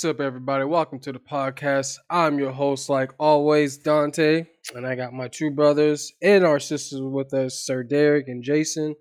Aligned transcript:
What's 0.00 0.16
up, 0.16 0.20
everybody? 0.22 0.64
Welcome 0.64 0.98
to 1.00 1.12
the 1.12 1.18
podcast. 1.18 1.98
I'm 2.08 2.38
your 2.38 2.52
host, 2.52 2.88
like 2.88 3.12
always, 3.18 3.76
Dante, 3.76 4.46
and 4.74 4.86
I 4.86 4.94
got 4.94 5.12
my 5.12 5.28
two 5.28 5.50
brothers 5.50 6.10
and 6.22 6.42
our 6.42 6.58
sisters 6.58 7.02
with 7.02 7.34
us, 7.34 7.58
Sir 7.66 7.82
Derek 7.82 8.26
and 8.28 8.42
Jason, 8.42 8.96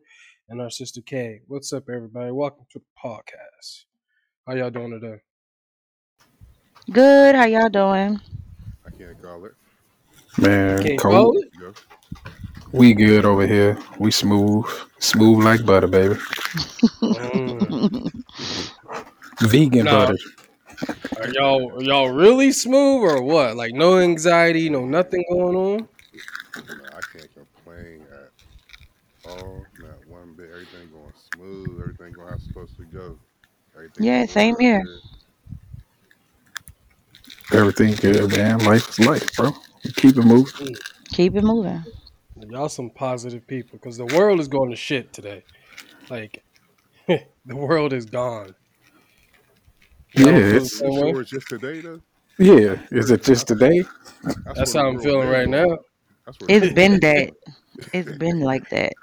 and 0.49 0.59
our 0.59 0.69
sister 0.69 0.99
Kay. 0.99 1.39
What's 1.47 1.71
up, 1.71 1.85
everybody? 1.87 2.31
Welcome 2.33 2.65
to 2.73 2.79
the 2.79 2.85
podcast. 3.01 3.85
How 4.45 4.55
y'all 4.55 4.71
doing 4.71 4.91
today? 4.91 5.21
Good. 6.91 7.33
How 7.33 7.45
y'all 7.45 7.69
doing? 7.69 8.19
I 8.85 8.89
can't 8.89 9.21
call 9.21 9.45
it. 9.45 9.53
Man, 10.37 10.83
Can't 10.83 10.99
cold. 10.99 11.37
it? 11.37 11.49
Go. 11.61 11.73
We 12.73 12.93
good 12.93 13.23
over 13.23 13.47
here. 13.47 13.77
We 13.99 14.11
smooth, 14.11 14.65
smooth 14.99 15.45
like 15.45 15.65
butter, 15.65 15.87
baby. 15.87 16.15
Mm. 19.39 19.49
Vegan 19.49 19.85
No. 19.85 19.91
butter. 19.91 20.17
Are 21.17 21.29
y'all 21.29 21.77
are 21.77 21.83
y'all 21.83 22.09
really 22.09 22.51
smooth 22.51 23.03
or 23.03 23.21
what? 23.21 23.55
Like 23.55 23.73
no 23.73 23.99
anxiety, 23.99 24.69
no 24.69 24.85
nothing 24.85 25.23
going 25.29 25.55
on? 25.55 25.89
No, 26.69 26.85
I 26.93 27.01
can't 27.11 27.29
complain 27.33 28.05
at 28.11 28.31
all. 29.23 29.67
Not 29.77 30.05
one 30.07 30.33
bit. 30.35 30.49
Everything 30.51 30.89
going 30.91 31.13
smooth. 31.33 31.81
Everything 31.81 32.13
going 32.13 32.29
how 32.29 32.35
it's 32.35 32.45
supposed 32.45 32.77
to 32.77 32.85
go. 32.85 33.19
Everything 33.75 34.05
Yeah, 34.05 34.25
going 34.25 34.27
same 34.27 34.55
real 34.55 34.59
here. 34.59 34.81
good. 34.81 35.01
Everything 37.51 37.95
good, 37.95 38.31
man. 38.31 38.59
Life 38.59 38.89
is 38.89 38.99
life, 38.99 39.35
bro. 39.35 39.51
We 39.83 39.91
keep 39.91 40.17
it 40.17 40.23
moving. 40.23 40.53
Mm. 40.59 40.79
Keep 41.11 41.35
it 41.35 41.43
moving. 41.43 41.85
Y'all 42.49 42.69
some 42.69 42.89
positive 42.89 43.45
people 43.47 43.77
because 43.79 43.97
the 43.97 44.05
world 44.05 44.39
is 44.39 44.47
going 44.47 44.69
to 44.69 44.75
shit 44.75 45.13
today. 45.13 45.43
Like 46.09 46.43
the 47.07 47.55
world 47.55 47.93
is 47.93 48.05
gone. 48.05 48.55
Yeah, 50.13 50.31
Y'all 50.31 50.41
feel 50.41 50.63
the 50.63 50.69
it's, 50.69 50.71
same 50.71 50.91
You 50.91 51.01
way? 51.01 51.13
sure 51.13 51.21
it's 51.21 51.31
just 51.31 51.49
today 51.49 51.81
though? 51.81 52.01
yeah. 52.37 52.77
Is 52.91 53.11
it 53.11 53.23
just 53.23 53.47
today? 53.47 53.83
That's 54.45 54.63
where 54.63 54.75
how 54.75 54.87
the 54.87 54.89
I'm 54.89 54.99
feeling 54.99 55.27
world 55.27 55.29
right 55.29 55.47
been 55.47 55.49
now. 55.49 55.65
going. 55.65 55.79
That's 56.25 56.39
where 56.39 56.49
It's 56.49 56.67
the 56.67 56.69
been 56.73 56.91
world 56.91 57.01
that. 57.01 57.31
It's 57.93 58.11
been 58.11 58.39
like 58.41 58.69
that. 58.69 58.93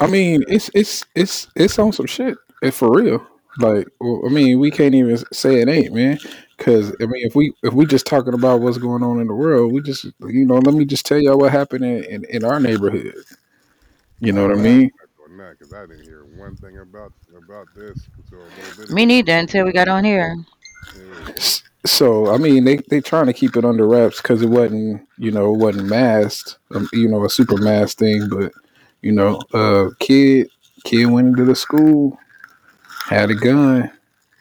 I 0.00 0.06
mean, 0.06 0.44
it's 0.48 0.70
it's 0.74 1.04
it's 1.14 1.48
it's 1.54 1.78
on 1.78 1.92
some 1.92 2.06
shit. 2.06 2.36
It 2.62 2.72
for 2.72 2.90
real. 2.92 3.26
Like, 3.58 3.88
well, 4.00 4.22
I 4.26 4.30
mean, 4.30 4.58
we 4.60 4.70
can't 4.70 4.94
even 4.94 5.16
say 5.32 5.60
it 5.60 5.68
ain't, 5.68 5.92
man. 5.94 6.18
Because 6.56 6.90
I 7.00 7.06
mean, 7.06 7.26
if 7.26 7.34
we 7.34 7.52
if 7.62 7.74
we 7.74 7.86
just 7.86 8.06
talking 8.06 8.34
about 8.34 8.60
what's 8.60 8.78
going 8.78 9.02
on 9.02 9.20
in 9.20 9.26
the 9.26 9.34
world, 9.34 9.72
we 9.72 9.80
just 9.82 10.04
you 10.04 10.46
know, 10.46 10.56
let 10.58 10.74
me 10.74 10.84
just 10.84 11.06
tell 11.06 11.18
y'all 11.20 11.38
what 11.38 11.52
happened 11.52 11.84
in 11.84 12.04
in, 12.04 12.24
in 12.26 12.44
our 12.44 12.60
neighborhood. 12.60 13.14
You 14.20 14.32
know 14.32 14.46
what 14.46 14.56
I 14.58 14.60
mean? 14.60 14.90
Not 15.42 15.58
doing 15.58 15.58
that 15.58 15.58
because 15.58 15.72
I 15.72 15.86
didn't 15.86 16.04
hear 16.04 16.24
one 16.36 16.56
thing 16.56 16.78
about 16.78 17.12
about 17.36 17.68
this 17.74 18.08
until 18.16 18.38
a 18.38 18.48
little 18.60 18.84
bit 18.84 18.90
Me 18.90 19.02
ago. 19.02 19.08
neither 19.08 19.32
until 19.32 19.64
we 19.66 19.72
got 19.72 19.88
on 19.88 20.04
here. 20.04 20.36
Yeah. 20.96 21.34
So 21.84 22.32
I 22.32 22.38
mean, 22.38 22.64
they 22.64 22.76
they 22.88 23.00
trying 23.00 23.26
to 23.26 23.32
keep 23.32 23.56
it 23.56 23.64
under 23.64 23.86
wraps 23.86 24.20
because 24.20 24.42
it 24.42 24.48
wasn't 24.48 25.06
you 25.18 25.30
know 25.30 25.54
it 25.54 25.58
wasn't 25.58 25.88
masked, 25.88 26.58
um, 26.74 26.88
you 26.92 27.08
know, 27.08 27.24
a 27.24 27.30
super 27.30 27.56
masked 27.56 27.98
thing. 27.98 28.28
But 28.28 28.52
you 29.02 29.12
know, 29.12 29.40
uh, 29.52 29.90
kid 29.98 30.48
kid 30.84 31.06
went 31.06 31.28
into 31.28 31.44
the 31.44 31.56
school, 31.56 32.18
had 33.04 33.30
a 33.30 33.34
gun, 33.34 33.90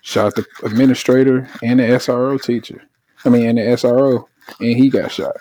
shot 0.01 0.35
the 0.35 0.45
administrator 0.63 1.49
and 1.63 1.79
the 1.79 1.83
SRO 1.83 2.41
teacher. 2.41 2.81
I 3.25 3.29
mean, 3.29 3.47
and 3.47 3.57
the 3.57 3.61
SRO, 3.61 4.27
and 4.59 4.77
he 4.77 4.89
got 4.89 5.11
shot. 5.11 5.35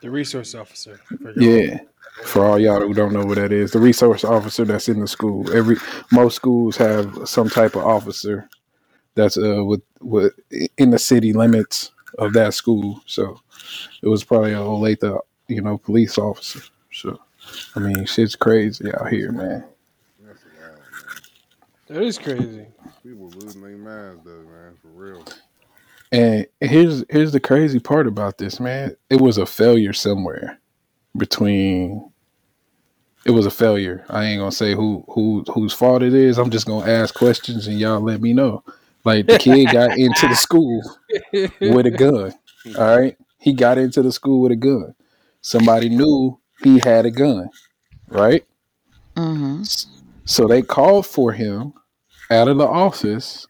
The 0.00 0.10
resource 0.10 0.54
officer. 0.54 1.00
For 1.20 1.32
y'all. 1.32 1.42
Yeah. 1.42 1.78
For 2.24 2.44
all 2.44 2.58
y'all 2.58 2.80
who 2.80 2.94
don't 2.94 3.12
know 3.12 3.24
what 3.24 3.36
that 3.36 3.52
is, 3.52 3.72
the 3.72 3.78
resource 3.78 4.24
officer 4.24 4.64
that's 4.64 4.88
in 4.88 5.00
the 5.00 5.08
school. 5.08 5.50
Every 5.52 5.76
most 6.10 6.36
schools 6.36 6.76
have 6.76 7.28
some 7.28 7.48
type 7.48 7.74
of 7.74 7.84
officer 7.84 8.48
that's 9.14 9.36
uh 9.36 9.64
with 9.64 9.82
with 10.00 10.32
in 10.78 10.90
the 10.90 10.98
city 10.98 11.32
limits 11.32 11.90
of 12.18 12.32
that 12.34 12.54
school. 12.54 13.00
So 13.06 13.40
it 14.02 14.08
was 14.08 14.24
probably 14.24 14.52
a 14.52 14.60
old 14.60 14.82
late 14.82 15.02
you 15.48 15.60
know 15.60 15.78
police 15.78 16.18
officer. 16.18 16.60
So 16.92 17.18
I 17.74 17.80
mean, 17.80 18.04
shit's 18.06 18.36
crazy 18.36 18.92
out 18.94 19.08
here, 19.08 19.32
man. 19.32 19.64
That's 20.24 20.44
wild, 20.60 20.78
man. 20.78 20.80
That 21.88 22.02
is 22.02 22.18
crazy. 22.18 22.66
People 23.02 23.28
losing 23.30 23.62
their 23.62 23.76
minds 23.76 24.24
though, 24.24 24.42
man, 24.42 24.76
for 24.80 24.88
real. 24.88 25.24
And 26.12 26.46
here's 26.60 27.04
here's 27.10 27.32
the 27.32 27.40
crazy 27.40 27.80
part 27.80 28.06
about 28.06 28.38
this, 28.38 28.60
man. 28.60 28.96
It 29.10 29.20
was 29.20 29.38
a 29.38 29.46
failure 29.46 29.92
somewhere 29.92 30.60
between. 31.16 32.11
It 33.24 33.30
was 33.30 33.46
a 33.46 33.50
failure. 33.50 34.04
I 34.08 34.24
ain't 34.24 34.40
gonna 34.40 34.52
say 34.52 34.74
who 34.74 35.04
who 35.08 35.44
whose 35.52 35.72
fault 35.72 36.02
it 36.02 36.14
is. 36.14 36.38
I'm 36.38 36.50
just 36.50 36.66
gonna 36.66 36.90
ask 36.90 37.14
questions 37.14 37.66
and 37.66 37.78
y'all 37.78 38.00
let 38.00 38.20
me 38.20 38.32
know. 38.32 38.64
Like 39.04 39.26
the 39.26 39.36
kid 39.38 39.70
got 39.70 39.90
into 39.96 40.26
the 40.26 40.34
school 40.34 40.82
with 41.32 41.86
a 41.86 41.90
gun. 41.90 42.34
All 42.76 42.98
right, 42.98 43.16
he 43.38 43.52
got 43.52 43.78
into 43.78 44.02
the 44.02 44.12
school 44.12 44.40
with 44.42 44.52
a 44.52 44.56
gun. 44.56 44.94
Somebody 45.40 45.88
knew 45.88 46.38
he 46.62 46.78
had 46.78 47.06
a 47.06 47.10
gun, 47.10 47.50
right? 48.08 48.44
hmm 49.16 49.62
So 50.24 50.46
they 50.46 50.62
called 50.62 51.06
for 51.06 51.32
him 51.32 51.74
out 52.30 52.48
of 52.48 52.58
the 52.58 52.66
office 52.66 53.46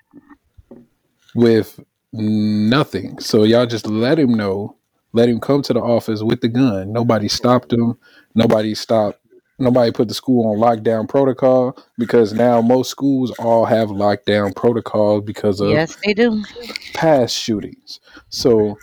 with 1.35 1.81
nothing. 2.13 3.19
So 3.21 3.45
y'all 3.45 3.67
just 3.67 3.87
let 3.87 4.19
him 4.19 4.35
know, 4.35 4.77
let 5.13 5.29
him 5.29 5.41
come 5.41 5.63
to 5.63 5.73
the 5.73 5.81
office 5.81 6.23
with 6.23 6.41
the 6.41 6.49
gun. 6.49 6.93
Nobody 6.93 7.29
stopped 7.29 7.73
him. 7.73 7.99
Nobody 8.35 8.75
stopped. 8.75 9.19
Nobody 9.63 9.93
put 9.93 10.09
the 10.09 10.15
school 10.15 10.51
on 10.51 10.59
lockdown 10.59 11.09
protocol 11.09 11.79
because 11.97 12.33
now 12.33 12.61
most 12.61 12.91
schools 12.91 13.31
all 13.39 13.65
have 13.65 13.91
lockdown 13.91 14.55
protocols 14.57 15.23
because 15.25 15.61
of 15.61 15.71
Yes, 15.71 15.97
they 16.05 16.15
do. 16.15 16.43
past 16.95 17.37
shootings. 17.37 18.01
So 18.29 18.77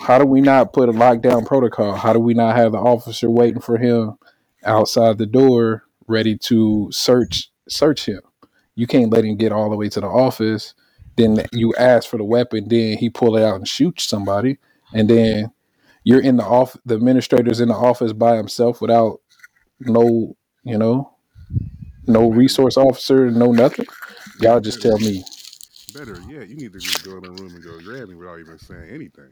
how 0.00 0.18
do 0.18 0.24
we 0.24 0.40
not 0.40 0.72
put 0.72 0.88
a 0.88 0.92
lockdown 0.92 1.44
protocol? 1.44 1.94
How 1.96 2.12
do 2.12 2.20
we 2.20 2.34
not 2.34 2.56
have 2.56 2.72
the 2.72 2.78
officer 2.78 3.28
waiting 3.28 3.60
for 3.60 3.78
him 3.78 4.16
outside 4.64 5.18
the 5.18 5.26
door, 5.26 5.82
ready 6.06 6.36
to 6.38 6.88
search 6.92 7.50
search 7.68 8.06
him? 8.06 8.20
You 8.76 8.86
can't 8.86 9.10
let 9.10 9.24
him 9.24 9.36
get 9.36 9.50
all 9.50 9.70
the 9.70 9.76
way 9.76 9.88
to 9.88 10.00
the 10.00 10.06
office. 10.06 10.74
Then 11.16 11.44
you 11.50 11.74
ask 11.76 12.08
for 12.08 12.18
the 12.18 12.24
weapon. 12.24 12.68
Then 12.68 12.98
he 12.98 13.10
pull 13.10 13.36
it 13.36 13.42
out 13.42 13.56
and 13.56 13.66
shoot 13.66 14.00
somebody, 14.00 14.58
and 14.94 15.10
then 15.10 15.50
you're 16.04 16.20
in 16.20 16.36
the 16.36 16.44
off. 16.44 16.76
The 16.86 16.94
administrator's 16.94 17.58
in 17.60 17.68
the 17.68 17.74
office 17.74 18.12
by 18.12 18.36
himself 18.36 18.80
without 18.80 19.20
no, 19.80 20.36
you 20.64 20.78
know, 20.78 21.12
no 22.06 22.30
resource 22.30 22.76
officer, 22.76 23.30
no 23.30 23.52
nothing. 23.52 23.86
Y'all 24.40 24.60
just 24.60 24.82
tell 24.82 24.98
me. 24.98 25.24
Better 25.94 26.20
yet, 26.28 26.48
you 26.48 26.56
need 26.56 26.72
to 26.72 26.80
just 26.80 27.04
go 27.04 27.16
in 27.16 27.22
the 27.22 27.30
room 27.30 27.54
and 27.54 27.64
go 27.64 27.80
grab 27.80 28.10
him 28.10 28.18
without 28.18 28.38
even 28.38 28.58
saying 28.58 28.90
anything. 28.90 29.30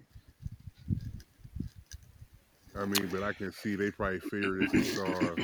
I 2.76 2.86
mean, 2.86 3.08
but 3.12 3.22
I 3.22 3.32
can 3.32 3.52
see 3.52 3.76
they 3.76 3.90
probably 3.90 4.20
figured 4.20 4.62
if 4.62 4.72
he 4.72 4.82
saw 4.82 5.36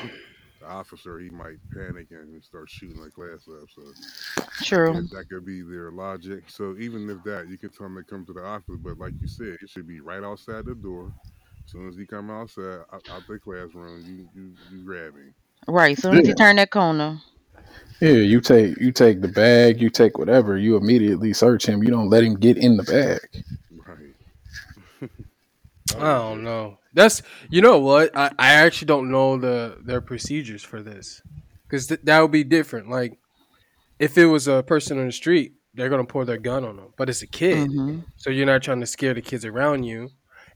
the 0.60 0.66
officer, 0.66 1.18
he 1.18 1.30
might 1.30 1.58
panic 1.72 2.08
and 2.10 2.42
start 2.42 2.68
shooting 2.68 3.02
the 3.02 3.10
class 3.10 3.46
up. 3.48 3.68
So 3.74 3.82
True. 4.62 4.94
yeah, 4.94 5.00
that 5.12 5.28
could 5.30 5.46
be 5.46 5.62
their 5.62 5.92
logic. 5.92 6.44
So 6.48 6.76
even 6.78 7.08
if 7.08 7.22
that, 7.24 7.48
you 7.48 7.56
can 7.56 7.70
tell 7.70 7.86
them 7.86 7.96
to 7.96 8.02
come 8.02 8.26
to 8.26 8.32
the 8.32 8.44
office, 8.44 8.76
but 8.82 8.98
like 8.98 9.12
you 9.20 9.28
said, 9.28 9.58
it 9.62 9.68
should 9.68 9.86
be 9.86 10.00
right 10.00 10.24
outside 10.24 10.64
the 10.64 10.74
door. 10.74 11.12
As 11.70 11.72
soon 11.72 11.88
as 11.88 11.96
he 11.96 12.04
come 12.04 12.30
outside, 12.32 12.80
out, 12.92 13.04
out 13.08 13.22
the 13.28 13.38
classroom, 13.38 14.02
you 14.04 14.28
you 14.34 14.52
you 14.72 14.84
grab 14.84 15.14
him. 15.14 15.32
Right. 15.68 15.96
Soon 15.96 16.14
as 16.16 16.24
Yeah. 16.24 16.30
you 16.30 16.34
turn 16.34 16.56
that 16.56 16.70
corner. 16.72 17.20
Yeah, 18.00 18.10
you 18.10 18.40
take 18.40 18.76
you 18.80 18.90
take 18.90 19.20
the 19.20 19.28
bag, 19.28 19.80
you 19.80 19.88
take 19.88 20.18
whatever, 20.18 20.56
you 20.58 20.76
immediately 20.76 21.32
search 21.32 21.66
him. 21.68 21.84
You 21.84 21.90
don't 21.90 22.10
let 22.10 22.24
him 22.24 22.34
get 22.34 22.56
in 22.56 22.76
the 22.76 22.82
bag. 22.82 23.20
Right. 23.86 25.10
I 25.96 26.12
don't 26.18 26.42
know. 26.42 26.78
That's 26.92 27.22
you 27.50 27.62
know 27.62 27.78
what? 27.78 28.16
I, 28.16 28.32
I 28.36 28.52
actually 28.54 28.86
don't 28.86 29.08
know 29.12 29.38
the 29.38 29.78
their 29.84 30.00
procedures 30.00 30.64
for 30.64 30.82
this 30.82 31.22
because 31.68 31.86
th- 31.86 32.00
that 32.02 32.20
would 32.20 32.32
be 32.32 32.42
different. 32.42 32.90
Like 32.90 33.16
if 34.00 34.18
it 34.18 34.26
was 34.26 34.48
a 34.48 34.64
person 34.64 34.98
on 34.98 35.06
the 35.06 35.12
street, 35.12 35.52
they're 35.74 35.88
gonna 35.88 36.02
pour 36.04 36.24
their 36.24 36.38
gun 36.38 36.64
on 36.64 36.78
them, 36.78 36.94
but 36.96 37.08
it's 37.08 37.22
a 37.22 37.28
kid, 37.28 37.68
hmm 37.68 38.00
so 38.16 38.28
you're 38.30 38.44
not 38.46 38.62
trying 38.62 38.80
to 38.80 38.86
scare 38.86 39.14
the 39.14 39.22
kids 39.22 39.44
around 39.44 39.84
you, 39.84 40.10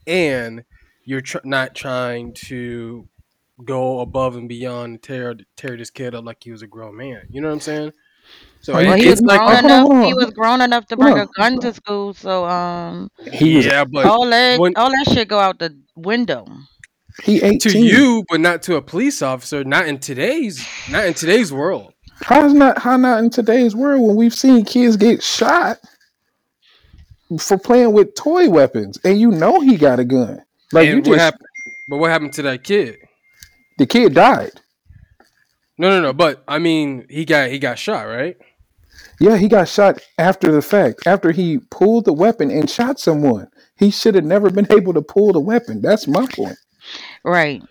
and 0.09 0.65
you're 1.05 1.21
tr- 1.21 1.39
not 1.45 1.75
trying 1.75 2.33
to 2.47 3.09
go 3.65 4.01
above 4.01 4.37
and 4.37 4.49
beyond 4.49 4.85
and 4.95 5.03
tear 5.03 5.35
tear 5.57 5.77
this 5.77 5.91
kid 5.91 6.15
up 6.15 6.25
like 6.25 6.43
he 6.43 6.51
was 6.51 6.63
a 6.63 6.67
grown 6.67 6.97
man. 6.97 7.23
You 7.31 7.41
know 7.41 7.49
what 7.49 7.55
I'm 7.55 7.61
saying? 7.61 7.93
So 8.61 8.75
Oh, 8.75 8.79
it- 8.79 8.99
he 8.99 9.09
was 9.11 9.21
like 9.23 9.41
grown 9.41 9.53
hold 9.53 9.65
enough. 9.65 9.89
hold 9.89 10.07
He 10.07 10.15
was 10.15 10.31
grown 10.33 10.61
enough 10.61 10.87
to 10.87 10.97
Hold 10.97 11.05
bring 11.15 11.19
a 11.19 11.27
gun 11.39 11.61
to 11.61 11.73
school. 11.75 12.15
So 12.15 12.45
um, 12.47 13.11
He 13.31 13.57
was 13.57 13.67
yeah, 13.67 13.85
but 13.85 14.07
all 14.07 14.27
that 14.29 14.59
when 14.59 14.75
all 14.77 14.91
that 14.91 15.11
shit 15.13 15.29
go 15.29 15.39
out 15.39 15.59
the 15.59 15.79
window. 15.95 16.47
he 17.23 17.43
18. 17.43 17.59
to 17.73 17.79
you, 17.79 18.25
but 18.29 18.41
not 18.41 18.63
to 18.63 18.77
a 18.77 18.83
police 18.83 19.23
officer. 19.23 19.63
Not 19.65 19.87
in 19.87 19.99
today's 19.99 20.67
not 20.91 21.05
in 21.05 21.15
today's 21.15 21.53
world. 21.53 21.93
How's 22.23 22.55
not 22.55 22.79
how 22.79 22.97
not 22.97 23.23
in 23.23 23.31
today's 23.31 23.77
world 23.77 24.01
when 24.07 24.17
we've 24.17 24.35
seen 24.35 24.65
kids 24.65 24.97
get 24.97 25.23
shot 25.23 25.79
for 27.39 27.59
playing 27.59 27.93
with 27.93 28.15
toy 28.15 28.49
weapons 28.49 28.99
and 29.05 29.21
you 29.21 29.31
know 29.31 29.61
he 29.61 29.77
got 29.77 29.99
a 30.01 30.05
gun. 30.05 30.43
Like 30.75 30.87
you 30.87 30.93
and 30.97 31.07
what 31.07 31.15
just 31.15 31.25
happened? 31.25 31.47
But 31.89 31.97
what 31.99 32.11
happened 32.11 32.33
to 32.35 32.43
that 32.43 32.65
kid? 32.65 32.99
the 33.79 33.87
kid 33.87 34.15
died. 34.15 34.53
No, 35.77 35.91
no, 35.91 36.01
no. 36.01 36.13
But 36.13 36.45
I 36.47 36.59
mean, 36.59 37.07
he 37.09 37.25
got 37.25 37.51
he 37.51 37.59
got 37.59 37.79
shot, 37.79 38.03
right? 38.03 38.37
Yeah, 39.21 39.37
he 39.37 39.49
got 39.49 39.69
shot 39.69 40.01
after 40.19 40.53
the 40.53 40.63
fact. 40.63 41.07
After 41.07 41.31
he 41.31 41.59
pulled 41.71 42.05
the 42.05 42.13
weapon 42.13 42.51
and 42.51 42.69
shot 42.69 43.01
someone, 43.01 43.49
he 43.77 43.91
should 43.91 44.15
have 44.15 44.25
never 44.25 44.51
been 44.51 44.67
able 44.73 44.95
to 44.95 45.03
pull 45.03 45.33
the 45.33 45.41
weapon. 45.41 45.81
That's 45.81 46.07
my 46.07 46.27
point. 46.27 46.59
Right. 47.25 47.63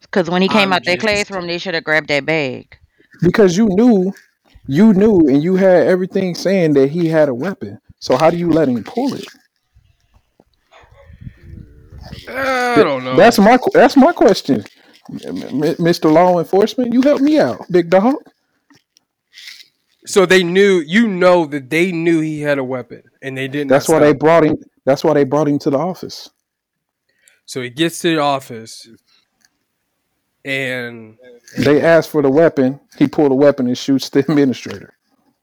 Because 0.00 0.30
when 0.30 0.42
he 0.42 0.48
came 0.48 0.68
I'm 0.68 0.74
out 0.74 0.84
that 0.84 1.00
just 1.00 1.06
classroom, 1.06 1.46
they 1.46 1.58
should 1.58 1.74
have 1.74 1.84
grabbed 1.84 2.08
that 2.08 2.26
bag. 2.26 2.76
Because 3.22 3.56
you 3.56 3.66
knew, 3.68 4.12
you 4.66 4.92
knew, 4.92 5.20
and 5.28 5.42
you 5.42 5.56
had 5.56 5.86
everything 5.86 6.34
saying 6.34 6.74
that 6.74 6.90
he 6.90 7.08
had 7.08 7.28
a 7.28 7.34
weapon. 7.34 7.80
So 7.98 8.16
how 8.16 8.30
do 8.30 8.36
you 8.36 8.50
let 8.50 8.68
him 8.68 8.84
pull 8.84 9.14
it? 9.14 9.24
I 12.28 12.82
don't 12.82 13.04
know. 13.04 13.16
That's 13.16 13.38
my 13.38 13.58
that's 13.72 13.96
my 13.96 14.12
question, 14.12 14.64
M- 15.24 15.42
M- 15.42 15.60
Mr. 15.78 16.12
Law 16.12 16.38
Enforcement. 16.38 16.92
You 16.92 17.02
help 17.02 17.20
me 17.20 17.38
out, 17.38 17.60
big 17.70 17.90
dog. 17.90 18.14
so 20.06 20.26
they 20.26 20.42
knew 20.42 20.80
you 20.80 21.06
know 21.08 21.46
that 21.46 21.70
they 21.70 21.92
knew 21.92 22.20
he 22.20 22.40
had 22.40 22.58
a 22.58 22.64
weapon 22.64 23.02
and 23.22 23.36
they 23.36 23.48
didn't. 23.48 23.68
That's 23.68 23.88
why 23.88 23.98
they 24.00 24.12
brought 24.12 24.44
him. 24.44 24.56
That's 24.84 25.04
why 25.04 25.14
they 25.14 25.24
brought 25.24 25.48
him 25.48 25.58
to 25.60 25.70
the 25.70 25.78
office. 25.78 26.30
So 27.44 27.60
he 27.62 27.70
gets 27.70 28.00
to 28.00 28.14
the 28.16 28.20
office 28.20 28.88
and 30.44 31.18
They 31.58 31.80
asked 31.82 32.10
for 32.10 32.22
the 32.22 32.30
weapon. 32.30 32.80
He 32.98 33.06
pulled 33.06 33.30
a 33.32 33.34
weapon 33.34 33.66
and 33.68 33.78
shoots 33.78 34.08
the 34.08 34.18
administrator. 34.28 34.94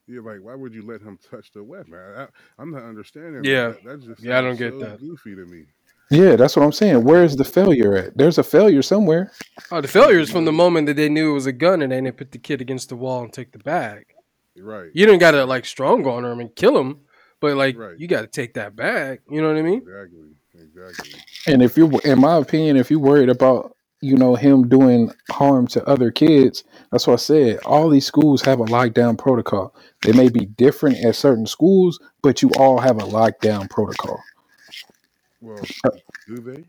Yeah, 0.07 0.21
like 0.21 0.39
why 0.41 0.55
would 0.55 0.73
you 0.73 0.81
let 0.85 1.01
him 1.01 1.19
touch 1.29 1.51
the 1.53 1.63
weapon? 1.63 1.93
I, 1.93 2.23
I, 2.23 2.27
I'm 2.57 2.71
not 2.71 2.83
understanding. 2.83 3.43
Yeah. 3.43 3.69
that. 3.69 3.83
that 3.83 4.01
just 4.01 4.23
Yeah, 4.23 4.39
I 4.39 4.41
don't 4.41 4.57
sounds 4.57 4.59
get 4.59 4.73
so 4.73 4.89
that. 4.89 4.99
Goofy 4.99 5.35
to 5.35 5.45
me. 5.45 5.65
Yeah, 6.11 6.35
that's 6.35 6.55
what 6.55 6.63
I'm 6.63 6.71
saying. 6.71 7.03
Where's 7.03 7.35
the 7.35 7.43
failure 7.45 7.95
at? 7.95 8.17
There's 8.17 8.37
a 8.39 8.43
failure 8.43 8.81
somewhere. 8.81 9.31
oh, 9.71 9.79
the 9.81 9.87
failure 9.87 10.19
is 10.19 10.31
from 10.31 10.45
the 10.45 10.51
moment 10.51 10.87
that 10.87 10.95
they 10.95 11.09
knew 11.09 11.31
it 11.31 11.33
was 11.35 11.45
a 11.45 11.51
gun 11.51 11.81
and 11.81 11.91
they 11.91 12.01
didn't 12.01 12.17
put 12.17 12.31
the 12.31 12.39
kid 12.39 12.61
against 12.61 12.89
the 12.89 12.95
wall 12.95 13.21
and 13.23 13.31
take 13.31 13.51
the 13.51 13.59
bag. 13.59 14.05
Right. 14.57 14.89
You 14.93 15.05
didn't 15.05 15.19
gotta 15.19 15.45
like 15.45 15.65
strong 15.65 16.05
on 16.07 16.25
him 16.25 16.39
and 16.39 16.53
kill 16.55 16.77
him, 16.77 17.01
but 17.39 17.55
like 17.55 17.77
Right. 17.77 17.97
you 17.99 18.07
gotta 18.07 18.27
take 18.27 18.55
that 18.55 18.75
bag. 18.75 19.21
You 19.29 19.41
know 19.41 19.49
what 19.49 19.57
I 19.57 19.61
mean? 19.61 19.81
Exactly. 19.81 20.29
Exactly. 20.61 21.19
And 21.47 21.61
if 21.61 21.77
you, 21.77 21.99
in 22.03 22.19
my 22.19 22.37
opinion, 22.37 22.75
if 22.75 22.89
you're 22.91 22.99
worried 22.99 23.29
about 23.29 23.75
you 24.01 24.15
know 24.15 24.35
him 24.35 24.67
doing 24.67 25.11
harm 25.29 25.67
to 25.67 25.83
other 25.85 26.09
kids, 26.11 26.63
that's 26.91 27.05
what 27.05 27.13
I 27.13 27.17
said. 27.17 27.59
All 27.65 27.89
these 27.89 28.05
schools 28.05 28.41
have 28.41 28.59
a 28.59 28.65
lockdown 28.65 29.17
protocol. 29.17 29.73
They 30.03 30.11
may 30.13 30.29
be 30.29 30.45
different 30.45 30.97
at 31.05 31.15
certain 31.15 31.45
schools, 31.45 31.99
but 32.21 32.41
you 32.41 32.49
all 32.57 32.79
have 32.79 32.97
a 32.97 33.05
lockdown 33.05 33.69
protocol. 33.69 34.21
Well, 35.41 35.63
do 36.27 36.41
they? 36.41 36.63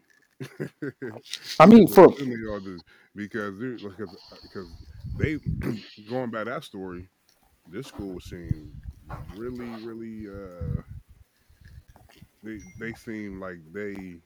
I 1.58 1.66
mean, 1.66 1.86
for 1.94 2.08
they 2.08 2.50
all 2.50 2.60
do 2.60 2.78
because 3.14 3.58
they're 3.58 3.78
because 3.78 4.16
because 4.42 4.68
they 5.18 5.38
going 6.08 6.30
by 6.30 6.44
that 6.44 6.64
story, 6.64 7.08
this 7.68 7.88
school 7.88 8.20
seemed 8.20 8.72
really 9.36 9.84
really 9.84 10.28
uh 10.28 10.82
they 12.42 12.60
they 12.78 12.92
seem 12.94 13.40
like 13.40 13.58
they 13.72 14.16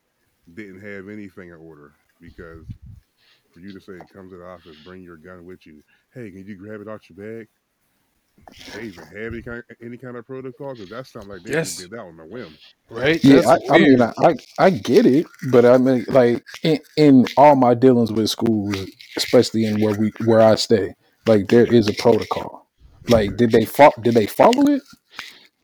didn't 0.53 0.81
have 0.81 1.09
anything 1.09 1.49
in 1.49 1.55
order 1.55 1.93
because 2.21 2.65
for 3.53 3.59
you 3.59 3.73
to 3.73 3.79
say 3.81 3.93
come 4.13 4.29
to 4.29 4.37
the 4.37 4.45
office, 4.45 4.75
bring 4.83 5.01
your 5.01 5.17
gun 5.17 5.45
with 5.45 5.65
you. 5.65 5.81
Hey, 6.13 6.29
can 6.31 6.45
you 6.45 6.55
grab 6.55 6.81
it 6.81 6.87
out 6.87 7.09
your 7.09 7.17
bag? 7.17 7.47
They 8.73 8.83
even 8.83 9.05
have 9.05 9.33
any 9.33 9.41
kind 9.41 9.63
any 9.81 9.97
kind 9.97 10.17
of 10.17 10.25
protocol? 10.25 10.73
Because 10.73 10.89
that 10.89 11.07
sounds 11.07 11.27
like 11.27 11.43
they 11.43 11.51
Yes. 11.51 11.77
did 11.77 11.91
that 11.91 11.99
on 11.99 12.19
a 12.19 12.25
whim. 12.25 12.57
Right? 12.89 13.23
Yeah, 13.23 13.41
I, 13.47 13.57
I 13.69 13.77
mean. 13.77 14.01
I, 14.01 14.13
I 14.19 14.35
I 14.59 14.69
get 14.69 15.05
it, 15.05 15.27
but 15.51 15.65
I 15.65 15.77
mean, 15.77 16.05
like 16.07 16.43
in, 16.63 16.79
in 16.97 17.25
all 17.37 17.55
my 17.55 17.73
dealings 17.73 18.11
with 18.11 18.29
schools, 18.29 18.77
especially 19.17 19.65
in 19.65 19.81
where 19.81 19.93
we 19.95 20.11
where 20.25 20.41
I 20.41 20.55
stay, 20.55 20.95
like 21.25 21.47
there 21.47 21.65
is 21.65 21.87
a 21.87 21.93
protocol. 21.93 22.67
Like, 23.07 23.37
did 23.37 23.51
they 23.51 23.65
fo- 23.65 23.93
did 24.01 24.13
they 24.15 24.25
follow 24.25 24.67
it? 24.67 24.81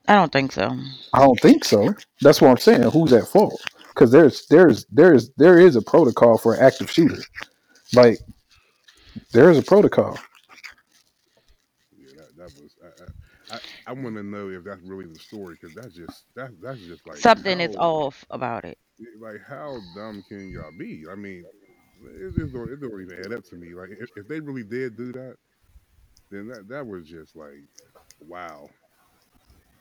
I 0.07 0.15
don't 0.15 0.31
think 0.31 0.51
so. 0.51 0.75
I 1.13 1.19
don't 1.19 1.39
think 1.39 1.63
so. 1.63 1.93
That's 2.21 2.41
what 2.41 2.51
I'm 2.51 2.57
saying. 2.57 2.83
Who's 2.83 3.13
at 3.13 3.27
fault? 3.27 3.61
Because 3.89 4.11
there's 4.11 4.47
there's 4.47 4.85
there's 4.91 5.29
there 5.37 5.59
is 5.59 5.75
a 5.75 5.81
protocol 5.81 6.37
for 6.37 6.53
an 6.53 6.63
active 6.63 6.89
shooter. 6.89 7.21
Like, 7.93 8.19
there 9.33 9.49
is 9.51 9.57
a 9.57 9.63
protocol. 9.63 10.17
Yeah, 11.97 12.07
that, 12.17 12.37
that 12.37 12.61
was. 12.61 12.75
I, 13.91 14.01
want 14.03 14.15
to 14.15 14.23
know 14.23 14.49
if 14.49 14.63
that's 14.63 14.81
really 14.83 15.05
the 15.05 15.19
story 15.19 15.57
because 15.59 15.75
that's 15.75 15.93
just 15.95 16.23
that 16.35 16.51
that's 16.61 16.79
just 16.79 17.05
like 17.07 17.17
Something 17.17 17.59
is 17.59 17.75
how- 17.75 17.81
off 18.07 18.25
about 18.29 18.65
it. 18.65 18.77
Like 19.19 19.41
how 19.47 19.77
dumb 19.95 20.23
can 20.27 20.49
y'all 20.51 20.71
be? 20.77 21.03
I 21.11 21.15
mean, 21.15 21.43
it 22.03 22.35
just 22.35 22.53
don't, 22.53 22.69
it 22.71 22.79
don't 22.81 23.01
even 23.01 23.19
add 23.25 23.33
up 23.33 23.43
to 23.45 23.55
me. 23.55 23.73
Like 23.73 23.89
if, 23.99 24.09
if 24.15 24.27
they 24.27 24.39
really 24.39 24.63
did 24.63 24.95
do 24.95 25.11
that, 25.13 25.35
then 26.29 26.47
that 26.49 26.67
that 26.69 26.85
was 26.87 27.07
just 27.07 27.35
like 27.35 27.63
wow, 28.27 28.69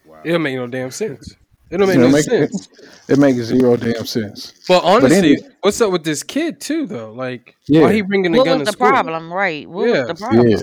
wow. 0.06 0.20
It 0.24 0.32
don't 0.32 0.42
make 0.42 0.56
no 0.56 0.66
damn 0.66 0.90
sense. 0.90 1.34
It 1.70 1.76
don't 1.76 1.86
make 1.86 1.96
You 1.96 2.00
know, 2.00 2.06
no 2.08 2.12
make- 2.14 2.24
sense. 2.24 2.68
It 3.08 3.18
makes 3.18 3.36
zero 3.42 3.76
damn 3.76 4.04
sense. 4.06 4.54
But 4.66 4.82
honestly, 4.82 5.16
anyway- 5.34 5.48
what's 5.60 5.80
up 5.80 5.92
with 5.92 6.02
this 6.02 6.22
kid 6.24 6.60
too, 6.60 6.86
though? 6.86 7.12
Like, 7.12 7.54
Yeah. 7.68 7.82
why 7.82 7.92
he 7.92 8.00
bringing 8.00 8.34
a 8.34 8.38
What 8.38 8.44
gun 8.46 8.58
was 8.58 8.68
to 8.68 8.72
the 8.72 8.76
school? 8.76 8.88
problem? 8.88 9.32
Right. 9.32 9.68
What 9.70 9.88
Yeah. 9.88 9.98
was 10.00 10.08
the 10.08 10.14
problem? 10.16 10.48
Yeah. 10.48 10.56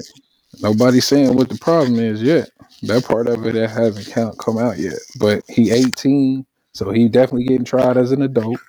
Nobody's 0.62 1.06
saying 1.06 1.36
what 1.36 1.50
the 1.50 1.58
problem 1.58 2.00
is 2.00 2.22
yet. 2.22 2.50
That 2.84 3.06
part 3.06 3.28
of 3.28 3.46
it 3.46 3.54
that 3.54 3.70
hasn't 3.70 4.08
count, 4.08 4.38
come 4.38 4.58
out 4.58 4.78
yet. 4.78 4.94
But 5.20 5.44
he 5.48 5.72
18, 5.72 6.46
so 6.74 6.92
he 6.92 7.08
definitely 7.08 7.46
getting 7.46 7.66
tried 7.66 7.98
as 7.98 8.12
an 8.12 8.22
adult. 8.22 8.60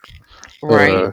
Right. 0.62 0.90
Uh, 0.90 1.12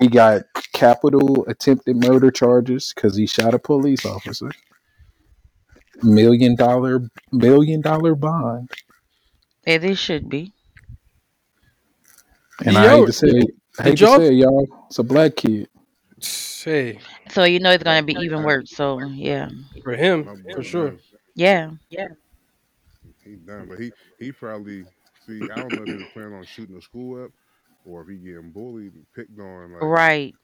he 0.00 0.08
got 0.08 0.42
capital 0.72 1.44
attempted 1.46 1.96
murder 1.96 2.30
charges 2.30 2.92
because 2.94 3.16
he 3.16 3.26
shot 3.26 3.54
a 3.54 3.58
police 3.58 4.04
officer. 4.04 4.50
Million 6.02 6.56
dollar 6.56 7.00
million 7.30 7.80
dollar 7.80 8.16
bond. 8.16 8.70
Yeah, 9.66 9.78
they 9.78 9.94
should 9.94 10.28
be. 10.28 10.52
And 12.64 12.76
I 12.76 12.96
hate 12.96 13.06
to 13.06 13.12
say 13.12 13.28
it, 13.28 13.50
I 13.78 13.82
hate 13.84 13.98
to 13.98 14.04
y'all- 14.04 14.18
say 14.18 14.26
it, 14.28 14.34
y'all. 14.34 14.86
It's 14.88 14.98
a 14.98 15.04
black 15.04 15.36
kid. 15.36 15.68
Hey, 16.64 16.98
So 17.30 17.44
you 17.44 17.60
know 17.60 17.70
it's 17.70 17.84
gonna 17.84 18.02
be 18.02 18.14
even 18.14 18.42
worse. 18.42 18.70
So 18.70 19.00
yeah. 19.00 19.48
for 19.82 19.94
him, 19.94 20.24
My 20.24 20.34
boy 20.34 20.54
for 20.54 20.62
sure. 20.62 20.90
done. 20.90 21.00
Yeah. 21.34 21.70
Yeah. 21.90 22.08
He 23.24 23.36
done, 23.36 23.66
but 23.68 23.78
he 23.78 23.92
he 24.18 24.32
probably 24.32 24.84
see. 25.26 25.42
I 25.42 25.54
don't 25.54 25.72
know 25.72 25.82
if 25.82 25.88
he 25.88 25.94
was 25.94 26.12
planning 26.12 26.34
on 26.34 26.44
shooting 26.44 26.74
the 26.74 26.82
school 26.82 27.24
up 27.24 27.30
or 27.84 28.02
if 28.02 28.08
he 28.08 28.16
getting 28.16 28.50
bullied 28.50 28.94
and 28.94 29.06
picked 29.14 29.38
on. 29.38 29.72
Like, 29.72 29.82
Right. 29.82 30.34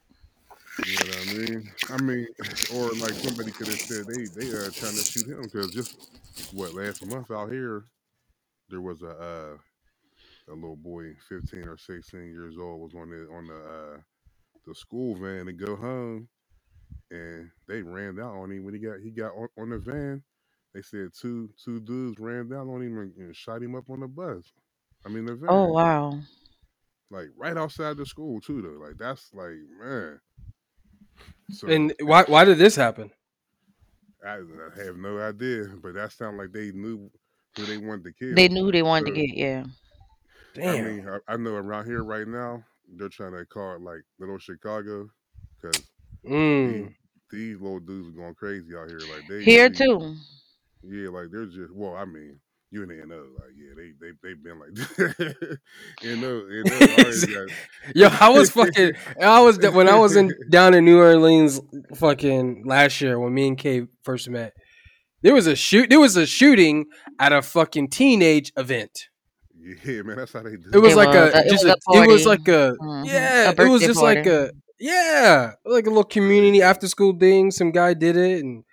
You 0.85 0.93
know 0.93 1.05
what 1.05 1.27
I 1.27 1.33
mean? 1.33 1.71
I 1.89 1.97
mean, 1.97 2.27
or 2.73 2.91
like 2.93 3.13
somebody 3.13 3.51
could 3.51 3.67
have 3.67 3.79
said 3.79 4.05
they 4.07 4.25
they 4.25 4.49
are 4.51 4.69
trying 4.71 4.95
to 4.95 5.03
shoot 5.03 5.27
him 5.27 5.41
because 5.41 5.71
just 5.71 6.09
what 6.53 6.73
last 6.73 7.05
month 7.05 7.31
out 7.31 7.51
here 7.51 7.85
there 8.69 8.81
was 8.81 9.01
a 9.01 9.09
uh, 9.09 9.57
a 10.51 10.53
little 10.53 10.75
boy, 10.75 11.15
fifteen 11.27 11.67
or 11.67 11.77
sixteen 11.77 12.31
years 12.31 12.55
old, 12.57 12.81
was 12.81 12.95
on 12.95 13.09
the 13.09 13.27
on 13.31 13.47
the 13.47 13.55
uh, 13.55 13.97
the 14.65 14.75
school 14.75 15.15
van 15.15 15.47
to 15.47 15.53
go 15.53 15.75
home, 15.75 16.27
and 17.11 17.49
they 17.67 17.81
ran 17.81 18.15
down 18.15 18.37
on 18.37 18.51
him 18.51 18.63
when 18.63 18.73
he 18.73 18.79
got 18.79 18.99
he 19.03 19.11
got 19.11 19.33
on, 19.35 19.47
on 19.57 19.69
the 19.69 19.79
van. 19.79 20.23
They 20.73 20.81
said 20.81 21.09
two 21.19 21.49
two 21.63 21.79
dudes 21.79 22.19
ran 22.19 22.49
down 22.49 22.69
on 22.69 22.81
him 22.81 22.97
and, 22.97 23.13
and 23.17 23.35
shot 23.35 23.63
him 23.63 23.75
up 23.75 23.89
on 23.89 24.01
the 24.01 24.07
bus. 24.07 24.51
I 25.05 25.09
mean 25.09 25.25
the 25.25 25.33
oh, 25.33 25.37
van 25.37 25.49
Oh 25.49 25.67
wow. 25.67 26.19
like 27.09 27.29
right 27.37 27.57
outside 27.57 27.97
the 27.97 28.05
school 28.05 28.39
too 28.39 28.61
though. 28.61 28.85
Like 28.85 28.97
that's 28.97 29.29
like 29.33 29.55
man. 29.81 30.19
So 31.51 31.67
And 31.67 31.93
why 32.01 32.23
why 32.27 32.45
did 32.45 32.57
this 32.59 32.75
happen? 32.75 33.11
I, 34.25 34.35
I 34.35 34.83
have 34.83 34.97
no 34.97 35.17
idea, 35.19 35.69
but 35.81 35.93
that 35.93 36.11
sounded 36.11 36.37
like 36.37 36.51
they 36.51 36.71
knew 36.71 37.09
who 37.55 37.65
they 37.65 37.77
wanted 37.77 38.03
to 38.03 38.11
kill. 38.13 38.35
They 38.35 38.49
knew 38.49 38.65
who 38.65 38.71
they 38.71 38.83
wanted 38.83 39.05
to 39.07 39.11
get. 39.11 39.35
Yeah. 39.35 39.63
I 40.57 40.59
Damn. 40.59 40.85
mean, 40.85 41.07
I, 41.07 41.33
I 41.33 41.37
know 41.37 41.55
around 41.55 41.85
here 41.85 42.03
right 42.03 42.27
now 42.27 42.63
they're 42.97 43.09
trying 43.09 43.33
to 43.33 43.45
call 43.45 43.75
it 43.75 43.81
like 43.81 44.01
Little 44.19 44.37
Chicago 44.37 45.09
because 45.61 45.81
Mm. 46.25 46.93
these 47.31 47.59
little 47.61 47.79
dudes 47.79 48.09
are 48.09 48.11
going 48.21 48.35
crazy 48.35 48.75
out 48.77 48.89
here. 48.89 48.99
Like 48.99 49.27
they 49.29 49.43
Here 49.43 49.63
really- 49.69 49.75
too. 49.75 50.15
Yeah, 50.83 51.09
like 51.09 51.27
they're 51.31 51.45
just 51.45 51.73
well, 51.73 51.95
I 51.95 52.05
mean. 52.05 52.39
You 52.71 52.83
and 52.83 52.91
NO, 53.09 53.15
like 53.15 53.49
yeah, 53.57 53.73
they 53.75 53.93
they 53.99 54.11
they've 54.21 54.43
been 54.43 54.59
like 54.59 54.69
NO, 56.03 56.13
NO 56.13 56.41
already 56.45 57.33
got 57.33 57.49
Yo, 57.95 58.07
I 58.21 58.29
was 58.29 58.51
fucking. 58.51 58.91
I 59.19 59.41
was 59.41 59.57
when 59.57 59.89
I 59.89 59.97
was 59.97 60.15
in 60.15 60.31
down 60.51 60.75
in 60.75 60.85
New 60.85 60.99
Orleans, 60.99 61.59
fucking 61.95 62.65
last 62.67 63.01
year 63.01 63.19
when 63.19 63.33
me 63.33 63.47
and 63.47 63.57
Kay 63.57 63.87
first 64.03 64.29
met. 64.29 64.53
There 65.23 65.33
was 65.33 65.47
a 65.47 65.55
shoot. 65.55 65.89
There 65.89 65.99
was 65.99 66.15
a 66.15 66.27
shooting 66.27 66.85
at 67.17 67.33
a 67.33 67.41
fucking 67.41 67.89
teenage 67.89 68.53
event. 68.55 69.07
Yeah, 69.83 70.03
man, 70.03 70.17
that's 70.17 70.33
how 70.33 70.43
they 70.43 70.51
do. 70.55 70.69
It 70.71 70.77
was 70.77 70.93
It 70.93 70.97
like 70.97 71.07
was 71.07 71.15
a, 71.33 71.37
a- 71.37 71.41
it 71.41 71.49
just 71.49 71.65
was 71.65 71.73
a, 71.73 71.91
a 71.99 72.03
it 72.03 72.07
was 72.07 72.23
party. 72.25 72.39
like 72.39 72.47
a 72.49 72.75
Mhm. 72.79 73.05
yeah. 73.07 73.45
A 73.45 73.49
it 73.49 73.57
was 73.57 73.67
birthday 73.81 73.87
just 73.87 74.01
like 74.03 74.23
party. 74.25 74.29
a 74.29 74.51
yeah, 74.79 75.53
like 75.65 75.85
a 75.85 75.89
little 75.89 76.03
community 76.03 76.61
after 76.61 76.87
school 76.87 77.13
thing. 77.17 77.51
Some 77.51 77.71
guy 77.71 77.93
did 77.93 78.15
it 78.17 78.43
and 78.43 78.63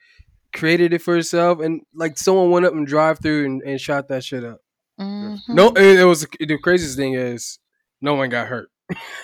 created 0.54 0.92
it 0.92 1.02
for 1.02 1.14
himself, 1.14 1.60
and 1.60 1.82
like 1.94 2.16
someone 2.18 2.50
went 2.50 2.66
up 2.66 2.72
and 2.72 2.86
drive 2.86 3.18
through 3.20 3.44
and, 3.46 3.62
and 3.62 3.80
shot 3.80 4.08
that 4.08 4.24
shit 4.24 4.44
up. 4.44 4.60
Mhm. 5.00 5.38
No, 5.48 5.68
it, 5.70 6.00
it 6.00 6.04
was 6.04 6.26
the 6.40 6.58
craziest 6.58 6.96
thing 6.96 7.14
is 7.14 7.58
no 8.00 8.14
one 8.14 8.28
got 8.30 8.46
hurt. 8.48 8.70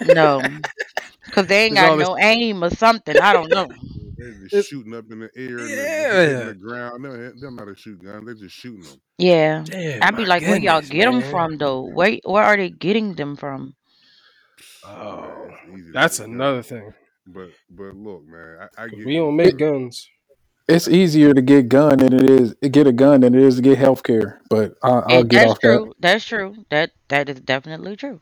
No. 0.07 0.43
Cause 1.31 1.47
they 1.47 1.65
ain't 1.67 1.73
It's 1.79 1.81
all 1.83 1.91
got 1.91 1.99
this- 1.99 2.09
no 2.09 2.19
aim 2.19 2.62
or 2.65 2.71
something. 2.71 3.17
I 3.19 3.33
don't 3.33 3.49
know. 3.49 3.69
They're 4.17 4.49
just 4.49 4.69
shooting 4.71 4.95
up 4.95 5.07
in 5.11 5.19
the 5.21 5.31
air 5.37 5.59
and 5.59 5.59
they're 5.59 5.67
just 5.69 6.29
hitting 6.29 6.39
Yeah. 6.39 6.45
the 6.45 6.55
ground. 6.55 7.03
No, 7.03 7.11
they're 7.41 7.51
not 7.51 7.69
a 7.69 7.75
shoot 7.75 8.05
gun. 8.05 8.25
They're 8.25 8.35
just 8.35 8.55
shooting 8.55 8.83
them. 8.83 9.01
Yeah. 9.19 9.65
Damn, 9.65 10.01
I'd 10.03 10.17
be 10.17 10.23
my 10.23 10.29
like, 10.29 10.43
where 10.43 10.59
y'all 10.59 10.81
goodness, 10.81 10.91
get 10.91 11.11
them 11.11 11.23
from 11.23 11.57
though? 11.59 11.83
Where 11.83 12.19
where 12.25 12.45
are 12.45 12.57
they 12.57 12.71
getting 12.71 13.15
them 13.15 13.35
from? 13.35 13.75
Oh, 14.85 15.35
Man, 15.37 15.51
it's 15.51 15.65
easy 15.65 15.95
to 15.95 16.01
that's 16.01 16.19
get 16.19 16.31
guns. 16.31 16.33
another 16.33 16.62
thing. 16.62 16.95
But 17.27 17.51
but 17.71 17.95
look, 17.97 18.27
man, 18.27 18.69
I, 18.79 18.85
I 18.85 18.89
'Cause 18.89 18.99
get 18.99 19.07
We 19.07 19.17
don't 19.17 19.37
make 19.37 19.59
guns. 19.59 20.09
It's 20.69 20.89
easier 20.89 21.35
to 21.35 21.43
get 21.43 21.69
gun 21.69 21.99
than 21.99 22.12
it 22.15 22.23
is 22.25 22.55
get 22.71 22.87
a 22.89 22.93
gun 22.93 23.21
than 23.23 23.35
it 23.35 23.43
is 23.43 23.57
to 23.57 23.62
get 23.62 23.79
health 23.79 24.03
care. 24.03 24.41
But 24.51 24.75
I, 24.83 24.91
I'll 24.91 25.25
And 25.25 25.25
get 25.25 25.43
that's 25.43 25.43
off 25.43 25.61
that. 25.62 25.83
true. 25.83 25.95
That's 26.01 26.25
true. 26.25 26.65
That 26.71 26.93
that 27.09 27.29
is 27.29 27.41
definitely 27.41 27.97
true. 27.97 28.21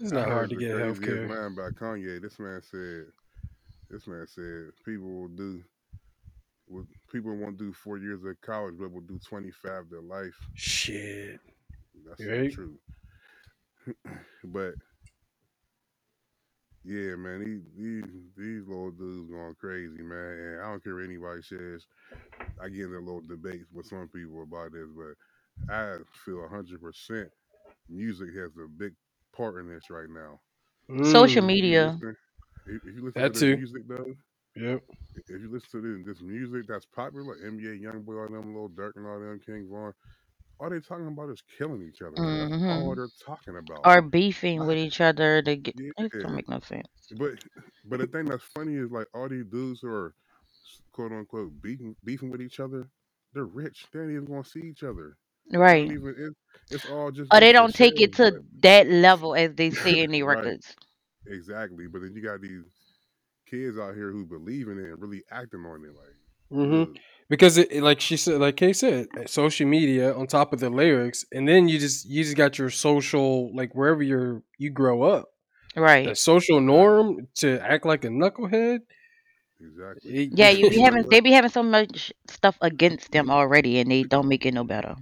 It's 0.00 0.12
I 0.14 0.14
not 0.14 0.28
heard 0.28 0.50
hard 0.50 0.50
to 0.50 0.56
the 0.56 0.56
get 0.56 0.76
health 0.78 1.00
craziest 1.00 1.02
care. 1.02 1.30
line 1.30 1.54
by 1.54 1.70
Kanye. 1.70 2.22
This 2.22 2.38
man 2.38 2.62
said, 2.62 3.06
this 3.90 4.06
man 4.06 4.26
said, 4.28 4.72
people 4.84 5.08
will 5.08 5.28
do, 5.28 5.62
will, 6.68 6.86
people 7.12 7.36
won't 7.36 7.58
do 7.58 7.72
four 7.72 7.98
years 7.98 8.24
of 8.24 8.40
college, 8.42 8.76
but 8.78 8.92
will 8.92 9.02
do 9.02 9.18
25 9.28 9.90
their 9.90 10.02
life. 10.02 10.36
Shit. 10.54 11.40
That's 12.08 12.24
Right. 12.24 12.26
so 12.26 12.44
true. 12.46 12.76
but 14.44 14.74
yeah, 16.84 17.16
man, 17.16 17.40
these, 17.44 17.62
these 17.78 18.12
these 18.36 18.68
little 18.68 18.92
dudes 18.92 19.30
going 19.30 19.54
crazy, 19.60 20.02
man. 20.02 20.38
And 20.38 20.62
I 20.62 20.70
don't 20.70 20.84
care 20.84 20.96
what 20.96 21.04
anybody 21.04 21.42
says. 21.42 21.86
I 22.62 22.68
get 22.70 22.84
into 22.86 22.98
a 22.98 23.00
little 23.00 23.22
debates 23.22 23.66
with 23.72 23.86
some 23.86 24.08
people 24.08 24.42
about 24.44 24.72
this, 24.72 24.88
but 24.96 25.14
I 25.74 25.98
feel 26.24 26.48
hundred 26.48 26.80
percent 26.82 27.30
music 27.88 28.28
has 28.36 28.52
a 28.56 28.68
big 28.68 28.94
part 29.36 29.58
in 29.60 29.68
this 29.68 29.90
right 29.90 30.08
now. 30.10 30.40
Social 31.04 31.42
Mm, 31.42 31.50
If 31.54 31.66
you 31.66 31.76
media. 31.76 32.00
listen, 32.02 32.16
if, 32.66 32.82
if 32.84 32.96
you 32.96 33.04
listen 33.04 33.16
That 33.16 33.34
to 33.34 33.34
too. 33.34 33.44
this 33.44 33.50
music 33.50 33.88
though, 33.88 34.14
Yep. 34.56 34.82
if 35.28 35.42
you 35.42 35.50
listen 35.52 35.82
to 35.82 35.98
this, 36.04 36.06
this 36.18 36.22
music 36.22 36.66
that's 36.68 36.86
popular, 36.86 37.24
like 37.24 37.38
NBA 37.52 37.82
YoungBoy, 37.82 38.22
all 38.22 38.28
them, 38.42 38.54
Lil 38.54 38.70
Durk, 38.70 38.96
and 38.96 39.06
all 39.06 39.20
them, 39.20 39.40
King 39.44 39.68
Von, 39.70 39.92
all 40.62 40.70
they 40.70 40.80
talking 40.80 41.08
about 41.08 41.30
is 41.30 41.42
killing 41.58 41.82
each 41.82 42.02
other. 42.02 42.18
man. 42.18 42.38
That's 42.40 42.54
all 42.68 42.90
hmm 42.90 42.94
they're 42.94 43.10
talking 43.24 43.56
about. 43.58 43.84
Or 43.84 44.02
beefing 44.02 44.66
with 44.66 44.78
each 44.78 45.00
other 45.00 45.42
to 45.42 45.56
get. 45.56 45.74
It 45.98 46.12
Yeah, 46.14 46.20
don't 46.22 46.36
make 46.36 46.48
no 46.48 46.60
sense. 46.60 46.88
but 47.18 47.32
but 47.84 47.98
the 48.00 48.06
thing 48.06 48.26
that's 48.26 48.44
funny 48.44 48.76
is 48.76 48.90
like 48.92 49.08
all 49.14 49.28
these 49.28 49.46
dudes 49.46 49.80
who 49.80 49.88
are 49.88 50.14
quote 50.92 51.12
unquote 51.12 51.60
beefing 51.62 51.96
beefing 52.04 52.30
with 52.30 52.42
each 52.42 52.60
other, 52.60 52.88
they're 53.34 53.44
rich. 53.44 53.86
They 53.92 54.00
ain't 54.00 54.12
even 54.12 54.26
gonna 54.26 54.44
see 54.44 54.60
each 54.60 54.84
other. 54.84 55.16
Right. 55.52 55.90
even. 55.92 56.14
It, 56.18 56.34
it's 56.70 56.84
all 56.86 57.10
just. 57.10 57.32
Or 57.32 57.40
they 57.40 57.52
don't 57.52 57.74
take 57.74 58.00
it 58.00 58.14
to 58.14 58.42
that 58.62 58.88
level 58.88 59.34
as 59.34 59.54
they 59.54 59.70
see 59.70 60.02
in 60.02 60.10
the 60.12 60.22
Right. 60.22 60.24
records. 60.24 60.76
exactly. 61.26 61.86
But 61.88 62.02
then 62.02 62.14
you 62.14 62.22
got 62.22 62.40
these 62.40 62.64
kids 63.48 63.78
out 63.78 63.94
here 63.94 64.10
who 64.12 64.24
believe 64.26 64.68
in 64.68 64.78
it 64.78 64.90
and 64.90 65.00
really 65.02 65.22
acting 65.30 65.64
on 65.66 65.84
it. 65.84 65.94
Like, 65.94 66.16
hmm. 66.52 66.84
Because 67.28 67.56
it, 67.56 67.72
it- 67.72 67.82
like 67.82 68.00
she 68.00 68.16
said, 68.16 68.40
like 68.40 68.56
Kay 68.56 68.72
said, 68.72 69.06
social 69.26 69.66
media 69.66 70.14
on 70.14 70.26
top 70.26 70.52
of 70.52 70.60
the 70.60 70.68
lyrics, 70.70 71.24
and 71.32 71.48
then 71.48 71.68
you 71.68 71.78
just 71.78 72.04
you 72.08 72.22
just 72.24 72.36
got 72.36 72.58
your 72.58 72.70
social 72.70 73.54
like 73.56 73.74
wherever 73.74 74.02
you're 74.02 74.42
you 74.58 74.70
grow 74.70 75.02
up, 75.02 75.28
the 75.74 75.80
Right. 75.80 76.16
social 76.18 76.60
norm 76.60 77.28
to 77.36 77.58
act 77.60 77.86
like 77.86 78.04
a 78.04 78.08
knucklehead. 78.08 78.80
exactly. 79.60 80.30
Yeah, 80.34 80.50
you 80.50 80.68
be 80.70 80.80
having 80.86 81.02
what? 81.02 81.10
they 81.10 81.20
be 81.20 81.32
having 81.32 81.50
so 81.50 81.62
much 81.62 82.12
stuff 82.28 82.58
against 82.60 83.10
them 83.12 83.30
already, 83.30 83.78
and 83.78 83.90
they 83.90 84.02
don't 84.02 84.28
make 84.28 84.44
it 84.46 84.54
no 84.54 84.64
better. 84.64 84.94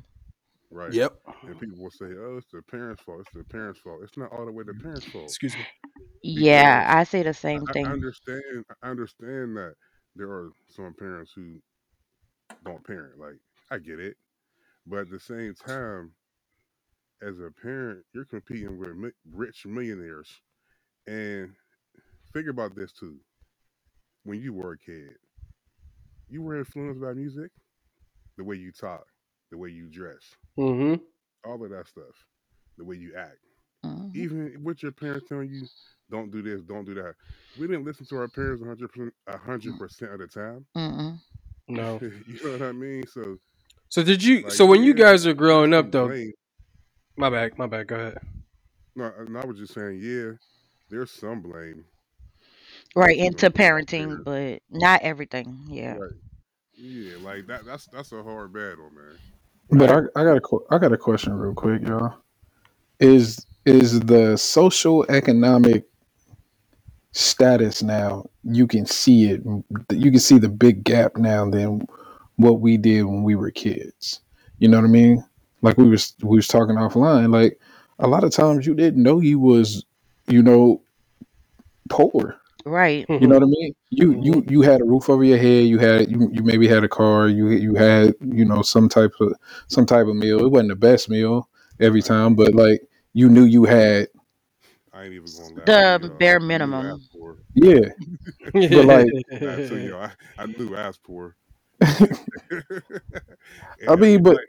Right. 0.70 0.92
Yep. 0.92 1.12
And 1.48 1.58
people 1.58 1.78
will 1.82 1.90
say, 1.90 2.06
"Oh, 2.16 2.36
it's 2.38 2.46
the 2.52 2.62
parents' 2.62 3.02
fault. 3.02 3.20
It's 3.22 3.30
the 3.34 3.42
parents' 3.44 3.80
fault." 3.80 4.00
It's 4.04 4.16
not 4.16 4.30
all 4.32 4.46
the 4.46 4.52
way 4.52 4.62
the 4.64 4.74
parents' 4.74 5.06
fault. 5.06 5.24
Excuse 5.24 5.56
me. 5.56 5.66
Yeah, 6.22 6.84
I 6.88 7.02
say 7.04 7.22
the 7.24 7.30
I, 7.30 7.32
same 7.32 7.64
I 7.68 7.72
thing. 7.72 7.86
understand. 7.86 8.64
I 8.82 8.88
understand 8.88 9.56
that 9.56 9.74
there 10.20 10.30
are 10.30 10.50
some 10.68 10.92
parents 10.92 11.32
who 11.34 11.62
don't 12.62 12.84
parent. 12.86 13.18
Like 13.18 13.38
I 13.70 13.78
get 13.78 13.98
it, 13.98 14.16
but 14.86 14.98
at 15.00 15.10
the 15.10 15.18
same 15.18 15.54
time, 15.54 16.12
as 17.22 17.38
a 17.40 17.50
parent, 17.50 18.04
you're 18.12 18.26
competing 18.26 18.78
with 18.78 18.94
mi- 18.94 19.10
rich 19.32 19.64
millionaires, 19.64 20.28
and 21.06 21.52
think 22.34 22.48
about 22.48 22.76
this 22.76 22.92
too. 22.92 23.16
When 24.24 24.40
you 24.42 24.52
were 24.52 24.72
a 24.72 24.78
kid, 24.78 25.16
you 26.28 26.42
were 26.42 26.58
influenced 26.58 27.00
by 27.00 27.14
music, 27.14 27.50
the 28.36 28.44
way 28.44 28.56
you 28.56 28.72
talk, 28.72 29.06
the 29.50 29.56
way 29.56 29.70
you 29.70 29.88
dress, 29.88 30.22
hmm 30.56 30.96
all 31.46 31.64
of 31.64 31.70
that 31.70 31.88
stuff, 31.88 32.26
the 32.76 32.84
way 32.84 32.96
you 32.96 33.14
act. 33.16 33.38
Mhm. 34.12 34.16
even 34.16 34.64
with 34.64 34.82
your 34.82 34.92
parents 34.92 35.28
telling 35.28 35.50
you 35.50 35.66
don't 36.10 36.30
do 36.30 36.42
this, 36.42 36.62
don't 36.62 36.84
do 36.84 36.94
that. 36.94 37.14
We 37.58 37.66
didn't 37.66 37.84
listen 37.84 38.06
to 38.06 38.16
our 38.16 38.28
parents 38.28 38.60
100 38.60 38.88
percent, 38.92 39.14
hundred 39.28 39.78
percent 39.78 40.12
of 40.12 40.18
the 40.20 40.26
time. 40.26 40.66
Mm-mm. 40.76 41.18
No. 41.68 41.98
you 42.26 42.44
know 42.44 42.52
what 42.52 42.62
I 42.62 42.72
mean? 42.72 43.06
So, 43.06 43.38
So 43.88 44.02
did 44.02 44.22
you? 44.22 44.42
like, 44.42 44.52
so 44.52 44.66
when 44.66 44.82
you 44.82 44.94
guys 44.94 45.26
are 45.26 45.34
growing 45.34 45.72
up, 45.72 45.90
though, 45.92 46.08
blame. 46.08 46.32
my 47.16 47.30
bad, 47.30 47.56
my 47.58 47.66
bad. 47.66 47.86
Go 47.86 47.96
ahead. 47.96 48.18
No, 48.96 49.12
and 49.18 49.38
I 49.38 49.44
was 49.46 49.58
just 49.58 49.72
saying, 49.74 50.00
yeah, 50.02 50.32
there's 50.88 51.10
some 51.12 51.40
blame. 51.40 51.84
Right 52.96 53.16
you 53.16 53.26
into 53.26 53.46
out 53.46 53.54
parenting, 53.54 54.24
there. 54.24 54.58
but 54.58 54.62
not 54.76 55.02
everything. 55.02 55.60
Yeah. 55.68 55.94
Right? 55.96 56.10
Yeah, 56.74 57.18
like 57.22 57.46
that. 57.46 57.64
That's 57.64 57.86
that's 57.86 58.10
a 58.12 58.22
hard 58.22 58.52
battle, 58.52 58.90
man. 58.90 59.16
But 59.70 59.90
I, 59.90 60.20
I 60.20 60.24
got 60.24 60.36
a 60.36 60.40
que- 60.40 60.66
I 60.70 60.78
got 60.78 60.92
a 60.92 60.96
question 60.96 61.34
real 61.34 61.54
quick, 61.54 61.82
y'all. 61.82 62.16
Is 62.98 63.46
is 63.64 64.00
the 64.00 64.36
social 64.36 65.04
economic 65.08 65.84
status 67.12 67.82
now? 67.82 68.24
You 68.44 68.66
can 68.66 68.86
see 68.86 69.30
it. 69.30 69.42
You 69.90 70.10
can 70.10 70.20
see 70.20 70.38
the 70.38 70.48
big 70.48 70.84
gap 70.84 71.16
now 71.16 71.48
than 71.48 71.86
what 72.36 72.60
we 72.60 72.76
did 72.76 73.04
when 73.04 73.22
we 73.22 73.34
were 73.34 73.50
kids. 73.50 74.20
You 74.58 74.68
know 74.68 74.78
what 74.78 74.86
I 74.86 74.90
mean? 74.90 75.24
Like 75.62 75.76
we 75.76 75.88
was 75.88 76.14
we 76.22 76.36
was 76.36 76.48
talking 76.48 76.76
offline. 76.76 77.32
Like 77.32 77.58
a 77.98 78.08
lot 78.08 78.24
of 78.24 78.32
times 78.32 78.66
you 78.66 78.74
didn't 78.74 79.02
know 79.02 79.20
you 79.20 79.38
was, 79.38 79.84
you 80.26 80.42
know, 80.42 80.82
poor. 81.88 82.36
Right. 82.64 83.06
You 83.08 83.26
know 83.26 83.36
what 83.36 83.42
I 83.42 83.46
mean? 83.46 83.74
You 83.90 84.20
you 84.22 84.44
you 84.48 84.62
had 84.62 84.80
a 84.80 84.84
roof 84.84 85.08
over 85.08 85.24
your 85.24 85.38
head. 85.38 85.64
You 85.64 85.78
had 85.78 86.10
you, 86.10 86.30
you 86.32 86.42
maybe 86.42 86.68
had 86.68 86.84
a 86.84 86.88
car. 86.88 87.28
You 87.28 87.48
you 87.48 87.74
had 87.74 88.14
you 88.20 88.44
know 88.44 88.62
some 88.62 88.88
type 88.88 89.12
of 89.20 89.34
some 89.68 89.86
type 89.86 90.06
of 90.06 90.16
meal. 90.16 90.44
It 90.44 90.50
wasn't 90.50 90.70
the 90.70 90.76
best 90.76 91.08
meal 91.08 91.48
every 91.78 92.02
time, 92.02 92.34
but 92.34 92.54
like 92.54 92.82
you 93.12 93.28
knew 93.28 93.44
you 93.44 93.64
had 93.64 94.08
I 94.92 95.04
ain't 95.04 95.14
even 95.14 95.28
gonna. 95.38 95.64
The 95.64 95.72
y'all. 96.02 96.10
Uh, 96.12 96.14
bare 96.16 96.36
I 96.36 96.38
knew 96.38 96.44
I 96.44 96.48
minimum. 96.48 97.00
yeah. 97.54 97.80
But, 98.52 98.84
like- 98.86 99.06
Nah, 99.40 99.52
I 99.52 99.66
tell 99.68 99.78
you, 99.78 99.96
I, 99.96 100.10
I 100.38 100.46
knew 100.46 100.74
I 100.74 100.86
was 100.88 100.98
poor. 100.98 101.36
I 103.88 103.96
mean, 103.96 104.22
but- 104.22 104.36
night- 104.36 104.46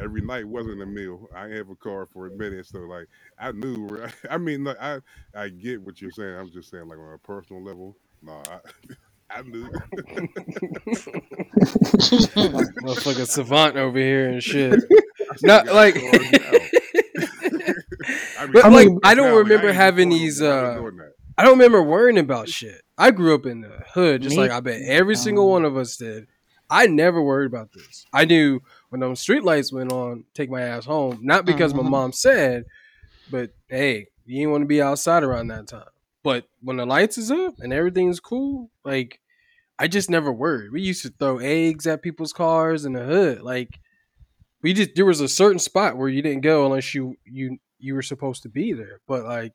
every 0.00 0.20
night 0.20 0.46
wasn't 0.46 0.82
a 0.82 0.86
meal. 0.86 1.28
I 1.34 1.46
have 1.48 1.68
a 1.70 1.76
car 1.76 2.06
for 2.12 2.26
a 2.26 2.30
minute, 2.30 2.66
so 2.66 2.80
like 2.80 3.06
I 3.38 3.52
knew. 3.52 4.04
I 4.30 4.38
mean, 4.38 4.64
like 4.64 4.80
I 4.80 4.98
I 5.34 5.48
get 5.48 5.80
what 5.82 6.00
you're 6.02 6.10
saying. 6.10 6.34
I'm 6.36 6.50
just 6.50 6.70
saying, 6.70 6.88
like 6.88 6.98
on 6.98 7.12
a 7.14 7.18
personal 7.18 7.62
level, 7.62 7.96
no, 8.22 8.42
I 8.50 8.58
I 9.38 9.42
knew. 9.42 9.68
Motherfucking 12.34 13.26
savant 13.26 13.76
over 13.76 13.98
here 13.98 14.28
and 14.28 14.42
shit. 14.42 14.82
Not 15.42 15.66
like. 15.66 15.96
Cars 18.62 18.64
now. 18.64 18.68
I 18.68 18.70
But 18.70 18.72
I 18.72 18.76
like, 18.76 18.88
mean- 18.88 19.00
I 19.04 19.14
don't 19.14 19.26
now, 19.28 19.34
like, 19.36 19.44
remember 19.44 19.72
having 19.72 20.08
these. 20.10 20.42
I 20.42 20.46
uh. 20.46 20.90
I 21.36 21.42
don't 21.42 21.52
remember 21.58 21.82
worrying 21.82 22.18
about 22.18 22.48
shit. 22.48 22.80
I 22.96 23.10
grew 23.10 23.34
up 23.34 23.44
in 23.44 23.60
the 23.62 23.82
hood, 23.92 24.22
just 24.22 24.36
Me 24.36 24.42
like 24.42 24.50
I 24.52 24.60
bet 24.60 24.80
every 24.82 25.16
single 25.16 25.50
one 25.50 25.64
of 25.64 25.76
us 25.76 25.96
did. 25.96 26.28
I 26.70 26.86
never 26.86 27.20
worried 27.20 27.46
about 27.46 27.72
this. 27.72 28.06
I 28.12 28.24
knew 28.24 28.60
when 28.90 29.00
those 29.00 29.20
street 29.20 29.42
lights 29.42 29.72
went 29.72 29.92
on, 29.92 30.24
take 30.32 30.48
my 30.48 30.62
ass 30.62 30.84
home. 30.84 31.18
Not 31.22 31.44
because 31.44 31.74
my 31.74 31.82
Mhm. 31.82 31.90
mom 31.90 32.12
said, 32.12 32.64
but 33.30 33.50
hey, 33.68 34.06
you 34.24 34.38
didn't 34.38 34.52
want 34.52 34.62
to 34.62 34.66
be 34.66 34.80
outside 34.80 35.24
around 35.24 35.48
that 35.48 35.66
time. 35.66 35.88
But 36.22 36.46
when 36.62 36.76
the 36.76 36.86
lights 36.86 37.18
is 37.18 37.30
up 37.32 37.54
and 37.58 37.72
everything's 37.72 38.20
cool, 38.20 38.70
like 38.84 39.20
I 39.78 39.88
just 39.88 40.08
never 40.08 40.32
worried. 40.32 40.70
We 40.70 40.82
used 40.82 41.02
to 41.02 41.12
throw 41.18 41.38
eggs 41.38 41.84
at 41.86 42.00
people's 42.00 42.32
cars 42.32 42.84
in 42.84 42.92
the 42.92 43.02
hood. 43.02 43.42
Like 43.42 43.80
we 44.62 44.72
just 44.72 44.94
there 44.94 45.04
was 45.04 45.20
a 45.20 45.28
certain 45.28 45.58
spot 45.58 45.96
where 45.96 46.08
you 46.08 46.22
didn't 46.22 46.42
go 46.42 46.64
unless 46.64 46.94
you 46.94 47.16
you 47.24 47.58
you 47.84 47.94
were 47.94 48.02
supposed 48.02 48.42
to 48.44 48.48
be 48.50 48.72
there. 48.72 49.00
But 49.08 49.24
like 49.24 49.52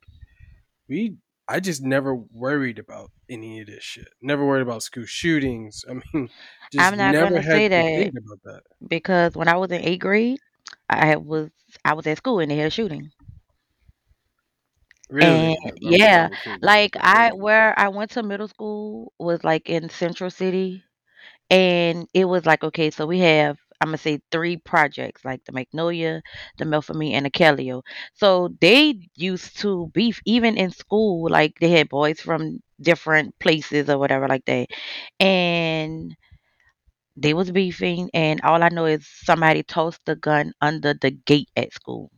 we 0.88 1.16
I 1.48 1.60
just 1.60 1.82
never 1.82 2.14
worried 2.14 2.78
about 2.78 3.10
any 3.28 3.60
of 3.60 3.66
this 3.68 3.82
shit. 3.84 4.08
Never 4.22 4.46
worried 4.46 4.62
about 4.62 4.82
school 4.84 5.04
shootings. 5.06 5.84
I 5.90 5.94
mean, 5.94 6.28
just 6.72 6.92
I'm 6.92 6.96
not 6.96 7.12
never 7.12 7.30
gonna 7.30 7.42
say 7.42 7.68
that. 7.68 8.08
about 8.10 8.40
that. 8.44 8.62
because 8.88 9.34
when 9.36 9.48
I 9.48 9.56
was 9.56 9.70
in 9.72 9.82
eighth 9.82 10.00
grade, 10.00 10.38
I 10.88 11.16
was 11.16 11.50
I 11.84 11.94
was 11.94 12.06
at 12.06 12.18
school 12.18 12.40
and 12.40 12.50
they 12.50 12.56
had 12.56 12.68
a 12.68 12.70
shooting. 12.70 13.12
Really? 15.10 15.56
And 15.64 15.78
yeah, 15.80 16.28
that 16.28 16.30
was 16.30 16.38
so- 16.44 16.56
like 16.62 16.96
I 17.00 17.32
where 17.32 17.78
I 17.78 17.88
went 17.88 18.12
to 18.12 18.22
middle 18.22 18.48
school 18.48 19.12
was 19.18 19.42
like 19.44 19.68
in 19.68 19.88
Central 19.90 20.30
City, 20.30 20.84
and 21.50 22.08
it 22.14 22.26
was 22.26 22.46
like 22.46 22.64
okay, 22.64 22.90
so 22.90 23.06
we 23.06 23.20
have 23.20 23.58
I'm 23.80 23.88
gonna 23.88 23.98
say 23.98 24.20
three 24.30 24.56
projects, 24.58 25.24
like 25.24 25.44
the 25.44 25.52
Magnolia, 25.52 26.22
the 26.58 26.64
Melpomene, 26.66 27.12
and 27.14 27.26
the 27.26 27.30
Calio. 27.30 27.82
So 28.14 28.50
they 28.60 29.08
used 29.16 29.58
to 29.60 29.90
beef 29.94 30.20
even 30.26 30.56
in 30.58 30.70
school. 30.70 31.28
Like 31.30 31.58
they 31.60 31.70
had 31.70 31.88
boys 31.88 32.20
from 32.20 32.60
different 32.80 33.38
places 33.38 33.88
or 33.88 33.98
whatever 33.98 34.28
like 34.28 34.44
that, 34.46 34.68
and 35.18 36.14
they 37.16 37.34
was 37.34 37.52
beefing. 37.52 38.10
And 38.14 38.40
all 38.42 38.62
I 38.64 38.68
know 38.68 38.86
is 38.86 39.06
somebody 39.06 39.62
tossed 39.62 40.04
the 40.06 40.16
gun 40.16 40.52
under 40.60 40.92
the 40.92 41.12
gate 41.12 41.48
at 41.56 41.72
school, 41.72 42.10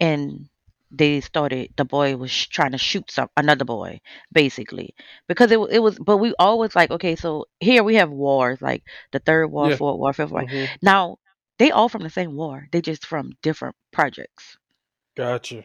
and 0.00 0.48
they 0.90 1.20
started 1.20 1.72
the 1.76 1.84
boy 1.84 2.16
was 2.16 2.30
sh- 2.30 2.46
trying 2.48 2.72
to 2.72 2.78
shoot 2.78 3.10
some 3.10 3.28
another 3.36 3.64
boy 3.64 4.00
basically 4.32 4.94
because 5.28 5.50
it, 5.50 5.58
wa- 5.60 5.66
it 5.66 5.80
was 5.80 5.98
but 5.98 6.18
we 6.18 6.34
always 6.38 6.74
like 6.76 6.90
okay 6.90 7.14
so 7.16 7.44
here 7.60 7.82
we 7.84 7.94
have 7.96 8.10
wars 8.10 8.60
like 8.62 8.82
the 9.12 9.18
third 9.18 9.46
war 9.48 9.70
Yeah. 9.70 9.76
fourth 9.76 9.98
war 9.98 10.12
fifth 10.12 10.30
war 10.30 10.44
hmm 10.46 10.64
now 10.82 11.16
they 11.58 11.70
all 11.70 11.88
from 11.88 12.02
the 12.02 12.10
same 12.10 12.34
war 12.36 12.66
they 12.72 12.80
just 12.80 13.04
from 13.06 13.32
different 13.42 13.76
projects 13.92 14.56
Gotcha. 15.14 15.64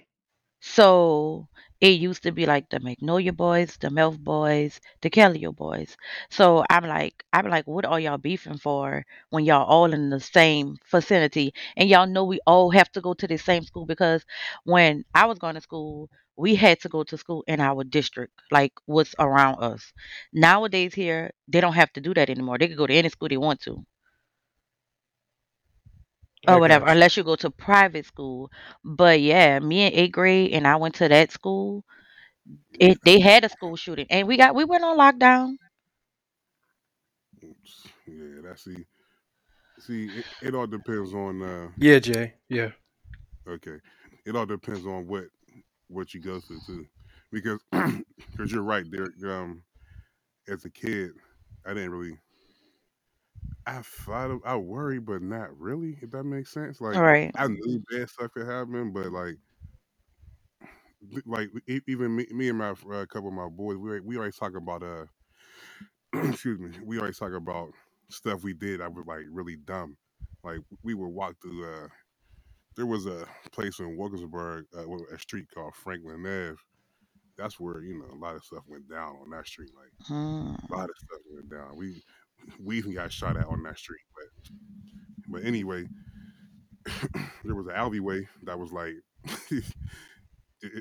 so 0.61 1.47
it 1.83 1.99
used 1.99 2.23
to 2.23 2.31
be 2.31 2.45
like 2.45 2.69
the 2.69 2.79
Magnolia 2.79 3.33
boys, 3.33 3.77
the 3.77 3.89
Melf 3.89 4.17
boys, 4.17 4.79
the 5.01 5.09
Kellio 5.09 5.55
boys. 5.55 5.97
So 6.29 6.63
I'm 6.69 6.85
like, 6.85 7.23
I'm 7.33 7.47
like, 7.49 7.67
what 7.67 7.85
are 7.85 7.99
y'all 7.99 8.17
beefing 8.17 8.57
for 8.57 9.05
when 9.29 9.45
y'all 9.45 9.65
all 9.65 9.93
in 9.93 10.09
the 10.09 10.19
same 10.19 10.77
vicinity 10.89 11.53
and 11.77 11.89
y'all 11.89 12.07
know 12.07 12.23
we 12.25 12.39
all 12.47 12.69
have 12.71 12.91
to 12.93 13.01
go 13.01 13.13
to 13.15 13.27
the 13.27 13.37
same 13.37 13.63
school 13.63 13.85
because 13.85 14.25
when 14.63 15.03
I 15.13 15.25
was 15.25 15.39
going 15.39 15.55
to 15.55 15.61
school, 15.61 16.09
we 16.37 16.55
had 16.55 16.79
to 16.81 16.89
go 16.89 17.03
to 17.03 17.17
school 17.17 17.43
in 17.47 17.59
our 17.59 17.83
district, 17.83 18.33
like 18.51 18.73
what's 18.85 19.13
around 19.19 19.61
us. 19.61 19.93
Nowadays 20.33 20.93
here, 20.93 21.31
they 21.47 21.61
don't 21.61 21.73
have 21.73 21.91
to 21.93 22.01
do 22.01 22.13
that 22.15 22.29
anymore. 22.29 22.57
They 22.57 22.67
can 22.67 22.77
go 22.77 22.87
to 22.87 22.93
any 22.93 23.09
school 23.09 23.29
they 23.29 23.37
want 23.37 23.59
to 23.61 23.85
I 26.47 26.55
or 26.55 26.59
whatever, 26.59 26.85
gotcha. 26.85 26.87
unless 26.87 27.17
you 27.17 27.23
go 27.23 27.35
to 27.37 27.49
private 27.51 28.05
school. 28.05 28.51
But 28.83 29.21
yeah, 29.21 29.59
me 29.59 29.85
in 29.87 29.93
eighth 29.93 30.11
grade 30.13 30.51
and 30.53 30.67
I 30.67 30.75
went 30.77 30.95
to 30.95 31.07
that 31.09 31.31
school. 31.31 31.83
It 32.79 32.99
they 33.03 33.19
had 33.19 33.43
a 33.45 33.49
school 33.49 33.75
shooting 33.75 34.07
and 34.09 34.27
we 34.27 34.37
got 34.37 34.55
we 34.55 34.65
went 34.65 34.83
on 34.83 34.97
lockdown. 34.97 35.57
Oops. 37.43 37.87
Yeah, 38.07 38.41
that's 38.43 38.63
see. 38.63 38.85
See, 39.79 40.07
it, 40.19 40.25
it 40.41 40.55
all 40.55 40.67
depends 40.67 41.13
on. 41.13 41.41
uh 41.41 41.69
Yeah, 41.77 41.99
Jay. 41.99 42.35
Yeah. 42.49 42.71
Okay, 43.47 43.77
it 44.25 44.35
all 44.35 44.45
depends 44.45 44.85
on 44.85 45.07
what 45.07 45.25
what 45.87 46.13
you 46.13 46.21
go 46.21 46.39
through 46.39 46.59
too, 46.65 46.85
because 47.31 47.59
because 47.71 48.51
you're 48.51 48.63
right. 48.63 48.85
There, 48.89 49.09
um, 49.25 49.63
as 50.47 50.65
a 50.65 50.69
kid, 50.69 51.11
I 51.65 51.73
didn't 51.73 51.91
really. 51.91 52.17
I 53.65 53.81
thought 53.81 54.31
of, 54.31 54.41
I 54.45 54.55
worry, 54.57 54.99
but 54.99 55.21
not 55.21 55.57
really. 55.57 55.97
If 56.01 56.11
that 56.11 56.23
makes 56.23 56.51
sense. 56.51 56.81
Like 56.81 57.01
right. 57.01 57.35
I 57.35 57.47
knew 57.47 57.83
bad 57.89 58.09
stuff 58.09 58.31
could 58.31 58.47
happen, 58.47 58.91
but 58.93 59.11
like 59.11 59.37
like 61.25 61.49
e- 61.67 61.81
even 61.87 62.15
me, 62.15 62.25
me 62.31 62.49
and 62.49 62.57
my 62.57 62.69
uh, 62.69 63.05
couple 63.05 63.27
of 63.27 63.33
my 63.33 63.49
boys, 63.49 63.77
we 63.77 63.99
we 63.99 64.17
always 64.17 64.37
talk 64.37 64.55
about 64.55 64.83
uh, 64.83 65.05
excuse 66.13 66.59
me, 66.59 66.71
we 66.83 66.99
always 66.99 67.17
talk 67.17 67.33
about 67.33 67.71
stuff 68.09 68.43
we 68.43 68.53
did. 68.53 68.81
I 68.81 68.87
was 68.87 69.05
like 69.05 69.25
really 69.29 69.55
dumb. 69.57 69.97
Like 70.43 70.59
we 70.83 70.93
would 70.93 71.07
walk 71.09 71.35
through. 71.41 71.65
uh 71.65 71.87
There 72.77 72.87
was 72.87 73.07
a 73.07 73.27
place 73.51 73.79
in 73.79 73.97
Wilkinsburg, 73.97 74.67
uh, 74.77 74.87
a 75.13 75.19
street 75.19 75.47
called 75.53 75.75
Franklin 75.75 76.21
Ave. 76.21 76.57
That's 77.37 77.59
where 77.59 77.81
you 77.83 77.99
know 77.99 78.13
a 78.13 78.19
lot 78.19 78.35
of 78.35 78.43
stuff 78.45 78.63
went 78.67 78.89
down 78.89 79.17
on 79.17 79.31
that 79.31 79.47
street. 79.47 79.71
Like 79.75 79.93
Hmm. 80.07 80.55
a 80.69 80.75
lot 80.75 80.89
of 80.89 80.95
stuff 80.97 81.21
went 81.31 81.49
down. 81.49 81.77
We 81.77 82.03
we 82.59 82.77
even 82.77 82.93
got 82.93 83.11
shot 83.11 83.37
at 83.37 83.47
on 83.47 83.63
that 83.63 83.77
street. 83.77 84.01
But 84.15 84.51
but 85.27 85.43
anyway, 85.45 85.87
there 87.43 87.55
was 87.55 87.67
an 87.67 87.73
alleyway 87.75 88.27
that 88.43 88.59
was 88.59 88.71
like 88.71 88.93
it, 89.51 89.63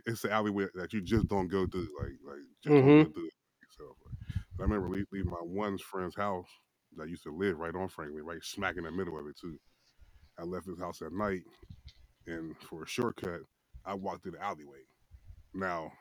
it's 0.07 0.23
the 0.23 0.33
alleyway 0.33 0.67
that 0.75 0.93
you 0.93 1.01
just 1.01 1.29
don't 1.29 1.49
go 1.49 1.67
through. 1.67 1.89
Like 2.01 2.13
like 2.27 2.41
just 2.63 2.79
don't 2.81 2.95
hmm 2.95 3.03
go 3.03 3.09
through 3.11 3.27
it 3.27 3.33
yourself. 3.63 3.97
I 4.59 4.63
remember 4.63 4.89
leaving, 4.89 5.07
leaving 5.13 5.31
my 5.31 5.39
one 5.39 5.79
friend's 5.79 6.17
house 6.17 6.49
that 6.97 7.09
used 7.09 7.25
to 7.25 7.35
live 7.37 7.59
right 7.59 7.75
on 7.75 7.89
Franklin, 7.89 8.25
right 8.25 8.43
smack 8.45 8.77
in 8.77 8.85
the 8.85 8.93
middle 8.93 9.19
of 9.19 9.27
it 9.27 9.37
too. 9.41 9.59
I 10.39 10.45
left 10.45 10.67
his 10.67 10.79
house 10.81 11.03
at 11.03 11.13
night, 11.13 11.43
and 12.27 12.57
for 12.69 12.85
a 12.85 12.89
shortcut, 12.89 13.41
I 13.85 13.95
walked 13.95 14.23
through 14.23 14.33
the 14.33 14.43
alleyway. 14.45 14.83
Now 15.55 15.93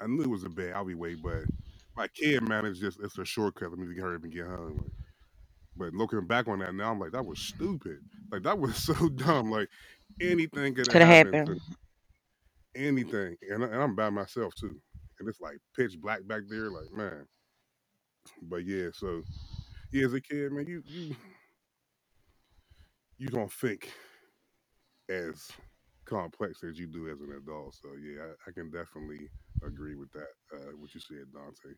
I 0.00 0.06
knew 0.06 0.22
it 0.22 0.30
was 0.30 0.44
a 0.44 0.48
bad 0.50 0.72
alleyway, 0.72 1.14
but 1.14 1.44
my 1.98 2.08
kid 2.08 2.42
man, 2.48 2.66
it's 2.66 2.80
just 2.80 3.00
it's 3.02 3.18
a 3.18 3.26
shortcut. 3.26 3.70
Let 3.70 3.80
me 3.80 3.96
hurry 3.98 4.16
up 4.16 4.24
and 4.24 4.34
get 4.34 4.46
home. 4.46 4.78
Like, 4.78 4.92
but 5.76 5.94
looking 5.94 6.26
back 6.26 6.48
on 6.48 6.60
that 6.60 6.74
now, 6.74 6.92
I'm 6.92 7.00
like, 7.00 7.12
that 7.12 7.26
was 7.26 7.40
stupid. 7.40 7.98
Like 8.32 8.44
that 8.44 8.58
was 8.58 8.76
so 8.84 8.94
dumb. 9.10 9.50
Like 9.52 9.70
anything 10.20 10.74
could 10.76 10.88
Could 10.88 11.02
have 11.02 11.02
have 11.02 11.08
happened 11.10 11.46
to 11.46 11.60
anything, 12.76 13.36
and, 13.50 13.64
I- 13.64 13.68
and 13.68 13.82
I'm 13.82 13.96
by 13.96 14.10
myself 14.10 14.54
too. 14.56 14.80
And 15.20 15.28
it's 15.28 15.40
like 15.40 15.58
pitch 15.76 16.00
black 16.00 16.26
back 16.28 16.42
there, 16.50 16.70
like 16.70 16.92
man. 16.92 17.26
But 18.42 18.66
yeah, 18.66 18.88
so 18.94 19.22
yeah, 19.92 20.06
as 20.06 20.14
a 20.14 20.20
kid, 20.22 20.52
man, 20.52 20.66
you 20.68 20.82
you 20.86 21.16
you 23.18 23.28
don't 23.28 23.52
think 23.52 23.92
as 25.10 25.48
complex 26.06 26.64
as 26.64 26.78
you 26.78 26.86
do 26.88 27.08
as 27.10 27.20
an 27.20 27.32
adult. 27.36 27.74
So 27.74 27.90
yeah, 28.02 28.22
I, 28.24 28.50
I 28.50 28.52
can 28.52 28.70
definitely 28.70 29.28
agree 29.66 29.96
with 29.96 30.12
that. 30.12 30.28
Uh, 30.54 30.72
what 30.78 30.94
you 30.94 31.00
said, 31.00 31.26
Dante. 31.34 31.76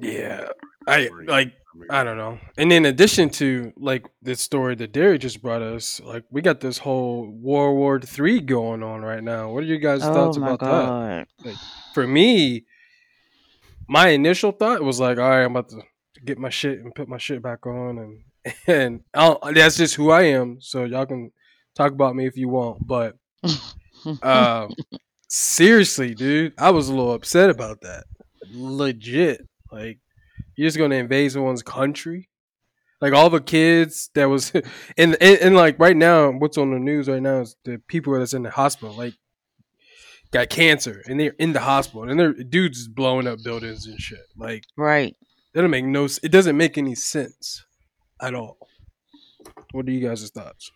Yeah. 0.00 0.48
I 0.86 1.08
like 1.26 1.52
I 1.90 2.04
don't 2.04 2.16
know. 2.16 2.38
And 2.56 2.72
in 2.72 2.86
addition 2.86 3.28
to 3.30 3.72
like 3.76 4.06
this 4.22 4.40
story 4.40 4.74
that 4.76 4.92
Derek 4.92 5.20
just 5.20 5.42
brought 5.42 5.62
us, 5.62 6.00
like 6.00 6.24
we 6.30 6.40
got 6.40 6.60
this 6.60 6.78
whole 6.78 7.28
World 7.28 7.76
War 7.76 8.00
Three 8.00 8.40
going 8.40 8.82
on 8.82 9.02
right 9.02 9.22
now. 9.22 9.50
What 9.50 9.62
are 9.62 9.66
you 9.66 9.78
guys' 9.78 10.02
Oh 10.02 10.12
thoughts 10.12 10.38
my 10.38 10.52
about 10.52 10.60
that? 10.60 11.28
god. 11.44 11.56
For 11.92 12.06
me, 12.06 12.64
my 13.88 14.08
initial 14.08 14.52
thought 14.52 14.82
was 14.82 15.00
like, 15.00 15.18
all 15.18 15.28
right, 15.28 15.44
I'm 15.44 15.54
about 15.54 15.68
to 15.70 15.82
get 16.24 16.38
my 16.38 16.50
shit 16.50 16.80
and 16.80 16.94
put 16.94 17.08
my 17.08 17.18
shit 17.18 17.42
back 17.42 17.66
on, 17.66 17.98
and 17.98 18.54
and 18.66 19.00
I'll, 19.12 19.38
that's 19.52 19.76
just 19.76 19.94
who 19.96 20.10
I 20.10 20.22
am. 20.22 20.60
So 20.60 20.84
y'all 20.84 21.06
can 21.06 21.30
talk 21.74 21.92
about 21.92 22.16
me 22.16 22.26
if 22.26 22.36
you 22.36 22.48
want, 22.48 22.86
but 22.86 23.16
uh, 24.22 24.68
seriously, 25.28 26.14
dude, 26.14 26.54
I 26.58 26.70
was 26.70 26.88
a 26.88 26.94
little 26.94 27.12
upset 27.12 27.50
about 27.50 27.82
that. 27.82 28.04
Legit, 28.52 29.46
like 29.70 29.98
you're 30.56 30.66
just 30.66 30.78
gonna 30.78 30.96
invade 30.96 31.32
someone's 31.32 31.62
country. 31.62 32.28
Like 33.00 33.12
all 33.12 33.28
the 33.28 33.40
kids 33.40 34.10
that 34.14 34.24
was, 34.24 34.52
and, 34.96 35.16
and 35.20 35.38
and 35.38 35.54
like 35.56 35.78
right 35.78 35.96
now, 35.96 36.30
what's 36.30 36.58
on 36.58 36.70
the 36.70 36.78
news 36.78 37.08
right 37.08 37.22
now 37.22 37.40
is 37.40 37.56
the 37.64 37.80
people 37.88 38.18
that's 38.18 38.34
in 38.34 38.42
the 38.42 38.50
hospital, 38.50 38.94
like 38.94 39.14
got 40.32 40.48
cancer 40.48 41.02
and 41.06 41.20
they're 41.20 41.34
in 41.38 41.52
the 41.52 41.60
hospital 41.60 42.08
and 42.08 42.18
they're 42.18 42.32
dudes 42.32 42.78
is 42.78 42.88
blowing 42.88 43.26
up 43.26 43.38
buildings 43.44 43.86
and 43.86 44.00
shit. 44.00 44.26
Like 44.36 44.64
right. 44.76 45.14
that 45.52 45.62
don't 45.62 45.70
make 45.70 45.84
no. 45.84 46.08
It 46.22 46.32
doesn't 46.32 46.56
make 46.56 46.78
any 46.78 46.94
sense 46.94 47.64
at 48.20 48.34
all. 48.34 48.58
What 49.72 49.86
are 49.86 49.90
you 49.90 50.06
guys' 50.06 50.28
thoughts? 50.30 50.70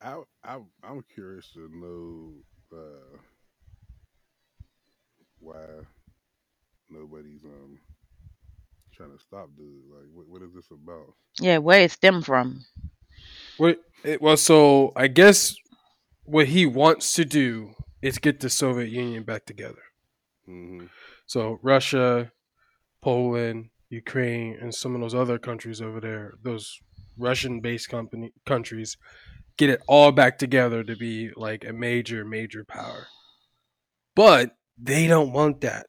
I, 0.00 0.20
I 0.44 0.58
I'm 0.84 1.04
curious 1.14 1.50
to 1.54 1.68
know 1.72 2.32
uh, 2.72 3.18
why 5.46 5.64
nobody's 6.90 7.44
um 7.44 7.78
trying 8.92 9.16
to 9.16 9.22
stop 9.22 9.50
dude. 9.56 9.82
Like, 9.90 10.08
what, 10.12 10.28
what 10.28 10.42
is 10.42 10.54
this 10.54 10.70
about? 10.70 11.14
Yeah, 11.40 11.58
where 11.58 11.82
it 11.82 11.92
stem 11.92 12.22
from? 12.22 12.64
What? 13.58 13.78
It, 14.04 14.22
well, 14.22 14.36
so 14.36 14.92
I 14.96 15.08
guess 15.08 15.54
what 16.24 16.48
he 16.48 16.66
wants 16.66 17.14
to 17.14 17.24
do 17.24 17.74
is 18.02 18.18
get 18.18 18.40
the 18.40 18.50
Soviet 18.50 18.88
Union 18.88 19.22
back 19.22 19.44
together. 19.46 19.82
hmm 20.46 20.86
So 21.26 21.58
Russia, 21.62 22.32
Poland, 23.02 23.70
Ukraine, 23.90 24.58
and 24.60 24.74
some 24.74 24.94
of 24.94 25.00
those 25.00 25.14
other 25.14 25.38
countries 25.38 25.80
over 25.80 26.00
there, 26.00 26.34
those 26.42 26.78
Russian-based 27.18 27.88
company 27.88 28.32
countries, 28.44 28.96
get 29.56 29.70
it 29.70 29.82
all 29.86 30.12
back 30.12 30.38
together 30.38 30.82
to 30.84 30.96
be 30.96 31.30
like 31.36 31.64
a 31.64 31.72
major, 31.72 32.24
major 32.24 32.64
power. 32.64 33.08
But 34.14 34.56
they 34.78 35.06
don't 35.06 35.32
want 35.32 35.60
that. 35.62 35.86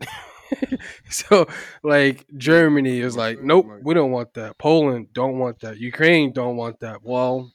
so 1.10 1.48
like 1.84 2.26
Germany 2.38 3.00
is 3.00 3.18
like, 3.18 3.42
nope, 3.42 3.74
we 3.82 3.94
don't 3.94 4.12
want 4.12 4.34
that. 4.36 4.58
Poland 4.58 5.14
don't 5.14 5.40
want 5.40 5.60
that. 5.62 5.78
Ukraine 5.78 6.32
don't 6.34 6.56
want 6.58 6.80
that. 6.82 7.04
Well, 7.04 7.52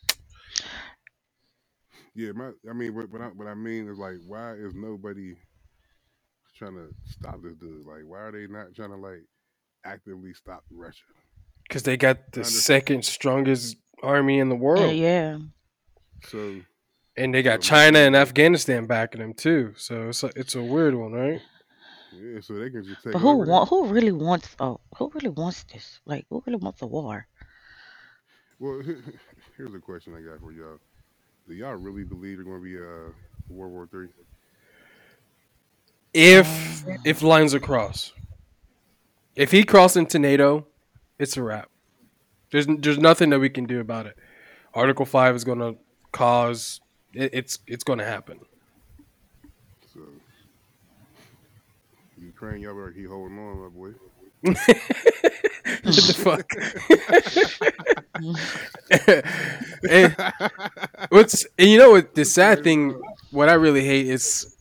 Yeah, 2.14 2.32
my 2.32 2.52
I 2.68 2.72
mean, 2.72 2.94
what, 2.94 3.10
what 3.10 3.22
I 3.22 3.26
what 3.28 3.48
I 3.48 3.54
mean 3.54 3.88
is 3.88 3.98
like, 3.98 4.16
why 4.26 4.52
is 4.54 4.74
nobody 4.74 5.34
trying 6.56 6.74
to 6.74 6.88
stop 7.04 7.42
this 7.42 7.56
dude? 7.56 7.86
Like, 7.86 8.02
why 8.06 8.18
are 8.20 8.32
they 8.32 8.46
not 8.46 8.74
trying 8.74 8.90
to 8.90 8.96
like 8.96 9.24
actively 9.84 10.34
stop 10.34 10.64
Russia? 10.70 11.04
because 11.68 11.82
they 11.82 11.96
got 11.96 12.32
the 12.32 12.44
second 12.44 13.04
strongest 13.04 13.76
army 14.02 14.38
in 14.38 14.48
the 14.48 14.56
Yeah, 14.74 14.86
world, 14.86 14.92
yeah. 14.92 15.38
So 16.22 16.64
and 17.16 17.34
they 17.34 17.42
got 17.42 17.60
China 17.60 17.98
and 17.98 18.16
Afghanistan 18.16 18.86
backing 18.86 19.20
them 19.20 19.34
too. 19.34 19.74
So 19.76 20.08
it's 20.08 20.22
a, 20.22 20.30
it's 20.36 20.54
a 20.54 20.62
weird 20.62 20.94
one, 20.94 21.12
right? 21.12 21.40
Yeah, 22.14 22.40
so 22.40 22.54
they 22.54 22.70
can 22.70 22.84
just 22.84 23.02
take 23.02 23.14
But 23.14 23.20
who 23.20 23.30
over. 23.30 23.44
want? 23.44 23.68
Who 23.70 23.86
really 23.86 24.12
wants? 24.12 24.54
Oh, 24.60 24.80
who 24.96 25.10
really 25.14 25.30
wants 25.30 25.64
this? 25.64 26.00
Like, 26.04 26.26
who 26.28 26.42
really 26.46 26.58
wants 26.58 26.82
a 26.82 26.86
war? 26.86 27.26
Well, 28.58 28.82
here's 29.56 29.74
a 29.74 29.78
question 29.78 30.14
I 30.14 30.20
got 30.20 30.40
for 30.40 30.52
y'all. 30.52 30.78
Do 31.48 31.54
y'all 31.54 31.74
really 31.74 32.04
believe 32.04 32.36
there's 32.36 32.46
going 32.46 32.60
to 32.60 32.64
be 32.64 32.76
a 32.76 33.52
World 33.52 33.72
War 33.72 33.88
Three? 33.90 34.08
If 36.14 36.84
if 37.04 37.22
lines 37.22 37.54
are 37.54 37.60
crossed, 37.60 38.12
if 39.34 39.50
he 39.50 39.64
crossed 39.64 39.96
into 39.96 40.18
NATO, 40.18 40.66
it's 41.18 41.36
a 41.36 41.42
wrap. 41.42 41.70
There's 42.50 42.66
there's 42.66 42.98
nothing 42.98 43.30
that 43.30 43.40
we 43.40 43.48
can 43.48 43.64
do 43.64 43.80
about 43.80 44.06
it. 44.06 44.16
Article 44.74 45.06
Five 45.06 45.34
is 45.34 45.44
going 45.44 45.60
to 45.60 45.76
cause 46.12 46.80
it, 47.14 47.30
it's 47.32 47.58
it's 47.66 47.84
going 47.84 47.98
to 47.98 48.04
happen. 48.04 48.38
So 49.94 50.00
Ukraine, 52.20 52.60
y'all 52.62 52.74
better 52.74 52.92
keep 52.92 53.08
holding 53.08 53.38
on, 53.38 53.58
my 53.62 53.68
boy. 53.68 53.90
what 54.42 54.56
the 55.84 56.14
fuck? 56.18 56.48
and 59.88 61.06
what's 61.10 61.46
and 61.58 61.68
you 61.70 61.78
know 61.78 61.90
what 61.92 62.14
the 62.14 62.24
sad 62.24 62.64
thing 62.64 63.00
what 63.30 63.48
I 63.48 63.54
really 63.54 63.84
hate 63.84 64.08
is 64.08 64.56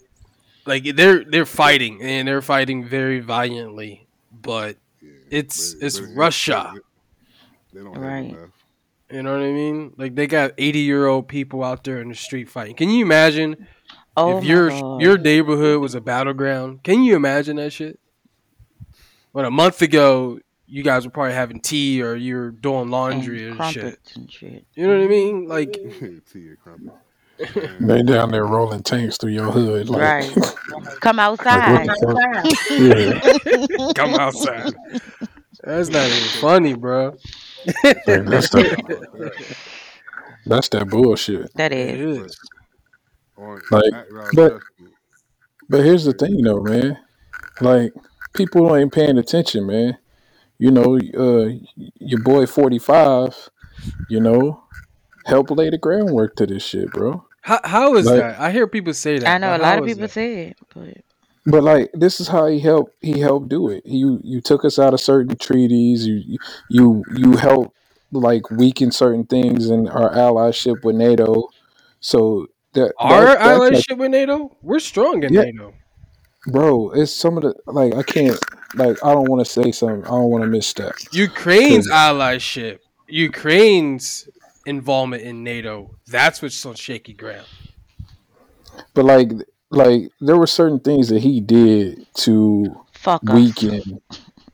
like 0.66 0.84
they're 0.96 1.24
they're 1.24 1.46
fighting 1.48 2.02
and 2.02 2.28
they're 2.28 2.42
fighting 2.44 2.86
very 2.88 3.20
valiantly, 3.22 4.06
but 4.44 4.78
Yeah, 5.02 5.10
it's 5.32 5.74
but- 5.74 5.86
it's 5.88 6.00
but 6.00 6.10
it- 6.10 6.16
Russia. 6.16 6.74
They 7.74 7.80
don't 7.82 7.94
have 7.96 8.04
Right. 8.04 8.26
enough. 8.26 8.50
You 9.12 9.24
know 9.24 9.34
what 9.34 9.42
I 9.46 9.52
mean? 9.52 9.94
Like 9.98 10.16
they 10.16 10.28
got 10.28 10.52
eighty 10.58 10.80
year 10.80 11.08
old 11.08 11.28
people 11.28 11.64
out 11.64 11.84
there 11.84 12.00
in 12.02 12.10
the 12.10 12.16
street 12.16 12.50
fighting. 12.50 12.76
Can 12.76 12.90
you 12.90 13.04
imagine 13.06 13.68
Oh 14.18 14.38
if 14.38 14.44
your 14.44 14.70
God. 14.70 15.02
your 15.02 15.18
neighborhood 15.18 15.80
was 15.82 15.96
a 15.96 16.02
battleground? 16.02 16.84
Can 16.84 17.04
you 17.04 17.16
imagine 17.16 17.58
that 17.58 17.72
shit? 17.74 18.00
When 19.32 19.46
a 19.46 19.52
month 19.52 19.82
ago 19.82 20.40
you 20.66 20.84
guys 20.84 21.04
were 21.06 21.12
probably 21.12 21.34
having 21.34 21.60
tea 21.60 22.02
or 22.02 22.16
you 22.16 22.36
were 22.36 22.52
doing 22.52 22.90
laundry 22.90 23.50
and 23.50 23.60
and, 23.60 23.74
shit. 23.74 24.12
and 24.16 24.32
shit. 24.32 24.66
You 24.74 24.88
know 24.88 24.98
what 24.98 25.04
I 25.04 25.08
mean? 25.08 25.48
Like 25.48 25.74
Tea 26.32 26.48
and 26.48 26.58
crumpet. 26.62 26.94
They 27.82 28.04
down 28.04 28.30
there 28.32 28.46
rolling 28.46 28.84
tanks 28.84 29.18
through 29.18 29.32
your 29.32 29.52
hood, 29.52 29.90
like, 29.90 30.02
Right. 30.02 30.56
Come 31.02 31.18
outside. 31.20 31.88
what 31.88 32.00
the 32.00 32.54
fuck? 32.70 33.80
Yeah, 33.80 33.94
come 33.96 34.14
outside. 34.14 34.74
That's 35.64 35.90
not 35.90 36.06
even 36.06 36.40
funny, 36.40 36.74
bro. 36.76 37.16
Like, 37.84 38.04
that's 38.26 38.50
that. 38.50 39.32
That's 40.46 40.70
that 40.70 40.90
bullshit. 40.90 41.54
that 41.54 41.72
It 41.72 42.00
is. 42.00 42.18
is. 42.18 42.40
On, 43.38 43.62
Like, 43.70 43.84
I- 43.94 44.00
I- 44.00 44.30
but- 44.34 44.60
But 45.70 45.86
here's 45.86 46.04
the 46.04 46.14
thing, 46.14 46.42
though, 46.42 46.62
man. 46.62 46.98
Like 47.62 47.94
people 48.34 48.76
ain't 48.76 48.92
paying 48.92 49.18
attention, 49.20 49.68
man. 49.68 49.98
You 50.58 50.72
know, 50.72 50.98
uh, 50.98 51.50
your 52.00 52.20
boy 52.24 52.46
forty 52.48 52.80
five. 52.80 53.50
You 54.10 54.20
know, 54.20 54.64
help 55.26 55.50
lay 55.52 55.70
the 55.70 55.78
groundwork 55.78 56.36
to 56.38 56.46
this 56.48 56.64
shit, 56.66 56.92
bro. 56.92 57.24
How 57.42 57.60
how 57.64 57.96
is 57.96 58.06
Like- 58.08 58.20
that? 58.20 58.40
I 58.40 58.52
hear 58.52 58.68
people 58.68 58.94
say 58.94 59.20
that. 59.20 59.28
I 59.30 59.38
know 59.38 59.56
a 59.56 59.60
lot 59.60 59.78
of 59.80 59.86
people 59.86 60.02
that? 60.02 60.12
say 60.12 60.48
it, 60.48 60.58
but 60.74 60.98
But 61.46 61.64
like, 61.64 61.90
this 61.94 62.20
is 62.20 62.28
how 62.28 62.48
he 62.48 62.60
helped. 62.60 62.94
He 63.02 63.20
helped 63.20 63.50
do 63.50 63.70
it. 63.70 63.86
You 63.86 64.20
you 64.24 64.42
took 64.42 64.64
us 64.64 64.78
out 64.78 64.94
of 64.94 65.00
certain 65.02 65.36
treaties. 65.38 66.06
You 66.06 66.38
you 66.70 67.04
you 67.16 67.38
helped 67.38 67.76
like 68.12 68.50
weaken 68.52 68.92
certain 68.92 69.26
things 69.26 69.70
in 69.70 69.88
our 69.88 70.12
allyship 70.14 70.84
with 70.84 70.96
NATO. 70.96 71.50
So 72.00 72.48
that 72.74 72.94
Our 73.00 73.26
that, 73.26 73.40
that's 73.40 73.60
like, 73.60 73.74
allyship 73.74 73.98
with 73.98 74.12
NATO, 74.12 74.56
we're 74.62 74.80
strong 74.80 75.24
in 75.24 75.34
Yeah. 75.34 75.44
NATO. 75.44 75.74
bro, 76.48 76.92
it's 76.92 77.12
some 77.12 77.38
of 77.38 77.44
the 77.44 77.56
like 77.68 77.94
I 77.96 78.04
can't 78.04 78.38
like 78.76 79.04
I 79.04 79.14
don't 79.14 79.30
want 79.30 79.46
to 79.46 79.52
say 79.52 79.72
something. 79.72 80.04
I 80.06 80.10
don't 80.10 80.30
want 80.30 80.44
to 80.44 80.48
misstep. 80.48 80.94
Ukraine's 81.12 81.90
allyship, 81.90 82.80
Ukraine's 83.08 84.30
involvement 84.66 85.24
in 85.24 85.44
NATO, 85.44 85.96
that's 86.08 86.42
what's 86.42 86.64
on 86.66 86.76
shaky 86.76 87.14
ground. 87.14 87.48
But 88.94 89.06
like 89.06 89.32
like 89.72 90.12
there 90.20 90.38
were 90.38 90.48
certain 90.48 90.80
things 90.80 91.10
that 91.10 91.22
he 91.22 91.40
did 91.40 92.06
to 92.14 92.76
fuck 92.94 93.22
us. 93.28 93.36
weaken 93.36 94.02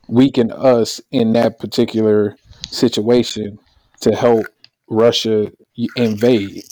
weaken 0.08 0.50
us 0.52 1.00
in 1.10 1.32
that 1.34 1.58
particular 1.58 2.36
situation 2.70 3.58
to 4.00 4.14
help 4.14 4.46
Russia 4.88 5.52
invade. 5.96 6.64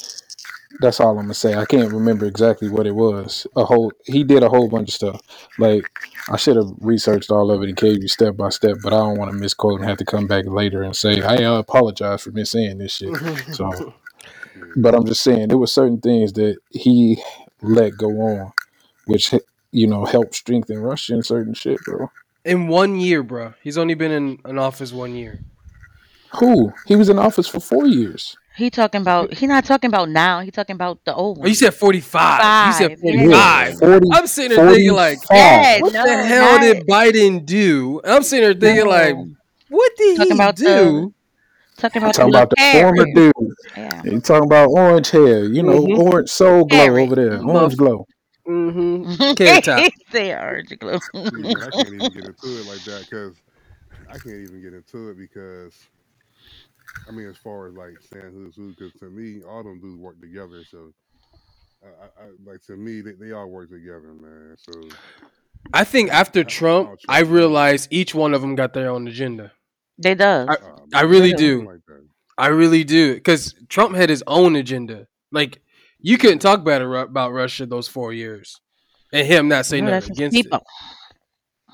That's 0.80 1.00
all 1.00 1.11
I'm 1.11 1.24
gonna 1.24 1.35
say. 1.35 1.54
I 1.54 1.64
can't 1.64 1.92
remember 1.92 2.26
exactly 2.26 2.68
what 2.68 2.87
it 2.87 2.94
was. 2.94 3.46
A 3.56 3.64
whole 3.64 3.92
he 4.04 4.24
did 4.24 4.42
a 4.42 4.48
whole 4.48 4.68
bunch 4.68 4.90
of 4.90 4.94
stuff. 4.94 5.22
Like 5.59 5.85
I 6.28 6.37
should 6.37 6.56
have 6.56 6.70
researched 6.80 7.30
all 7.30 7.50
of 7.50 7.62
it 7.62 7.68
and 7.68 7.76
gave 7.76 8.02
you 8.02 8.09
step 8.09 8.37
by 8.37 8.50
step, 8.50 8.76
but 8.82 8.92
I 8.92 8.98
don't 8.98 9.18
want 9.18 9.30
to 9.30 9.37
misquote 9.37 9.80
and 9.80 9.88
have 9.88 9.98
to 9.98 10.04
come 10.04 10.26
back 10.26 10.44
later 10.46 10.82
and 10.82 10.94
say, 10.94 11.16
"Hey, 11.16 11.44
I 11.44 11.59
apologize 11.59 12.22
for 12.22 12.30
missaying 12.30 12.78
this 12.78 12.92
shit." 12.92 13.11
Mm-hmm. 13.11 13.52
So, 13.52 13.94
but 14.76 14.94
I'm 14.94 15.06
just 15.06 15.22
saying 15.22 15.48
there 15.48 15.59
were 15.59 15.66
certain 15.66 16.00
things 16.00 16.35
that 16.35 16.59
he 16.70 17.22
let 17.62 17.96
go 17.96 18.08
on, 18.20 18.52
which 19.06 19.34
you 19.72 19.86
know 19.86 20.04
helped 20.04 20.34
strengthen 20.34 20.78
Russia 20.78 21.14
in 21.14 21.22
certain 21.22 21.54
shit, 21.54 21.78
bro. 21.84 22.10
in 22.44 22.68
one 22.68 22.96
year, 23.00 23.22
bro. 23.22 23.54
He's 23.62 23.78
only 23.78 23.94
been 23.94 24.12
in 24.12 24.38
an 24.44 24.58
office 24.58 24.92
one 24.92 25.14
year. 25.14 25.40
Who? 26.38 26.72
He 26.86 26.96
was 26.96 27.08
in 27.08 27.18
office 27.18 27.46
for 27.48 27.60
four 27.60 27.86
years. 27.86 28.36
He 28.56 28.70
talking 28.70 29.00
about. 29.02 29.34
He 29.34 29.46
not 29.46 29.64
talking 29.64 29.88
about 29.88 30.08
now. 30.08 30.40
He 30.40 30.50
talking 30.50 30.74
about 30.74 31.04
the 31.04 31.14
old 31.14 31.38
Oh, 31.38 31.40
one. 31.40 31.48
you 31.48 31.54
said 31.54 31.74
45. 31.74 32.66
You 32.66 32.72
said 32.72 32.90
Five, 32.98 33.78
45. 33.78 33.78
40, 33.78 34.08
I'm 34.12 34.26
sitting 34.26 34.56
there 34.56 34.70
thinking, 34.70 34.92
like, 34.94 35.18
Yeah, 35.30 35.80
what 35.80 35.92
no, 35.92 36.04
the 36.04 36.24
hell 36.24 36.52
not- 36.52 36.60
did 36.62 36.86
Biden 36.86 37.44
do? 37.44 38.00
And 38.02 38.12
I'm 38.14 38.22
sitting 38.22 38.44
there 38.58 38.70
thinking, 38.70 38.88
like, 38.90 39.14
what 39.68 39.92
did 39.98 40.16
Talking 40.16 40.32
he 40.32 40.36
about 40.36 40.56
do? 40.56 41.12
Talking 41.76 42.02
about 42.02 42.14
talking 42.14 42.32
the 42.32 42.38
about 42.38 42.50
the 42.50 42.56
little 42.62 42.80
former 42.80 43.04
dude. 43.14 43.32
Yeah. 43.76 44.02
He 44.02 44.20
talking 44.20 44.44
about 44.46 44.68
orange 44.70 45.10
hair. 45.10 45.44
You 45.44 45.62
know, 45.62 45.80
Mhm. 45.80 45.98
orange 45.98 46.28
soul 46.30 46.64
glow 46.64 46.78
Harry. 46.78 47.02
over 47.02 47.14
there. 47.14 47.40
Muff. 47.42 47.54
Orange 47.56 47.76
glow. 47.76 48.06
Mm-hmm. 48.46 49.32
Carrot 49.34 49.64
top. 49.64 49.80
he 49.80 49.92
said 50.12 50.40
orange 50.40 50.78
glue. 50.78 50.98
See, 50.98 51.20
I 51.50 51.70
can't 51.70 51.88
even 51.88 51.98
get 51.98 52.24
into 52.24 52.60
it 52.60 52.66
like 52.66 52.84
that 52.84 53.06
because 53.08 53.36
I 54.08 54.12
can't 54.18 54.26
even 54.48 54.62
get 54.62 54.72
into 54.74 55.10
it 55.10 55.18
because 55.18 55.74
I 57.08 57.10
mean, 57.12 57.26
as 57.28 57.36
far 57.36 57.66
as 57.68 57.74
like 57.74 57.96
saying 58.12 58.32
who's 58.32 58.54
who, 58.56 58.70
because 58.70 58.92
to 59.00 59.06
me, 59.10 59.42
all 59.42 59.62
them 59.64 59.80
dudes 59.80 60.00
work 60.00 60.20
together. 60.20 60.62
So, 60.70 60.92
I, 61.82 61.86
I, 61.88 62.26
I 62.26 62.28
like 62.44 62.62
to 62.68 62.76
me, 62.76 63.00
they, 63.00 63.12
they 63.12 63.32
all 63.32 63.48
work 63.48 63.68
together, 63.70 64.12
man. 64.20 64.56
So, 64.58 64.88
I 65.74 65.82
think 65.84 66.10
after 66.10 66.38
I- 66.40 66.42
I 66.42 66.44
Trump, 66.44 67.00
I 67.08 67.18
realized 67.20 67.88
each 67.90 68.14
one 68.14 68.32
of 68.32 68.40
them 68.40 68.54
got 68.54 68.72
their 68.74 68.88
own 68.88 69.08
agenda. 69.08 69.52
They 69.98 70.14
does. 70.14 70.48
I- 70.48 70.54
uh, 70.54 70.76
I 70.94 71.02
really 71.02 71.32
do. 71.32 71.66
Like. 71.66 71.80
I 72.38 72.48
really 72.48 72.85
do, 72.85 73.14
because 73.14 73.54
Trump 73.68 73.96
had 73.96 74.11
his 74.11 74.22
own 74.26 74.56
agenda. 74.56 75.06
Like 75.32 75.62
you 76.00 76.18
couldn't 76.18 76.40
talk 76.40 76.64
bad 76.64 76.82
about 76.82 77.32
Russia 77.32 77.64
those 77.66 77.88
four 77.88 78.12
years, 78.12 78.61
and 79.12 79.26
him 79.26 79.48
not 79.48 79.64
say 79.66 79.80
No, 79.80 79.90
nothing 79.92 80.12
against 80.12 80.35
people. 80.35 80.59
it. 80.59 80.64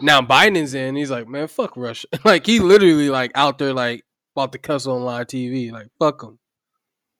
Now 0.04 0.20
Biden's 0.20 0.74
in, 0.74 0.94
he's 0.96 1.10
like, 1.10 1.28
man, 1.28 1.48
fuck 1.48 1.76
Russia. 1.76 2.06
like 2.24 2.46
he 2.46 2.60
literally 2.60 3.10
like 3.10 3.32
out 3.34 3.58
there 3.58 3.72
like 3.72 4.04
about 4.36 4.52
to 4.52 4.58
cuss 4.58 4.86
on 4.86 5.02
live 5.02 5.26
TV, 5.26 5.70
like 5.72 5.88
fuck 5.98 6.20
them. 6.20 6.38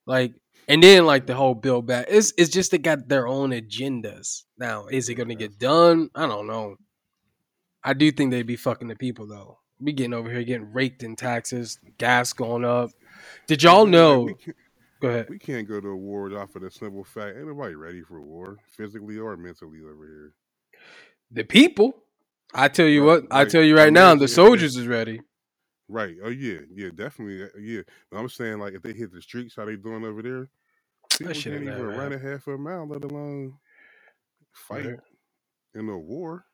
Like, 0.05 0.33
and 0.67 0.81
then 0.81 1.05
like 1.05 1.27
the 1.27 1.35
whole 1.35 1.53
bill 1.53 1.81
back. 1.81 2.05
It's 2.09 2.33
it's 2.37 2.49
just 2.49 2.71
they 2.71 2.77
got 2.77 3.07
their 3.09 3.27
own 3.27 3.51
agendas. 3.51 4.43
Now, 4.57 4.87
is 4.87 5.09
it 5.09 5.15
gonna 5.15 5.35
get 5.35 5.59
done? 5.59 6.09
I 6.15 6.27
don't 6.27 6.47
know. 6.47 6.77
I 7.83 7.93
do 7.93 8.09
think 8.11 8.31
they'd 8.31 8.47
be 8.47 8.55
fucking 8.55 8.87
the 8.87 8.95
people 8.95 9.27
though. 9.27 9.59
We 9.83 9.91
getting 9.91 10.13
over 10.13 10.29
here 10.31 10.43
getting 10.43 10.71
raked 10.71 11.03
in 11.03 11.15
taxes, 11.15 11.77
gas 11.97 12.31
going 12.33 12.63
up. 12.63 12.91
Did 13.47 13.61
y'all 13.63 13.85
know? 13.85 14.27
can't, 14.27 14.55
Go 15.01 15.09
ahead. 15.09 15.27
we 15.29 15.37
can't 15.37 15.67
go 15.67 15.81
to 15.81 15.95
war 15.95 16.33
off 16.37 16.55
of 16.55 16.61
the 16.61 16.71
simple 16.71 17.03
fact 17.03 17.35
ain't 17.37 17.47
nobody 17.47 17.75
ready 17.75 18.01
for 18.01 18.21
war, 18.21 18.57
physically 18.77 19.17
or 19.17 19.35
mentally 19.35 19.79
over 19.83 20.05
here. 20.05 20.33
The 21.31 21.43
people. 21.43 21.95
I 22.53 22.67
tell 22.69 22.85
you 22.85 23.01
Right, 23.07 23.23
what. 23.23 23.25
I 23.31 23.45
tell 23.45 23.61
you 23.63 23.75
I 23.75 23.79
right 23.81 23.85
mean, 23.87 23.95
now, 23.95 24.09
the 24.15 24.23
it's- 24.25 24.33
soldiers 24.33 24.75
is 24.77 24.87
ready. 24.87 25.21
Right. 25.89 26.15
Oh 26.23 26.29
yeah. 26.29 26.59
Yeah. 26.73 26.89
Definitely. 26.95 27.43
uh, 27.43 27.47
Yeah. 27.59 27.81
But 28.09 28.19
I'm 28.19 28.29
saying 28.29 28.59
like 28.59 28.73
if 28.73 28.81
they 28.81 28.93
hit 28.93 29.11
the 29.11 29.21
streets, 29.21 29.55
how 29.57 29.65
they 29.65 29.75
doing 29.75 30.05
over 30.05 30.21
there? 30.21 30.49
People 31.17 31.33
shit 31.33 31.43
can't 31.43 31.55
ain't 31.55 31.63
even 31.63 31.85
never 31.87 31.97
run 31.97 32.13
a 32.13 32.17
half 32.17 32.47
a 32.47 32.57
mile, 32.57 32.87
let 32.87 33.03
alone 33.03 33.55
fight 34.53 34.85
Right. 34.85 34.99
in 35.75 35.89
a 35.89 35.97
war. 35.97 36.45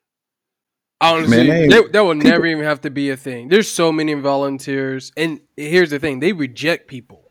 Honestly, 1.00 1.46
they 1.46 1.62
ain't- 1.62 1.72
that, 1.72 1.92
that 1.92 2.00
will 2.04 2.14
people- 2.14 2.30
never 2.30 2.46
even 2.46 2.64
have 2.64 2.82
to 2.82 2.90
be 2.90 3.10
a 3.10 3.16
thing. 3.16 3.48
There's 3.48 3.68
so 3.68 3.90
many 3.90 4.14
volunteers, 4.14 5.12
and 5.16 5.40
here's 5.56 5.90
the 5.90 5.98
thing: 5.98 6.20
they 6.20 6.32
reject 6.32 6.88
people. 6.88 7.30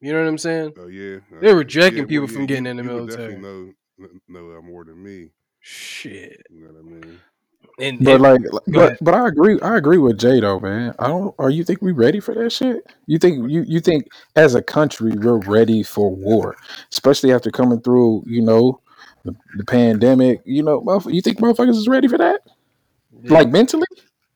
You 0.00 0.12
know 0.12 0.20
what 0.22 0.28
I'm 0.28 0.38
saying? 0.38 0.74
Oh 0.78 0.86
yeah. 0.86 1.18
They're 1.40 1.56
rejecting 1.56 2.04
yeah, 2.04 2.08
people 2.08 2.26
well, 2.26 2.34
from 2.34 2.46
getting 2.46 2.64
you- 2.64 2.70
in 2.72 2.76
the 2.78 2.82
you 2.84 2.88
military. 2.88 3.34
Definitely 3.34 3.74
know 3.98 4.08
know 4.28 4.54
that 4.54 4.62
more 4.62 4.84
than 4.84 5.02
me. 5.02 5.30
Shit. 5.60 6.46
You 6.50 6.66
know 6.66 6.72
what 6.72 6.78
I 6.80 6.82
mean? 7.06 7.18
And, 7.80 8.04
But 8.04 8.12
and- 8.14 8.22
like, 8.22 8.40
but 8.66 8.82
ahead. 8.82 8.98
but 9.00 9.14
I 9.14 9.28
agree. 9.28 9.60
I 9.60 9.76
agree 9.76 9.98
with 9.98 10.18
Jay 10.18 10.40
though, 10.40 10.58
man. 10.60 10.94
I 10.98 11.06
don't. 11.08 11.34
Are 11.38 11.50
you 11.50 11.62
think 11.64 11.80
we 11.82 11.92
ready 11.92 12.18
for 12.20 12.34
that 12.34 12.50
shit? 12.50 12.82
You 13.06 13.18
think 13.18 13.48
you 13.50 13.62
you 13.66 13.80
think 13.80 14.08
as 14.34 14.54
a 14.56 14.62
country 14.62 15.12
we're 15.12 15.38
ready 15.38 15.82
for 15.84 16.10
war, 16.14 16.56
especially 16.92 17.32
after 17.32 17.50
coming 17.52 17.80
through, 17.80 18.24
you 18.26 18.42
know, 18.42 18.80
the, 19.24 19.34
the 19.56 19.64
pandemic. 19.64 20.42
You 20.44 20.62
know, 20.64 21.00
you 21.06 21.22
think 21.22 21.38
motherfuckers 21.38 21.76
is 21.76 21.86
ready 21.88 22.08
for 22.08 22.18
that? 22.18 22.40
Yeah. 23.12 23.32
Like 23.32 23.48
mentally? 23.50 23.86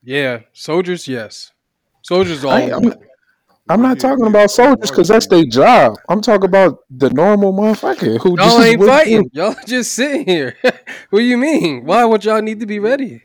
yeah, 0.03 0.41
soldiers, 0.53 1.07
yes. 1.07 1.53
Soldiers 2.03 2.45
all. 2.45 2.53
I- 2.53 2.71
I'm- 2.71 2.93
I'm 3.69 3.81
not 3.81 3.97
yeah, 3.99 4.09
talking 4.11 4.27
about 4.27 4.51
soldiers 4.51 4.91
because 4.91 5.07
that's 5.07 5.29
their 5.29 5.45
job. 5.45 5.95
I'm 6.09 6.21
talking 6.21 6.47
about 6.47 6.81
the 6.91 7.11
normal 7.11 7.53
motherfucker 7.53 8.21
who 8.21 8.31
Y'all 8.31 8.37
just 8.37 8.61
ain't 8.61 8.81
went 8.81 8.91
fighting. 8.91 9.31
Y'all 9.33 9.55
just 9.67 9.95
sitting 9.95 10.27
here. 10.27 10.57
what 11.11 11.21
do 11.21 11.23
you 11.23 11.37
mean? 11.39 11.85
Why 11.85 12.05
would 12.05 12.25
y'all 12.25 12.43
need 12.43 12.59
to 12.61 12.67
be 12.67 12.79
ready? 12.81 13.23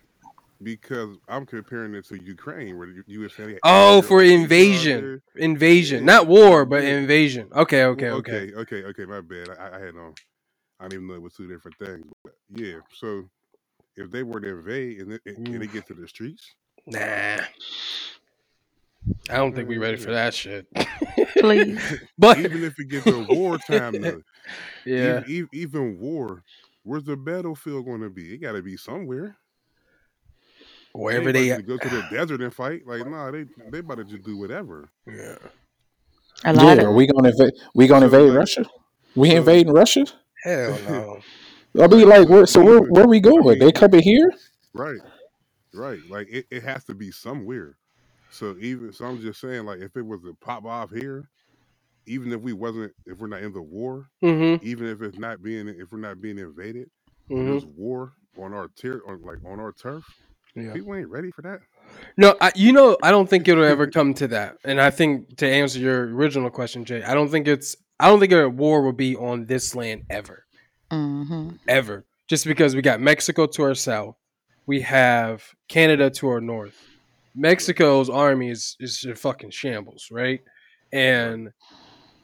because 0.61 1.17
I'm 1.27 1.45
comparing 1.45 1.93
it 1.95 2.05
to 2.07 2.21
Ukraine, 2.23 2.77
where 2.77 2.87
the 2.87 3.03
U.S. 3.07 3.35
had 3.35 3.59
Oh, 3.63 4.01
for 4.01 4.23
invasion. 4.23 5.21
there. 5.35 5.43
Invasion, 5.43 5.99
Yeah. 5.99 6.05
not 6.05 6.27
war, 6.27 6.65
but 6.65 6.83
Yeah. 6.83 6.97
invasion. 6.97 7.47
Okay, 7.53 7.83
okay, 7.85 8.09
okay. 8.09 8.51
okay, 8.51 8.53
okay, 8.53 8.83
okay. 8.83 9.05
My 9.05 9.21
bad. 9.21 9.49
I, 9.59 9.77
I 9.77 9.79
had 9.79 9.95
no. 9.95 10.13
I 10.79 10.83
didn't 10.87 10.93
even 10.93 11.07
know 11.07 11.13
it 11.15 11.21
was 11.21 11.33
two 11.33 11.47
different 11.47 11.77
things. 11.77 12.05
But 12.23 12.33
yeah, 12.55 12.77
so 12.93 13.29
if 13.97 14.11
they 14.11 14.23
were 14.23 14.39
to 14.39 14.47
invade 14.59 14.99
and, 14.99 15.13
it, 15.13 15.21
and 15.25 15.61
they 15.61 15.67
get 15.67 15.85
to 15.87 15.93
the 15.93 16.07
streets, 16.07 16.55
Nah. 16.85 17.39
I 19.29 19.35
don't 19.37 19.53
think 19.55 19.67
we're 19.69 19.79
ready 19.81 19.97
for 19.97 20.11
that 20.11 20.33
shit. 20.33 20.67
Please. 21.37 21.79
but 22.17 22.39
even 22.39 22.63
if 22.63 22.79
it 22.79 22.87
gets 22.89 23.05
to 23.05 23.25
wartime, 23.29 24.01
though, 24.01 24.21
yeah, 24.85 25.19
even, 25.27 25.29
even, 25.29 25.49
even 25.53 25.99
war, 25.99 26.43
where's 26.83 27.03
the 27.03 27.15
battlefield 27.17 27.85
going 27.85 28.01
to 28.01 28.09
be? 28.09 28.33
It 28.33 28.37
got 28.39 28.53
to 28.53 28.61
be 28.61 28.77
somewhere. 28.77 29.37
wherever 30.93 31.31
they 31.31 31.49
they 31.49 31.55
to 31.57 31.61
go 31.61 31.77
to 31.77 31.89
the 31.89 32.05
desert 32.11 32.41
and 32.41 32.53
fight. 32.53 32.81
Like, 32.85 33.07
nah, 33.07 33.31
they 33.31 33.45
they 33.71 33.79
about 33.79 33.97
to 33.97 34.03
just 34.05 34.23
do 34.23 34.37
whatever. 34.37 34.89
yeah. 35.07 35.35
A 36.43 36.53
Yeah, 36.53 36.61
lot 36.63 36.79
are 36.79 36.91
we 36.93 37.07
gonna 37.07 37.29
invade? 37.29 37.53
We 37.75 37.87
gonna 37.87 38.09
So, 38.09 38.15
invade 38.15 38.29
like- 38.29 38.37
Russia? 38.39 38.65
We 39.15 39.31
so- 39.31 39.37
invading 39.37 39.73
Russia? 39.73 40.05
Hell 40.43 40.79
no. 40.87 41.19
I 41.79 41.87
mean, 41.87 42.07
like, 42.09 42.27
where? 42.29 42.45
So 42.45 42.63
where? 42.63 42.79
Where 42.81 43.07
we 43.07 43.17
I 43.17 43.19
going? 43.21 43.47
mean- 43.47 43.59
They 43.59 43.71
coming 43.71 44.01
here? 44.01 44.31
Right, 44.73 44.99
right. 45.73 45.99
Like 46.09 46.27
it, 46.29 46.45
it 46.51 46.63
has 46.63 46.83
to 46.85 46.93
be 46.93 47.11
somewhere. 47.11 47.77
So 48.29 48.55
even 48.59 48.91
so, 48.93 49.05
I'm 49.05 49.21
just 49.21 49.39
saying, 49.39 49.65
like, 49.65 49.79
if 49.79 49.95
it 49.95 50.05
was 50.05 50.21
to 50.21 50.35
pop 50.41 50.65
off 50.65 50.91
here, 50.91 51.29
even 52.05 52.31
if 52.31 52.41
we 52.41 52.53
wasn't, 52.53 52.93
if 53.05 53.17
we're 53.19 53.27
not 53.27 53.41
in 53.41 53.53
the 53.53 53.61
war, 53.61 54.07
Mm-hmm. 54.23 54.65
even 54.65 54.87
if 54.87 55.01
it's 55.01 55.17
not 55.17 55.41
being, 55.41 55.67
if 55.67 55.91
we're 55.91 55.99
not 55.99 56.21
being 56.21 56.37
invaded, 56.37 56.89
mm-hmm. 57.29 57.45
there's 57.49 57.65
war 57.65 58.13
on 58.37 58.53
our 58.53 58.69
ter- 58.79 59.01
on 59.07 59.21
like 59.23 59.37
on 59.45 59.59
our 59.59 59.71
turf. 59.71 60.03
Yeah. 60.55 60.73
People 60.73 60.95
ain't 60.95 61.09
ready 61.09 61.29
for 61.31 61.43
that. 61.43 61.59
No, 62.17 62.35
I, 62.41 62.51
you 62.55 62.73
know, 62.73 62.97
I 63.03 63.11
don't 63.11 63.29
think 63.29 63.47
it'll 63.47 63.63
ever 63.63 63.87
come 63.87 64.13
to 64.15 64.27
that. 64.29 64.57
And 64.65 64.81
I 64.81 64.89
think 64.89 65.37
to 65.37 65.47
answer 65.47 65.77
your 65.79 66.07
original 66.15 66.49
question, 66.49 66.83
Jay, 66.83 67.03
I 67.03 67.13
don't 67.13 67.29
think 67.29 67.47
it's, 67.47 67.75
I 67.99 68.07
don't 68.09 68.19
think 68.19 68.33
a 68.33 68.49
war 68.49 68.81
will 68.81 68.91
be 68.91 69.15
on 69.15 69.45
this 69.45 69.75
land 69.75 70.03
ever, 70.09 70.45
hmm 70.91 71.49
ever. 71.67 72.05
Just 72.29 72.45
because 72.45 72.75
we 72.75 72.81
got 72.81 72.99
Mexico 72.99 73.45
to 73.47 73.63
our 73.63 73.75
south, 73.75 74.15
we 74.65 74.81
have 74.81 75.43
Canada 75.69 76.09
to 76.11 76.27
our 76.27 76.41
north. 76.41 76.75
Mexico's 77.35 78.09
army 78.09 78.49
is 78.49 78.75
is 78.79 79.03
in 79.03 79.15
fucking 79.15 79.51
shambles, 79.51 80.07
right? 80.11 80.41
And 80.91 81.49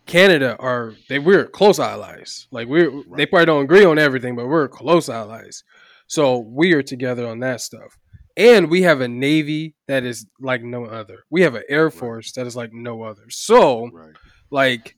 Canada 0.07 0.57
are 0.59 0.93
they 1.09 1.19
we're 1.19 1.47
close 1.47 1.79
allies. 1.79 2.47
Like 2.51 2.67
we're 2.67 2.91
they 3.15 3.25
probably 3.25 3.45
don't 3.45 3.63
agree 3.63 3.85
on 3.85 3.99
everything, 3.99 4.35
but 4.35 4.47
we're 4.47 4.67
close 4.67 5.09
allies. 5.09 5.63
So 6.07 6.39
we 6.39 6.73
are 6.73 6.83
together 6.83 7.27
on 7.27 7.39
that 7.39 7.61
stuff. 7.61 7.97
And 8.35 8.69
we 8.69 8.81
have 8.81 9.01
a 9.01 9.07
navy 9.07 9.75
that 9.87 10.03
is 10.03 10.25
like 10.41 10.63
no 10.63 10.85
other. 10.85 11.23
We 11.29 11.41
have 11.41 11.55
an 11.55 11.63
air 11.69 11.91
force 11.91 12.31
that 12.33 12.47
is 12.47 12.55
like 12.55 12.71
no 12.73 13.03
other. 13.03 13.29
So 13.29 13.89
Right. 13.93 14.15
like 14.51 14.95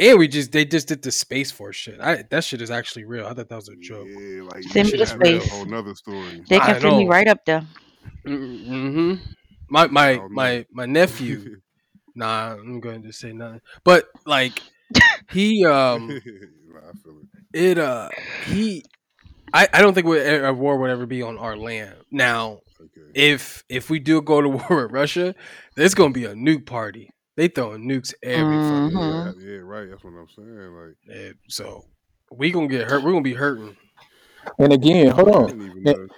and 0.00 0.18
we 0.18 0.28
just 0.28 0.52
they 0.52 0.64
just 0.64 0.88
did 0.88 1.02
the 1.02 1.10
space 1.12 1.50
force 1.50 1.76
shit. 1.76 2.00
I 2.00 2.22
that 2.30 2.44
shit 2.44 2.62
is 2.62 2.70
actually 2.70 3.04
real. 3.04 3.26
I 3.26 3.34
thought 3.34 3.48
that 3.48 3.56
was 3.56 3.68
a 3.68 3.76
joke. 3.76 4.06
Yeah, 4.08 4.42
like 4.42 4.62
Send 4.64 4.90
me 4.92 4.98
that's 4.98 5.12
the 5.12 5.16
a 5.36 5.40
space. 5.40 5.48
whole 5.50 5.64
nother 5.64 5.94
story. 5.94 6.42
They 6.48 6.58
can 6.60 6.80
fit 6.80 6.96
me 6.96 7.06
right 7.08 7.28
up 7.28 7.44
there. 7.44 7.64
Mm-hmm. 8.26 9.14
My 9.70 9.86
my 9.86 10.16
don't 10.16 10.32
my 10.32 10.66
my 10.72 10.86
nephew. 10.86 11.56
nah, 12.14 12.52
I'm 12.52 12.80
going 12.80 13.02
to 13.02 13.12
say 13.12 13.32
nothing. 13.32 13.60
But 13.84 14.06
like 14.26 14.60
he 15.30 15.64
um 15.64 16.08
nah, 16.68 16.80
I 16.80 16.92
feel 17.02 17.18
it. 17.52 17.60
it 17.60 17.78
uh 17.78 18.08
he 18.46 18.84
I, 19.52 19.68
I 19.72 19.80
don't 19.80 19.94
think 19.94 20.06
a 20.06 20.52
war 20.52 20.76
would 20.78 20.90
ever 20.90 21.06
be 21.06 21.22
on 21.22 21.38
our 21.38 21.56
land. 21.56 21.94
Now, 22.10 22.60
Okay. 22.80 23.10
if 23.14 23.64
if 23.68 23.90
we 23.90 23.98
do 23.98 24.20
go 24.22 24.40
to 24.40 24.48
war 24.68 24.82
with 24.82 24.92
Russia, 24.92 25.34
there's 25.74 25.94
gonna 25.94 26.12
be 26.12 26.26
a 26.26 26.34
nuke 26.34 26.66
party. 26.66 27.10
They 27.38 27.48
throwing 27.48 27.88
nukes 27.88 28.14
every 28.22 28.58
fucking 28.58 28.98
Mhm. 28.98 29.00
year. 29.00 29.34
Yeah, 29.38 29.52
yeah, 29.54 29.58
right. 29.62 29.88
That's 29.90 30.04
what 30.04 30.12
I'm 30.14 30.28
saying. 30.36 30.74
Like, 30.76 30.96
Yeah, 31.08 31.32
so 31.48 31.84
we 32.32 32.50
gonna 32.50 32.68
get 32.68 32.90
hurt. 32.90 33.04
We're 33.04 33.12
gonna 33.12 33.22
be 33.22 33.34
hurting. 33.34 33.76
And 34.58 34.72
again, 34.72 35.10
hold 35.12 35.28
on. 35.30 35.46
didn't 35.46 35.62
even 35.62 35.86
Yeah. 35.86 35.92
know. 35.94 36.08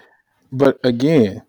But 0.52 0.80
again, 0.84 1.42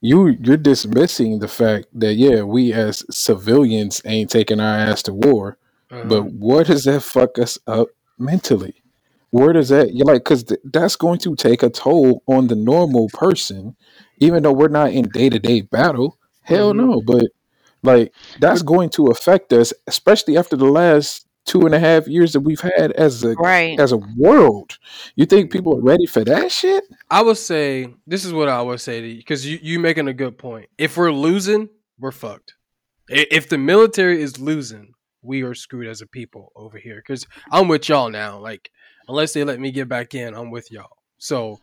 you 0.00 0.28
you're 0.28 0.56
dismissing 0.56 1.38
the 1.38 1.48
fact 1.48 1.86
that 1.94 2.14
yeah, 2.14 2.42
we 2.42 2.72
as 2.72 3.04
civilians 3.10 4.02
ain't 4.04 4.30
taking 4.30 4.60
our 4.60 4.76
ass 4.78 5.02
to 5.04 5.14
war. 5.14 5.58
Uh-huh. 5.90 6.04
But 6.08 6.32
where 6.34 6.64
does 6.64 6.84
that 6.84 7.02
fuck 7.02 7.38
us 7.38 7.58
up 7.66 7.88
mentally? 8.18 8.74
Where 9.30 9.52
does 9.52 9.68
that 9.70 9.94
you 9.94 10.04
like? 10.04 10.24
Because 10.24 10.44
th- 10.44 10.60
that's 10.64 10.96
going 10.96 11.18
to 11.20 11.36
take 11.36 11.62
a 11.62 11.70
toll 11.70 12.22
on 12.26 12.48
the 12.48 12.56
normal 12.56 13.08
person, 13.10 13.76
even 14.18 14.42
though 14.42 14.52
we're 14.52 14.68
not 14.68 14.92
in 14.92 15.08
day 15.10 15.30
to 15.30 15.38
day 15.38 15.62
battle. 15.62 16.18
Hell 16.42 16.72
Mhm. 16.72 16.76
no, 16.76 17.02
but 17.02 17.24
like 17.82 18.12
that's 18.40 18.62
going 18.62 18.90
to 18.90 19.06
affect 19.06 19.52
us, 19.52 19.72
especially 19.86 20.36
after 20.36 20.56
the 20.56 20.66
last 20.66 21.26
two 21.44 21.66
and 21.66 21.74
a 21.74 21.78
half 21.78 22.06
years 22.06 22.32
that 22.32 22.40
we've 22.40 22.60
had 22.60 22.92
as 22.92 23.24
a 23.24 23.34
Right. 23.34 23.78
as 23.78 23.92
a 23.92 23.98
world. 24.16 24.78
You 25.16 25.26
think 25.26 25.48
mm-hmm. 25.48 25.58
people 25.58 25.78
are 25.78 25.82
ready 25.82 26.06
for 26.06 26.24
that 26.24 26.52
shit? 26.52 26.84
I 27.10 27.22
would 27.22 27.36
say 27.36 27.92
this 28.06 28.24
is 28.24 28.32
what 28.32 28.48
I 28.48 28.62
would 28.62 28.80
say 28.80 29.00
to 29.00 29.06
you 29.06 29.16
because 29.16 29.46
you 29.46 29.58
you 29.62 29.78
making 29.78 30.08
a 30.08 30.14
good 30.14 30.38
point. 30.38 30.68
If 30.78 30.96
we're 30.96 31.12
losing, 31.12 31.68
we're 31.98 32.12
fucked. 32.12 32.54
If 33.08 33.48
the 33.48 33.58
military 33.58 34.22
is 34.22 34.38
losing, 34.38 34.94
we 35.22 35.42
are 35.42 35.54
screwed 35.54 35.88
as 35.88 36.00
a 36.00 36.06
people 36.06 36.52
over 36.56 36.78
here. 36.78 36.96
Because 36.96 37.26
I'm 37.50 37.68
with 37.68 37.88
y'all 37.88 38.10
now. 38.10 38.38
Like 38.38 38.70
unless 39.08 39.32
they 39.32 39.44
let 39.44 39.60
me 39.60 39.72
get 39.72 39.88
back 39.88 40.14
in, 40.14 40.34
I'm 40.34 40.50
with 40.50 40.70
y'all. 40.70 40.98
So, 41.18 41.60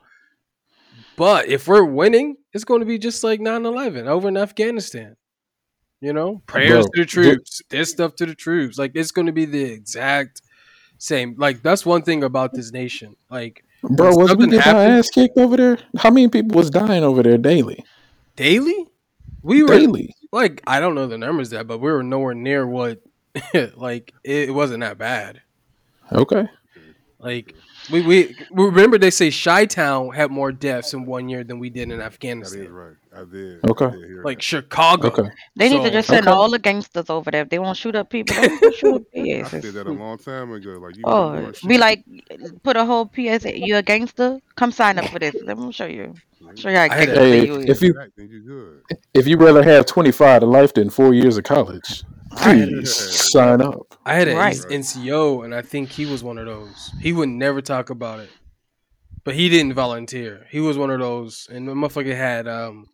but 1.15 1.47
if 1.47 1.67
we're 1.67 1.83
winning, 1.83 2.35
it's 2.53 2.63
going 2.63 2.81
to 2.81 2.85
be 2.85 2.97
just 2.97 3.23
like 3.23 3.39
9/11 3.39 4.07
over 4.07 4.27
in 4.27 4.37
Afghanistan. 4.37 5.15
You 6.01 6.13
know, 6.13 6.41
prayers 6.45 6.85
Bro, 6.85 6.91
to 6.93 7.01
the 7.01 7.05
troops, 7.05 7.61
this 7.69 7.91
stuff 7.91 8.15
to 8.15 8.25
the 8.25 8.35
troops. 8.35 8.77
Like 8.77 8.91
it's 8.95 9.11
going 9.11 9.25
to 9.27 9.33
be 9.33 9.45
the 9.45 9.63
exact 9.63 10.41
same. 10.97 11.35
Like 11.37 11.61
that's 11.61 11.85
one 11.85 12.03
thing 12.03 12.23
about 12.23 12.53
this 12.53 12.71
nation. 12.71 13.15
Like 13.29 13.63
Bro, 13.83 14.15
was 14.15 14.17
we 14.17 14.27
something 14.27 14.49
getting 14.51 14.73
our 14.73 14.81
ass 14.81 15.09
kicked 15.09 15.37
over 15.37 15.57
there? 15.57 15.77
How 15.97 16.09
many 16.09 16.29
people 16.29 16.55
was 16.57 16.69
dying 16.69 17.03
over 17.03 17.21
there 17.23 17.37
daily? 17.37 17.83
daily, 18.35 18.87
we 19.43 19.63
were 19.63 19.69
Daily. 19.77 20.15
like 20.31 20.61
I 20.65 20.79
don't 20.79 20.95
know 20.95 21.07
the 21.07 21.17
numbers 21.17 21.49
that, 21.49 21.67
but 21.67 21.79
we 21.79 21.91
were 21.91 22.03
nowhere 22.03 22.33
near 22.33 22.65
what 22.65 23.01
like 23.75 24.13
it, 24.23 24.49
it 24.49 24.51
wasn't 24.51 24.81
that 24.81 24.97
bad. 24.97 25.41
Okay. 26.11 26.47
Like 27.19 27.53
we, 27.91 28.01
we 28.01 28.35
we 28.51 28.63
remember 28.65 28.97
they 28.97 29.11
say 29.11 29.31
Chi 29.31 29.65
Town 29.65 30.13
had 30.13 30.31
more 30.31 30.51
deaths 30.53 30.93
in 30.93 31.05
one 31.05 31.27
year 31.27 31.43
than 31.43 31.59
we 31.59 31.69
did 31.69 31.91
in 31.91 31.99
Afghanistan. 31.99 32.59
That 32.59 32.65
is 32.65 32.67
Afghanistan. 32.67 32.73
right. 32.73 32.95
I 33.21 33.25
did. 33.25 33.63
Okay. 33.69 33.85
I 33.85 33.89
did 33.91 34.23
Like. 34.23 34.41
Chicago. 34.41 35.07
Okay. 35.09 35.29
They 35.55 35.69
need 35.69 35.83
to 35.83 35.91
just 35.91 36.07
send 36.07 36.27
Okay. 36.27 36.35
all 36.35 36.49
the 36.49 36.59
gangsters 36.59 37.09
over 37.09 37.31
there. 37.31 37.41
If 37.43 37.49
they 37.49 37.59
won't 37.59 37.77
shoot 37.77 37.95
up 37.95 38.09
people, 38.09 38.35
don't 38.35 38.75
shoot 38.75 38.95
up 38.95 39.01
I 39.15 39.19
PSs. 39.21 39.49
said 39.63 39.73
that 39.73 39.87
a 39.87 39.91
long 39.91 40.17
time 40.17 40.51
ago. 40.53 40.71
Like 40.79 40.95
you, 40.97 41.03
Oh, 41.05 41.51
you 41.61 41.67
be 41.69 41.77
like, 41.77 42.03
put 42.63 42.77
a 42.77 42.85
whole 42.85 43.09
PSA. 43.13 43.57
You 43.59 43.77
a 43.77 43.81
gangster? 43.83 44.39
Come 44.55 44.71
sign 44.71 44.97
up 44.99 45.05
for 45.09 45.19
this. 45.19 45.35
Let 45.43 45.57
me 45.57 45.71
show 45.71 45.85
you. 45.85 46.15
Show 46.55 46.69
you 46.69 46.75
how 46.77 46.83
I 46.83 46.93
had 46.93 47.09
a- 47.09 47.13
gangster 47.13 47.21
Hey, 47.23 47.45
you 47.47 47.59
if 47.61 47.69
is. 47.69 47.81
you 47.81 47.93
Right, 47.93 48.09
then 48.15 48.29
you 48.29 48.41
good. 48.41 48.97
if 49.13 49.27
you 49.27 49.37
rather 49.37 49.61
have 49.63 49.85
twenty 49.85 50.11
five 50.11 50.39
to 50.41 50.45
life 50.47 50.73
than 50.73 50.89
four 50.89 51.13
years 51.13 51.37
of 51.37 51.43
college, 51.43 52.03
I- 52.31 52.53
please 52.53 52.93
sign 53.31 53.61
up. 53.61 53.97
I 54.05 54.13
had 54.15 54.27
an 54.29 54.37
Right. 54.37 54.55
NCO, 54.55 55.43
and 55.43 55.53
I 55.53 55.61
think 55.61 55.89
he 55.89 56.05
was 56.05 56.23
one 56.23 56.37
of 56.37 56.45
those. 56.45 56.91
He 57.01 57.11
would 57.13 57.29
never 57.29 57.61
talk 57.61 57.89
about 57.89 58.19
it, 58.21 58.29
but 59.23 59.35
he 59.35 59.49
didn't 59.49 59.73
volunteer. 59.73 60.47
He 60.49 60.59
was 60.59 60.77
one 60.77 60.89
of 60.89 60.99
those, 60.99 61.47
and 61.51 61.67
the 61.67 61.73
motherfucker 61.73 62.15
had 62.15 62.47
um, 62.47 62.87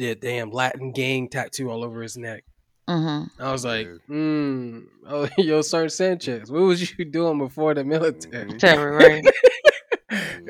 the 0.00 0.14
damn 0.14 0.50
Latin 0.50 0.92
gang 0.92 1.28
tattoo 1.28 1.70
all 1.70 1.84
over 1.84 2.00
his 2.02 2.16
neck. 2.16 2.44
hmm 2.88 3.24
I 3.38 3.52
was 3.52 3.64
like, 3.64 3.86
mm, 4.08 4.84
oh, 5.08 5.28
yo, 5.36 5.60
Sergeant 5.62 5.92
Sanchez, 5.92 6.50
what 6.50 6.62
was 6.62 6.98
you 6.98 7.04
doing 7.04 7.38
before 7.38 7.74
the 7.74 7.84
military? 7.84 8.50
Mhm. 8.50 8.98
Right? 8.98 9.24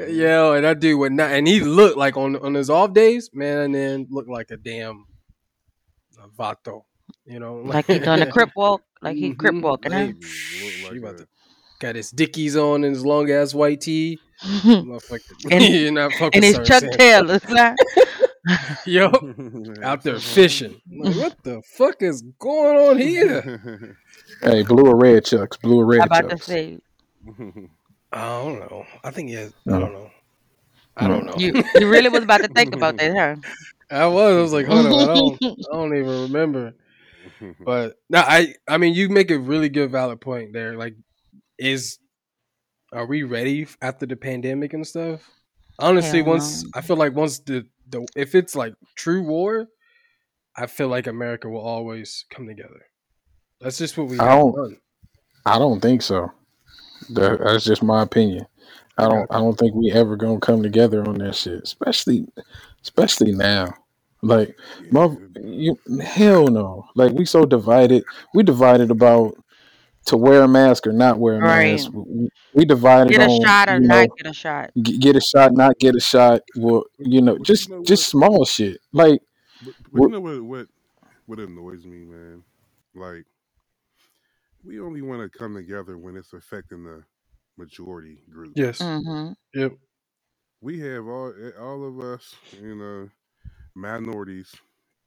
Yo, 0.09 0.55
and 0.55 0.65
that 0.65 0.81
dude 0.81 0.99
would 0.99 1.13
not, 1.13 1.31
and 1.33 1.47
he 1.47 1.61
looked 1.61 1.99
like 1.99 2.17
on 2.17 2.37
on 2.37 2.55
his 2.55 2.71
off 2.71 2.95
days, 2.95 3.29
man, 3.35 3.59
and 3.59 3.75
then 3.75 4.07
looked 4.09 4.31
like 4.31 4.51
a 4.51 4.57
damn 4.57 5.05
a 6.23 6.29
vato, 6.29 6.83
you 7.27 7.39
know, 7.39 7.57
Like 7.65 7.87
he 7.87 7.99
doing 7.99 8.23
a 8.23 8.31
crip 8.31 8.51
walk. 8.57 8.83
Like 9.03 9.17
he 9.17 9.35
crip 9.35 9.55
Mhm. 9.55 9.63
walking, 9.63 9.93
huh? 9.93 9.99
Like, 10.85 10.93
he 10.93 10.99
about 10.99 11.19
to- 11.19 11.29
got 11.81 11.95
his 11.97 12.11
dickies 12.11 12.57
on 12.57 12.85
and 12.85 12.95
his 12.95 13.05
long 13.05 13.31
ass 13.31 13.53
white 13.53 13.81
tee. 13.83 14.19
And- 14.43 15.63
you're 15.65 15.93
not 15.93 16.13
fucking 16.13 16.31
and 16.35 16.45
his 16.45 16.55
Sergeant 16.57 16.67
Chuck 16.67 16.81
Sanchez. 16.81 16.97
Taylors, 16.97 17.43
huh? 17.47 17.75
Yo, 18.87 19.11
out 19.83 20.03
there 20.03 20.19
fishing. 20.19 20.81
Like, 20.91 21.17
what 21.17 21.37
the 21.43 21.63
fuck 21.63 22.03
is 22.03 22.23
going 22.39 22.77
on 22.77 22.99
here? 22.99 23.97
Hey, 24.43 24.63
blue 24.63 24.87
or 24.87 24.97
red 24.97 25.25
chucks, 25.25 25.57
blue 25.57 25.81
or 25.81 25.87
red 25.87 26.01
I'm 26.01 26.07
about 26.07 26.23
to 26.23 26.37
chucks. 26.37 26.47
say, 26.47 26.79
I 28.13 28.43
don't 28.43 28.61
know. 28.61 28.87
I 29.03 29.11
think 29.11 29.31
yeah. 29.31 29.49
I 29.67 29.79
don't 29.79 29.93
know. 29.93 30.11
I 30.97 31.09
don't 31.09 31.27
know. 31.27 31.35
You 31.37 31.63
you 31.75 31.91
really 31.91 32.09
was 32.09 32.23
about 32.23 32.43
to 32.43 32.49
think 32.49 32.75
about 32.75 32.97
that, 32.99 33.13
huh? 33.13 33.37
I 33.91 34.07
was. 34.07 34.37
I 34.37 34.41
was 34.41 34.53
like, 34.53 34.67
hold 34.67 34.87
on, 34.87 34.93
I 34.93 35.15
don't, 35.15 35.43
I 35.43 35.77
don't 35.77 35.97
even 35.97 36.23
remember. 36.23 36.75
But 37.65 37.97
no, 38.09 38.21
I, 38.21 38.55
I 38.69 38.79
mean, 38.79 38.95
you 38.95 39.09
make 39.09 39.31
a 39.31 39.39
really 39.39 39.69
good, 39.69 39.91
valid 39.91 40.21
point 40.21 40.53
there. 40.53 40.77
Like, 40.77 40.95
is 41.59 41.99
are 42.93 43.07
we 43.07 43.23
ready 43.23 43.67
after 43.83 44.07
the 44.07 44.17
pandemic 44.17 44.75
and 44.75 44.87
stuff? 44.87 45.29
Honestly, 45.79 46.23
Hell 46.23 46.29
once 46.29 46.65
no. 46.65 46.71
I 46.75 46.81
feel 46.83 46.97
like 46.97 47.15
once 47.15 47.39
the 47.41 47.67
the 47.91 48.07
if 48.17 48.35
it's 48.35 48.55
like 48.55 48.75
true 48.95 49.23
war, 49.23 49.69
I 50.57 50.67
feel 50.67 50.89
like 50.89 51.07
America 51.07 51.49
will 51.49 51.61
always 51.61 52.25
come 52.31 52.47
together. 52.47 52.87
That's 53.61 53.79
just 53.79 53.97
what 53.99 54.09
we 54.09 54.19
I 54.19 54.37
don't- 54.37 54.55
done. 54.55 54.77
I 55.47 55.59
don't 55.59 55.81
think 55.81 56.03
so. 56.03 56.31
That, 57.11 57.41
that's 57.43 57.65
just 57.65 57.83
my 57.83 58.03
opinion. 58.03 58.47
I 58.99 59.05
don't. 59.09 59.27
I 59.31 59.39
don't 59.39 59.59
think 59.59 59.75
we 59.75 59.91
ever 59.91 60.17
gonna 60.17 60.39
come 60.39 60.63
together 60.63 61.07
on 61.09 61.17
that 61.19 61.35
shit, 61.35 61.63
especially, 61.65 62.27
especially 62.83 63.33
now. 63.33 63.73
Like, 64.23 64.55
mother, 64.91 65.17
you 65.43 65.79
hell 66.05 66.49
no. 66.49 66.85
Like 66.95 67.13
we 67.13 67.25
so 67.25 67.47
divided. 67.47 68.05
We 68.35 68.43
divided 68.43 68.91
about 68.91 69.35
to 70.07 70.17
wear 70.17 70.43
a 70.43 70.49
mask 70.49 70.87
or 70.87 70.93
not 70.93 71.19
wear 71.19 71.37
a 71.37 71.41
Right. 71.41 71.73
mask. 71.73 71.91
We, 71.93 72.29
we 72.55 72.65
divided 72.65 73.11
Get 73.11 73.21
a 73.23 73.31
on 73.31 73.43
shot 73.43 73.69
or 73.69 73.79
you 73.79 73.89
know, 73.89 73.97
not 73.97 74.09
get 74.17 74.27
a 74.27 74.33
shot. 74.33 74.71
g- 74.83 74.99
get 74.99 75.17
a 75.17 75.21
shot, 75.21 75.53
not 75.53 75.79
get 75.79 75.95
a 75.95 76.01
shot. 76.01 76.43
Well, 76.57 76.85
you 76.99 77.21
know, 77.23 77.37
But 77.39 77.49
you 77.49 77.55
just 77.55 77.69
know 77.71 77.83
just 77.85 78.07
small 78.09 78.45
shit. 78.45 78.81
Like 78.93 79.21
But, 79.63 79.75
but 79.93 80.01
What- 80.01 80.07
you 80.09 80.13
know 80.13 80.21
what, 80.21 80.43
what 80.43 80.67
what 81.27 81.39
annoys 81.39 81.85
me, 81.85 82.05
man? 82.05 82.43
Like 82.95 83.25
we 84.65 84.81
only 84.81 85.03
want 85.03 85.23
to 85.31 85.39
come 85.39 85.55
together 85.55 85.97
when 85.99 86.17
it's 86.17 86.33
affecting 86.33 86.85
the 86.85 87.05
majority 87.57 88.23
group. 88.31 88.53
Yes. 88.57 88.79
Mm-hmm. 88.79 89.33
Yep. 89.55 89.73
We 90.61 90.81
have 90.81 91.07
all 91.07 91.33
eh, 91.43 91.59
all 91.61 91.87
of 91.87 92.01
us, 92.01 92.35
you 92.61 92.75
know, 92.75 93.09
minorities 93.75 94.55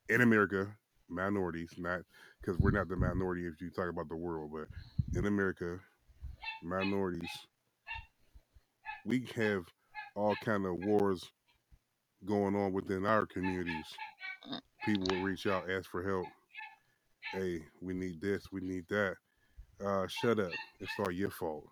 in 0.10 0.22
America, 0.22 0.68
minorities, 1.10 1.72
not 1.78 2.02
because 2.44 2.60
we're 2.60 2.72
not 2.72 2.90
the 2.90 2.96
minority 2.96 3.46
if 3.48 3.62
you 3.62 3.70
talk 3.70 3.90
about 3.90 4.10
the 4.10 4.16
world, 4.16 4.52
but 4.54 4.68
in 5.18 5.26
America, 5.26 5.80
minorities, 6.62 7.30
we 9.06 9.26
have 9.36 9.64
all 10.16 10.36
kind 10.44 10.66
of 10.66 10.76
wars 10.86 11.24
going 12.26 12.56
on 12.56 12.74
within 12.74 13.06
our 13.06 13.26
communities. 13.26 13.86
People 14.86 15.06
will 15.10 15.24
reach 15.24 15.48
out, 15.48 15.70
ask 15.70 15.90
for 15.90 16.04
help. 16.04 16.26
Hey, 17.32 17.62
we 17.82 17.94
need 17.94 18.22
this, 18.22 18.44
we 18.52 18.62
need 18.62 18.86
that. 18.90 19.16
Uh, 19.84 20.08
shut 20.08 20.40
up. 20.40 20.52
It's 20.80 20.92
all 21.00 21.12
your 21.12 21.32
fault. 21.32 21.66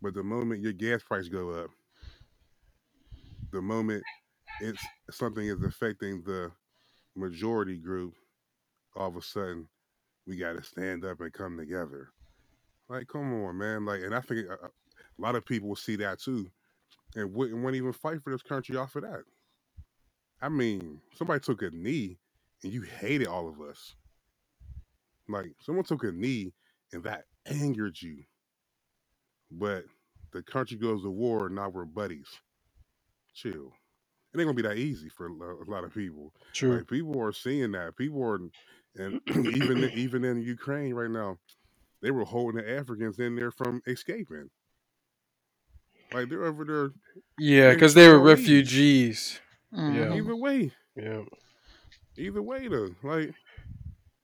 But 0.00 0.14
the 0.14 0.22
moment 0.22 0.62
your 0.62 0.72
gas 0.72 1.02
price 1.02 1.28
go 1.28 1.50
up, 1.50 1.70
the 3.52 3.62
moment 3.62 4.02
it's 4.60 4.82
something 5.10 5.46
is 5.46 5.62
affecting 5.62 6.22
the 6.22 6.50
majority 7.16 7.78
group, 7.78 8.14
all 8.96 9.08
of 9.08 9.16
a 9.16 9.22
sudden 9.22 9.68
we 10.26 10.36
got 10.36 10.56
to 10.56 10.62
stand 10.62 11.04
up 11.04 11.20
and 11.20 11.32
come 11.32 11.56
together. 11.56 12.08
Like, 12.88 13.08
come 13.08 13.32
on, 13.44 13.58
man. 13.58 13.84
Like, 13.84 14.02
and 14.02 14.14
I 14.14 14.20
think 14.20 14.46
a, 14.48 14.66
a 14.66 14.70
lot 15.18 15.34
of 15.34 15.44
people 15.44 15.68
will 15.68 15.76
see 15.76 15.96
that 15.96 16.20
too, 16.20 16.50
and 17.14 17.32
wouldn't, 17.32 17.56
wouldn't 17.58 17.76
even 17.76 17.92
fight 17.92 18.22
for 18.22 18.30
this 18.30 18.42
country 18.42 18.76
off 18.76 18.96
of 18.96 19.02
that. 19.02 19.22
I 20.40 20.48
mean, 20.48 21.00
somebody 21.16 21.40
took 21.40 21.62
a 21.62 21.70
knee 21.70 22.18
and 22.62 22.72
you 22.72 22.82
hated 22.82 23.26
all 23.26 23.48
of 23.48 23.60
us. 23.60 23.94
Like, 25.28 25.52
someone 25.60 25.84
took 25.84 26.04
a 26.04 26.12
knee 26.12 26.52
and 26.92 27.02
that 27.04 27.24
angered 27.46 28.00
you. 28.00 28.24
But 29.50 29.84
the 30.32 30.42
country 30.42 30.76
goes 30.76 31.02
to 31.02 31.10
war 31.10 31.46
and 31.46 31.54
now 31.54 31.68
we're 31.68 31.84
buddies. 31.84 32.28
Chill. 33.34 33.72
It 34.32 34.40
ain't 34.40 34.46
gonna 34.46 34.54
be 34.54 34.62
that 34.62 34.78
easy 34.78 35.08
for 35.08 35.28
a 35.28 35.32
lo- 35.32 35.60
a 35.66 35.70
lot 35.70 35.84
of 35.84 35.94
people. 35.94 36.32
True. 36.52 36.76
Like 36.76 36.88
people 36.88 37.20
are 37.20 37.32
seeing 37.32 37.72
that. 37.72 37.96
People 37.96 38.22
are, 38.24 38.40
and 38.96 39.20
even 39.28 39.90
even 39.94 40.24
in 40.24 40.40
Ukraine 40.42 40.94
right 40.94 41.10
now, 41.10 41.38
they 42.02 42.10
were 42.10 42.24
holding 42.24 42.60
the 42.62 42.70
Africans 42.78 43.18
in 43.18 43.36
there 43.36 43.50
from 43.50 43.82
escaping. 43.86 44.50
Like 46.12 46.28
they're 46.28 46.44
over 46.44 46.64
there. 46.64 46.90
Yeah, 47.38 47.72
because 47.72 47.94
they 47.94 48.06
were 48.08 48.14
still 48.14 48.24
leave. 48.24 48.38
refugees. 48.38 49.40
Mm-hmm. 49.74 50.12
Either 50.14 50.36
way, 50.36 50.70
Yeah. 50.96 51.22
either 52.16 52.42
way 52.42 52.68
though. 52.68 52.90
Like 53.02 53.34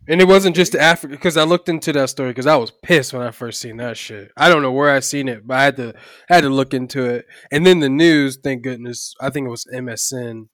And 0.07 0.21
it 0.21 0.29
wasn't 0.29 0.55
just 0.55 0.77
Africa 0.77 1.15
because 1.15 1.37
I 1.37 1.43
looked 1.43 1.69
into 1.69 1.93
that 1.95 2.11
story 2.11 2.31
because 2.31 2.47
I 2.47 2.57
was 2.57 2.71
pissed 2.71 3.13
when 3.13 3.23
I 3.23 3.33
first 3.33 3.61
seen 3.61 3.79
that 3.79 3.97
shit. 3.97 4.31
I 4.37 4.49
don't 4.49 4.63
know 4.63 4.71
where 4.71 4.91
I 4.91 5.01
seen 5.01 5.27
it, 5.29 5.45
but 5.47 5.57
I 5.57 5.65
had 5.65 5.77
to 5.79 5.95
I 6.31 6.35
had 6.37 6.43
to 6.43 6.51
look 6.51 6.73
into 6.73 7.05
it. 7.05 7.27
And 7.51 7.67
then 7.67 7.81
the 7.81 7.89
news, 7.89 8.37
thank 8.37 8.63
goodness, 8.63 9.15
I 9.21 9.31
think 9.31 9.47
it 9.47 9.51
was 9.51 9.67
MSN. 9.75 10.49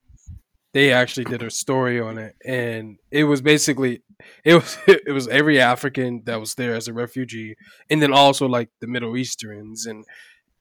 They 0.77 0.93
actually 0.93 1.25
did 1.25 1.43
a 1.43 1.51
story 1.51 1.99
on 2.01 2.19
it, 2.19 2.37
and 2.45 2.99
it 3.11 3.25
was 3.25 3.41
basically 3.41 4.03
it 4.45 4.55
was 4.55 4.77
it 4.87 5.11
was 5.11 5.27
every 5.29 5.59
African 5.59 6.23
that 6.27 6.39
was 6.39 6.55
there 6.55 6.75
as 6.75 6.87
a 6.87 6.93
refugee, 6.93 7.57
and 7.89 8.03
then 8.03 8.13
also 8.13 8.47
like 8.47 8.69
the 8.81 8.87
Middle 8.87 9.17
Easterns 9.17 9.87
and 9.87 10.05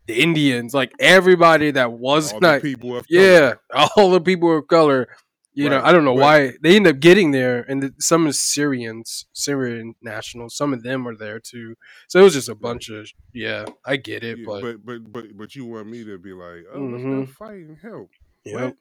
the 0.08 0.15
Indians, 0.21 0.73
like 0.73 0.93
everybody 1.01 1.71
that 1.71 1.91
was 1.91 2.32
all 2.32 2.39
the 2.39 2.47
not 2.54 2.62
people 2.62 2.95
of 2.95 3.06
color. 3.10 3.21
yeah, 3.21 3.54
all 3.97 4.10
the 4.12 4.21
people 4.21 4.58
of 4.58 4.67
color. 4.69 5.10
You 5.58 5.69
know, 5.69 5.82
I 5.84 5.91
don't 5.93 6.06
know 6.06 6.15
but- 6.15 6.21
why 6.21 6.51
they 6.63 6.75
end 6.78 6.88
up 6.88 6.99
getting 7.01 7.32
there, 7.32 7.65
and 7.69 7.84
the, 7.84 7.93
some 7.99 8.25
is 8.28 8.39
Syrians, 8.39 9.25
Syrian 9.34 9.95
nationals. 10.01 10.56
Some 10.56 10.73
of 10.73 10.84
them 10.84 11.06
are 11.08 11.15
there 11.17 11.39
too. 11.41 11.75
So 12.08 12.19
it 12.19 12.23
was 12.23 12.34
just 12.36 12.49
a 12.49 12.56
bunch 12.56 12.89
of 12.89 13.10
yeah. 13.34 13.65
I 13.86 13.97
get 13.97 14.23
it, 14.23 14.38
Yeah, 14.39 14.45
but, 14.47 14.86
but 14.86 15.12
but 15.12 15.25
but 15.38 15.56
you 15.56 15.65
want 15.65 15.88
me 15.88 16.06
to 16.06 16.17
be 16.17 16.32
like, 16.32 16.63
oh, 16.73 16.80
let's 16.80 17.04
Mhm. 17.04 17.25
go 17.25 17.32
fight 17.34 17.63
and 17.67 17.78
help. 17.82 18.10
yep. 18.45 18.75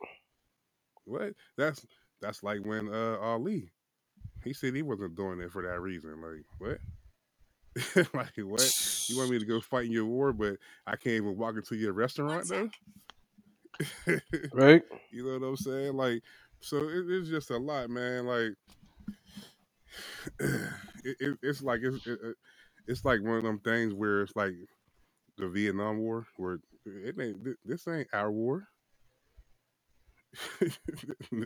What? 1.04 1.34
That's 1.56 1.84
that's 2.20 2.42
like 2.42 2.64
when 2.64 2.88
uh 2.88 3.18
Ali, 3.20 3.70
he 4.44 4.52
said 4.52 4.74
he 4.74 4.82
wasn't 4.82 5.16
doing 5.16 5.40
it 5.40 5.52
for 5.52 5.62
that 5.62 5.80
reason. 5.80 6.20
Like 6.20 6.44
what? 6.58 6.78
like 8.14 8.36
what? 8.38 8.72
You 9.08 9.16
want 9.16 9.30
me 9.30 9.38
to 9.38 9.44
go 9.44 9.60
fight 9.60 9.86
in 9.86 9.92
your 9.92 10.06
war, 10.06 10.32
but 10.32 10.56
I 10.86 10.92
can't 10.96 11.16
even 11.16 11.36
walk 11.36 11.56
into 11.56 11.76
your 11.76 11.92
restaurant 11.92 12.48
though? 12.48 12.70
right? 14.52 14.82
you 15.10 15.24
know 15.24 15.38
what 15.38 15.46
I'm 15.46 15.56
saying? 15.56 15.94
Like, 15.94 16.22
so 16.60 16.78
it, 16.88 17.04
it's 17.08 17.28
just 17.28 17.50
a 17.50 17.56
lot, 17.58 17.90
man. 17.90 18.26
Like, 18.26 18.52
it, 20.40 21.16
it, 21.20 21.38
it's 21.42 21.62
like 21.62 21.80
it's 21.82 22.06
it, 22.06 22.18
it- 22.22 22.36
it's 22.86 23.02
like 23.02 23.22
one 23.22 23.38
of 23.38 23.42
them 23.44 23.60
things 23.60 23.94
where 23.94 24.20
it's 24.20 24.36
like 24.36 24.52
the 25.38 25.48
Vietnam 25.48 25.98
War, 25.98 26.26
where 26.36 26.58
it 26.84 27.16
ain't 27.18 27.38
this 27.64 27.88
ain't 27.88 28.08
our 28.12 28.30
war. 28.30 28.68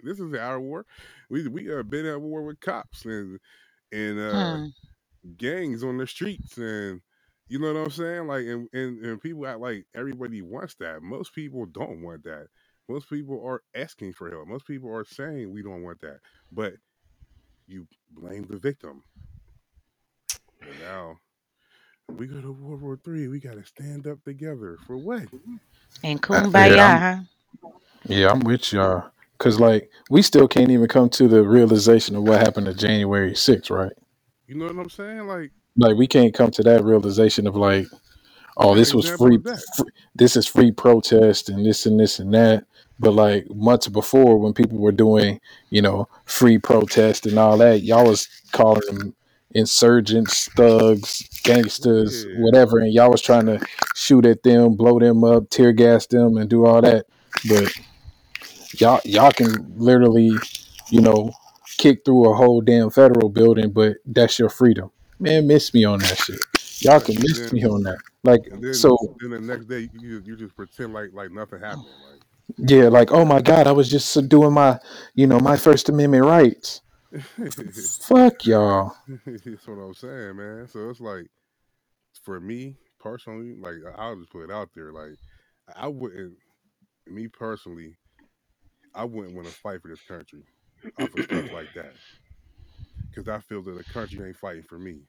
this 0.04 0.20
is 0.20 0.34
our 0.34 0.60
war. 0.60 0.86
We 1.30 1.46
we 1.48 1.66
have 1.66 1.90
been 1.90 2.06
at 2.06 2.20
war 2.20 2.42
with 2.42 2.60
cops 2.60 3.04
and 3.04 3.38
and 3.92 4.18
uh, 4.18 4.58
Hmm. 4.58 4.68
gangs 5.36 5.84
on 5.84 5.98
the 5.98 6.06
streets 6.06 6.56
and 6.58 7.00
you 7.48 7.58
know 7.58 7.72
what 7.72 7.80
I'm 7.80 7.90
saying? 7.90 8.26
Like 8.28 8.46
and, 8.46 8.68
and, 8.72 9.04
and 9.04 9.20
people 9.20 9.46
act 9.46 9.60
like 9.60 9.86
everybody 9.94 10.42
wants 10.42 10.74
that. 10.76 11.02
Most 11.02 11.34
people 11.34 11.66
don't 11.66 12.02
want 12.02 12.24
that. 12.24 12.48
Most 12.88 13.08
people 13.10 13.42
are 13.46 13.62
asking 13.74 14.14
for 14.14 14.30
help. 14.30 14.48
Most 14.48 14.66
people 14.66 14.90
are 14.94 15.04
saying 15.04 15.50
we 15.52 15.62
don't 15.62 15.82
want 15.82 16.00
that. 16.00 16.20
But 16.52 16.74
you 17.66 17.86
blame 18.10 18.44
the 18.44 18.58
victim. 18.58 19.02
And 20.62 20.78
now 20.78 21.16
we 22.16 22.26
go 22.26 22.40
to 22.40 22.52
World 22.52 22.82
War 22.82 22.98
Three. 23.02 23.28
We 23.28 23.40
gotta 23.40 23.64
stand 23.64 24.06
up 24.06 24.22
together. 24.24 24.78
For 24.86 24.96
what? 24.98 25.28
And 26.02 26.20
Uh, 26.32 26.44
yeah, 26.52 26.96
kumbaya, 26.96 27.00
huh? 27.00 27.22
Yeah, 28.08 28.30
I'm 28.30 28.40
with 28.40 28.72
y'all. 28.72 29.10
Cause 29.38 29.60
like 29.60 29.90
we 30.10 30.22
still 30.22 30.48
can't 30.48 30.70
even 30.70 30.88
come 30.88 31.08
to 31.10 31.28
the 31.28 31.44
realization 31.44 32.16
of 32.16 32.24
what 32.24 32.40
happened 32.40 32.66
to 32.66 32.74
January 32.74 33.32
6th, 33.32 33.70
right? 33.70 33.92
You 34.48 34.56
know 34.56 34.66
what 34.66 34.76
I'm 34.78 34.90
saying? 34.90 35.26
Like 35.28 35.52
Like 35.76 35.96
we 35.96 36.06
can't 36.08 36.34
come 36.34 36.50
to 36.52 36.62
that 36.64 36.82
realization 36.82 37.46
of 37.46 37.54
like, 37.54 37.86
oh, 38.56 38.74
this 38.74 38.94
was 38.94 39.04
example 39.06 39.26
free, 39.26 39.36
that. 39.38 39.62
free 39.76 39.90
this 40.16 40.36
is 40.36 40.46
free 40.46 40.72
protest 40.72 41.48
and 41.50 41.64
this 41.64 41.86
and 41.86 42.00
this 42.00 42.18
and 42.18 42.34
that. 42.34 42.64
But 42.98 43.12
like 43.12 43.48
months 43.50 43.86
before 43.88 44.38
when 44.38 44.54
people 44.54 44.78
were 44.78 44.90
doing, 44.92 45.40
you 45.70 45.82
know, 45.82 46.08
free 46.24 46.58
protest 46.58 47.26
and 47.26 47.38
all 47.38 47.58
that, 47.58 47.82
y'all 47.82 48.06
was 48.06 48.26
calling 48.52 48.82
them 48.86 49.14
insurgents, 49.52 50.48
thugs, 50.56 51.28
gangsters, 51.44 52.24
Yeah. 52.24 52.40
whatever, 52.42 52.78
and 52.78 52.92
y'all 52.92 53.10
was 53.10 53.22
trying 53.22 53.46
to 53.46 53.60
shoot 53.94 54.26
at 54.26 54.42
them, 54.42 54.74
blow 54.74 54.98
them 54.98 55.22
up, 55.22 55.48
tear 55.50 55.72
gas 55.72 56.06
them 56.06 56.36
and 56.36 56.50
do 56.50 56.66
all 56.66 56.82
that. 56.82 57.06
But 57.48 57.72
y'all 58.76 59.00
y'all 59.04 59.32
can 59.32 59.72
literally, 59.76 60.30
you 60.90 61.00
know, 61.00 61.30
kick 61.78 62.04
through 62.04 62.30
a 62.30 62.34
whole 62.34 62.60
damn 62.60 62.90
federal 62.90 63.28
building, 63.28 63.70
but 63.72 63.96
that's 64.06 64.38
your 64.38 64.48
freedom. 64.48 64.90
Man, 65.18 65.46
miss 65.46 65.72
me 65.74 65.84
on 65.84 65.98
that 66.00 66.18
shit. 66.18 66.38
Y'all 66.80 67.00
can 67.00 67.16
And 67.16 67.24
miss 67.24 67.38
then- 67.40 67.54
me 67.54 67.64
on 67.64 67.82
that. 67.84 67.98
Like 68.24 68.46
And 68.50 68.62
then, 68.62 68.74
so 68.74 68.96
then 69.20 69.30
the 69.30 69.40
next 69.40 69.66
day 69.66 69.88
you 69.98 70.22
you 70.24 70.36
just 70.36 70.54
pretend 70.56 70.92
like 70.92 71.10
like 71.12 71.30
nothing 71.30 71.60
happened. 71.60 71.86
Like, 72.10 72.22
yeah, 72.70 72.88
like 72.88 73.12
oh 73.12 73.24
my 73.24 73.40
god, 73.40 73.66
I 73.66 73.72
was 73.72 73.88
just 73.90 74.28
doing 74.28 74.52
my 74.52 74.78
you 75.14 75.26
know, 75.26 75.38
my 75.40 75.56
first 75.56 75.88
amendment 75.88 76.24
rights. 76.24 76.82
Fuck 78.02 78.44
y'all. 78.46 78.94
that's 79.24 79.66
what 79.66 79.74
I'm 79.74 79.94
saying, 79.94 80.36
man. 80.36 80.68
So 80.68 80.90
it's 80.90 81.00
like 81.00 81.26
for 82.22 82.38
me 82.40 82.76
personally, 82.98 83.54
like 83.54 83.76
I'll 83.96 84.16
just 84.16 84.30
put 84.30 84.44
it 84.44 84.50
out 84.50 84.70
there, 84.74 84.92
like 84.92 85.14
I 85.76 85.86
wouldn't 85.88 86.34
me 87.06 87.28
personally, 87.28 87.96
I 88.98 89.04
wouldn't 89.04 89.36
want 89.36 89.48
to 89.48 89.54
fight 89.54 89.82
for 89.82 89.88
this 89.88 90.02
country 90.02 90.42
off 91.00 91.14
of 91.14 91.24
stuff 91.24 91.52
like 91.52 91.72
that 91.74 91.92
because 93.10 93.28
I 93.28 93.40
feel 93.40 93.62
that 93.62 93.76
the 93.78 93.84
country 93.84 94.26
ain't 94.26 94.36
fighting 94.36 94.64
for 94.64 94.78
me. 94.78 95.02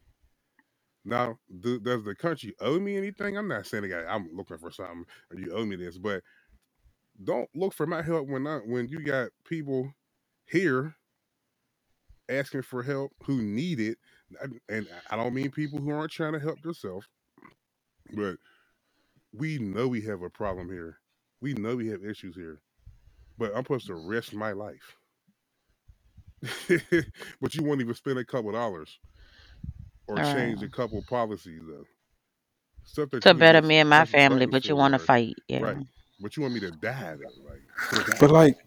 Now, 1.06 1.40
do, 1.62 1.80
does 1.80 2.04
the 2.06 2.16
country 2.16 2.56
owe 2.62 2.80
me 2.80 2.98
anything? 2.98 3.38
I'm 3.38 3.48
not 3.48 3.66
saying 3.68 3.90
that 3.90 4.06
I'm 4.10 4.30
looking 4.34 4.60
for 4.60 4.72
something 4.72 5.06
or 5.32 5.40
you 5.40 5.52
owe 5.54 5.66
me 5.66 5.76
this, 5.76 5.98
but 5.98 6.24
don't 7.24 7.50
look 7.56 7.74
for 7.74 7.88
my 7.88 8.02
help 8.04 8.28
when 8.30 8.48
I, 8.48 8.58
when 8.60 8.88
you 8.88 9.04
got 9.04 9.30
people 9.46 9.94
here 10.46 10.96
asking 12.30 12.64
for 12.64 12.84
help 12.84 13.12
who 13.26 13.42
need 13.42 13.80
it. 13.80 13.98
And- 14.42 14.60
And 14.70 14.88
I 15.10 15.16
don't 15.18 15.34
mean 15.34 15.52
people 15.52 15.80
who 15.80 15.90
aren't 15.92 16.12
trying 16.12 16.34
to 16.34 16.40
help 16.40 16.62
themselves, 16.62 17.08
but 18.14 18.38
we 19.34 19.60
know 19.60 19.88
we 19.88 20.02
have 20.02 20.22
a 20.22 20.30
problem 20.30 20.70
here. 20.70 21.00
We 21.42 21.54
know 21.54 21.76
we 21.78 21.88
have 21.90 22.04
issues 22.06 22.36
here, 22.36 22.62
but 23.40 23.54
I'm 23.56 23.64
supposed 23.66 23.88
to 23.88 23.96
risk 23.96 24.34
my 24.36 24.54
life. 24.54 24.98
but 27.42 27.56
you 27.56 27.64
won't 27.64 27.82
even 27.82 27.96
spend 27.96 28.20
a 28.20 28.26
couple 28.26 28.52
dollars 28.54 29.00
or 30.08 30.22
change 30.22 30.64
a 30.64 30.70
Uh, 30.70 30.70
couple 30.70 31.02
policies 31.04 31.62
though. 31.68 31.86
Stuff 32.86 33.12
that 33.12 33.30
to 33.30 33.34
you 33.34 33.36
can 33.36 33.46
better 33.46 33.62
just 33.62 33.64
me 33.64 33.78
and 33.78 33.90
my 33.90 34.06
press 34.06 34.16
a 34.16 34.20
family, 34.20 34.46
button 34.46 34.48
but 34.48 34.70
you 34.70 34.76
for, 34.76 34.78
want 34.78 34.94
to 34.94 35.00
right? 35.00 35.12
fight. 35.12 35.38
Yeah. 35.48 35.66
Right. 35.66 35.78
But 36.20 36.38
you 36.38 36.44
want 36.44 36.56
me 36.56 36.62
to 36.62 36.72
die 36.72 37.16
though, 37.18 37.44
like 37.50 37.62
But 38.20 38.32
like, 38.32 38.58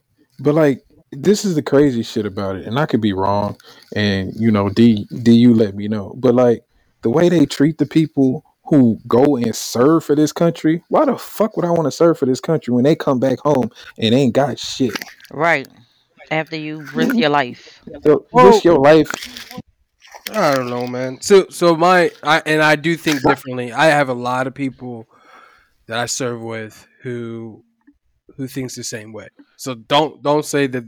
but 0.41 0.55
like, 0.55 0.85
this 1.13 1.45
is 1.45 1.55
the 1.57 1.63
crazy 1.63 2.03
shit 2.03 2.27
about 2.27 2.57
it, 2.57 2.67
and 2.67 2.79
I 2.79 2.87
could 2.87 3.01
be 3.03 3.13
wrong, 3.15 3.57
and 3.97 4.33
you 4.37 4.51
know, 4.51 4.71
D 4.71 5.07
D 5.23 5.33
you 5.33 5.55
let 5.55 5.75
me 5.77 5.89
know. 5.89 6.15
But 6.17 6.35
like, 6.35 6.65
the 7.03 7.11
way 7.11 7.29
they 7.29 7.47
treat 7.47 7.79
the 7.79 7.87
people 7.87 8.45
who 8.73 8.99
go 9.07 9.37
and 9.37 9.55
serve 9.55 10.03
for 10.03 10.17
this 10.17 10.33
country, 10.33 10.83
why 10.89 11.05
the 11.05 11.19
fuck 11.19 11.59
would 11.59 11.67
I 11.67 11.71
want 11.71 11.85
to 11.85 11.91
serve 11.91 12.19
for 12.19 12.25
this 12.25 12.41
country 12.41 12.73
when 12.73 12.85
they 12.85 12.97
come 12.97 13.21
back 13.21 13.39
home 13.41 13.71
and 13.99 14.15
ain't 14.15 14.33
got 14.33 14.59
shit? 14.59 14.97
Right. 15.31 15.69
After 16.31 16.57
you 16.57 16.81
risk 16.95 17.15
your 17.15 17.29
life. 17.29 17.83
So, 18.03 18.25
risk 18.33 18.65
your 18.65 18.79
life. 18.79 19.11
I 20.31 20.55
don't 20.55 20.71
know, 20.71 20.87
man. 20.87 21.21
So 21.21 21.49
so 21.51 21.77
my 21.77 22.13
I 22.23 22.41
and 22.47 22.63
I 22.63 22.77
do 22.77 22.97
think 22.97 23.21
differently. 23.23 23.75
I 23.75 23.87
have 23.87 24.09
a 24.09 24.15
lot 24.15 24.47
of 24.47 24.55
people 24.55 25.07
that 25.87 25.99
I 25.99 26.07
serve 26.07 26.41
with 26.41 26.87
who 27.03 27.63
who 28.39 28.47
thinks 28.47 28.75
the 28.75 28.85
same 28.85 29.13
way. 29.13 29.29
So 29.59 29.75
don't 29.75 30.23
don't 30.23 30.47
say 30.47 30.67
that 30.69 30.85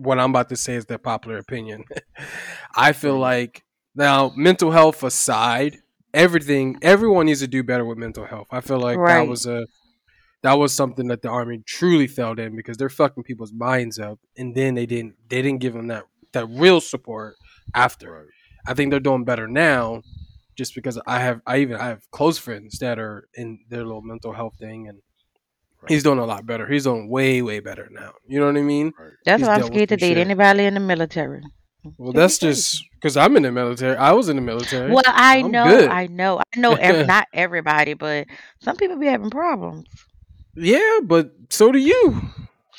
what 0.00 0.18
I'm 0.18 0.30
about 0.30 0.48
to 0.48 0.56
say 0.56 0.76
is 0.76 0.86
their 0.86 0.96
popular 0.96 1.36
opinion. 1.36 1.84
I 2.74 2.92
feel 2.92 3.16
mm. 3.16 3.20
like 3.20 3.62
now 3.94 4.32
mental 4.34 4.70
health 4.70 5.02
aside, 5.02 5.82
everything 6.16 6.78
everyone 6.82 7.26
needs 7.26 7.40
to 7.40 7.46
do 7.46 7.62
better 7.62 7.84
with 7.84 7.98
mental 7.98 8.24
health. 8.26 8.48
I 8.50 8.60
feel 8.60 8.80
like 8.80 8.98
that 8.98 9.28
was 9.28 9.46
a 9.46 9.66
that 10.42 10.54
was 10.54 10.72
something 10.74 11.08
that 11.08 11.22
the 11.22 11.28
army 11.28 11.62
truly 11.66 12.06
failed 12.06 12.38
in 12.38 12.56
because 12.56 12.76
they're 12.76 12.88
fucking 12.88 13.22
people's 13.24 13.52
minds 13.52 13.98
up 13.98 14.18
and 14.36 14.54
then 14.54 14.74
they 14.74 14.86
didn't 14.86 15.14
they 15.28 15.42
didn't 15.42 15.60
give 15.60 15.74
them 15.74 15.88
that 15.88 16.04
that 16.32 16.46
real 16.46 16.80
support 16.80 17.36
after. 17.74 18.26
I 18.66 18.74
think 18.74 18.90
they're 18.90 19.00
doing 19.00 19.24
better 19.24 19.46
now, 19.46 20.02
just 20.56 20.74
because 20.74 20.98
I 21.06 21.20
have 21.20 21.40
I 21.46 21.58
even 21.58 21.76
I 21.76 21.86
have 21.88 22.02
close 22.10 22.38
friends 22.38 22.78
that 22.80 22.98
are 22.98 23.28
in 23.34 23.60
their 23.68 23.84
little 23.84 24.02
mental 24.02 24.32
health 24.32 24.54
thing, 24.58 24.88
and 24.88 24.98
Right. 25.82 25.92
he's 25.92 26.02
doing 26.02 26.18
a 26.18 26.24
lot 26.24 26.46
better. 26.46 26.66
He's 26.66 26.84
doing 26.84 27.08
way 27.10 27.42
way 27.42 27.60
better 27.60 27.88
now. 27.92 28.12
You 28.26 28.40
know 28.40 28.46
what 28.46 28.56
I 28.56 28.62
mean? 28.62 28.92
Right. 28.98 29.12
That's 29.26 29.40
He's 29.42 29.48
why 29.48 29.54
I'm 29.56 29.62
scared 29.66 29.90
to 29.90 29.96
date 29.98 30.14
shit. 30.16 30.26
anybody 30.26 30.64
in 30.64 30.72
the 30.74 30.80
military. 30.80 31.42
Well, 31.98 32.12
that's 32.12 32.38
just 32.38 32.84
because 32.94 33.16
I'm 33.16 33.36
in 33.36 33.42
the 33.42 33.52
military. 33.52 33.96
I 33.96 34.12
was 34.12 34.28
in 34.28 34.36
the 34.36 34.42
military. 34.42 34.90
Well, 34.92 35.02
I 35.06 35.38
I'm 35.38 35.50
know, 35.50 35.64
good. 35.64 35.88
I 35.90 36.06
know, 36.06 36.38
I 36.38 36.58
know. 36.60 36.74
Ev- 36.80 37.06
not 37.06 37.26
everybody, 37.32 37.94
but 37.94 38.26
some 38.60 38.76
people 38.76 38.96
be 38.98 39.06
having 39.06 39.30
problems. 39.30 39.86
Yeah, 40.54 41.00
but 41.04 41.32
so 41.50 41.70
do 41.72 41.78
you. 41.78 42.20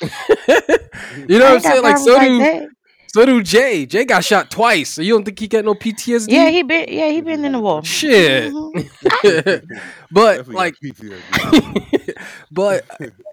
you 0.00 1.38
know 1.38 1.46
I 1.46 1.54
what 1.54 1.54
I'm 1.54 1.60
saying? 1.60 1.82
Like 1.82 1.98
so 1.98 2.12
like 2.14 2.28
do 2.28 2.38
that. 2.38 2.68
so 3.08 3.24
do 3.26 3.42
Jay. 3.42 3.86
Jay 3.86 4.04
got 4.04 4.24
shot 4.24 4.50
twice. 4.50 4.90
So 4.90 5.02
you 5.02 5.12
don't 5.14 5.24
think 5.24 5.38
he 5.38 5.48
got 5.48 5.64
no 5.64 5.74
PTSD? 5.74 6.26
Yeah, 6.28 6.50
he 6.50 6.62
been, 6.62 6.86
yeah, 6.88 7.10
he 7.10 7.20
been 7.20 7.44
in 7.44 7.52
the 7.52 7.60
war. 7.60 7.84
Shit. 7.84 8.52
Mhm. 9.22 9.62
but 10.10 10.36
Definitely 10.38 10.54
like 10.54 10.74
PTSD. 10.82 12.14
but 12.50 12.84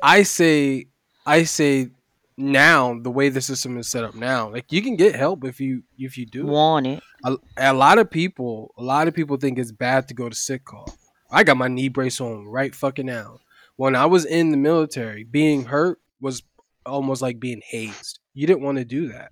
I 0.01 0.23
say, 0.23 0.87
I 1.25 1.43
say 1.43 1.89
now 2.37 2.99
the 2.99 3.11
way 3.11 3.29
the 3.29 3.41
system 3.41 3.77
is 3.77 3.87
set 3.87 4.03
up 4.03 4.15
now, 4.15 4.49
like 4.49 4.71
you 4.71 4.81
can 4.81 4.95
get 4.95 5.15
help 5.15 5.43
if 5.45 5.59
you 5.59 5.83
if 5.97 6.17
you 6.17 6.25
do. 6.25 6.45
Want 6.45 6.87
it? 6.87 7.03
A, 7.23 7.37
a 7.57 7.73
lot 7.73 7.97
of 7.97 8.09
people, 8.09 8.73
a 8.77 8.83
lot 8.83 9.07
of 9.07 9.13
people 9.13 9.37
think 9.37 9.57
it's 9.57 9.71
bad 9.71 10.07
to 10.07 10.13
go 10.13 10.29
to 10.29 10.35
sick 10.35 10.65
call. 10.65 10.93
I 11.31 11.43
got 11.43 11.57
my 11.57 11.67
knee 11.67 11.89
brace 11.89 12.19
on 12.21 12.45
right 12.45 12.73
fucking 12.73 13.05
now. 13.05 13.39
When 13.77 13.95
I 13.95 14.05
was 14.05 14.25
in 14.25 14.51
the 14.51 14.57
military, 14.57 15.23
being 15.23 15.65
hurt 15.65 15.99
was 16.21 16.43
almost 16.85 17.21
like 17.21 17.39
being 17.39 17.61
hazed. 17.69 18.19
You 18.33 18.47
didn't 18.47 18.63
want 18.63 18.77
to 18.77 18.85
do 18.85 19.07
that. 19.09 19.31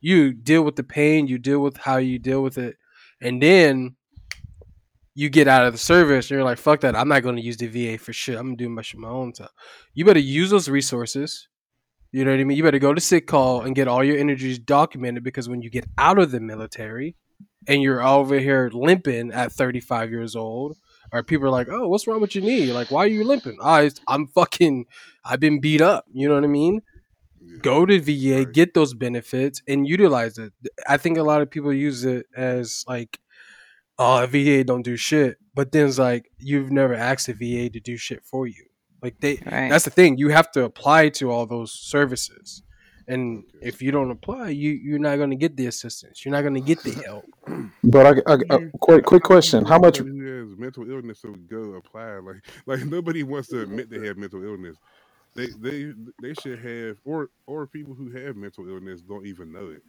You 0.00 0.32
deal 0.32 0.62
with 0.62 0.76
the 0.76 0.84
pain, 0.84 1.26
you 1.26 1.38
deal 1.38 1.60
with 1.60 1.76
how 1.76 1.96
you 1.96 2.18
deal 2.18 2.42
with 2.42 2.56
it, 2.56 2.76
and 3.20 3.42
then 3.42 3.96
you 5.14 5.28
get 5.28 5.48
out 5.48 5.66
of 5.66 5.72
the 5.72 5.78
service 5.78 6.26
and 6.30 6.36
you're 6.36 6.44
like, 6.44 6.58
fuck 6.58 6.80
that, 6.80 6.94
I'm 6.94 7.08
not 7.08 7.24
going 7.24 7.34
to 7.34 7.42
use 7.42 7.56
the 7.56 7.66
VA 7.66 7.98
for 7.98 8.12
shit. 8.12 8.38
I'm 8.38 8.46
going 8.46 8.58
to 8.58 8.64
do 8.64 8.68
my 8.68 8.82
shit 8.82 9.00
my 9.00 9.08
own 9.08 9.32
time. 9.32 9.48
You 9.92 10.04
better 10.04 10.20
use 10.20 10.50
those 10.50 10.68
resources. 10.68 11.48
You 12.10 12.24
know 12.24 12.30
what 12.30 12.40
I 12.40 12.44
mean? 12.44 12.56
You 12.56 12.62
better 12.62 12.78
go 12.78 12.94
to 12.94 13.00
sick 13.00 13.26
call 13.26 13.60
and 13.62 13.74
get 13.76 13.86
all 13.88 14.02
your 14.02 14.16
energies 14.16 14.58
documented 14.58 15.22
because 15.22 15.48
when 15.48 15.60
you 15.62 15.70
get 15.70 15.84
out 15.98 16.18
of 16.18 16.30
the 16.30 16.40
military 16.40 17.16
and 17.66 17.82
you're 17.82 18.02
over 18.02 18.38
here 18.38 18.70
limping 18.72 19.30
at 19.32 19.52
35 19.52 20.10
years 20.10 20.34
old, 20.34 20.76
or 21.12 21.22
people 21.22 21.46
are 21.46 21.50
like, 21.50 21.68
oh, 21.70 21.86
what's 21.88 22.06
wrong 22.06 22.20
with 22.20 22.34
your 22.34 22.44
knee? 22.44 22.72
Like, 22.72 22.90
why 22.90 23.04
are 23.04 23.08
you 23.08 23.24
limping? 23.24 23.58
Ah, 23.60 23.76
I, 23.78 23.90
I'm 24.06 24.26
fucking, 24.28 24.86
I've 25.24 25.40
been 25.40 25.60
beat 25.60 25.80
up. 25.80 26.04
You 26.12 26.28
know 26.28 26.34
what 26.34 26.44
I 26.44 26.48
mean? 26.48 26.80
Yeah. 27.40 27.58
Go 27.62 27.86
to 27.86 27.98
VA, 28.00 28.38
Right. 28.44 28.52
get 28.52 28.74
those 28.74 28.94
benefits, 28.94 29.62
and 29.66 29.86
utilize 29.88 30.38
it. 30.38 30.52
I 30.86 30.96
think 30.98 31.16
a 31.18 31.22
lot 31.22 31.40
of 31.42 31.50
people 31.50 31.72
use 31.72 32.04
it 32.04 32.26
as 32.36 32.84
like, 32.86 33.18
oh, 33.98 34.26
VA 34.26 34.64
don't 34.64 34.82
do 34.82 34.96
shit. 34.96 35.36
But 35.54 35.72
then 35.72 35.88
it's 35.88 35.98
like, 35.98 36.30
you've 36.38 36.70
never 36.70 36.94
asked 36.94 37.26
the 37.26 37.32
VA 37.32 37.70
to 37.70 37.80
do 37.80 37.96
shit 37.96 38.22
for 38.24 38.46
you. 38.46 38.66
Like, 39.02 39.20
they, 39.20 39.40
Right. 39.44 39.68
that's 39.68 39.84
the 39.84 39.90
thing. 39.90 40.18
You 40.18 40.28
have 40.30 40.50
to 40.52 40.64
apply 40.64 41.10
to 41.10 41.30
all 41.30 41.46
those 41.46 41.72
services. 41.72 42.62
And 43.06 43.44
if 43.62 43.80
you 43.80 43.90
don't 43.90 44.10
apply, 44.10 44.50
you, 44.50 44.70
you're 44.70 44.98
not 44.98 45.16
going 45.16 45.30
to 45.30 45.36
get 45.36 45.56
the 45.56 45.66
assistance. 45.66 46.24
You're 46.24 46.32
not 46.32 46.42
going 46.42 46.54
to 46.54 46.60
get 46.60 46.82
the 46.82 46.92
help. 47.06 47.24
But 47.82 48.06
I, 48.06 48.32
I, 48.32 48.34
uh, 48.34 48.38
I 48.50 48.70
quick, 48.80 49.04
quick 49.06 49.22
question: 49.22 49.64
How 49.64 49.78
much? 49.78 49.96
has 49.98 50.06
mental 50.06 50.90
illness 50.90 51.22
to 51.22 51.34
go 51.48 51.74
apply? 51.74 52.18
Like, 52.18 52.44
like 52.66 52.84
nobody 52.84 53.22
wants 53.22 53.48
to 53.48 53.62
admit 53.62 53.88
they 53.88 54.06
have 54.06 54.18
mental 54.18 54.44
illness. 54.44 54.76
They, 55.34 55.46
they, 55.58 55.92
they 56.20 56.34
should 56.34 56.58
have, 56.58 56.98
or, 57.04 57.30
or 57.46 57.66
people 57.66 57.94
who 57.94 58.10
have 58.10 58.36
mental 58.36 58.68
illness 58.68 59.00
don't 59.00 59.24
even 59.26 59.52
know 59.52 59.68
it. 59.68 59.82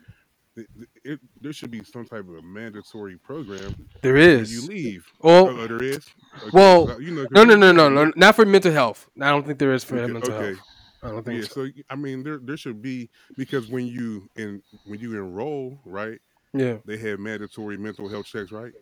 It, 0.60 0.90
it, 1.04 1.20
there 1.42 1.54
should 1.54 1.72
be 1.72 1.84
some 1.84 2.06
type 2.06 2.28
of 2.28 2.36
a 2.36 2.42
mandatory 2.42 3.18
program 3.18 3.76
There 4.02 4.18
is. 4.18 4.52
you 4.54 4.68
leave. 4.68 5.06
Well, 5.22 5.48
Oh, 5.50 5.68
there 5.68 5.82
is. 5.84 5.98
Okay, 6.38 6.50
well, 6.54 6.88
'cause 6.88 6.98
I- 6.98 7.00
you 7.02 7.12
know, 7.12 7.22
'cause 7.24 7.32
no, 7.32 7.44
no, 7.44 7.56
no, 7.56 7.72
no, 7.72 7.90
no, 7.90 8.12
not 8.16 8.36
for 8.36 8.46
mental 8.46 8.72
health. 8.72 9.10
I 9.22 9.30
don't 9.30 9.46
think 9.46 9.60
there 9.60 9.74
is 9.74 9.84
for 9.84 9.98
Okay, 9.98 10.12
mental 10.12 10.34
okay. 10.34 10.48
health. 10.48 10.60
I 11.02 11.08
don't 11.12 11.24
think 11.26 11.42
Yeah, 11.42 11.48
so. 11.48 11.66
so 11.68 11.72
I 11.90 11.96
mean, 11.96 12.24
there 12.24 12.40
there 12.44 12.58
should 12.58 12.82
be 12.82 13.10
because 13.38 13.70
when 13.70 13.88
you 13.88 14.30
in 14.36 14.62
when 14.86 15.00
you 15.00 15.14
enroll, 15.16 15.80
right, 15.86 16.20
Yeah, 16.54 16.78
they 16.86 16.98
have 16.98 17.20
mandatory 17.20 17.78
mental 17.78 18.10
health 18.10 18.26
checks, 18.26 18.52
right? 18.52 18.74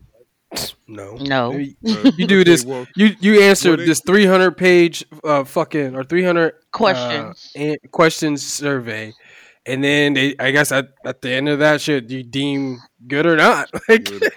no. 0.88 1.16
No. 1.18 1.52
You, 1.52 1.76
Uh, 1.88 2.12
you 2.18 2.26
do 2.26 2.40
okay, 2.42 2.50
this. 2.52 2.66
Well, 2.66 2.88
You 2.96 3.16
you 3.20 3.42
answered 3.42 3.80
they- 3.82 3.86
this 3.86 4.02
300 4.02 4.58
page 4.58 5.06
uh 5.24 5.44
fucking 5.44 5.96
or 5.96 6.04
300 6.04 6.54
Questions. 6.72 7.52
uh, 7.56 7.60
an- 7.60 7.78
questions 7.92 8.44
survey, 8.46 9.14
and 9.68 9.84
then 9.84 10.14
they 10.14 10.36
I 10.40 10.52
guess 10.52 10.72
at, 10.72 10.90
at 11.06 11.22
the 11.22 11.32
end 11.32 11.50
of 11.50 11.60
that 11.60 11.82
shit 11.82 12.10
you 12.10 12.24
deem 12.24 12.80
good 13.08 13.26
or 13.26 13.36
not. 13.36 13.70
Like, 13.90 14.04
Good. 14.06 14.34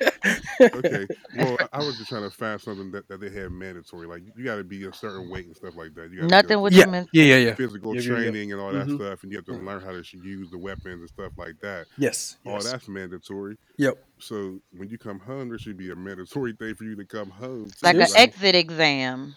okay. 0.61 1.07
Well, 1.39 1.57
I, 1.61 1.69
I 1.73 1.79
was 1.79 1.97
just 1.97 2.11
trying 2.11 2.23
to 2.23 2.31
find 2.31 2.61
something 2.61 2.91
that, 2.93 3.09
that 3.09 3.21
they 3.21 3.31
have 3.31 3.51
mandatory. 3.51 4.07
Like 4.07 4.23
you 4.37 4.45
got 4.45 4.57
to 4.57 4.65
be 4.65 4.85
a 4.85 4.93
certain 4.93 5.31
weight 5.31 5.47
and 5.47 5.57
stuff 5.57 5.75
like 5.77 5.95
that. 5.95 6.13
You 6.13 6.23
Nothing 6.29 6.59
go 6.59 6.63
with 6.63 6.75
yeah, 6.75 6.85
the 6.87 7.09
yeah, 7.13 7.25
yeah, 7.25 7.37
yeah. 7.37 7.55
physical 7.55 7.95
Yeah, 7.95 8.03
yeah, 8.03 8.09
yeah. 8.11 8.17
training 8.17 8.53
and 8.53 8.61
all 8.61 8.71
that 8.73 8.87
Mhm. 8.87 8.97
stuff, 8.97 9.23
and 9.23 9.33
you 9.33 9.39
have 9.39 9.47
to 9.47 9.53
Mhm. 9.53 9.65
learn 9.67 9.81
how 9.81 9.93
to 9.93 10.03
use 10.23 10.51
the 10.51 10.59
weapons 10.59 11.01
and 11.01 11.09
stuff 11.09 11.33
like 11.39 11.55
that. 11.63 11.87
Yes. 11.97 12.37
All 12.45 12.55
yes. 12.55 12.71
that's 12.71 12.87
mandatory. 12.89 13.57
Yep. 13.79 13.97
So 14.19 14.61
when 14.77 14.89
you 14.91 14.99
come 14.99 15.19
home, 15.21 15.49
there 15.49 15.59
should 15.59 15.79
be 15.79 15.91
a 15.91 15.97
mandatory 15.97 16.53
thing 16.53 16.75
for 16.75 16.85
you 16.85 16.97
to 16.97 17.05
come 17.07 17.31
home. 17.31 17.67
Too, 17.67 17.73
like 17.83 17.95
an 17.95 18.01
Yes. 18.01 18.15
exit 18.15 18.55
exam. 18.55 19.35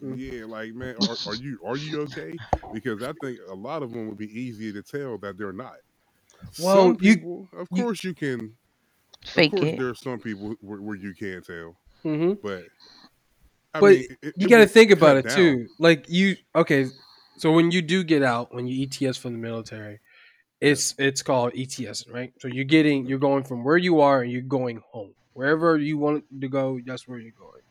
Yeah, 0.00 0.44
like 0.46 0.74
man, 0.74 0.96
are, 0.96 1.16
are 1.26 1.34
you 1.34 1.58
are 1.64 1.76
you 1.76 2.00
okay? 2.02 2.38
Because 2.72 3.02
I 3.02 3.12
think 3.20 3.38
a 3.48 3.54
lot 3.54 3.82
of 3.82 3.92
them 3.92 4.08
would 4.08 4.18
be 4.18 4.28
easier 4.38 4.72
to 4.72 4.82
tell 4.82 5.18
that 5.18 5.38
they're 5.38 5.52
not. 5.52 5.76
Well, 6.58 6.88
some 6.88 6.96
you- 7.00 7.16
people, 7.16 7.48
of 7.56 7.68
course, 7.70 8.04
you 8.04 8.14
can. 8.14 8.56
Fake 9.24 9.52
of 9.52 9.58
course, 9.58 9.70
it. 9.72 9.78
there 9.78 9.88
are 9.88 9.94
some 9.94 10.18
people 10.20 10.54
where, 10.60 10.80
where 10.80 10.96
you 10.96 11.14
can't 11.14 11.44
tell, 11.44 11.76
hmm 12.02 12.34
but 12.42 12.64
I 13.74 13.80
But 13.80 13.94
mean, 13.96 14.06
it- 14.22 14.34
you 14.36 14.48
got 14.48 14.58
to 14.58 14.66
think 14.66 14.90
about 14.90 15.16
it 15.16 15.24
down. 15.24 15.34
too. 15.36 15.68
Like 15.78 16.06
you, 16.08 16.36
okay. 16.54 16.86
So 17.38 17.52
when 17.52 17.70
you 17.70 17.82
do 17.82 18.02
get 18.04 18.22
out, 18.22 18.54
when 18.54 18.66
you 18.66 18.86
ETS 18.86 19.18
from 19.18 19.32
the 19.34 19.38
military, 19.38 20.00
it's 20.60 20.94
it's 20.98 21.22
called 21.22 21.52
ETS, 21.54 22.06
right? 22.08 22.32
So 22.40 22.48
you're 22.48 22.64
getting, 22.64 23.06
you're 23.06 23.18
going 23.18 23.44
from 23.44 23.64
where 23.64 23.76
you 23.76 24.00
are 24.00 24.22
and 24.22 24.32
you're 24.32 24.42
going 24.42 24.80
home. 24.90 25.12
Wherever 25.34 25.76
you 25.76 25.98
want 25.98 26.24
to 26.40 26.48
go, 26.48 26.80
that's 26.84 27.06
where 27.06 27.18
you're 27.18 27.32
going. 27.38 27.62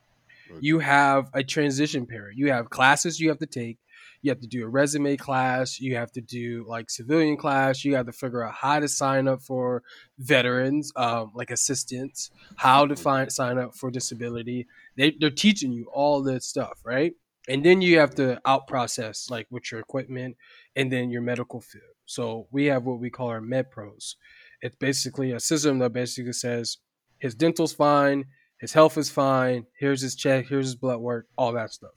You 0.62 0.80
have 0.80 1.30
a 1.34 1.44
transition 1.44 2.06
period. 2.06 2.38
You 2.38 2.52
have 2.52 2.70
classes 2.70 3.20
you 3.20 3.30
have 3.30 3.40
to 3.40 3.46
take. 3.46 3.78
you 4.26 4.32
have 4.32 4.40
to 4.40 4.48
do 4.48 4.66
a 4.66 4.68
resume 4.68 5.16
class, 5.16 5.80
you 5.80 5.96
have 5.96 6.12
to 6.12 6.20
do 6.20 6.66
like 6.68 6.90
civilian 6.90 7.38
class, 7.38 7.86
you 7.86 7.96
have 7.96 8.08
to 8.08 8.12
figure 8.12 8.44
out 8.44 8.56
how 8.56 8.80
to 8.80 8.88
sign 8.88 9.28
up 9.28 9.40
for 9.40 9.84
veterans, 10.18 10.92
um, 10.96 11.32
like 11.36 11.52
assistants, 11.52 12.32
how 12.56 12.88
to 12.88 12.96
find 12.96 13.32
sign 13.32 13.60
up 13.60 13.76
for 13.76 13.92
disability. 13.92 14.66
They, 14.98 15.16
they're 15.20 15.30
teaching 15.30 15.72
you 15.72 15.92
all 15.94 16.24
this 16.24 16.46
stuff, 16.48 16.80
right? 16.84 17.14
And 17.48 17.64
then 17.64 17.84
you 17.84 18.00
have 18.00 18.16
to 18.16 18.42
out 18.46 18.66
process 18.68 19.30
like 19.30 19.46
with 19.52 19.72
your 19.72 19.80
equipment 19.80 20.38
and 20.76 20.92
then 20.92 21.12
your 21.12 21.22
medical 21.22 21.62
field. 21.62 21.84
So 22.08 22.48
we 22.52 22.66
have 22.66 22.84
what 22.84 23.00
we 23.00 23.12
call 23.12 23.28
our 23.28 23.42
MEDPROS. 23.42 24.16
It's 24.62 24.76
basically 24.78 25.34
a 25.34 25.40
system 25.40 25.78
that 25.80 25.94
basically 25.94 26.34
says 26.34 26.78
his 27.20 27.36
dental's 27.36 27.74
fine, 27.74 28.26
his 28.66 28.74
health 28.74 28.98
is 28.98 29.10
fine, 29.10 29.66
here's 29.80 30.02
his 30.02 30.16
check, 30.16 30.48
here's 30.48 30.66
his 30.66 30.76
blood 30.76 31.00
work, 31.00 31.28
all 31.38 31.54
that 31.54 31.72
stuff. 31.72 31.92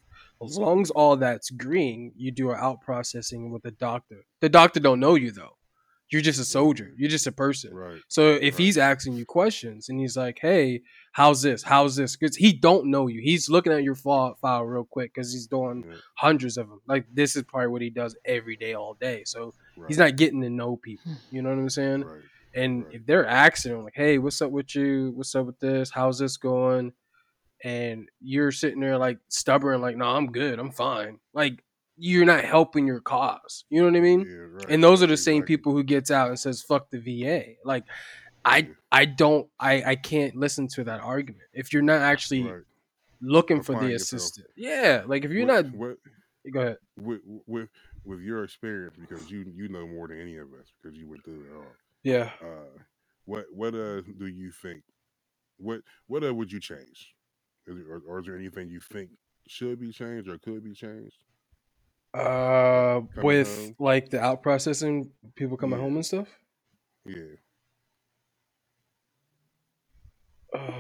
As 0.45 0.57
long 0.59 0.83
as 0.83 0.91
all 0.91 1.17
that's 1.17 1.51
green, 1.51 2.13
you 2.17 2.31
do 2.31 2.51
an 2.51 2.59
out 2.61 2.81
processing 2.83 3.51
with 3.51 3.63
the 3.63 3.71
doctor. 3.73 4.25
The 4.41 4.49
doctor 4.49 4.79
don't 4.81 5.01
know 5.01 5.15
you 5.17 5.31
though. 5.33 5.57
You're 6.11 6.23
just 6.23 6.41
a 6.41 6.45
soldier. 6.45 6.91
You're 6.97 7.11
just 7.11 7.27
a 7.27 7.33
person. 7.33 7.75
Right. 7.75 8.01
So 8.09 8.31
if 8.33 8.43
Right. 8.55 8.59
he's 8.65 8.79
asking 8.79 9.15
you 9.15 9.27
questions 9.27 9.89
and 9.91 10.01
he's 10.01 10.17
like, 10.17 10.39
"Hey, 10.41 10.83
how's 11.13 11.43
this? 11.43 11.63
How's 11.63 11.97
this?" 11.97 12.17
Because 12.17 12.35
he 12.37 12.53
don't 12.53 12.87
know 12.87 13.09
you. 13.09 13.21
He's 13.21 13.51
looking 13.51 13.73
at 13.75 13.83
your 13.83 13.95
file, 13.95 14.35
file 14.41 14.65
real 14.65 14.85
quick 14.85 15.13
because 15.13 15.33
he's 15.33 15.47
doing 15.47 15.85
Yeah. 15.87 15.97
hundreds 16.17 16.57
of 16.57 16.69
them. 16.69 16.81
Like 16.87 17.07
this 17.13 17.35
is 17.37 17.43
probably 17.43 17.69
what 17.69 17.83
he 17.83 17.91
does 17.91 18.17
every 18.25 18.57
day, 18.57 18.73
all 18.75 18.95
day. 18.95 19.25
So 19.25 19.55
Right. 19.77 19.89
he's 19.89 19.99
not 19.99 20.17
getting 20.17 20.41
to 20.43 20.51
know 20.51 20.77
people. 20.77 21.13
Hmm. 21.13 21.35
You 21.35 21.43
know 21.43 21.51
what 21.51 21.59
I'm 21.59 21.69
saying? 21.71 22.05
And 22.55 22.87
if 22.93 23.05
they're 23.07 23.27
asking 23.27 23.85
like, 23.85 23.95
"Hey, 23.95 24.19
what's 24.19 24.41
up 24.43 24.51
with 24.51 24.75
you? 24.75 25.13
What's 25.15 25.35
up 25.35 25.47
with 25.47 25.59
this? 25.61 25.91
How's 25.91 26.19
this 26.19 26.37
going?" 26.37 26.93
and 27.65 28.09
you're 28.21 28.53
sitting 28.53 28.79
there 28.79 28.97
like 28.97 29.19
stubborn, 29.29 29.81
like, 29.81 29.97
"No, 29.97 30.07
I'm 30.07 30.31
good. 30.31 30.59
I'm 30.61 30.71
fine." 30.71 31.19
Like 31.35 31.65
you're 31.97 32.25
not 32.25 32.45
helping 32.45 32.87
your 32.87 33.01
cause. 33.01 33.65
You 33.71 33.81
know 33.81 33.87
what 33.89 33.97
I 33.97 34.01
mean? 34.01 34.21
Yeah, 34.21 34.37
right. 34.37 34.67
and 34.69 34.85
those 34.85 35.03
are 35.03 35.09
the 35.09 35.17
same 35.17 35.43
people 35.43 35.73
who 35.73 35.83
gets 35.83 36.11
out 36.13 36.29
and 36.29 36.39
says 36.39 36.63
fuck 36.63 36.89
the 36.91 36.99
VA. 37.01 37.55
Like 37.65 37.83
I 38.45 38.69
I 38.93 39.05
don't 39.07 39.49
I 39.59 39.83
I 39.83 39.97
can't 39.97 40.37
listen 40.37 40.69
to 40.75 40.85
that 40.85 41.01
argument. 41.01 41.43
If 41.53 41.73
you're 41.73 41.83
not 41.83 42.01
actually 42.01 42.45
Right. 42.45 42.63
looking 43.21 43.63
for 43.65 43.75
the 43.81 43.95
assistant. 43.95 44.47
Yeah, 44.55 45.03
like 45.07 45.25
if 45.25 45.33
you're 45.33 45.45
What- 45.47 45.65
not 45.67 45.75
what 45.75 45.99
go 46.53 46.61
ahead. 46.61 46.77
with 46.97 47.21
with 47.49 47.69
with 48.05 48.21
your 48.21 48.45
experience 48.45 48.95
because 48.97 49.29
you 49.29 49.53
you 49.57 49.69
know 49.69 49.85
more 49.89 50.07
than 50.07 50.21
any 50.21 50.37
of 50.37 50.53
us 50.55 50.73
because 50.81 50.97
you 50.97 51.09
went 51.09 51.25
through 51.25 51.45
it 51.51 51.57
all. 51.57 51.67
Yeah. 52.03 52.31
Uh, 52.43 52.79
what 53.25 53.47
what 53.53 53.75
uh 53.75 54.03
do 54.19 54.27
you 54.27 54.51
think? 54.51 54.83
What 55.59 55.81
what 56.07 56.25
uh 56.25 56.35
would 56.35 56.51
you 56.53 56.61
change? 56.61 57.15
Is 57.67 57.77
or, 57.89 58.03
or 58.09 58.21
is 58.21 58.27
there 58.27 58.37
anything 58.37 58.69
you 58.71 58.81
think 58.81 59.11
should 59.47 59.81
be 59.81 59.93
changed 59.93 60.29
or 60.29 60.39
could 60.39 60.63
be 60.65 60.73
changed? 60.75 61.25
Uh 62.15 63.01
Coming 63.15 63.27
with 63.27 63.59
home? 63.67 63.77
like 63.79 64.09
the 64.11 64.21
out 64.21 64.43
processing 64.43 65.11
people 65.35 65.57
coming 65.57 65.79
Yeah. 65.79 65.85
home 65.85 65.97
and 65.97 66.07
stuff. 66.07 66.29
Yeah, 67.05 67.37
Uh, 70.55 70.73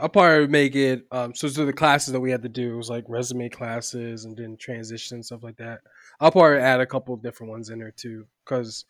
I'll 0.00 0.08
probably 0.08 0.46
make 0.46 0.74
it. 0.74 1.06
Um, 1.10 1.34
so, 1.34 1.46
so 1.48 1.66
the 1.66 1.72
classes 1.72 2.12
that 2.12 2.20
we 2.20 2.30
had 2.30 2.42
to 2.42 2.48
do 2.48 2.76
was 2.76 2.88
like 2.88 3.04
resume 3.08 3.48
classes 3.48 4.24
and 4.24 4.36
then 4.36 4.56
transition 4.56 5.16
and 5.16 5.24
stuff 5.26 5.42
like 5.42 5.56
that. 5.58 5.80
I'll 6.20 6.30
probably 6.30 6.58
add 6.58 6.80
a 6.80 6.86
couple 6.86 7.14
of 7.14 7.22
different 7.22 7.50
ones 7.50 7.70
in 7.70 7.78
there 7.78 7.90
too, 7.92 8.26
because. 8.44 8.84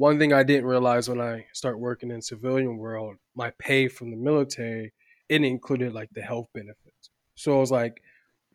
One 0.00 0.18
thing 0.18 0.32
I 0.32 0.44
didn't 0.44 0.64
realize 0.64 1.10
when 1.10 1.20
I 1.20 1.44
start 1.52 1.78
working 1.78 2.10
in 2.10 2.22
civilian 2.22 2.78
world, 2.78 3.16
my 3.34 3.52
pay 3.58 3.86
from 3.86 4.10
the 4.10 4.16
military 4.16 4.94
it 5.28 5.44
included 5.44 5.92
like 5.92 6.08
the 6.14 6.22
health 6.22 6.48
benefits. 6.54 7.10
So 7.34 7.54
I 7.54 7.60
was 7.60 7.70
like, 7.70 8.02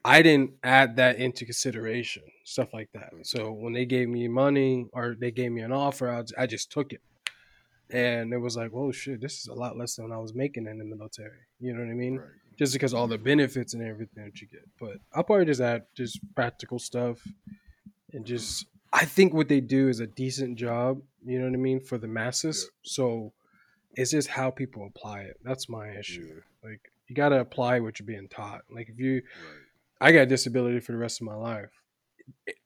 I 0.04 0.24
didn't 0.24 0.54
add 0.64 0.96
that 0.96 1.18
into 1.18 1.46
consideration, 1.46 2.24
stuff 2.46 2.74
like 2.74 2.90
that. 2.96 3.12
So 3.24 3.52
when 3.52 3.74
they 3.74 3.86
gave 3.86 4.10
me 4.10 4.28
money 4.28 4.88
or 4.92 5.16
they 5.18 5.30
gave 5.30 5.52
me 5.52 5.62
an 5.62 5.72
offer, 5.72 6.10
I, 6.10 6.24
I 6.42 6.48
just 6.48 6.72
took 6.72 6.92
it. 6.92 7.02
And 7.92 8.34
it 8.34 8.40
was 8.40 8.58
like, 8.58 8.72
oh 8.74 8.92
shit, 8.92 9.22
this 9.22 9.40
is 9.40 9.48
a 9.48 9.54
lot 9.54 9.78
less 9.78 9.98
than 9.98 10.12
I 10.12 10.18
was 10.18 10.34
making 10.34 10.66
in 10.66 10.80
the 10.80 10.84
military. 10.84 11.46
You 11.60 11.74
know 11.74 11.82
what 11.82 11.92
I 11.92 11.94
mean? 11.94 12.18
right. 12.18 12.28
Just 12.58 12.74
because 12.74 12.94
all 12.94 13.08
the 13.08 13.20
benefits 13.20 13.76
and 13.76 13.84
everything 13.84 14.26
that 14.26 14.42
you 14.42 14.48
get. 14.48 14.68
But 14.80 14.98
I'll 15.14 15.24
probably 15.24 15.46
just 15.46 15.62
add 15.62 15.84
just 15.96 16.20
practical 16.36 16.80
stuff 16.80 17.20
and 18.14 18.26
just 18.26 18.66
I 18.96 19.04
think 19.04 19.34
what 19.34 19.50
they 19.50 19.60
do 19.60 19.90
is 19.90 20.00
a 20.00 20.08
decent 20.08 20.58
job, 20.58 21.02
you 21.26 21.40
know 21.40 21.46
what 21.46 21.54
I 21.54 21.58
mean, 21.58 21.80
for 21.80 21.98
the 21.98 22.08
masses. 22.08 22.70
So 22.84 23.34
it's 23.94 24.12
just 24.12 24.28
how 24.28 24.52
people 24.52 24.86
apply 24.86 25.22
it. 25.22 25.38
That's 25.44 25.70
my 25.70 25.90
issue. 25.90 26.28
Yeah, 26.28 26.70
Like 26.70 26.82
you 27.08 27.16
gotta 27.16 27.40
apply 27.40 27.80
what 27.80 28.00
you're 28.00 28.08
being 28.08 28.28
taught. 28.28 28.62
Like 28.70 28.90
if 28.90 29.00
you 29.00 29.16
right. 29.16 29.22
I 30.02 30.12
got 30.12 30.22
a 30.22 30.26
disability 30.26 30.80
for 30.82 30.92
the 30.92 30.98
rest 30.98 31.22
of 31.22 31.28
my 31.28 31.36
life. 31.36 31.70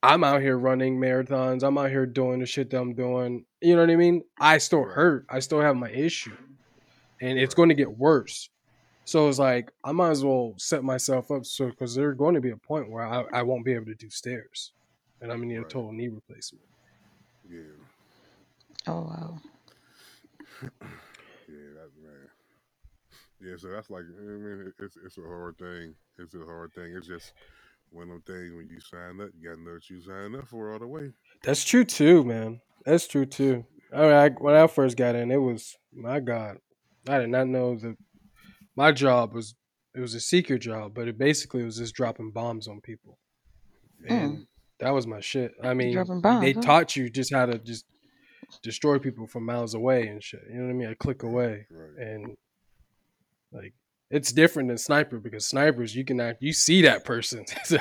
I'm 0.02 0.24
out 0.24 0.40
here 0.40 0.58
running 0.58 0.98
marathons. 0.98 1.62
I'm 1.62 1.78
out 1.78 1.90
here 1.90 2.06
doing 2.06 2.40
the 2.40 2.46
shit 2.46 2.70
that 2.70 2.80
I'm 2.80 2.94
doing. 2.94 3.44
You 3.60 3.76
know 3.76 3.82
what 3.82 3.90
I 3.90 3.96
mean? 3.96 4.22
I 4.40 4.58
still 4.58 4.84
Right. 4.84 4.94
hurt. 4.94 5.26
I 5.28 5.38
still 5.40 5.60
have 5.60 5.76
my 5.76 5.90
issue. 5.90 6.36
And 7.20 7.38
it's 7.38 7.54
going 7.54 7.68
to 7.68 7.74
get 7.74 7.98
worse. 7.98 8.48
So 9.04 9.28
it's 9.28 9.38
like 9.38 9.70
I 9.84 9.92
might 9.92 10.10
as 10.10 10.24
well 10.24 10.54
set 10.56 10.82
myself 10.82 11.30
up 11.30 11.44
so 11.44 11.66
because 11.66 11.94
there's 11.94 12.16
going 12.16 12.34
to 12.34 12.40
be 12.40 12.50
a 12.50 12.56
point 12.56 12.90
where 12.90 13.04
I, 13.06 13.24
I 13.32 13.42
won't 13.42 13.64
be 13.64 13.74
able 13.74 13.86
to 13.86 13.94
do 13.94 14.08
stairs. 14.08 14.72
And 15.20 15.30
I'm 15.30 15.38
gonna 15.38 15.52
need 15.52 15.60
a 15.60 15.64
total 15.64 15.92
knee 15.92 16.08
replacement. 16.08 16.64
Yeah, 17.48 17.60
Oh 18.86 19.02
wow. 19.02 19.38
yeah, 20.62 20.68
that 21.48 21.90
man. 22.02 22.28
Yeah, 23.40 23.56
so 23.56 23.68
that's 23.68 23.90
like 23.90 24.04
I 24.04 24.22
mean, 24.22 24.66
it- 24.68 24.84
it's 24.84 24.96
it's 25.04 25.18
a 25.18 25.22
hard 25.22 25.58
thing. 25.58 25.94
It's 26.18 26.34
a 26.34 26.44
hard 26.44 26.72
thing. 26.74 26.94
It's 26.96 27.06
just 27.06 27.32
one 27.90 28.04
of 28.04 28.08
them 28.10 28.22
things 28.22 28.54
when 28.54 28.68
you 28.68 28.80
sign 28.80 29.20
up, 29.20 29.30
you 29.38 29.48
gotta 29.48 29.62
know 29.62 29.72
what 29.72 29.90
you 29.90 30.00
sign 30.00 30.34
up 30.36 30.46
for 30.46 30.72
all 30.72 30.78
the 30.78 30.86
way. 30.86 31.10
That's 31.42 31.64
true 31.64 31.84
too, 31.84 32.24
man. 32.24 32.60
That's 32.84 33.06
true 33.08 33.26
too. 33.26 33.64
I, 33.92 34.00
mean, 34.02 34.12
I 34.12 34.28
when 34.30 34.54
I 34.54 34.66
first 34.66 34.96
got 34.96 35.14
in, 35.16 35.30
it 35.30 35.36
was 35.38 35.76
my 35.92 36.20
God. 36.20 36.58
I 37.08 37.18
did 37.18 37.30
not 37.30 37.48
know 37.48 37.76
that 37.76 37.96
my 38.76 38.92
job 38.92 39.32
was 39.34 39.54
it 39.94 40.00
was 40.00 40.14
a 40.14 40.20
secret 40.20 40.60
job, 40.60 40.94
but 40.94 41.08
it 41.08 41.18
basically 41.18 41.64
was 41.64 41.78
just 41.78 41.94
dropping 41.94 42.30
bombs 42.30 42.68
on 42.68 42.80
people, 42.80 43.18
hmm. 44.06 44.12
and 44.12 44.46
that 44.78 44.90
was 44.90 45.06
my 45.06 45.20
shit. 45.20 45.52
I 45.62 45.74
mean, 45.74 45.92
Dropping 45.94 46.20
bombs, 46.20 46.42
they 46.42 46.52
huh? 46.52 46.60
taught 46.60 46.94
you 46.96 47.08
just 47.10 47.34
how 47.34 47.46
to 47.46 47.58
just 47.58 47.84
destroy 48.62 48.98
people 48.98 49.26
from 49.26 49.44
miles 49.46 49.74
away 49.74 50.08
and 50.08 50.22
shit. 50.22 50.42
You 50.48 50.56
know 50.56 50.64
what 50.64 50.70
I 50.70 50.74
mean? 50.74 50.88
A 50.90 50.94
click 50.94 51.22
away, 51.22 51.66
Right. 51.70 52.06
and 52.06 52.36
like 53.52 53.74
it's 54.10 54.32
different 54.32 54.68
than 54.68 54.78
sniper 54.78 55.18
because 55.18 55.46
snipers 55.46 55.94
you 55.94 56.04
can 56.04 56.20
act 56.20 56.42
you 56.42 56.52
see 56.52 56.82
that 56.82 57.04
person, 57.04 57.44
so 57.64 57.78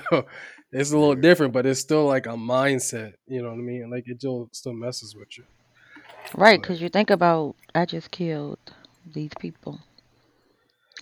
it's 0.72 0.91
a 0.91 0.97
little 0.97 1.15
Yeah. 1.15 1.22
different, 1.22 1.53
but 1.53 1.65
it's 1.65 1.80
still 1.80 2.05
like 2.05 2.26
a 2.26 2.32
mindset. 2.32 3.13
You 3.28 3.41
know 3.41 3.49
what 3.49 3.55
I 3.59 3.61
mean? 3.61 3.89
Like 3.89 4.03
it 4.07 4.20
still 4.20 4.49
still 4.51 4.74
messes 4.74 5.15
with 5.15 5.38
you. 5.38 5.45
Right, 6.36 6.61
because 6.61 6.82
you 6.82 6.89
think 6.89 7.09
about 7.09 7.55
I 7.74 7.86
just 7.86 8.11
killed 8.11 8.59
these 9.05 9.32
people 9.39 9.80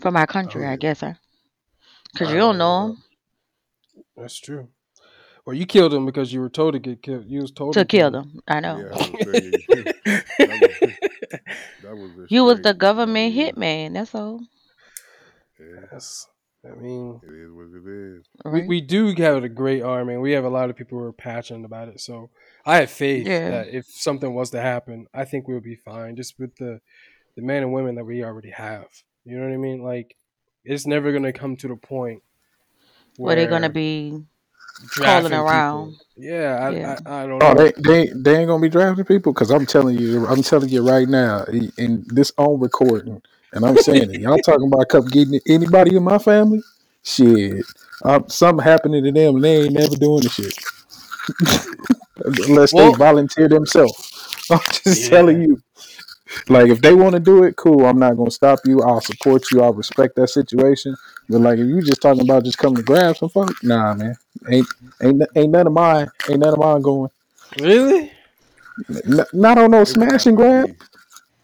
for 0.01 0.11
my 0.11 0.25
country, 0.25 0.65
Oh, 0.65 0.69
I 0.71 0.75
guess, 0.77 1.01
huh? 1.01 1.13
Because 2.13 2.31
you 2.31 2.37
don't 2.37 2.57
know 2.57 2.87
right. 2.89 2.97
That's 4.15 4.39
true. 4.39 4.69
Well, 5.47 5.55
you 5.55 5.65
killed 5.65 5.93
him 5.93 6.05
because 6.05 6.33
you 6.33 6.41
were 6.41 6.49
told 6.49 6.73
to 6.73 6.79
get 6.79 7.01
killed. 7.01 7.23
You 7.25 7.39
was 7.39 7.51
told 7.51 7.73
them 7.73 7.83
to 7.83 7.87
kill 7.87 8.11
them. 8.11 8.41
I 8.49 8.59
know. 8.59 8.79
Yeah, 8.79 8.87
I 8.87 8.97
was 8.97 9.09
gonna 9.09 9.31
that 10.39 10.97
That 11.83 11.95
was 11.95 12.29
You 12.29 12.43
was 12.43 12.59
the 12.59 12.73
government 12.73 13.33
yeah, 13.33 13.51
hitman. 13.51 13.93
That's 13.93 14.13
all. 14.13 14.41
Yes. 15.57 16.27
I 16.69 16.75
mean, 16.75 17.21
it 17.23 17.31
is 17.33 17.51
what 17.53 17.67
it 17.73 17.87
is. 17.87 18.25
we, 18.43 18.51
Right? 18.51 18.67
we 18.67 18.81
do 18.81 19.15
have 19.15 19.41
a 19.41 19.47
great 19.47 19.81
army, 19.83 20.15
and 20.15 20.21
we 20.21 20.33
have 20.33 20.43
a 20.43 20.49
lot 20.49 20.69
of 20.69 20.75
people 20.75 20.97
who 20.97 21.05
are 21.05 21.13
passionate 21.13 21.65
about 21.65 21.87
it. 21.87 22.01
So 22.01 22.29
I 22.65 22.79
have 22.81 22.91
faith 22.91 23.25
Yeah. 23.25 23.49
that 23.49 23.67
if 23.69 23.85
something 23.85 24.33
was 24.33 24.49
to 24.49 24.59
happen, 24.59 25.07
I 25.13 25.23
think 25.23 25.47
we'll 25.47 25.61
be 25.61 25.77
fine, 25.77 26.17
just 26.17 26.37
with 26.37 26.57
the 26.57 26.81
the 27.37 27.41
men 27.41 27.63
and 27.63 27.71
women 27.71 27.95
that 27.95 28.03
we 28.03 28.21
already 28.21 28.49
have. 28.49 28.87
You 29.23 29.37
know 29.37 29.45
what 29.45 29.53
I 29.53 29.57
mean? 29.57 29.81
Like, 29.81 30.17
it's 30.65 30.85
never 30.85 31.13
gonna 31.13 31.31
come 31.31 31.55
to 31.55 31.69
the 31.69 31.77
point 31.77 32.21
Where 33.15 33.37
they're 33.37 33.47
gonna 33.47 33.69
be 33.69 34.09
drafting 34.09 34.27
calling 34.99 35.33
around. 35.33 35.91
people- 35.91 36.05
Yeah, 36.17 36.57
I, 36.61 36.69
Yeah. 36.71 36.99
I, 37.05 37.23
I 37.23 37.27
don't 37.27 37.43
Oh, 37.43 37.53
know. 37.53 37.63
they, 37.63 37.73
they 37.77 38.11
they 38.15 38.37
ain't 38.39 38.47
gonna 38.47 38.61
be 38.61 38.69
drafting 38.69 39.05
people 39.05 39.33
because 39.33 39.51
I'm 39.51 39.65
telling 39.65 39.97
you, 39.99 40.25
I'm 40.27 40.41
telling 40.43 40.69
you 40.69 40.87
right 40.87 41.07
now, 41.07 41.43
in 41.77 42.03
this 42.07 42.31
on 42.37 42.59
recording, 42.59 43.21
and 43.53 43.65
I'm 43.65 43.77
saying 43.77 44.09
it. 44.11 44.21
Y'all 44.21 44.37
talking 44.39 44.67
about 44.67 44.89
come 44.89 45.05
getting 45.05 45.39
anybody 45.47 45.95
in 45.95 46.03
my 46.03 46.17
family? 46.17 46.61
Shit, 47.03 47.65
uh, 48.03 48.19
something 48.27 48.63
happening 48.63 49.03
to 49.03 49.11
them, 49.11 49.35
and 49.35 49.43
they 49.43 49.63
ain't 49.63 49.73
never 49.73 49.95
doing 49.95 50.23
the 50.23 50.29
shit 50.29 50.57
unless 52.25 52.73
Well- 52.73 52.91
they 52.91 52.97
volunteer 52.97 53.47
themselves. 53.47 54.47
I'm 54.51 54.59
just 54.71 55.03
Yeah. 55.03 55.09
telling 55.09 55.41
you. 55.41 55.61
Like 56.49 56.69
if 56.69 56.81
they 56.81 56.93
want 56.93 57.13
to 57.13 57.19
do 57.19 57.43
it, 57.43 57.55
cool. 57.55 57.85
I'm 57.85 57.99
not 57.99 58.15
gonna 58.17 58.31
stop 58.31 58.59
you. 58.65 58.81
I'll 58.81 59.01
support 59.01 59.51
you. 59.51 59.61
I'll 59.61 59.73
respect 59.73 60.15
that 60.15 60.29
situation. 60.29 60.95
But 61.29 61.41
like 61.41 61.59
if 61.59 61.67
you 61.67 61.81
just 61.81 62.01
talking 62.01 62.23
about 62.23 62.43
just 62.45 62.57
coming 62.57 62.77
to 62.77 62.83
grab 62.83 63.17
some 63.17 63.29
fuck, 63.29 63.51
nah, 63.63 63.93
man, 63.93 64.15
ain't 64.49 64.67
ain't 65.01 65.21
ain't 65.35 65.51
none 65.51 65.67
of 65.67 65.73
mine. 65.73 66.09
Ain't 66.29 66.39
none 66.39 66.53
of 66.53 66.59
mine 66.59 66.81
going. 66.81 67.09
Really? 67.59 68.11
N- 68.89 69.25
not 69.33 69.57
on 69.57 69.71
no 69.71 69.81
It's 69.81 69.91
smash 69.91 70.25
and 70.25 70.37
grab. 70.37 70.69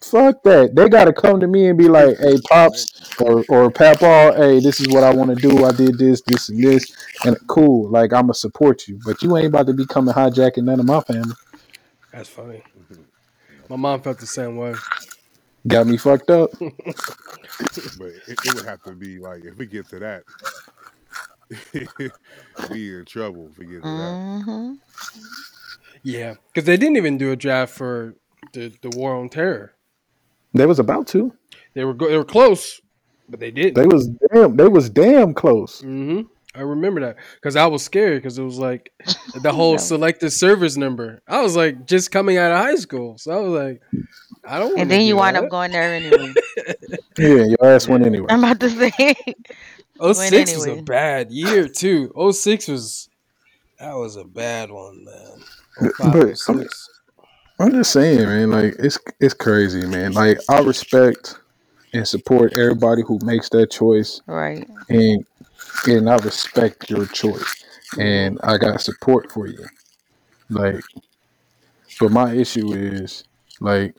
Fuck 0.00 0.42
that. 0.44 0.74
They 0.74 0.88
gotta 0.88 1.12
come 1.12 1.40
to 1.40 1.46
me 1.46 1.68
and 1.68 1.78
be 1.78 1.88
like, 1.88 2.18
"Hey, 2.18 2.36
pops 2.48 2.86
or 3.20 3.44
or 3.48 3.70
Papa, 3.70 4.34
hey, 4.36 4.60
this 4.60 4.80
is 4.80 4.88
what 4.88 5.02
I 5.02 5.14
want 5.14 5.30
to 5.30 5.36
do. 5.36 5.64
I 5.64 5.72
did 5.72 5.98
this, 5.98 6.20
this, 6.26 6.50
and 6.50 6.62
this, 6.62 6.94
and 7.24 7.36
cool. 7.46 7.88
Like 7.88 8.12
I'ma 8.12 8.32
support 8.32 8.86
you, 8.86 9.00
but 9.04 9.22
you 9.22 9.36
ain't 9.36 9.46
about 9.46 9.66
to 9.66 9.72
be 9.72 9.86
coming 9.86 10.14
hijacking 10.14 10.64
none 10.64 10.80
of 10.80 10.86
my 10.86 11.00
family. 11.00 11.34
That's 12.12 12.28
funny. 12.28 12.62
My 13.68 13.76
mom 13.76 14.00
felt 14.02 14.18
the 14.18 14.26
same 14.26 14.56
way. 14.56 14.74
Got 15.66 15.86
me 15.86 15.96
fucked 15.96 16.30
up. 16.30 16.50
But 17.98 18.08
it, 18.28 18.38
it 18.44 18.54
would 18.54 18.64
have 18.66 18.82
to 18.84 18.92
be 18.92 19.18
like 19.18 19.44
if 19.44 19.56
we 19.56 19.66
get 19.66 19.88
to 19.90 19.98
that, 20.00 20.22
we 22.70 22.98
in 22.98 23.04
trouble 23.04 23.48
if 23.50 23.58
we 23.58 23.66
get 23.66 23.82
to 23.82 23.88
that. 23.88 24.42
hmm 24.44 24.72
Yeah, 26.02 26.34
because 26.48 26.64
they 26.66 26.76
didn't 26.76 26.96
even 26.96 27.16
do 27.18 27.32
a 27.32 27.36
draft 27.36 27.72
for 27.74 28.14
the 28.52 28.72
the 28.82 28.90
War 28.90 29.14
on 29.16 29.28
Terror. 29.28 29.72
They 30.52 30.66
was 30.66 30.78
about 30.78 31.06
to. 31.08 31.32
They 31.74 31.84
were 31.84 31.94
go- 31.94 32.08
they 32.08 32.16
were 32.16 32.24
close, 32.24 32.80
but 33.28 33.40
they 33.40 33.50
didn't. 33.50 33.74
They 33.74 33.86
was 33.86 34.08
damn. 34.32 34.56
They 34.56 34.68
was 34.68 34.90
damn 34.90 35.32
close. 35.34 35.80
hmm 35.80 36.22
I 36.54 36.60
remember 36.60 37.00
that 37.00 37.16
because 37.34 37.56
I 37.56 37.66
was 37.66 37.82
scared 37.84 38.22
because 38.22 38.38
it 38.38 38.42
was 38.44 38.58
like 38.58 38.92
the 39.42 39.52
whole 39.54 39.72
No. 39.72 39.76
selective 39.78 40.32
service 40.32 40.76
number. 40.76 41.20
I 41.26 41.42
was 41.42 41.56
like 41.56 41.86
just 41.86 42.10
coming 42.12 42.36
out 42.38 42.52
of 42.52 42.58
high 42.58 42.76
school, 42.76 43.18
so 43.18 43.32
I 43.32 43.38
was 43.40 43.52
like, 43.52 43.82
I 44.44 44.58
don't. 44.58 44.68
And 44.70 44.76
wanna 44.78 44.88
then 44.88 45.00
you 45.02 45.16
wind 45.16 45.36
that. 45.36 45.44
up 45.44 45.50
going 45.50 45.72
there 45.72 45.94
anyway. 45.94 46.32
Yeah, 47.18 47.44
your 47.44 47.64
ass 47.64 47.86
went 47.88 48.04
anyway. 48.06 48.26
I'm 48.28 48.42
about 48.42 48.58
to 48.60 48.70
say. 48.70 48.90
06 50.00 50.30
Went 50.32 50.32
was 50.56 50.66
a 50.66 50.82
bad 50.82 51.30
year 51.30 51.68
too. 51.68 52.12
06 52.32 52.66
was 52.68 53.08
that 53.78 53.94
was 53.94 54.16
a 54.16 54.24
bad 54.24 54.70
one, 54.70 55.04
man. 55.04 55.90
05, 55.98 56.12
But- 56.12 56.38
06. 56.38 56.90
I'm 57.60 57.70
just 57.70 57.92
saying, 57.92 58.18
man. 58.24 58.50
Like 58.50 58.74
it's 58.80 58.98
it's 59.20 59.34
crazy, 59.34 59.86
man. 59.86 60.12
Like 60.12 60.38
I 60.48 60.58
respect 60.60 61.38
and 61.92 62.06
support 62.06 62.58
everybody 62.58 63.02
who 63.06 63.20
makes 63.22 63.48
that 63.50 63.70
choice, 63.70 64.20
Right. 64.26 64.68
and 64.88 65.24
and 65.86 66.08
I 66.08 66.16
respect 66.16 66.90
your 66.90 67.06
choice, 67.06 67.64
and 67.98 68.38
I 68.42 68.56
got 68.58 68.80
support 68.80 69.30
for 69.32 69.46
you. 69.46 69.64
Like, 70.50 70.82
but 72.00 72.10
my 72.10 72.32
issue 72.32 72.72
is 72.72 73.24
like, 73.60 73.96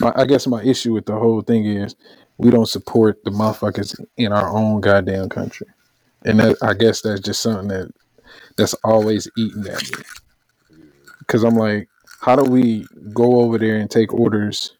my, 0.00 0.12
I 0.16 0.24
guess 0.24 0.46
my 0.46 0.62
issue 0.62 0.94
with 0.94 1.06
the 1.06 1.18
whole 1.18 1.42
thing 1.42 1.66
is 1.66 1.94
we 2.38 2.50
don't 2.50 2.68
support 2.68 3.22
the 3.24 3.30
motherfuckers 3.30 3.98
in 4.16 4.32
our 4.32 4.48
own 4.48 4.80
goddamn 4.80 5.28
country, 5.28 5.66
and 6.24 6.40
that 6.40 6.56
I 6.62 6.74
guess 6.74 7.02
that's 7.02 7.20
just 7.20 7.42
something 7.42 7.68
that 7.68 7.90
that's 8.56 8.74
always 8.84 9.28
eating 9.36 9.66
at 9.66 9.82
me. 9.82 10.04
Because 11.18 11.44
I'm 11.44 11.56
like, 11.56 11.88
how 12.20 12.36
do 12.36 12.50
we 12.50 12.86
go 13.12 13.40
over 13.40 13.58
there 13.58 13.76
and 13.76 13.90
take 13.90 14.12
orders? 14.12 14.76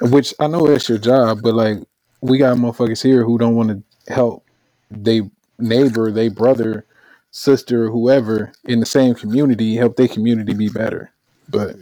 Which 0.00 0.34
I 0.38 0.46
know 0.46 0.66
that's 0.66 0.88
your 0.88 0.98
job, 0.98 1.40
but 1.42 1.54
like 1.54 1.78
we 2.20 2.38
got 2.38 2.56
motherfuckers 2.56 3.02
here 3.02 3.24
who 3.24 3.38
don't 3.38 3.54
want 3.54 3.70
to 3.70 4.12
help 4.12 4.45
they 4.90 5.22
neighbor, 5.58 6.10
they 6.10 6.28
brother, 6.28 6.84
sister, 7.30 7.90
whoever 7.90 8.52
in 8.64 8.80
the 8.80 8.86
same 8.86 9.14
community 9.14 9.76
help 9.76 9.96
their 9.96 10.08
community 10.08 10.54
be 10.54 10.68
better. 10.68 11.10
But 11.48 11.76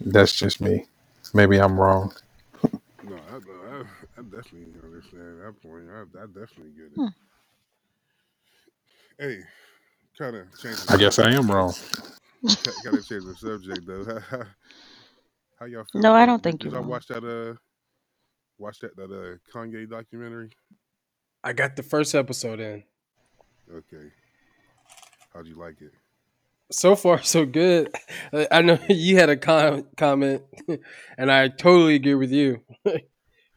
that's 0.00 0.32
just 0.32 0.60
me. 0.60 0.86
Maybe 1.34 1.58
I'm 1.60 1.78
wrong. 1.78 2.12
No, 3.04 3.16
I, 3.16 3.34
I, 3.36 3.80
I 4.18 4.22
definitely 4.22 4.72
understand 4.82 5.40
that 5.40 5.54
point. 5.60 5.84
I, 5.90 6.02
I 6.22 6.26
definitely 6.26 6.70
get 6.76 6.84
it. 6.86 6.94
Hmm. 6.94 7.06
Hey, 9.18 9.38
kind 10.16 10.36
of 10.36 10.46
change. 10.60 10.78
I 10.88 10.96
guess 10.96 11.18
I 11.18 11.32
am 11.32 11.50
wrong. 11.50 11.74
Got 12.44 12.94
to 12.94 13.02
change 13.02 13.24
the 13.24 13.34
subject 13.36 13.86
though. 13.86 14.20
How, 14.30 14.42
how 15.58 15.66
y'all 15.66 15.84
feel? 15.92 16.00
No, 16.00 16.12
I 16.14 16.22
about- 16.22 16.26
don't 16.26 16.42
did- 16.42 16.44
think 16.44 16.60
Did 16.60 16.64
you're 16.66 16.74
y'all 16.74 16.82
wrong. 16.82 16.90
watch 16.90 17.06
that? 17.08 17.24
Uh, 17.24 17.56
watch 18.58 18.78
that 18.80 18.96
that 18.96 19.10
uh 19.10 19.36
Kanye 19.52 19.88
documentary? 19.90 20.50
I 21.44 21.52
got 21.52 21.76
the 21.76 21.82
first 21.82 22.14
episode 22.14 22.60
in. 22.60 22.84
Okay. 23.72 24.10
How'd 25.32 25.46
you 25.46 25.56
like 25.56 25.80
it? 25.80 25.92
So 26.70 26.94
far, 26.94 27.22
so 27.22 27.44
good. 27.44 27.94
I 28.50 28.62
know 28.62 28.78
you 28.88 29.16
had 29.16 29.28
a 29.28 29.36
com- 29.36 29.86
comment, 29.96 30.42
and 31.18 31.30
I 31.30 31.48
totally 31.48 31.96
agree 31.96 32.14
with 32.14 32.30
you. 32.32 32.62
when 32.82 33.00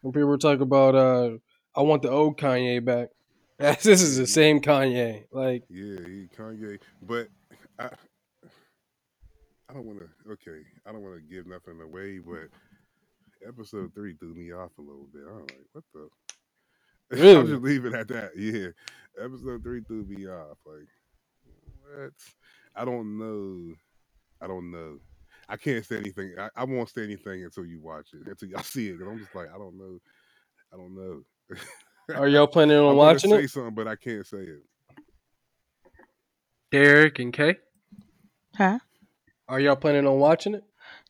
people 0.03 0.25
were 0.25 0.37
talking 0.37 0.61
about, 0.61 0.95
uh, 0.95 1.31
I 1.75 1.81
want 1.81 2.01
the 2.01 2.09
old 2.09 2.37
Kanye 2.37 2.83
back. 2.83 3.09
this 3.57 3.85
is 3.85 4.17
the 4.17 4.27
same 4.27 4.59
Kanye. 4.61 5.25
Like, 5.31 5.63
Yeah, 5.69 5.99
he 6.05 6.27
Kanye, 6.35 6.79
but 7.01 7.27
I 7.79 7.89
I 9.69 9.73
don't 9.73 9.85
want 9.85 9.99
to. 9.99 10.31
Okay, 10.33 10.61
I 10.85 10.91
don't 10.91 11.01
want 11.01 11.15
to 11.15 11.35
give 11.35 11.47
nothing 11.47 11.81
away, 11.81 12.19
but 12.19 12.49
episode 13.47 13.93
three 13.93 14.15
threw 14.15 14.33
me 14.33 14.51
off 14.51 14.71
a 14.77 14.81
little 14.81 15.07
bit. 15.13 15.23
I'm 15.27 15.39
like, 15.39 15.65
what 15.71 15.83
the? 15.93 16.07
I'll 17.13 17.19
Really? 17.19 17.45
just 17.45 17.63
leave 17.63 17.85
it 17.85 17.93
at 17.93 18.07
that. 18.09 18.31
Yeah, 18.37 18.69
episode 19.23 19.63
three 19.63 19.81
threw 19.87 20.05
me 20.05 20.27
off. 20.27 20.57
Like, 20.65 20.87
what? 21.83 22.11
I 22.75 22.85
don't 22.85 23.17
know. 23.17 23.73
I 24.41 24.47
don't 24.47 24.71
know. 24.71 24.99
I 25.49 25.57
can't 25.57 25.85
say 25.85 25.97
anything. 25.97 26.35
I, 26.39 26.49
I 26.55 26.63
won't 26.65 26.89
say 26.89 27.03
anything 27.03 27.43
until 27.43 27.65
you 27.65 27.81
watch 27.81 28.09
it, 28.13 28.27
until 28.27 28.49
y'all 28.49 28.63
see 28.63 28.89
it. 28.89 28.99
'cause 28.99 29.07
I'm 29.09 29.19
just 29.19 29.35
like, 29.35 29.49
I 29.53 29.57
don't 29.57 29.77
know. 29.77 29.99
I 30.73 30.77
don't 30.77 30.95
know. 30.95 31.23
are 32.15 32.27
y'all 32.27 32.47
planning 32.47 32.77
on 32.77 32.95
wanna 32.95 32.97
watching 32.97 33.31
say 33.31 33.45
it? 33.45 33.47
something, 33.47 33.75
but 33.75 33.87
I 33.87 33.95
can't 33.95 34.25
say 34.25 34.39
it. 34.39 34.63
Derek 36.71 37.19
and 37.19 37.33
Kay, 37.33 37.57
Huh? 38.55 38.79
are 39.47 39.59
y'all 39.59 39.75
planning 39.75 40.07
on 40.07 40.19
watching 40.19 40.55
it? 40.55 40.63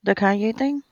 The 0.03 0.15
Kanye 0.15 0.57
thing? 0.57 0.83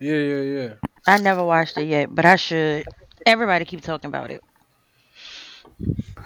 Yeah, 0.00 0.14
yeah, 0.16 0.40
yeah. 0.42 0.74
I 1.06 1.18
never 1.18 1.44
watched 1.44 1.78
it 1.78 1.84
yet, 1.86 2.14
but 2.14 2.24
I 2.24 2.36
should. 2.36 2.86
Everybody 3.26 3.64
keep 3.64 3.82
talking 3.82 4.08
about 4.08 4.30
it. 4.30 4.42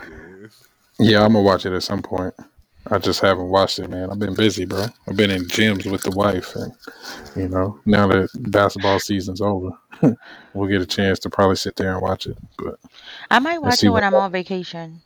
Yeah, 0.09 0.49
Yeah, 0.99 1.25
I'm 1.25 1.33
gonna 1.35 1.43
watch 1.43 1.67
it 1.67 1.73
at 1.75 1.83
some 1.83 2.03
point. 2.03 2.35
I 2.91 2.99
just 2.99 3.21
haven't 3.21 3.49
watched 3.49 3.79
it, 3.79 3.91
man. 3.91 4.11
I've 4.11 4.19
been 4.19 4.35
busy, 4.35 4.65
bro. 4.67 4.87
I've 5.09 5.17
been 5.17 5.31
in 5.31 5.45
gyms 5.45 5.91
with 5.91 6.03
the 6.03 6.11
wife, 6.13 6.55
and 6.57 6.73
you 7.37 7.49
know, 7.49 7.81
now 7.87 8.07
that 8.09 8.31
basketball 8.51 9.01
season's 9.01 9.41
over, 9.41 9.71
we'll 10.55 10.69
get 10.69 10.83
a 10.83 10.87
chance 10.87 11.19
to 11.21 11.31
probably 11.31 11.57
sit 11.57 11.77
there 11.77 11.93
and 11.93 12.03
watch 12.03 12.27
it. 12.27 12.39
But 12.59 12.79
I 13.31 13.39
might 13.39 13.61
watch 13.61 13.85
it 13.85 13.91
when 13.91 14.05
I'm 14.05 14.15
on 14.17 14.33
vacation. 14.33 15.03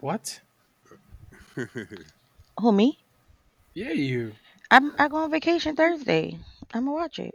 What? 0.00 0.40
Who 2.60 2.72
me? 2.72 2.98
Yeah, 3.74 3.92
you. 3.92 4.32
I'm 4.70 4.92
I 4.98 5.08
go 5.08 5.18
on 5.18 5.30
vacation 5.30 5.76
Thursday. 5.76 6.38
I'm 6.74 6.84
gonna 6.84 6.92
watch 6.92 7.18
it. 7.18 7.34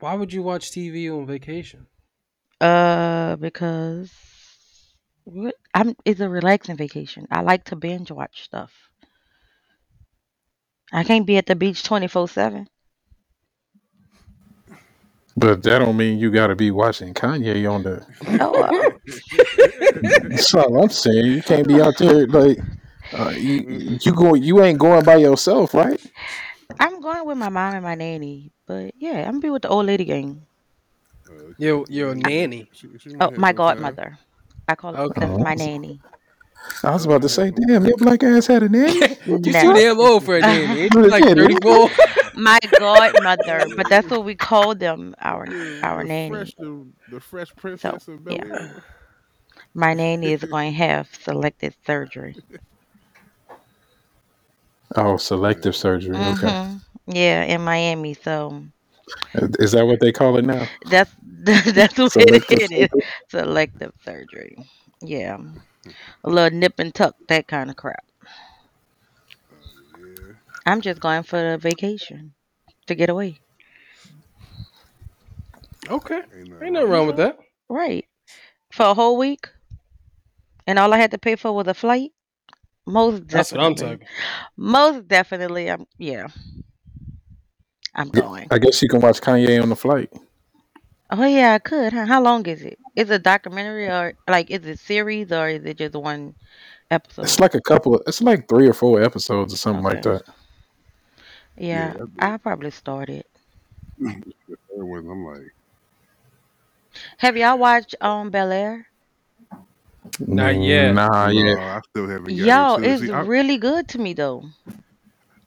Why 0.00 0.14
would 0.14 0.32
you 0.32 0.42
watch 0.42 0.70
TV 0.70 1.10
on 1.10 1.26
vacation? 1.26 1.86
Uh, 2.60 3.36
because 3.36 4.12
what- 5.24 5.54
I'm 5.74 5.94
it's 6.04 6.20
a 6.20 6.28
relaxing 6.28 6.76
vacation. 6.76 7.26
I 7.30 7.40
like 7.42 7.64
to 7.64 7.76
binge 7.76 8.10
watch 8.10 8.44
stuff. 8.44 8.72
I 10.92 11.04
can't 11.04 11.26
be 11.26 11.36
at 11.36 11.46
the 11.46 11.56
beach 11.56 11.82
twenty 11.82 12.06
four 12.08 12.28
seven. 12.28 12.68
but 15.36 15.62
that 15.64 15.80
don't 15.80 15.96
mean 15.96 16.18
you 16.18 16.30
got 16.30 16.46
to 16.46 16.56
be 16.56 16.70
watching 16.70 17.12
Kanye 17.12 17.70
on 17.70 17.82
the. 17.82 18.06
Oh, 18.40 18.62
uh, 18.62 18.90
That's 20.28 20.54
all 20.54 20.82
I'm 20.82 20.88
saying. 20.90 21.26
You 21.26 21.42
can't 21.42 21.66
be 21.68 21.80
out 21.80 21.96
there 21.98 22.26
like 22.26 22.58
uh, 23.12 23.30
you. 23.36 23.98
You 24.02 24.12
go. 24.14 24.34
You 24.34 24.62
ain't 24.62 24.78
going 24.78 25.04
by 25.04 25.16
yourself, 25.16 25.74
right? 25.74 26.00
I'm 26.80 27.00
going 27.00 27.26
with 27.26 27.38
my 27.38 27.48
mom 27.48 27.74
and 27.74 27.82
my 27.84 27.94
nanny, 27.94 28.52
but 28.66 28.94
yeah, 28.98 29.20
I'm 29.26 29.32
gonna 29.34 29.40
be 29.40 29.50
with 29.50 29.62
the 29.62 29.68
old 29.68 29.86
lady 29.86 30.04
gang. 30.04 30.46
uh, 31.30 31.52
You're, 31.58 31.84
you're 31.88 32.12
a 32.12 32.14
nanny. 32.14 32.68
she- 32.72 32.88
she 32.98 33.10
Oh, 33.20 33.30
my 33.36 33.50
a 33.50 33.54
good 33.54 33.56
godmother. 33.56 34.18
I 34.68 34.74
call 34.74 34.94
her 34.94 35.02
Okay. 35.02 35.26
my 35.38 35.54
nanny. 35.54 36.00
I 36.84 36.90
was 36.92 37.04
about 37.04 37.22
to 37.22 37.28
say, 37.28 37.50
damn, 37.50 37.84
your 37.84 37.96
black 37.96 38.22
ass 38.22 38.46
had 38.46 38.62
a 38.62 38.68
nanny. 38.68 39.00
You're 39.42 39.54
too 39.54 39.72
No. 39.72 39.72
damn 39.72 39.98
old 40.00 40.24
for 40.24 40.36
a 40.38 40.42
nanny. 40.42 40.78
Ain't 40.80 40.94
you 41.00 41.08
Yeah, 41.08 41.10
like 41.10 41.34
dude. 41.34 41.60
34? 41.62 41.90
My 42.34 42.58
godmother, 42.76 43.68
but 43.68 43.88
that's 43.88 44.10
what 44.10 44.24
we 44.24 44.34
call 44.34 44.74
them, 44.74 45.14
our 45.20 45.46
Yeah, 45.48 45.82
our 45.82 46.02
the 46.02 46.04
nanny. 46.04 46.26
Fresh, 46.28 46.54
the, 46.58 46.86
the 47.08 47.20
fresh 47.20 47.54
princess 47.56 48.08
of 48.08 48.24
Bel 48.24 48.34
yeah. 48.34 48.44
Air. 48.44 48.70
My 49.74 49.94
nanny 49.94 50.32
is 50.32 50.44
going 50.44 50.72
to 50.72 50.78
have 50.78 51.08
selective 51.14 51.76
surgery. 51.86 52.36
Oh, 54.96 55.16
selective 55.16 55.74
surgery. 55.76 56.24
Okay, 56.24 56.54
hmm 56.54 56.76
Yeah, 57.06 57.42
in 57.44 57.62
Miami. 57.62 58.14
So 58.14 58.64
is 59.34 59.72
that 59.72 59.86
what 59.86 60.00
they 60.00 60.12
call 60.12 60.36
it 60.38 60.44
now? 60.44 60.66
that's 60.90 61.12
that's 61.72 61.98
what 61.98 62.12
Selective 62.12 62.60
it 62.60 62.72
is. 62.72 62.88
Selective 63.28 63.92
surgery. 64.04 64.56
Yeah, 65.00 65.38
a 66.24 66.30
little 66.30 66.58
nip 66.58 66.74
and 66.78 66.94
tuck, 66.94 67.16
that 67.28 67.46
kind 67.46 67.70
of 67.70 67.76
crap. 67.76 68.04
Yeah. 69.98 70.32
I'm 70.66 70.80
just 70.80 71.00
going 71.00 71.22
for 71.22 71.40
the 71.40 71.58
vacation 71.58 72.34
to 72.86 72.94
get 72.94 73.08
away. 73.10 73.38
Okay. 75.88 76.22
Ain't 76.36 76.48
nothing 76.48 76.64
Ain't 76.64 76.72
nothing 76.74 76.90
wrong 76.90 77.06
with 77.06 77.16
that. 77.16 77.38
Right. 77.68 78.06
For 78.72 78.86
a 78.86 78.94
whole 78.94 79.16
week. 79.16 79.48
And 80.66 80.78
all 80.78 80.92
I 80.92 80.98
had 80.98 81.12
to 81.12 81.18
pay 81.18 81.36
for 81.36 81.52
was 81.52 81.68
a 81.68 81.74
flight. 81.74 82.12
Most 82.86 83.28
That's 83.28 83.52
what 83.52 83.60
I'm 83.60 83.74
definitely. 83.74 83.98
talking. 83.98 84.08
Most 84.56 85.08
definitely. 85.08 85.70
I'm 85.70 85.86
yeah. 85.98 86.28
I'm 87.96 88.08
going. 88.10 88.46
I 88.50 88.58
guess 88.58 88.80
you 88.82 88.88
can 88.88 89.00
watch 89.00 89.20
Kanye 89.20 89.60
on 89.62 89.68
the 89.70 89.76
flight. 89.76 90.12
Oh 91.10 91.24
yeah, 91.24 91.54
I 91.54 91.58
could. 91.58 91.92
Huh? 91.92 92.04
How 92.06 92.20
long 92.22 92.44
is 92.46 92.62
it? 92.62 92.78
Is 92.94 93.10
it 93.10 93.14
a 93.14 93.18
documentary 93.18 93.86
or 93.88 94.14
like 94.28 94.50
is 94.50 94.64
it 94.66 94.78
series 94.78 95.32
or 95.32 95.48
is 95.48 95.64
it 95.64 95.78
just 95.78 95.94
one 95.94 96.34
episode? 96.90 97.22
It's 97.22 97.32
episode? 97.34 97.42
like 97.42 97.54
a 97.54 97.60
couple. 97.60 98.02
It's 98.06 98.20
like 98.22 98.48
three 98.48 98.68
or 98.68 98.72
four 98.74 99.02
episodes 99.02 99.54
or 99.54 99.56
something 99.56 99.84
like 99.84 100.04
Okay. 100.06 100.22
that. 100.24 100.34
Yeah, 101.56 101.92
that- 101.94 102.08
I'll 102.18 102.38
probably 102.38 102.70
start 102.70 103.08
it. 103.08 103.26
Everyone, 104.74 105.08
I'm 105.10 105.24
like, 105.24 105.54
Have 107.18 107.36
y'all 107.36 107.56
watched 107.58 107.94
um 108.02 108.28
Bel 108.30 108.52
Air? 108.52 108.86
Not 110.20 110.60
yet. 110.60 110.92
Nah, 110.94 111.26
no, 111.26 111.32
yeah. 111.32 111.76
I 111.76 111.80
still 111.90 112.08
haven't. 112.08 112.30
Yo, 112.34 112.44
gotten 112.46 112.84
into 112.84 112.90
it. 112.90 112.92
it's 112.94 113.02
See, 113.06 113.12
I, 113.12 113.20
really 113.22 113.56
good 113.58 113.88
to 113.88 113.98
me 113.98 114.12
though. 114.12 114.44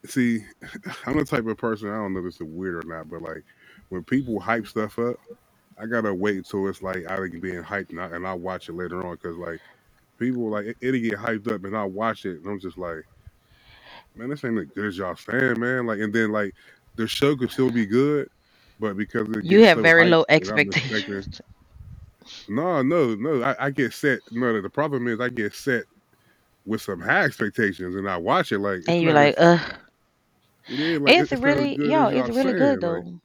See, 0.06 0.46
I'm 1.08 1.18
the 1.18 1.26
type 1.26 1.48
of 1.48 1.58
person. 1.58 1.90
I 1.90 1.96
don't 1.98 2.14
know 2.14 2.20
if 2.20 2.26
this 2.26 2.36
is 2.36 2.44
weird 2.44 2.86
or 2.86 2.88
not, 2.90 3.10
but 3.10 3.22
like 3.22 3.44
when 3.90 4.04
people 4.04 4.40
hype 4.40 4.68
stuff 4.68 5.00
up, 5.00 5.18
I 5.80 5.88
gotta 5.88 6.14
wait 6.14 6.38
until 6.38 6.68
it's 6.70 6.82
like 6.84 7.06
I 7.10 7.18
like 7.18 7.42
being 7.42 7.64
hyped 7.64 7.92
and 7.92 8.02
I, 8.02 8.06
and 8.08 8.28
I 8.28 8.34
watch 8.34 8.70
it 8.70 8.74
later 8.76 9.06
on 9.06 9.16
because 9.16 9.38
like 9.38 9.62
people 10.20 10.50
like 10.50 10.68
it, 10.68 10.78
it'll 10.82 11.02
get 11.02 11.16
hyped 11.20 11.52
up 11.52 11.66
and 11.66 11.78
I 11.78 11.86
watch 11.86 12.26
it 12.26 12.40
and 12.42 12.48
I'm 12.48 12.60
just 12.60 12.78
like, 12.78 13.04
man, 14.16 14.30
this 14.30 14.46
ain't 14.46 14.60
as 14.60 14.68
good 14.76 14.88
as 14.88 14.98
y'all 14.98 15.16
saying, 15.16 15.60
man. 15.60 15.88
Like 15.88 16.00
and 16.00 16.14
then 16.14 16.32
like 16.32 16.54
the 16.96 17.08
show 17.08 17.36
could 17.38 17.52
still 17.52 17.72
be 17.72 17.86
good, 17.88 18.30
but 18.80 18.98
because 18.98 19.30
it 19.30 19.48
You 19.48 19.62
gets 19.62 19.68
have 19.68 19.74
so 19.74 19.82
very 19.82 20.06
hyped 20.06 20.10
low 20.10 20.26
that 20.38 20.50
I'm 20.50 20.70
expecting. 20.70 20.84
expectations. 20.90 21.42
No, 22.48 22.82
no, 22.84 23.16
no. 23.16 23.44
I, 23.44 23.68
I 23.68 23.72
get 23.72 23.94
set. 23.94 24.22
No, 24.32 24.62
the 24.62 24.70
problem 24.70 25.08
is 25.08 25.20
I 25.22 25.30
get 25.30 25.56
set 25.56 25.86
with 26.66 26.82
some 26.82 27.02
high 27.02 27.24
expectations 27.26 27.96
and 27.96 28.10
I 28.10 28.18
watch 28.18 28.52
it 28.52 28.60
like 28.60 28.80
it's 28.86 28.88
And 28.88 29.04
you're 29.04 29.14
not 29.14 29.16
like, 29.16 29.36
as 29.38 29.38
ugh. 29.38 29.62
Yeah, 30.70 30.98
like 31.00 31.20
It's 31.20 31.32
it's 31.32 31.44
not 31.44 31.58
as 31.58 31.68
really 31.68 31.76
good 31.76 31.92
yo, 31.92 32.08
as 32.08 32.10
it's 32.10 32.30
y'all 32.30 32.32
really 32.32 32.54
good 32.54 32.80
saying. 32.80 32.82
Like 32.82 33.04
though. 33.04 33.20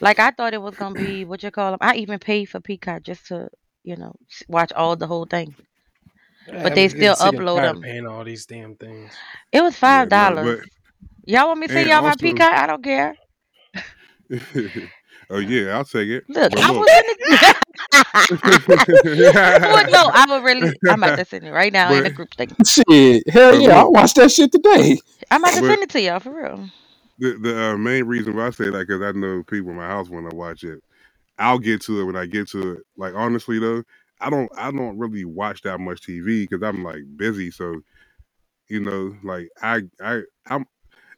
Like 0.00 0.18
I 0.18 0.30
thought 0.30 0.54
it 0.54 0.62
was 0.62 0.76
gonna 0.76 0.94
be 0.96 1.24
what 1.24 1.42
you 1.42 1.50
call 1.50 1.70
them. 1.72 1.78
I 1.82 1.96
even 1.96 2.18
paid 2.18 2.46
for 2.46 2.60
Peacock 2.60 3.02
just 3.02 3.26
to, 3.28 3.48
you 3.84 3.96
know, 3.96 4.14
s- 4.30 4.42
watch 4.48 4.72
all 4.72 4.96
the 4.96 5.06
whole 5.06 5.26
thing. 5.26 5.56
But 6.62 6.74
they 6.74 6.88
getting 6.88 6.88
still 6.88 7.14
sick 7.14 7.32
and 7.34 7.44
upload 7.44 7.46
tired 7.46 7.72
of 7.72 7.80
them. 7.80 7.82
paying 7.82 8.06
all 8.06 8.24
these 8.24 8.46
damn 8.46 8.76
things. 8.76 9.24
It 9.52 9.62
was 9.62 9.76
yeah, 9.84 10.04
five 10.04 10.08
no, 10.08 10.36
dollars. 10.36 10.38
but 10.38 10.60
Y'all 11.26 11.48
want 11.48 11.60
me 11.60 11.66
to 11.68 11.72
send 11.72 11.88
and 11.88 11.88
y'all 11.88 12.02
my 12.02 12.14
also 12.14 12.16
Peacock? 12.16 12.52
I 12.52 12.66
don't 12.66 12.82
care. 12.82 13.16
oh 15.30 15.38
yeah, 15.38 15.76
I'll 15.76 15.84
take 15.84 16.08
it. 16.08 16.24
Look, 16.28 16.52
But 16.52 16.62
I 16.62 16.70
look, 16.70 16.76
will 16.76 16.88
send 16.88 17.06
it. 17.08 17.56
Well, 19.02 19.90
no, 19.90 20.10
I 20.12 20.26
will 20.28 20.42
really. 20.42 20.72
I'm 20.88 21.02
about 21.02 21.16
to 21.16 21.24
send 21.24 21.44
it 21.44 21.52
right 21.52 21.72
now 21.72 21.92
in 21.92 22.04
the 22.04 22.10
group 22.10 22.34
thing. 22.34 22.50
Shit, 22.64 23.28
hell 23.28 23.60
yeah, 23.60 23.82
I 23.82 23.84
watched 23.84 24.16
that 24.16 24.30
shit 24.30 24.52
today. 24.52 24.98
I'm 25.30 25.42
about 25.42 25.54
to 25.54 25.60
but 25.60 25.66
send 25.68 25.82
it 25.82 25.90
to 25.90 26.00
y'all 26.00 26.20
for 26.20 26.30
real. 26.32 26.68
the 27.18 27.38
the 27.38 27.62
uh, 27.62 27.76
main 27.76 28.04
reason 28.04 28.36
why 28.36 28.46
I 28.48 28.50
say 28.50 28.70
that 28.70 28.86
because 28.86 29.02
I 29.02 29.12
know 29.12 29.42
people 29.42 29.70
in 29.70 29.76
my 29.76 29.86
house 29.86 30.08
want 30.08 30.30
to 30.30 30.36
watch 30.36 30.64
it. 30.64 30.82
I'll 31.38 31.58
get 31.58 31.80
to 31.82 32.00
it 32.00 32.04
when 32.04 32.16
I 32.16 32.26
get 32.26 32.48
to 32.50 32.72
it. 32.72 32.82
Like 32.96 33.14
honestly 33.14 33.58
though, 33.58 33.82
I 34.20 34.30
don't 34.30 34.50
I 34.56 34.70
don't 34.70 34.98
really 34.98 35.24
watch 35.24 35.62
that 35.62 35.80
much 35.80 36.02
TV 36.02 36.48
because 36.48 36.62
I'm 36.62 36.84
like 36.84 37.02
busy. 37.16 37.50
So 37.50 37.80
you 38.68 38.80
know, 38.80 39.16
like 39.22 39.48
I 39.62 39.82
I 40.00 40.22
I'm 40.46 40.66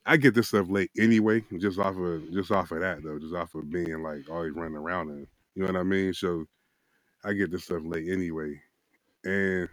I 0.04 0.16
get 0.16 0.34
this 0.34 0.48
stuff 0.48 0.68
late 0.68 0.90
anyway, 0.98 1.44
just 1.58 1.78
off 1.78 1.96
of 1.96 2.32
just 2.32 2.50
off 2.50 2.72
of 2.72 2.80
that 2.80 3.02
though, 3.02 3.18
just 3.18 3.34
off 3.34 3.54
of 3.54 3.70
being 3.70 4.02
like 4.02 4.28
always 4.30 4.52
running 4.52 4.76
around 4.76 5.10
and 5.10 5.26
you 5.54 5.62
know 5.62 5.72
what 5.72 5.80
I 5.80 5.82
mean. 5.82 6.14
So 6.14 6.46
I 7.24 7.32
get 7.34 7.50
this 7.50 7.64
stuff 7.64 7.82
late 7.84 8.08
anyway, 8.10 8.60
and 9.24 9.68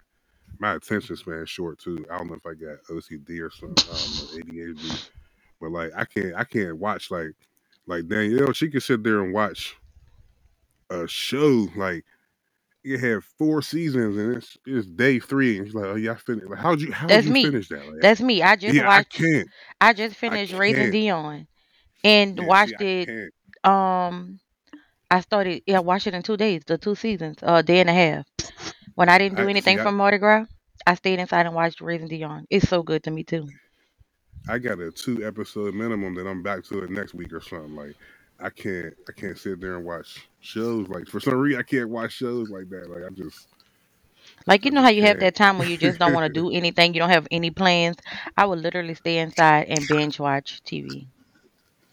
my 0.60 0.76
attention 0.76 1.16
span 1.16 1.45
short 1.45 1.80
too. 1.80 2.06
I 2.12 2.18
don't 2.18 2.28
know 2.28 2.36
if 2.36 2.45
I 2.45 2.54
got 2.54 2.84
OCD 2.89 3.39
or 3.41 3.52
something. 3.52 3.86
I 3.91 3.97
don't 3.97 4.16
know 4.16 4.54
ADHD, 4.54 5.10
but 5.62 5.72
like 5.72 5.91
I 5.95 6.06
can't 6.06 6.36
I 6.36 6.43
can't 6.43 6.78
watch 6.78 7.12
like 7.12 7.34
like 7.88 8.08
Danielle. 8.08 8.54
She 8.54 8.70
can 8.70 8.82
sit 8.82 9.04
there 9.04 9.24
and 9.24 9.34
watch 9.34 9.76
a 10.89 11.08
show 11.08 11.68
like 11.76 12.06
it 12.84 13.00
had 13.00 13.24
four 13.24 13.62
seasons 13.62 14.18
and 14.18 14.38
it's 14.38 14.58
it's 14.66 14.88
day 14.88 15.20
three 15.20 15.58
and 15.58 15.68
she's 15.68 15.76
like, 15.76 15.86
oh 15.86 15.95
yeah, 15.95 16.14
I 16.14 16.16
finished. 16.16 16.50
Like, 16.50 16.60
how'd 16.60 16.82
you 16.82 16.91
how'd 16.93 17.10
That's 17.10 17.26
you 17.26 17.34
me. 17.34 17.43
finish 17.43 17.70
that? 17.70 17.86
Like, 17.88 17.95
That's 18.02 18.22
me. 18.22 18.41
I 18.43 18.56
just 18.56 18.80
yeah, 18.80 18.89
I 18.93 19.04
watched. 19.04 19.14
can't. 19.14 19.50
I 19.82 19.93
just 19.93 20.16
I 20.28 20.38
finished 20.38 20.54
Raising 20.54 20.89
can't. 20.89 20.91
Dion 20.91 21.47
and 22.04 22.39
Yeah, 22.39 22.47
watched 22.47 22.82
I 22.82 22.84
it. 23.08 23.34
Um, 23.64 24.39
I 25.12 25.22
started. 25.22 25.64
Yeah, 25.68 25.78
I 25.78 25.82
watched 25.82 26.07
it 26.07 26.14
in 26.14 26.22
two 26.24 26.38
days. 26.38 26.64
The 26.66 26.78
two 26.78 26.95
seasons, 26.95 27.38
a 27.41 27.64
day 27.64 27.80
and 27.82 27.89
a 27.89 27.93
half. 27.93 28.26
When 28.95 29.10
I 29.10 29.18
didn't 29.18 29.38
do 29.38 29.47
I 29.47 29.49
anything 29.49 29.78
see. 29.78 29.82
I 29.82 29.84
from 29.84 29.97
Mardi 29.97 30.18
Gras, 30.18 30.45
I 30.86 30.95
stayed 30.95 31.20
inside 31.20 31.45
and 31.45 31.55
watched 31.55 31.82
Raising 31.82 32.07
Dion. 32.07 32.45
It's 32.49 32.68
so 32.70 32.84
good 32.84 33.03
to 33.03 33.12
me 33.12 33.24
too. 33.24 33.47
I 34.47 34.57
got 34.60 34.80
a 34.80 34.91
two 34.91 35.26
episode 35.26 35.74
minimum 35.76 36.16
that 36.16 36.28
I'm 36.28 36.41
back 36.43 36.64
to 36.66 36.84
it 36.84 36.89
next 36.89 37.14
week 37.14 37.34
or 37.34 37.41
something. 37.41 37.76
Like 37.76 37.95
I 38.39 38.49
can't 38.49 38.93
I 39.07 39.12
can't 39.14 39.38
sit 39.38 39.60
there 39.62 39.76
and 39.76 39.86
watch 39.86 40.28
shows 40.39 40.88
like 40.89 41.07
for 41.07 41.20
some 41.20 41.36
reason 41.36 41.60
I 41.60 41.64
can't 41.64 41.89
watch 41.89 42.14
shows 42.14 42.49
like 42.49 42.70
that. 42.70 42.89
Like 42.89 43.03
I 43.05 43.10
just 43.14 43.47
Like 44.47 44.66
you 44.66 44.72
know 44.72 44.82
how 44.82 44.89
you 44.89 45.03
have 45.03 45.20
that 45.20 45.36
time 45.36 45.57
when 45.57 45.70
you 45.70 45.78
just 45.78 45.99
don't 45.99 46.14
want 46.14 46.26
to 46.26 46.41
do 46.41 46.51
anything. 46.53 46.93
You 46.93 46.99
don't 46.99 47.10
have 47.10 47.28
any 47.32 47.51
plans. 47.51 47.97
I 48.38 48.45
would 48.45 48.60
literally 48.60 48.95
stay 48.95 49.20
inside 49.20 49.68
and 49.70 49.88
binge 49.88 50.20
watch 50.20 50.62
TV. 50.66 51.07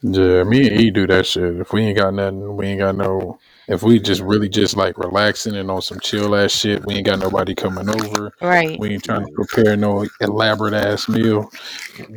Yeah, 0.07 0.45
me 0.45 0.69
and 0.69 0.81
E 0.81 0.91
do 0.93 1.07
that 1.09 1.27
shit. 1.27 1.61
If 1.61 1.73
we 1.73 1.83
ain't 1.85 1.99
got 1.99 2.15
nothing, 2.15 2.57
we 2.57 2.67
ain't 2.69 2.81
got 2.81 2.97
no. 2.97 3.41
If 3.69 3.83
we 3.83 4.01
just 4.01 4.23
really 4.23 4.49
just 4.51 4.77
like 4.77 4.99
relaxing 4.99 5.57
and 5.57 5.71
on 5.71 5.83
some 5.83 6.01
chill 6.01 6.37
ass 6.37 6.53
shit, 6.53 6.85
we 6.87 6.97
ain't 6.97 7.07
got 7.07 7.21
nobody 7.21 7.55
coming 7.55 7.89
over. 7.91 8.35
Right. 8.41 8.81
We 8.81 8.91
ain't 8.91 9.05
trying 9.05 9.27
to 9.27 9.33
prepare 9.35 9.77
no 9.77 10.07
elaborate 10.21 10.75
ass 10.75 11.09
meal. 11.09 11.51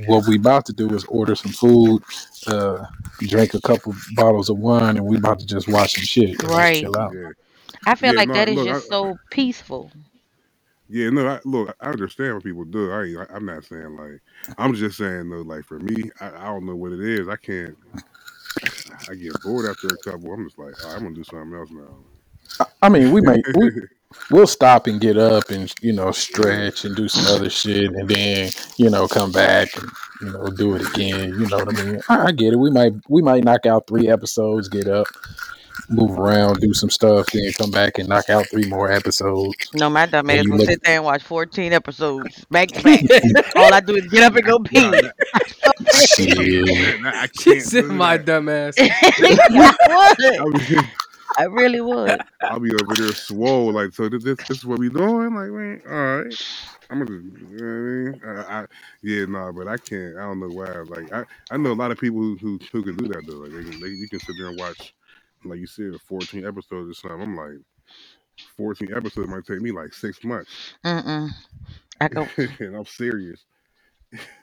What 0.08 0.28
we 0.28 0.38
about 0.38 0.66
to 0.68 0.74
do 0.74 0.90
is 0.96 1.06
order 1.06 1.36
some 1.36 1.54
food, 1.54 2.04
uh, 2.48 2.86
drink 3.22 3.56
a 3.56 3.62
couple 3.62 3.96
bottles 4.16 4.50
of 4.50 4.60
wine, 4.60 4.98
and 4.98 5.06
we 5.08 5.18
about 5.18 5.40
to 5.40 5.48
just 5.48 5.68
watch 5.70 5.96
some 5.96 6.06
shit 6.06 6.40
and 6.42 6.52
just 6.54 6.74
Right. 6.74 6.76
chill 6.76 6.98
out. 6.98 7.18
I 7.86 7.96
feel 7.96 8.14
Yeah, 8.14 8.16
like 8.16 8.32
no, 8.32 8.34
that 8.34 8.50
is 8.50 8.64
look, 8.64 8.70
I, 8.72 8.80
just 8.80 8.88
so 8.88 9.20
peaceful. 9.32 9.92
Yeah, 10.90 11.10
no, 11.10 11.28
I, 11.28 11.40
look, 11.46 11.76
I 11.80 11.90
understand 11.90 12.36
what 12.36 12.44
people 12.44 12.66
do. 12.66 12.92
I, 12.92 13.04
ain't- 13.06 13.18
I, 13.20 13.36
I'm 13.36 13.46
not 13.46 13.64
saying 13.66 13.96
like, 13.96 14.22
I'm 14.58 14.74
just 14.74 14.98
saying 14.98 15.30
though, 15.30 15.42
like 15.42 15.66
for 15.66 15.80
me, 15.80 16.10
I, 16.20 16.28
I 16.30 16.46
don't 16.46 16.66
know 16.66 16.76
what 16.76 16.92
it 16.92 17.02
is. 17.02 17.28
I 17.28 17.36
can't. 17.36 17.78
I 19.10 19.16
get 19.16 19.42
bored 19.44 19.66
after 19.70 19.88
a 19.88 19.98
couple. 19.98 20.32
I'm 20.34 20.46
just 20.46 20.58
like, 20.60 20.74
"All 20.84 20.90
right, 20.92 20.98
I'm 20.98 21.04
gonna 21.04 21.16
do 21.16 21.24
something 21.24 21.58
else 21.58 21.70
now. 21.72 22.66
I 22.82 22.90
mean, 22.90 23.12
we 23.12 23.22
might 23.22 23.44
we 23.56 23.72
we'll 24.32 24.48
stop 24.48 24.88
and 24.88 25.00
get 25.00 25.18
up 25.18 25.50
and 25.50 25.74
you 25.82 25.94
know 25.94 26.06
yeah, 26.06 26.12
stretch 26.12 26.86
and 26.86 26.96
do 26.96 27.08
some 27.08 27.34
other 27.36 27.50
shit, 27.50 27.92
and 27.92 28.08
then 28.08 28.52
you 28.78 28.90
know 28.90 29.08
come 29.08 29.32
back 29.32 29.76
and 29.78 29.90
you 30.22 30.32
know 30.32 30.48
do 30.48 30.76
it 30.76 30.82
again. 30.82 31.40
You 31.40 31.48
know 31.48 31.58
what 31.60 31.70
I 31.80 31.84
mean? 31.84 32.02
I, 32.10 32.26
I 32.28 32.32
get 32.32 32.54
it. 32.54 32.58
We 32.58 32.72
might 32.72 32.94
we 33.08 33.22
might 33.22 33.44
knock 33.44 33.66
out 33.66 33.88
three 33.88 34.10
episodes, 34.10 34.68
get 34.70 34.88
up, 34.88 35.08
move 35.90 36.18
around, 36.20 36.60
do 36.62 36.74
some 36.74 36.90
stuff, 36.90 37.28
then 37.32 37.52
come 37.54 37.72
back 37.72 38.00
and 38.00 38.10
knock 38.10 38.30
out 38.30 38.50
three 38.50 38.66
more 38.66 38.92
episodes. 38.92 39.72
No, 39.74 39.90
my 39.90 40.06
dumb 40.08 40.30
And 40.30 40.40
ass 40.40 40.48
will 40.50 40.60
look, 40.60 40.68
sit 40.68 40.82
there 40.84 40.96
and 40.98 41.06
watch 41.06 41.24
14 41.24 41.74
episodes 41.74 42.46
back 42.52 42.70
to 42.72 42.82
back. 42.84 43.06
All 43.56 43.74
I 43.74 43.82
do 43.82 43.96
is 43.96 44.08
get 44.08 44.24
up 44.24 44.36
and 44.36 44.46
go 44.46 44.58
nah, 44.74 44.92
pee. 44.92 45.12
that, 45.94 46.10
shit. 46.10 46.38
that, 46.66 47.00
that, 47.04 47.16
I 47.16 47.28
can't 47.28 47.64
said 47.64 47.88
do 47.90 47.92
my 47.92 48.18
that. 48.18 48.26
dumb 48.26 48.50
ass. 48.50 48.78
I 49.20 49.36
would. 49.50 50.38
I'll 50.40 50.52
be, 50.54 50.78
I 51.38 51.46
really 51.46 51.82
would. 51.82 52.22
I'll 52.50 52.60
be 52.60 52.72
over 52.74 52.96
there 52.96 53.14
swole. 53.14 53.74
Like, 53.74 53.94
so 53.94 54.10
this, 54.10 54.24
this, 54.24 54.38
this 54.48 54.60
is 54.60 54.66
what 54.66 54.80
we 54.80 54.90
doing? 54.90 55.36
Like, 55.36 55.52
man, 55.52 55.82
all 55.90 56.18
right. 56.24 56.36
I'm 56.90 57.00
gonna, 57.06 57.20
you 57.20 57.58
know 57.60 58.14
what 58.22 58.30
I 58.30 58.34
mean? 58.38 58.46
I, 58.48 58.62
I, 58.62 58.66
yeah, 59.04 59.26
nah, 59.26 59.52
but 59.52 59.68
I 59.68 59.78
can't. 59.78 60.18
I 60.18 60.22
don't 60.22 60.40
know 60.40 60.50
why. 60.50 60.70
Like, 60.88 61.14
I, 61.14 61.24
I 61.52 61.58
know 61.58 61.72
a 61.72 61.74
lot 61.74 61.92
of 61.92 62.00
people 62.00 62.20
who, 62.20 62.38
who, 62.38 62.60
who 62.72 62.84
can 62.84 62.98
do 62.98 63.08
that 63.10 63.26
though. 63.28 63.36
Like, 63.38 63.52
they 63.52 63.64
can, 63.72 63.80
they, 63.80 63.90
you 63.90 64.10
can 64.10 64.20
sit 64.20 64.36
there 64.38 64.50
and 64.50 64.60
watch, 64.60 64.94
like 65.46 65.60
you 65.60 65.68
said, 65.68 65.94
14 66.08 66.46
episodes 66.46 66.90
or 66.92 66.94
something. 66.94 67.22
I'm 67.22 67.36
like, 67.36 67.60
14 68.58 68.94
episodes 68.96 69.30
might 69.30 69.46
take 69.46 69.62
me 69.62 69.72
like 69.72 69.94
six 69.94 70.24
months, 70.24 70.52
Mm-mm. 70.86 71.32
I 72.02 72.08
go. 72.10 72.32
and 72.38 72.76
I'm 72.76 72.86
serious. 72.86 73.46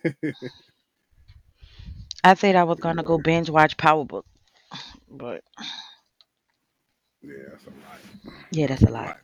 I 2.25 2.35
said 2.35 2.57
I 2.57 2.65
was 2.65 2.79
gonna 2.81 3.03
know, 3.03 3.05
go 3.05 3.19
binge 3.19 3.51
watch 3.51 3.77
Power 3.77 4.05
Book, 4.05 4.27
but 5.11 5.43
yeah, 7.23 7.35
that's 7.51 7.67
a 7.67 7.71
lot. 7.71 8.01
yeah, 8.51 8.67
that's 8.67 8.83
a 8.83 8.91
A 8.91 8.91
lot. 8.91 9.09
lot. 9.09 9.19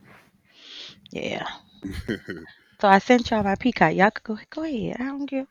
Yeah. 1.11 1.47
So 2.81 2.87
I 2.87 2.99
sent 2.99 3.29
y'all 3.31 3.43
my 3.43 3.55
Peacock. 3.55 3.95
Y'all 3.95 4.11
could 4.11 4.23
go 4.23 4.37
go 4.49 4.63
ahead. 4.63 4.97
I 4.99 5.05
don't 5.05 5.25
give 5.25 5.47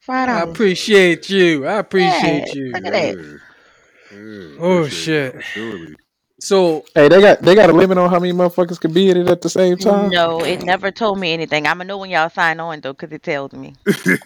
five 0.00 0.28
I 0.28 0.40
dollars. 0.40 0.60
appreciate 0.60 1.30
you. 1.30 1.66
I 1.66 1.78
Yeah, 1.94 2.18
appreciate 2.18 2.52
you. 2.52 2.66
look 2.72 2.84
at 2.86 2.92
that. 2.92 3.16
yeah, 3.16 3.38
yeah, 4.12 4.56
Oh 4.60 4.88
shit. 4.88 5.42
Surely. 5.44 5.96
So 6.38 6.84
Hey, 6.94 7.08
they 7.08 7.20
got 7.20 7.40
they 7.40 7.54
got 7.54 7.70
a 7.70 7.72
limit 7.72 7.98
on 7.98 8.10
how 8.10 8.18
many 8.20 8.32
motherfuckers 8.32 8.78
can 8.78 8.92
be 8.92 9.10
in 9.10 9.16
it 9.16 9.28
at 9.28 9.40
the 9.40 9.48
same 9.48 9.76
time. 9.78 10.10
No, 10.10 10.42
it 10.44 10.62
never 10.64 10.90
told 10.90 11.18
me 11.18 11.32
anything. 11.32 11.66
I'ma 11.66 11.84
know 11.84 11.98
when 11.98 12.10
y'all 12.10 12.28
sign 12.28 12.60
on 12.60 12.80
though, 12.80 12.94
cause 12.94 13.10
it 13.12 13.22
tells 13.22 13.52
me. 13.52 13.74
okay, 13.86 14.16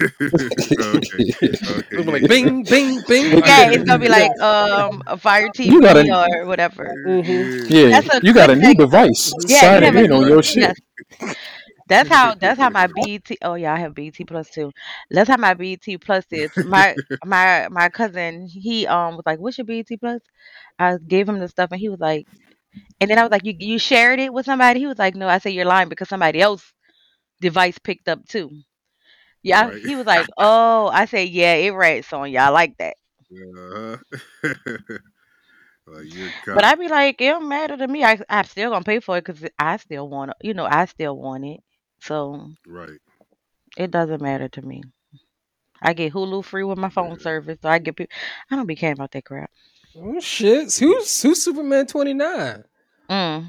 okay, 0.80 1.82
it'll 1.92 2.04
be 2.04 2.10
like 2.10 2.28
bing, 2.28 2.64
bing, 2.64 3.00
bing. 3.02 3.38
Yeah, 3.46 3.70
it's 3.70 3.84
gonna 3.84 3.98
be 3.98 4.08
like 4.08 4.38
um 4.40 5.02
a 5.06 5.16
Fire 5.16 5.48
You 5.58 5.80
got 5.80 5.96
TV 5.96 6.08
a 6.08 6.40
or 6.42 6.46
whatever. 6.46 6.94
Mm-hmm. 7.06 7.72
yeah, 7.72 7.82
yeah, 7.86 8.00
That's 8.00 8.14
a 8.16 8.20
you 8.26 8.32
got 8.34 8.50
a 8.50 8.56
new 8.56 8.74
device 8.74 9.32
Yeah, 9.48 9.78
you 9.78 9.86
signing 9.86 10.04
in 10.04 10.12
on 10.12 10.28
your 10.28 10.42
shit. 10.42 10.62
yes. 10.62 10.76
That's 11.90 12.08
how 12.10 12.34
that's 12.36 12.58
how 12.60 12.70
my 12.70 12.88
BET 12.88 13.38
oh 13.42 13.54
yeah, 13.54 13.74
I 13.74 13.78
have 13.80 13.94
BET 13.94 14.24
plus 14.24 14.50
too. 14.50 14.72
That's 15.10 15.30
how 15.30 15.38
my 15.38 15.54
BET 15.54 15.98
plus 15.98 16.26
is. 16.32 16.52
My 16.64 16.98
my 17.24 17.68
my 17.70 17.90
cousin, 17.90 18.48
he 18.48 18.86
um 18.88 19.16
was 19.16 19.24
like, 19.26 19.40
What's 19.40 19.58
your 19.58 19.66
BET 19.66 19.98
plus? 19.98 20.22
I 20.78 20.98
gave 21.06 21.28
him 21.28 21.38
the 21.40 21.48
stuff 21.48 21.70
and 21.72 21.80
he 21.80 21.88
was 21.90 22.00
like 22.00 22.26
and 23.00 23.10
then 23.10 23.18
I 23.18 23.22
was 23.22 23.30
like, 23.32 23.44
You 23.46 23.54
you 23.58 23.78
shared 23.78 24.20
it 24.20 24.32
with 24.32 24.46
somebody? 24.46 24.80
He 24.80 24.86
was 24.86 24.98
like, 24.98 25.16
No, 25.16 25.28
I 25.28 25.38
said 25.38 25.50
you're 25.54 25.66
lying 25.66 25.88
because 25.90 26.08
somebody 26.08 26.40
else 26.40 26.72
device 27.40 27.78
picked 27.78 28.08
up 28.08 28.26
too. 28.26 28.50
Yeah, 29.42 29.70
Right. 29.70 29.82
he 29.82 29.96
was 29.96 30.06
like, 30.06 30.28
Oh, 30.38 30.88
I 30.88 31.06
said, 31.06 31.28
Yeah, 31.30 31.54
it 31.54 31.70
rates 31.70 32.12
on 32.12 32.30
y'all 32.32 32.52
like 32.52 32.76
that. 32.78 32.96
Uh-huh. 33.32 33.96
like 35.86 36.04
you're 36.06 36.32
But 36.52 36.64
cop. 36.64 36.64
I 36.64 36.74
be 36.76 36.88
like, 36.88 37.20
it 37.20 37.28
don't 37.28 37.48
matter 37.48 37.76
to 37.76 37.86
me. 37.88 38.04
I 38.04 38.18
I'm 38.28 38.44
still 38.44 38.70
gonna 38.70 38.84
pay 38.84 39.00
for 39.00 39.16
it 39.18 39.24
because 39.24 39.44
I 39.58 39.76
still 39.76 40.08
want 40.08 40.30
it. 40.32 40.36
You 40.42 40.54
know, 40.54 40.66
I 40.66 40.84
still 40.86 41.16
want 41.16 41.44
it. 41.44 41.60
So 42.00 42.50
Right. 42.66 42.98
it 43.76 43.90
doesn't 43.90 44.22
matter 44.22 44.48
to 44.48 44.62
me. 44.62 44.82
I 45.82 45.92
get 45.94 46.12
Hulu 46.12 46.44
free 46.44 46.64
with 46.64 46.78
my 46.78 46.90
phone 46.90 47.12
Yeah. 47.12 47.18
service, 47.22 47.58
so 47.62 47.68
I 47.68 47.78
get 47.78 47.96
people. 47.96 48.14
I 48.50 48.56
don't 48.56 48.66
be 48.66 48.76
caring 48.76 48.94
about 48.94 49.12
that 49.12 49.24
crap. 49.24 49.50
Oh 49.96 50.20
shit! 50.20 50.72
Who's 50.74 51.22
who's 51.22 51.42
Superman 51.42 51.86
twenty 51.86 52.14
nine? 52.14 52.64
Mm. 53.08 53.46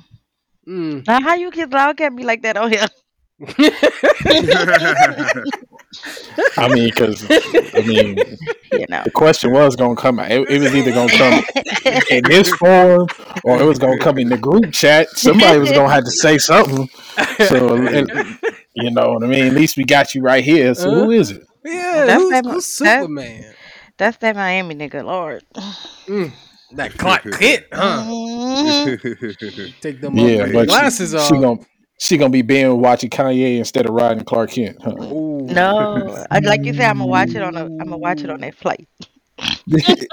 Mm. 0.68 1.08
Now, 1.08 1.22
how 1.22 1.36
you 1.36 1.52
kids 1.52 1.72
loud 1.74 1.99
at 2.02 2.14
me 2.14 2.24
like 2.24 2.41
that 2.43 2.58
on 2.58 2.72
here? 2.72 2.88
I 6.58 6.68
mean, 6.74 6.89
because 6.89 7.26
I 7.30 7.82
mean, 7.86 8.18
You 8.72 8.86
know. 8.89 9.02
the 9.04 9.12
question 9.12 9.52
was 9.52 9.76
gonna 9.76 9.96
come. 9.96 10.20
It, 10.20 10.50
it 10.50 10.60
was 10.62 10.74
either 10.74 10.92
gonna 10.92 11.12
come 11.12 11.44
in 12.10 12.24
this 12.24 12.50
form 12.56 13.08
or 13.44 13.62
it 13.62 13.66
was 13.66 13.78
gonna 13.80 14.00
come 14.00 14.18
in 14.18 14.30
the 14.30 14.38
group 14.38 14.72
chat. 14.72 15.10
Somebody 15.12 15.60
was 15.60 15.72
gonna 15.72 15.92
have 15.94 16.06
to 16.06 16.12
say 16.12 16.38
something. 16.38 16.88
So 17.48 17.76
and- 17.76 18.39
you 18.74 18.89
know 18.92 19.10
what 19.12 19.24
I 19.24 19.28
mean. 19.28 19.48
At 19.48 19.54
least 19.54 19.76
we 19.76 19.84
got 19.84 20.16
you 20.16 20.22
right 20.22 20.44
here. 20.44 20.74
So 20.74 20.89
who 20.94 21.12
is 21.12 21.32
it? 21.32 21.44
yeah, 21.66 22.06
That's 22.06 22.22
who's, 22.22 22.32
that- 22.32 22.46
who's 22.46 22.66
Superman? 22.66 23.54
That's 23.98 24.18
that 24.18 24.36
Miami 24.36 24.74
nigga, 24.76 25.04
Lord. 25.06 25.44
Mm. 26.08 26.32
That 26.74 26.94
Clark 26.98 27.24
Kent, 27.34 27.66
huh? 27.74 28.04
Mhm. 28.08 29.74
Take 29.82 30.00
them 30.02 30.18
Yeah, 30.18 30.46
yeah, 30.46 30.54
but 30.54 30.68
glasses 30.70 31.12
she, 31.12 31.18
off. 31.18 31.28
she 31.28 31.34
gonna 31.34 31.60
she 32.02 32.18
gonna 32.18 32.32
be 32.32 32.41
being 32.41 32.82
watching 32.82 33.10
Kanye 33.12 33.58
instead 33.58 33.86
of 33.88 33.93
riding 33.93 34.26
Clark 34.26 34.52
Kent. 34.52 34.78
Huh? 34.84 34.95
No, 35.47 36.26
I- 36.32 36.39
like 36.43 36.66
you 36.66 36.74
said, 36.74 36.89
I'm 36.89 36.97
gonna 36.97 37.08
watch 37.08 37.36
it 37.36 37.43
on 37.43 37.56
a. 37.58 37.66
I'm 37.80 37.88
gonna 37.88 37.97
watch 37.99 38.24
it 38.26 38.32
on 38.32 38.41
that 38.41 38.56
flight. 38.56 38.88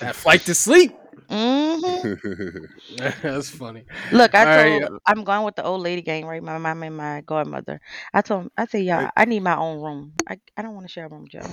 That 0.00 0.16
flight 0.16 0.44
to 0.46 0.54
sleep. 0.54 0.92
hmm 1.30 1.78
That's 3.22 3.50
funny. 3.50 3.84
Look, 4.10 4.34
I 4.34 4.40
All 4.40 4.46
told 4.46 4.82
right. 4.82 5.00
I'm 5.06 5.24
going 5.24 5.44
with 5.44 5.56
the 5.56 5.64
old 5.64 5.82
lady 5.82 6.02
gang, 6.02 6.26
right? 6.26 6.42
My 6.42 6.58
mom 6.58 6.82
and 6.82 6.96
my 6.96 7.22
godmother. 7.26 7.80
I 8.14 8.22
told 8.22 8.44
'em- 8.44 8.50
I 8.56 8.66
said, 8.66 8.84
y'all, 8.84 9.10
I 9.16 9.24
need 9.26 9.40
my 9.40 9.56
own 9.56 9.80
room. 9.82 10.14
I, 10.28 10.38
I 10.56 10.62
don't 10.62 10.74
want 10.74 10.86
to 10.86 10.92
share 10.92 11.06
a 11.06 11.08
room 11.10 11.24
with 11.24 11.34
y'all. 11.34 11.52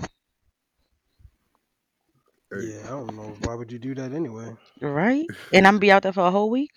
Yeah, 2.54 2.82
I 2.86 2.90
don't 2.90 3.16
know. 3.16 3.36
Why 3.42 3.56
would 3.56 3.72
you 3.72 3.80
do 3.80 3.96
that 3.96 4.14
anyway? 4.14 4.54
Right? 4.82 5.30
And 5.54 5.68
I'm 5.68 5.74
gonna 5.76 5.80
be 5.80 5.92
out 5.92 6.04
there 6.04 6.14
for 6.14 6.26
a 6.28 6.32
whole 6.32 6.50
week. 6.50 6.72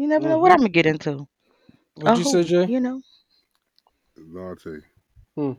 You 0.00 0.08
never 0.08 0.26
know 0.30 0.38
what 0.38 0.50
I'm 0.50 0.56
gonna 0.58 0.70
get 0.70 0.86
into. 0.86 1.28
What'd 1.96 2.16
you 2.18 2.24
whole- 2.24 2.32
say, 2.32 2.44
Jay? 2.44 2.64
You 2.64 2.80
know. 2.80 3.02
Dante. 4.34 4.78
Hmm. 5.36 5.52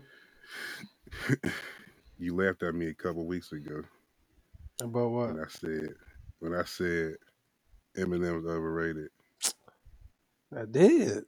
you 2.17 2.35
laughed 2.35 2.63
at 2.63 2.73
me 2.73 2.87
a 2.87 2.93
couple 2.95 3.27
weeks 3.27 3.51
ago 3.51 3.83
About 4.81 5.11
what? 5.11 5.27
when 5.35 5.43
I 5.43 5.47
said 5.47 5.89
when 6.39 6.55
I 6.55 6.63
said 6.63 7.17
Eminem's 7.95 8.47
overrated. 8.47 9.09
I 10.57 10.65
did. 10.65 11.23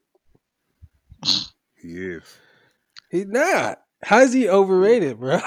He 1.80 1.90
is. 1.90 2.24
He's 3.12 3.28
not. 3.28 3.78
How's 4.04 4.34
he 4.34 4.50
overrated, 4.50 5.20
bro? 5.20 5.40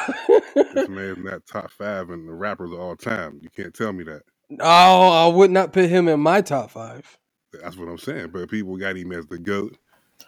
This 0.54 0.88
man's 0.88 1.18
not 1.18 1.44
top 1.46 1.72
five 1.72 2.10
in 2.10 2.26
the 2.26 2.32
rappers 2.32 2.70
of 2.72 2.78
all 2.78 2.94
time. 2.94 3.40
You 3.42 3.50
can't 3.50 3.74
tell 3.74 3.92
me 3.92 4.04
that. 4.04 4.22
oh, 4.60 5.30
I 5.30 5.34
would 5.34 5.50
not 5.50 5.72
put 5.72 5.90
him 5.90 6.06
in 6.06 6.20
my 6.20 6.42
top 6.42 6.70
five. 6.70 7.18
That's 7.62 7.76
what 7.76 7.88
I'm 7.88 7.98
saying. 7.98 8.28
But 8.32 8.50
people 8.50 8.76
got 8.76 8.96
him 8.96 9.12
as 9.12 9.26
the 9.26 9.38
goat. 9.38 9.76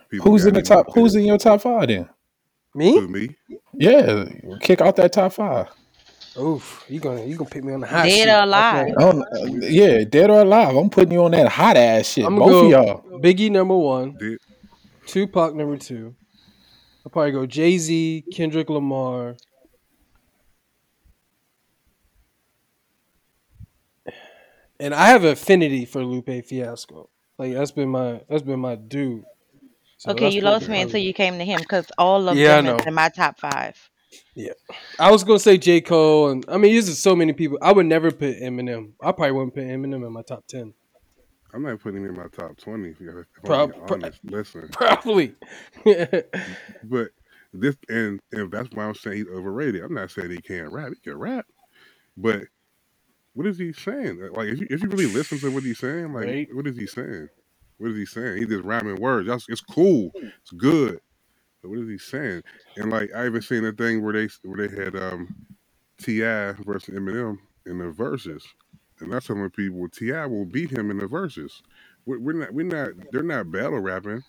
People 0.08 0.30
Who's 0.30 0.46
in 0.46 0.54
the 0.54 0.62
top? 0.62 0.88
up 0.88 0.94
Who's 0.94 1.14
in 1.14 1.24
your 1.24 1.38
top 1.38 1.62
five 1.62 1.88
then? 1.88 2.08
Me? 2.74 2.92
Who, 2.92 3.08
me? 3.08 3.36
Yeah, 3.74 4.26
kick 4.60 4.80
out 4.80 4.96
that 4.96 5.12
top 5.12 5.32
five. 5.32 5.68
Oof, 6.38 6.84
you 6.88 7.00
gonna 7.00 7.24
you 7.24 7.36
gonna 7.36 7.50
pick 7.50 7.64
me 7.64 7.72
on 7.72 7.80
the 7.80 7.86
hot 7.86 8.04
Dead 8.04 8.24
seat. 8.24 8.30
or 8.30 8.42
alive. 8.42 8.86
Okay. 8.86 8.94
Oh, 8.98 9.46
yeah, 9.60 10.04
dead 10.04 10.30
or 10.30 10.42
alive. 10.42 10.76
I'm 10.76 10.88
putting 10.88 11.12
you 11.12 11.24
on 11.24 11.32
that 11.32 11.48
hot 11.48 11.76
ass 11.76 12.06
shit. 12.06 12.24
I'm 12.24 12.36
Both 12.36 12.50
gonna 12.50 12.64
of 12.64 13.02
y'all. 13.02 13.20
Biggie 13.20 13.50
number 13.50 13.76
one, 13.76 14.16
Did 14.18 14.38
Tupac 15.06 15.54
number 15.54 15.76
two. 15.76 16.14
I'll 17.04 17.10
probably 17.10 17.32
go 17.32 17.46
Jay 17.46 17.78
Z, 17.78 18.24
Kendrick 18.32 18.68
Lamar. 18.70 19.36
And 24.78 24.94
I 24.94 25.08
have 25.08 25.24
affinity 25.24 25.84
for 25.84 26.04
Lupe 26.04 26.44
Fiasco. 26.44 27.10
Like 27.38 27.52
that's 27.54 27.70
been 27.70 27.88
my 27.88 28.20
that's 28.28 28.42
been 28.42 28.60
my 28.60 28.74
dude. 28.74 29.24
So 29.98 30.12
okay, 30.12 30.28
you 30.30 30.40
lost 30.40 30.68
me 30.68 30.78
I- 30.78 30.82
until 30.82 31.00
you 31.00 31.12
came 31.12 31.38
to 31.38 31.44
him 31.44 31.60
because 31.60 31.90
all 31.98 32.28
of 32.28 32.36
Yeah, 32.36 32.58
I 32.58 32.62
them 32.62 32.78
is 32.78 32.86
in 32.86 32.94
my 32.94 33.08
top 33.08 33.38
five. 33.38 33.90
Yeah, 34.34 34.52
I 34.98 35.10
was 35.10 35.22
gonna 35.24 35.38
say 35.38 35.58
J. 35.58 35.80
Cole 35.80 36.30
and 36.30 36.44
I 36.48 36.56
mean 36.56 36.72
there's 36.72 36.86
just 36.86 37.02
so 37.02 37.14
many 37.14 37.32
people. 37.32 37.58
I 37.62 37.72
would 37.72 37.86
never 37.86 38.10
put 38.10 38.40
Eminem. 38.40 38.92
I 39.02 39.12
probably 39.12 39.32
wouldn't 39.32 39.54
put 39.54 39.64
Eminem 39.64 40.06
in 40.06 40.12
my 40.12 40.22
top 40.22 40.46
ten. 40.46 40.74
I'm 41.54 41.62
not 41.62 41.80
putting 41.80 42.02
him 42.02 42.10
in 42.10 42.16
my 42.16 42.26
top 42.28 42.56
twenty. 42.58 42.90
If, 42.90 43.00
if 43.00 43.26
Prob- 43.44 43.72
I'm 43.74 43.86
pro- 43.86 44.10
listen. 44.24 44.68
Probably. 44.72 45.34
But 46.84 47.08
this 47.52 47.76
and 47.88 48.20
and 48.32 48.50
that's 48.50 48.68
why 48.74 48.84
I'm 48.84 48.94
saying 48.94 49.16
he's 49.18 49.26
overrated. 49.28 49.82
I'm 49.82 49.94
not 49.94 50.10
saying 50.10 50.30
he 50.30 50.40
can't 50.40 50.72
rap. 50.72 50.90
He 50.94 51.00
can 51.10 51.18
rap, 51.18 51.46
but 52.16 52.42
what 53.38 53.46
is 53.46 53.58
he 53.58 53.72
saying? 53.72 54.20
Like 54.32 54.48
if 54.48 54.60
you 54.60 54.66
if 54.70 54.82
you 54.82 54.90
really 54.90 55.06
listen 55.06 55.38
to 55.40 55.52
what 55.52 55.62
he's 55.64 55.78
saying, 55.78 56.12
like 56.12 56.26
Right. 56.26 56.48
what 56.54 56.66
is 56.66 56.76
he 56.76 56.86
saying? 56.88 57.28
What 57.78 57.92
is 57.92 57.96
he 57.96 58.06
saying? 58.06 58.38
He's 58.38 58.48
just 58.48 58.64
rhyming 58.64 58.96
words. 59.00 59.28
That's 59.28 59.46
it's 59.48 59.62
cool. 59.62 60.12
It's 60.42 60.52
good. 60.52 61.00
But 61.62 61.70
what 61.70 61.80
is 61.80 61.88
he 61.88 61.98
saying? 61.98 62.42
And 62.76 62.90
like 62.90 63.10
I 63.14 63.26
even 63.26 63.42
seen 63.42 63.64
a 63.66 63.72
thing 63.72 64.02
where 64.04 64.14
they 64.14 64.28
where 64.44 64.68
they 64.68 64.84
had 64.84 64.96
um 64.96 65.28
T.I. 66.00 66.52
versus 66.64 66.94
Eminem 66.94 67.38
in 67.66 67.78
the 67.78 67.86
Verzuz, 67.86 68.44
and 69.00 69.12
that's 69.12 69.28
telling 69.28 69.50
people 69.50 69.88
T.I. 69.88 70.26
will 70.26 70.46
beat 70.46 70.70
him 70.70 70.90
in 70.90 70.98
the 70.98 71.06
Verzuz. 71.06 71.62
We're, 72.06 72.20
we're 72.20 72.34
not 72.34 72.54
we're 72.54 72.66
not 72.66 72.90
they're 73.12 73.22
not 73.24 73.52
battle 73.52 73.80
rapping. 73.80 74.24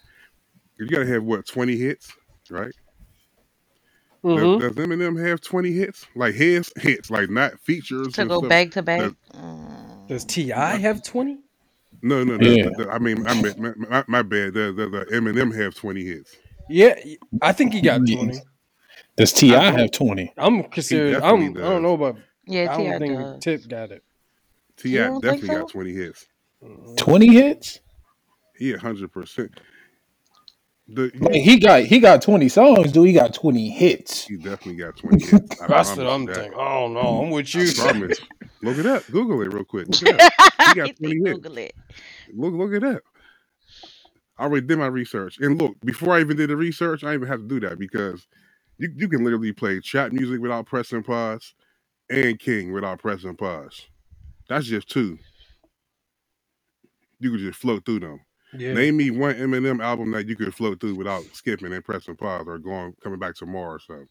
You 0.80 0.88
gotta 0.88 1.07
have 1.07 1.24
what 1.24 1.47
twenty 1.47 1.78
hits, 1.78 2.14
right? 2.49 2.74
Mhm. 4.24 4.59
Does, 4.59 4.76
does 4.76 4.86
Eminem 4.88 5.26
have 5.28 5.41
20 5.41 5.72
hits? 5.72 6.05
Like 6.15 6.36
his 6.36 6.72
hits, 6.78 7.09
like 7.09 7.30
not 7.30 7.59
features. 7.61 8.13
To 8.13 8.26
go 8.26 8.39
stuff? 8.39 8.49
back 8.49 8.72
to 8.72 8.82
back. 8.84 8.99
Does- 9.01 9.13
Mm. 9.36 10.07
Does 10.07 10.26
T.I. 10.26 10.76
have 10.78 11.03
twenty? 11.03 11.38
No, 12.01 12.24
no, 12.24 12.36
no. 12.38 12.49
Yeah. 12.49 12.70
the- 12.70 12.86
the- 12.86 12.89
I 12.91 12.97
mean, 12.97 13.26
I 13.28 13.39
meant, 13.41 13.59
my, 13.59 13.74
my, 13.78 14.03
my 14.07 14.22
bad. 14.24 14.53
The, 14.55 14.74
the, 14.76 14.89
the 14.89 15.05
Eminem 15.15 15.55
have 15.55 15.76
20 15.76 16.03
hits. 16.03 16.36
Yeah, 16.67 16.95
I 17.41 17.51
think 17.53 17.74
he 17.74 17.82
got 17.82 18.01
Yeah. 18.07 18.15
twenty. 18.15 18.39
Does 19.17 19.34
T.I. 19.34 19.55
I 19.67 19.72
have 19.72 19.91
twenty? 19.91 20.34
I'm 20.38 20.63
considered. 20.63 21.22
I'm. 21.22 21.55
I 21.57 21.61
don't 21.61 21.82
know 21.84 21.93
about. 21.93 22.17
Yeah, 22.45 22.74
I 22.74 22.78
T.I. 22.78 22.89
don't 22.91 22.99
think 22.99 23.17
does. 23.20 23.43
Tip 23.43 23.70
got 23.70 23.91
it. 23.91 24.03
T.I. 24.78 24.91
You 24.91 24.97
don't 24.99 25.22
think 25.22 25.41
definitely 25.41 25.47
so? 25.55 25.61
got 25.61 25.70
20 25.72 25.93
hits. 25.93 26.28
Twenty 26.97 27.28
hits? 27.34 27.80
He 28.57 28.74
100%. 28.74 29.49
The, 30.90 31.12
Like, 31.20 31.36
he 31.36 31.60
got 31.60 31.84
he 31.86 32.00
got 32.00 32.22
twenty 32.22 32.50
songs. 32.50 32.92
Do 32.92 33.04
he 33.04 33.14
got 33.14 33.34
twenty 33.34 33.70
hits? 33.70 34.28
he 34.28 34.38
definitely 34.38 34.76
got 34.78 34.98
20 34.98 35.20
hits. 35.26 35.58
I 35.62 35.68
That's 35.68 35.96
what 35.98 36.08
I'm 36.08 36.28
that. 36.28 36.30
thinking. 36.30 36.60
I 36.60 36.76
don't 36.80 36.94
know. 36.96 37.22
I'm 37.24 37.32
with 37.32 37.56
you. 37.56 37.72
I 37.72 37.74
promise. 37.74 38.22
Look 38.64 38.78
it 38.80 38.86
up. 38.88 39.06
Google 39.12 39.42
it 39.44 39.54
real 39.54 39.66
quick. 39.66 39.88
Look 39.90 40.04
it 40.04 40.12
up. 40.12 40.24
He 40.66 40.74
got 40.74 40.96
20 40.98 41.16
think 41.16 41.26
hits. 41.26 41.42
Google 41.44 41.58
it. 41.60 41.76
Look, 42.34 42.54
look 42.54 42.74
it 42.74 42.84
up. 42.84 43.04
I 44.38 44.44
already 44.46 44.68
did 44.68 44.80
my 44.80 44.88
research. 44.88 45.40
And 45.40 45.60
look, 45.62 45.76
before 45.86 46.16
I 46.16 46.22
even 46.22 46.38
did 46.38 46.50
the 46.52 46.58
research, 46.58 47.04
I 47.04 47.12
didn't 47.14 47.24
even 47.24 47.30
have 47.30 47.42
to 47.42 47.48
do 47.60 47.62
that 47.68 47.80
because 47.80 48.28
you, 48.78 48.92
you 48.96 49.10
can 49.10 49.24
literally 49.24 49.54
play 49.54 49.80
Trap 49.82 50.14
Muzik 50.14 50.42
without 50.42 50.68
pressing 50.68 51.04
pause 51.04 51.56
and 52.10 52.40
King 52.40 52.74
without 52.74 53.00
pressing 53.00 53.38
pause. 53.38 53.88
That's 54.50 54.68
just 54.68 54.90
two. 54.90 55.20
You 57.20 57.32
can 57.32 57.40
just 57.40 57.60
float 57.60 57.86
through 57.86 58.02
them. 58.02 58.22
Yeah. 58.54 58.74
Name 58.74 58.97
me 58.97 59.12
one 59.12 59.36
Eminem 59.36 59.84
album 59.84 60.12
that 60.12 60.28
you 60.28 60.36
could 60.36 60.54
float 60.56 60.80
through 60.80 60.95
without 60.95 61.24
skipping 61.34 61.72
and 61.72 61.84
pressing 61.86 62.16
pause 62.16 62.45
or 62.47 62.58
going 62.58 62.93
coming 63.04 63.20
back 63.20 63.36
tomorrow 63.36 63.74
or 63.76 63.80
something. 63.80 64.08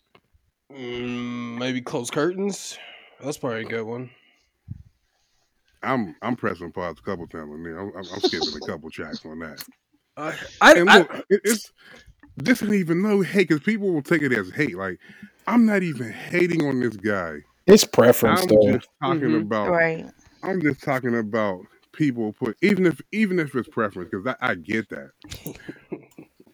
Mm, 0.73 1.59
maybe 1.59 1.81
close 1.81 2.11
curtains. 2.11 2.79
That's 3.21 3.39
probably 3.39 3.63
a 3.63 3.65
good 3.65 3.85
one. 3.85 4.11
I'm 5.83 6.15
I'm 6.23 6.37
pressing 6.37 6.73
pause 6.73 6.97
a 6.99 7.03
couple 7.03 7.27
times 7.27 7.51
on 7.53 7.63
there. 7.63 7.79
I'm, 7.81 7.93
I'm, 7.97 8.09
I'm 8.15 8.21
skipping 8.21 8.55
a 8.55 8.61
couple 8.67 8.91
tracks 8.91 9.25
on 9.25 9.39
that. 9.41 9.59
I, 10.17 10.35
I, 10.61 10.73
And 10.79 10.91
I- 10.91 11.23
it, 11.31 11.41
it's 11.45 11.73
this 12.37 12.63
ain't 12.63 12.75
even 12.75 13.03
no 13.03 13.21
hate 13.23 13.49
because 13.49 13.63
people 13.63 13.93
will 13.93 14.03
take 14.03 14.23
it 14.23 14.33
as 14.33 14.51
hate. 14.51 14.77
Like 14.77 14.99
I'm 15.47 15.65
not 15.67 15.83
even 15.83 16.11
hating 16.13 16.65
on 16.67 16.81
this 16.81 16.97
guy. 16.97 17.39
It's 17.67 17.85
preference 17.85 18.43
I'm 18.43 18.49
though. 18.49 18.73
just 18.73 18.89
talking 19.03 19.21
Mhm. 19.23 19.43
about. 19.43 19.71
Right. 19.71 20.07
I'm 20.43 20.61
just 20.61 20.83
talking 20.83 21.17
about 21.17 21.63
people 21.99 22.33
put 22.33 22.57
even 22.63 22.87
if 22.87 23.03
even 23.13 23.41
if 23.41 23.55
it's 23.57 23.69
preference 23.69 24.11
because 24.13 24.35
I, 24.41 24.53
I 24.53 24.57
get 24.57 24.89
that. 24.91 25.11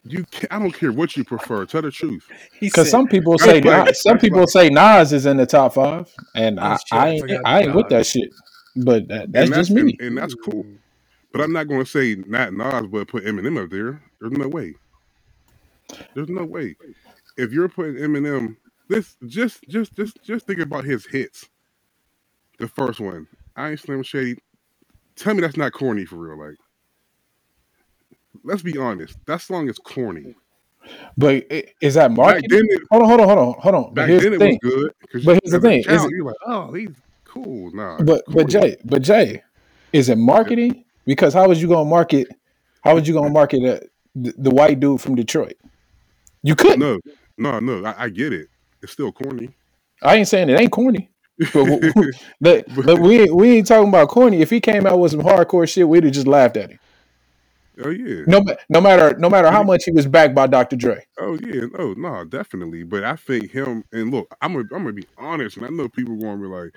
You 0.06 0.24
can 0.24 0.48
I 0.50 0.58
don't 0.58 0.72
care 0.72 0.92
what 0.92 1.16
you 1.16 1.24
prefer. 1.24 1.64
Tell 1.66 1.82
the 1.82 1.90
truth. 1.90 2.28
Because 2.60 2.90
some 2.90 3.08
people 3.08 3.38
That's 3.38 3.44
say 3.44 3.60
like- 3.62 3.86
Nas, 3.86 4.02
some 4.02 4.18
people 4.18 4.40
like- 4.40 4.50
say 4.50 4.68
Nas 4.68 5.14
is 5.14 5.26
in 5.26 5.38
the 5.38 5.46
top 5.46 5.74
five, 5.74 6.12
and 6.34 6.60
oh, 6.60 6.62
I, 6.62 6.74
Oh, 6.74 6.78
I 6.92 6.98
I 6.98 7.08
ain't, 7.10 7.20
forgot 7.22 7.42
I 7.46 7.62
ain't 7.62 7.74
with 7.74 7.88
that 7.90 8.06
shit. 8.06 8.30
But 8.76 9.08
that, 9.08 9.32
that's 9.32 9.46
and 9.46 9.54
just 9.54 9.70
me. 9.70 9.80
And, 9.82 10.00
and 10.02 10.18
that's 10.18 10.34
cool. 10.34 10.64
Mm. 10.64 10.78
But 11.32 11.40
I'm 11.40 11.52
not 11.54 11.68
going 11.68 11.84
to 11.84 11.90
say 11.90 12.16
not 12.26 12.52
Nas, 12.52 12.86
but 12.88 13.08
put 13.08 13.24
Eminem 13.24 13.62
up 13.64 13.70
there. 13.70 14.02
There's 14.20 14.32
no 14.32 14.48
way. 14.48 14.74
There's 16.14 16.28
no 16.28 16.44
way. 16.44 16.76
If 17.38 17.52
you're 17.52 17.68
putting 17.70 17.94
Eminem, 17.96 18.56
this 18.90 19.16
just 19.26 19.62
just 19.68 19.94
just 19.94 20.22
just 20.22 20.46
think 20.46 20.60
about 20.60 20.84
his 20.84 21.06
hits. 21.06 21.48
The 22.58 22.68
first 22.68 23.00
one, 23.00 23.26
I 23.56 23.70
ain't 23.70 23.80
Slim 23.80 24.02
Shady. 24.02 24.40
Tell 25.16 25.34
me 25.34 25.40
that's 25.40 25.56
not 25.56 25.72
corny 25.72 26.04
for 26.04 26.16
real. 26.16 26.38
Like, 26.38 26.56
let's 28.42 28.62
be 28.62 28.76
honest. 28.76 29.16
That 29.26 29.40
song 29.40 29.68
is 29.68 29.78
corny. 29.78 30.34
But 31.16 31.46
is 31.80 31.94
that 31.94 32.10
marketing? 32.12 32.50
it, 32.70 32.82
Hold 32.90 33.02
on, 33.04 33.08
hold 33.08 33.20
on, 33.20 33.28
hold 33.28 33.38
on, 33.38 33.54
hold 33.60 33.74
on. 33.74 33.82
But 33.84 33.94
back 33.94 34.08
here's 34.08 34.22
then 34.22 34.32
the 34.32 34.36
it 34.36 34.38
thing. 34.38 34.58
was 34.62 34.72
good. 34.72 34.92
But 35.24 35.40
here's 35.42 35.52
the 35.52 35.60
thing, 35.60 35.82
child, 35.82 36.10
it- 36.10 36.14
you're 36.16 36.24
like, 36.26 36.36
oh, 36.46 36.72
he's 36.72 36.90
cool. 37.24 37.70
Nah, 37.74 37.98
But 38.02 38.22
but. 38.28 38.48
Jay, 38.48 38.76
but 38.84 39.02
Jay, 39.02 39.42
is 39.92 40.08
it 40.08 40.18
marketing? 40.18 40.84
Because 41.06 41.34
how 41.34 41.48
was 41.48 41.60
you 41.62 41.68
gonna 41.68 41.88
market? 41.88 42.28
How 42.82 42.94
was 42.94 43.06
you 43.08 43.14
gonna 43.14 43.30
market 43.30 43.62
uh, 43.64 43.86
the, 44.14 44.34
the 44.36 44.50
white 44.50 44.80
dude 44.80 45.00
from 45.00 45.14
Detroit? 45.14 45.54
You 46.42 46.54
couldn't. 46.54 46.80
no, 46.80 46.98
no, 47.38 47.58
no. 47.60 47.84
I, 47.84 48.04
I 48.04 48.08
get 48.10 48.32
it. 48.32 48.48
It's 48.82 48.92
still 48.92 49.12
corny. 49.12 49.50
I 50.02 50.16
ain't 50.16 50.28
saying 50.28 50.50
it 50.50 50.60
ain't 50.60 50.72
corny. 50.72 51.10
But, 52.40 52.64
but, 52.74 52.86
but 52.86 53.00
we 53.00 53.22
ain't, 53.22 53.34
we 53.36 53.58
ain't 53.58 53.66
talking 53.66 53.88
about 53.88 54.08
corny. 54.08 54.40
If 54.42 54.50
he 54.50 54.60
came 54.60 54.86
out 54.86 54.98
with 55.00 55.12
some 55.12 55.20
hardcore 55.22 55.68
shit, 55.68 55.88
we'd 55.88 56.04
have 56.04 56.12
just 56.12 56.26
laughed 56.26 56.56
at 56.56 56.70
him. 56.70 56.78
oh 57.84 57.90
yeah. 57.90 58.24
No, 58.26 58.42
no 58.68 58.80
matter 58.80 59.16
no 59.18 59.30
matter 59.30 59.50
how 59.50 59.62
much 59.62 59.84
he 59.84 59.92
was 59.92 60.06
backed 60.06 60.34
by 60.34 60.46
Dr. 60.46 60.76
Dre. 60.76 61.04
Oh 61.18 61.38
yeah, 61.42 61.66
no, 61.78 61.94
no, 61.94 62.24
definitely. 62.24 62.84
But 62.84 63.04
I 63.04 63.16
think 63.16 63.50
him 63.52 63.84
and 63.92 64.10
look, 64.10 64.28
I'm 64.42 64.54
gonna 64.54 64.64
I'm 64.72 64.82
gonna 64.84 64.92
be 64.92 65.06
honest, 65.16 65.56
and 65.56 65.66
I 65.66 65.70
know 65.70 65.88
people 65.88 66.16
gonna 66.16 66.38
be 66.40 66.46
like, 66.48 66.72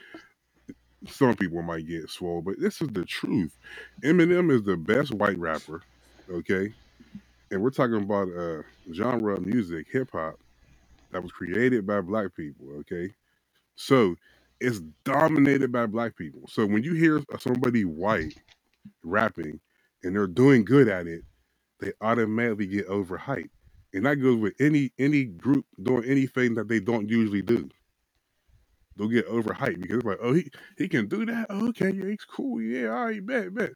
some 1.10 1.36
people 1.36 1.62
might 1.64 1.88
get 1.88 2.10
swole, 2.10 2.41
but 2.41 2.60
this 2.60 2.82
is 2.82 2.89
the 2.89 3.05
truth. 3.05 3.58
Eminem 4.03 4.51
is 4.51 4.64
the 4.64 4.78
best 4.78 5.14
white 5.14 5.39
rapper, 5.39 5.84
okay, 6.32 6.74
and 7.51 7.62
we're 7.62 7.72
talking 7.72 7.97
about 8.03 8.30
a 8.30 8.64
genre 8.93 9.36
of 9.36 9.45
music, 9.45 9.88
hip 9.91 10.10
hop, 10.14 10.36
that 11.12 11.24
was 11.24 11.32
created 11.32 11.88
by 11.88 12.01
black 12.01 12.36
people, 12.36 12.68
okay. 12.80 13.14
So 13.76 14.16
it's 14.60 14.82
dominated 15.05 15.72
by 15.72 15.86
black 15.88 16.16
people. 16.16 16.43
So 16.49 16.66
when 16.66 16.84
you 16.84 16.93
hear 16.93 17.22
somebody 17.39 17.86
white 17.86 18.36
rapping 19.03 19.60
and 20.03 20.16
they're 20.16 20.28
doing 20.28 20.66
good 20.66 20.88
at 20.89 21.08
it, 21.08 21.24
they 21.80 21.93
automatically 22.01 22.68
get 22.68 22.88
overhyped 22.89 23.49
and 23.93 24.05
that 24.05 24.18
goes 24.18 24.38
with 24.38 24.53
any 24.60 24.91
any 24.99 25.26
group 25.26 25.66
doing 25.82 26.05
anything 26.05 26.55
that 26.55 26.68
they 26.68 26.80
don't 26.80 27.10
usually 27.10 27.41
do. 27.41 27.70
They'll 28.97 29.08
get 29.10 29.30
overhyped 29.30 29.82
because 29.82 29.97
it's 29.97 30.05
like, 30.05 30.20
oh, 30.22 30.34
he 30.34 30.51
he 30.78 30.88
can 30.88 31.08
do 31.08 31.26
that. 31.26 31.47
Oh, 31.49 31.70
okay, 31.70 31.91
yeah, 31.91 32.05
he's 32.08 32.26
cool. 32.30 32.62
Yeah, 32.62 32.89
all 32.89 33.05
right, 33.05 33.26
bet, 33.26 33.53
bet. 33.53 33.72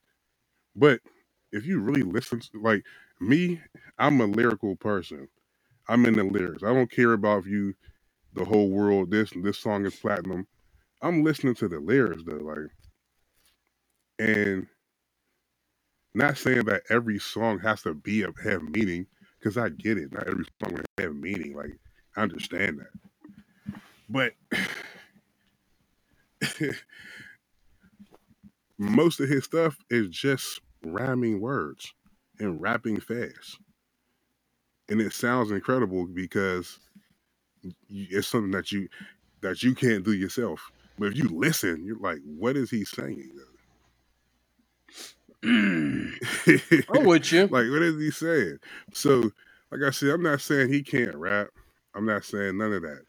But 0.76 1.02
if 1.52 1.66
you 1.66 1.80
really 1.80 2.04
listen, 2.04 2.40
to, 2.40 2.62
like 2.62 2.84
me, 3.20 3.62
I'm 4.00 4.22
a 4.22 4.26
lyrical 4.26 4.76
person. 4.76 5.28
I'm 5.90 6.06
in 6.06 6.16
the 6.16 6.24
lyrics. 6.24 6.64
I 6.64 6.74
don't 6.74 6.92
care 6.92 7.14
about 7.14 7.46
you, 7.46 7.74
the 8.34 8.46
whole 8.46 8.70
world. 8.70 9.12
This 9.12 9.32
this 9.44 9.60
song 9.60 9.86
is 9.86 9.96
platinum. 9.96 10.48
I'm 11.02 11.24
listening 11.24 11.56
to 11.56 11.68
the 11.68 11.80
lyrics 11.80 12.24
though, 12.26 12.36
like, 12.38 12.70
and 14.20 14.68
not 16.14 16.38
saying 16.38 16.66
that 16.66 16.84
every 16.90 17.20
song 17.20 17.60
has 17.60 17.82
to 17.84 17.94
be 17.94 18.24
a 18.24 18.30
have 18.44 18.64
meaning 18.64 19.08
because 19.40 19.58
I 19.58 19.70
get 19.70 19.98
it. 19.98 20.12
Not 20.14 20.28
every 20.28 20.46
song 20.62 20.76
will 20.76 20.84
have 21.04 21.16
meaning. 21.16 21.56
Like 21.56 21.78
I 22.16 22.22
understand 22.22 22.80
that, 22.80 22.92
but 24.10 24.34
most 28.78 29.20
of 29.20 29.30
his 29.30 29.46
stuff 29.46 29.78
is 29.90 30.10
just 30.10 30.60
rhyming 30.84 31.40
words 31.40 31.94
and 32.40 32.62
rapping 32.62 33.00
fast, 33.00 33.60
and 34.90 35.02
it 35.02 35.14
sounds 35.14 35.52
incredible 35.52 36.06
because 36.08 36.80
it's 37.90 38.28
something 38.28 38.52
that 38.52 38.72
you 38.72 38.90
that 39.42 39.64
you 39.64 39.74
can't 39.74 40.04
do 40.06 40.14
yourself. 40.14 40.72
But 41.02 41.14
if 41.14 41.18
you 41.18 41.30
listen, 41.30 41.86
you're 41.86 42.00
like, 42.00 42.20
what 42.26 42.58
is 42.58 42.72
he 42.72 42.86
saying? 42.86 43.32
I'm 45.44 47.06
with 47.06 47.32
you. 47.32 47.48
like 47.52 47.68
what 47.70 47.82
is 47.84 47.98
he 47.98 48.12
saying 48.12 48.60
so 48.94 49.32
like 49.72 49.82
i 49.86 49.92
said 49.92 50.10
i'm 50.10 50.24
not 50.24 50.42
saying 50.42 50.70
he 50.72 50.84
can't 50.84 51.16
rap 51.16 51.50
i'm 51.96 52.06
not 52.06 52.26
saying 52.26 52.58
none 52.58 52.74
of 52.74 52.84
that 52.84 53.04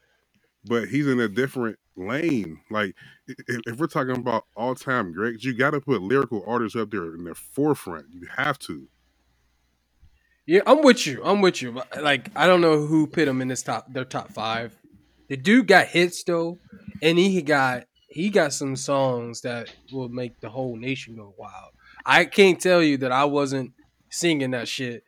but 0.65 0.89
he's 0.89 1.07
in 1.07 1.19
a 1.19 1.27
different 1.29 1.77
lane 1.97 2.59
like 2.71 2.95
if, 3.27 3.61
if 3.67 3.79
we're 3.79 3.87
talking 3.87 4.17
about 4.17 4.45
all-time 4.55 5.13
greats 5.13 5.43
you 5.43 5.53
got 5.55 5.71
to 5.71 5.81
put 5.81 6.01
lyrical 6.01 6.43
artists 6.47 6.77
up 6.77 6.91
there 6.91 7.15
in 7.15 7.25
the 7.25 7.35
forefront 7.35 8.07
you 8.11 8.27
have 8.37 8.59
to 8.59 8.87
Yeah, 10.45 10.61
I'm 10.67 10.81
with 10.83 11.07
you. 11.07 11.21
I'm 11.23 11.41
with 11.41 11.61
you. 11.61 11.81
Like, 12.01 12.29
I 12.35 12.47
don't 12.47 12.61
know 12.61 12.85
who 12.85 13.07
put 13.07 13.27
him 13.27 13.41
in 13.41 13.47
this 13.47 13.63
top 13.63 13.91
their 13.93 14.05
top 14.05 14.31
five. 14.31 14.75
The 15.29 15.37
dude 15.37 15.67
got 15.67 15.87
hits 15.87 16.23
though, 16.23 16.59
and 17.03 17.17
he 17.19 17.41
got 17.41 17.83
he 18.07 18.29
got 18.29 18.53
some 18.53 18.75
songs 18.75 19.41
that 19.41 19.73
will 19.91 20.09
make 20.09 20.39
the 20.39 20.49
whole 20.49 20.75
nation 20.77 21.15
go 21.15 21.33
wild. 21.37 21.71
I 22.05 22.25
can't 22.25 22.59
tell 22.59 22.81
you 22.81 22.97
that 22.97 23.11
I 23.11 23.25
wasn't 23.25 23.71
singing 24.09 24.51
that 24.51 24.67
shit 24.67 25.03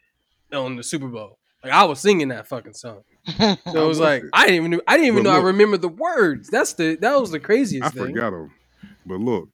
on 0.53 0.75
the 0.75 0.83
Super 0.83 1.07
Bowl. 1.07 1.37
Like 1.63 1.73
I 1.73 1.83
was 1.85 1.99
singing 1.99 2.27
that 2.29 2.47
fucking 2.47 2.73
song. 2.73 3.01
So 3.37 3.43
it 3.43 3.59
I 3.75 3.83
was 3.83 3.99
like 3.99 4.23
it. 4.23 4.29
I 4.33 4.41
didn't 4.45 4.55
even 4.57 4.71
know, 4.71 4.81
I 4.87 4.97
didn't 4.97 5.07
even 5.07 5.23
But 5.23 5.29
know 5.29 5.35
I 5.35 5.37
look- 5.37 5.45
remember 5.47 5.77
the 5.77 5.87
words. 5.89 6.49
That's 6.49 6.73
the 6.73 6.95
that 7.01 7.19
was 7.19 7.31
the 7.31 7.39
craziest 7.39 7.93
thing. 7.93 8.01
i 8.03 8.05
thing. 8.05 8.15
forgot 8.15 8.31
them. 8.31 8.51
but 9.05 9.19
look 9.19 9.49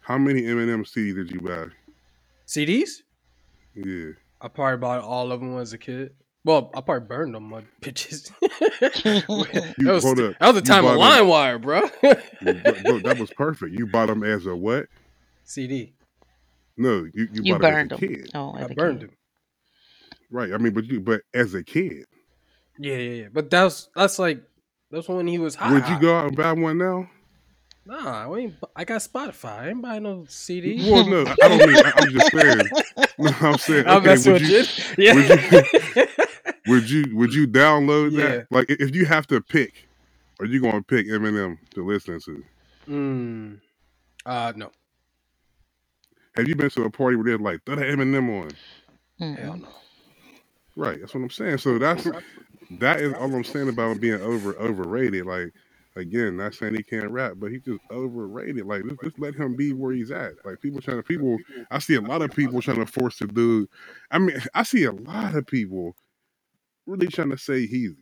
how 0.00 0.16
many 0.18 0.42
eminem 0.42 0.80
cds 0.86 1.14
did 1.14 1.30
you 1.30 1.40
buy 1.40 1.66
CDs? 2.46 3.02
yeah 3.74 4.12
I 4.40 4.48
probably 4.48 4.78
bought 4.78 5.02
all 5.02 5.30
of 5.32 5.40
them 5.40 5.58
as 5.58 5.72
a 5.74 5.78
kid. 5.78 6.12
Well, 6.44 6.70
I 6.74 6.80
probably 6.80 7.06
burned 7.06 7.34
them, 7.34 7.44
my 7.50 7.62
bitches. 7.82 8.30
that, 8.40 9.92
was, 9.92 10.02
hold 10.04 10.20
up. 10.20 10.38
that 10.38 10.46
was 10.46 10.54
the 10.54 10.62
time 10.62 10.86
of 10.86 10.96
bought 10.96 11.20
'em- 11.20 11.26
LimeWire, 11.26 11.60
bro. 11.60 11.80
You 12.40 12.54
bu- 12.54 12.92
look, 12.92 13.02
that 13.04 13.18
was 13.18 13.30
perfect 13.32 13.72
you 13.78 13.86
bought 13.86 14.06
them 14.08 14.22
as 14.24 14.46
a 14.46 14.56
what 14.56 14.86
CD. 15.44 15.92
no 16.78 17.04
you, 17.12 17.28
you, 17.32 17.42
You 17.44 17.52
bought 17.52 17.64
'em 17.64 17.72
burned 17.74 17.92
as 17.92 17.98
a 17.98 18.00
them. 18.06 18.08
kid 18.16 18.30
Oh, 18.34 18.52
I 18.54 18.60
as 18.62 18.70
a 18.70 18.74
burned 18.74 19.00
kid. 19.00 19.06
Oh, 19.06 19.10
them. 19.10 19.16
right 20.30 20.52
i 20.52 20.58
mean 20.58 20.72
but 20.72 20.84
you 20.86 21.00
but 21.00 21.20
as 21.34 21.54
a 21.54 21.62
kid 21.62 22.04
Yeah, 22.78 22.96
yeah, 22.96 23.22
yeah. 23.22 23.28
But 23.32 23.50
that's 23.50 23.88
that's 23.94 24.18
like 24.18 24.42
that's 24.90 25.08
when 25.08 25.26
he 25.26 25.38
was 25.38 25.54
hot. 25.56 25.72
would 25.72 25.86
you 25.88 25.98
go 26.00 26.16
out 26.16 26.28
and 26.28 26.36
buy 26.36 26.52
one 26.52 26.78
now 26.78 27.10
Nah, 27.86 28.30
I 28.30 28.38
ain't. 28.38 28.54
I 28.76 28.84
got 28.84 29.00
Spotify. 29.00 29.58
I 29.60 29.68
ain't 29.70 29.80
buying 29.82 30.02
no 30.02 30.24
CD. 30.28 30.88
Well, 30.88 31.08
no, 31.08 31.22
I 31.42 31.48
don't 31.48 31.66
mean. 31.66 31.76
I- 31.82 31.92
I'm 31.96 32.10
just 32.10 32.30
saying. 32.30 32.70
No, 33.18 33.32
I'm 33.40 33.58
saying. 33.58 33.86
I'm 33.86 33.96
Okay, 33.98 34.06
messing 34.06 34.32
would 34.34 34.42
with 34.42 34.50
you, 34.98 35.04
you. 35.04 35.14
would 35.14 35.28
Yeah. 35.28 36.06
Would 36.70 36.90
you 36.90 37.16
would 37.16 37.34
you 37.34 37.48
download 37.48 38.12
Yeah. 38.12 38.28
that? 38.28 38.48
Like, 38.50 38.66
if 38.70 38.94
you 38.96 39.06
have 39.06 39.26
to 39.28 39.40
pick, 39.42 39.88
are 40.40 40.46
you 40.46 40.60
going 40.60 40.74
to 40.74 40.82
pick 40.82 41.08
Eminem 41.08 41.58
to 41.74 41.84
listen 41.86 42.20
to? 42.20 42.44
mm. 42.88 43.60
Uh, 44.26 44.52
no. 44.56 44.70
Have 46.36 46.48
you 46.48 46.56
been 46.56 46.70
to 46.70 46.84
a 46.84 46.90
party 46.90 47.16
where 47.16 47.24
they're 47.26 47.38
like, 47.38 47.60
throw 47.66 47.76
that 47.76 47.86
Eminem 47.86 48.42
on? 48.44 48.50
Hell 49.36 49.56
no. 49.58 49.68
Right. 50.76 51.00
That's 51.00 51.14
what 51.14 51.22
I'm 51.22 51.30
saying. 51.30 51.58
So 51.58 51.78
that's 51.78 52.06
that 52.78 53.00
is 53.00 53.14
all 53.14 53.34
I'm 53.34 53.44
saying 53.44 53.68
about 53.68 53.92
him 53.92 53.98
being 54.00 54.20
over 54.22 54.54
overrated. 54.56 55.26
Like, 55.26 55.52
again, 55.96 56.36
not 56.38 56.54
saying 56.54 56.74
he 56.76 56.82
can't 56.82 57.10
rap, 57.10 57.34
but 57.38 57.52
he's 57.52 57.62
just 57.64 57.80
overrated. 57.90 58.66
Like, 58.66 58.84
just, 58.88 59.02
just 59.02 59.18
let 59.20 59.34
him 59.34 59.56
be 59.56 59.72
where 59.74 59.92
he's 59.92 60.10
at. 60.12 60.32
Like, 60.44 60.60
people 60.60 60.80
trying 60.80 60.98
to 60.98 61.02
people. 61.02 61.38
I 61.70 61.80
see 61.80 61.96
a 61.96 62.00
lot 62.02 62.22
of 62.22 62.32
people 62.32 62.62
trying 62.62 62.78
to 62.78 62.86
force 62.86 63.18
the 63.18 63.26
dude. 63.26 63.68
I 64.10 64.18
mean, 64.18 64.40
I 64.54 64.62
see 64.64 64.84
a 64.84 64.92
lot 64.92 65.34
of 65.34 65.46
people 65.46 65.96
really 66.90 67.08
trying 67.08 67.30
to 67.30 67.38
say 67.38 67.66
he's 67.66 67.92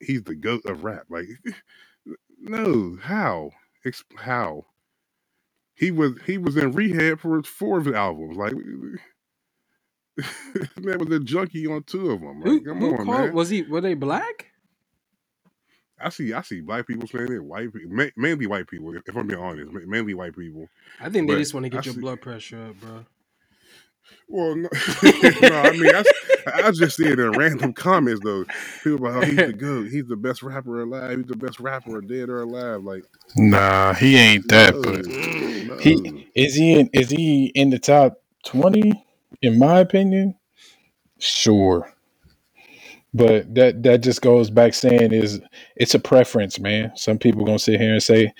he's 0.00 0.24
the 0.24 0.36
goat 0.36 0.62
of 0.66 0.84
rap. 0.84 1.04
Like, 1.10 1.28
no, 2.40 2.98
how? 3.02 3.52
Ex- 3.86 4.04
how? 4.18 4.66
He 5.76 5.90
was 5.92 6.14
he 6.26 6.38
was 6.38 6.56
in 6.56 6.72
rehab 6.72 7.20
for 7.20 7.42
four 7.44 7.78
of 7.78 7.86
his 7.86 7.94
albums. 7.96 8.36
Like, 8.36 8.54
man 10.80 10.98
was 11.00 11.10
a 11.10 11.20
junkie 11.20 11.66
on 11.66 11.82
two 11.84 12.12
of 12.12 12.20
them. 12.20 12.42
Like, 12.42 12.44
Who, 12.44 12.64
come 12.64 12.80
who 12.80 12.82
on, 12.82 12.98
called? 12.98 13.08
man. 13.08 13.32
Was 13.32 13.50
he? 13.50 13.62
Were 13.62 13.80
they 13.82 13.94
black? 13.94 14.46
I 16.00 16.08
see 16.10 16.32
I 16.34 16.42
see 16.42 16.60
black 16.60 16.86
people 16.86 17.08
saying 17.08 17.32
it, 17.32 17.42
white 17.44 17.72
people, 17.72 17.90
mainly 18.16 18.46
white 18.46 18.68
people. 18.68 18.92
If 19.06 19.16
I'm 19.16 19.26
being 19.28 19.40
honest, 19.40 19.72
mainly 19.86 20.14
white 20.14 20.36
people. 20.36 20.68
I 21.00 21.10
think 21.10 21.28
they 21.28 21.34
But 21.34 21.38
just 21.38 21.54
want 21.54 21.64
to 21.64 21.70
get 21.70 21.80
I 21.80 21.84
your 21.84 21.94
see- 21.94 21.96
blood 22.00 22.22
pressure 22.22 22.66
up, 22.68 22.80
bro. 22.80 23.04
Well, 24.28 24.56
no, 24.56 24.68
no 25.42 25.56
I 25.56 25.72
mean, 25.72 25.94
I, 25.94 26.04
I 26.64 26.72
just 26.72 26.96
see 26.96 27.08
it 27.08 27.20
in 27.20 27.32
random 27.32 27.72
comments 27.74 28.22
though. 28.22 28.46
People 28.84 29.06
like, 29.06 29.14
oh, 29.16 29.22
he's 29.24 29.44
the 29.44 29.52
goat. 29.54 29.88
He's 29.90 30.06
the 30.06 30.16
best 30.16 30.42
rapper 30.42 30.82
alive. 30.82 31.18
He's 31.18 31.26
the 31.28 31.36
best 31.36 31.60
rapper 31.60 32.00
dead 32.02 32.30
or 32.30 32.42
alive. 32.42 32.84
Like, 32.84 33.04
Nah, 33.36 33.94
he 33.94 34.16
ain't 34.16 34.48
that. 34.50 34.82
no, 34.82 34.82
But 34.82 35.06
no. 35.62 35.80
he 35.80 36.28
Is 36.34 36.54
he 36.56 36.74
in, 36.80 36.90
is 36.92 37.10
he 37.10 37.46
in 37.54 37.70
the 37.70 37.78
top 37.80 38.22
twenty? 38.46 39.06
In 39.42 39.58
my 39.58 39.80
opinion, 39.80 40.36
sure. 41.18 41.92
But 43.14 43.54
that 43.56 43.82
that 43.84 44.02
just 44.02 44.22
goes 44.22 44.50
back 44.50 44.74
saying 44.74 45.12
is 45.12 45.40
it's 45.76 45.94
a 45.94 46.00
preference, 46.00 46.60
man. 46.60 46.92
Some 46.96 47.18
people 47.18 47.44
gonna 47.44 47.58
sit 47.58 47.80
here 47.80 47.92
and 47.94 48.02
say 48.02 48.32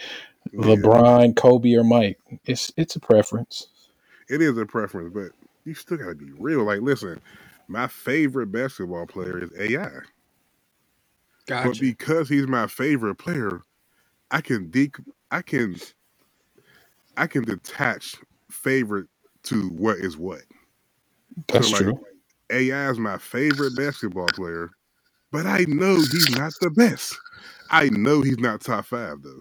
LeBron, 0.55 1.37
Kobe, 1.37 1.75
or 1.75 1.85
Mike. 1.85 2.19
It's 2.47 2.73
it's 2.77 2.97
a 2.97 3.01
preference. 3.01 3.69
it 4.29 4.43
is 4.43 4.59
a 4.59 4.67
preference, 4.67 5.13
but 5.15 5.41
you 5.65 5.75
still 5.75 5.99
gotta 5.99 6.15
be 6.17 6.33
real. 6.39 6.65
Like, 6.65 6.83
listen, 6.83 7.21
my 7.69 7.89
favorite 7.89 8.49
basketball 8.53 9.07
player 9.07 9.43
is 9.45 9.51
AI, 9.59 9.91
Gotcha. 11.47 11.71
but 11.71 11.79
because 11.79 12.29
he's 12.29 12.49
my 12.49 12.67
favorite 12.69 13.17
player, 13.17 13.63
I 14.31 14.41
can 14.43 14.71
de- 14.71 14.93
I 15.31 15.43
can 15.43 15.77
I 17.17 17.29
can 17.29 17.45
detach 17.45 18.17
favorite 18.51 19.09
to 19.45 19.69
what 19.71 19.99
is 19.99 20.19
what. 20.19 20.43
So 21.51 21.67
That's 21.67 21.69
like 21.69 21.85
true. 21.85 22.01
AI 22.51 22.91
is 22.91 22.99
my 22.99 23.19
favorite 23.19 23.73
basketball 23.77 24.33
player, 24.33 24.73
but 25.33 25.47
I 25.47 25.67
know 25.69 26.05
he's 26.07 26.31
not 26.31 26.55
the 26.61 26.71
best. 26.71 27.21
I 27.71 27.89
know 27.91 28.23
he's 28.23 28.39
not 28.39 28.63
top 28.63 28.87
five 28.87 29.23
though. 29.23 29.41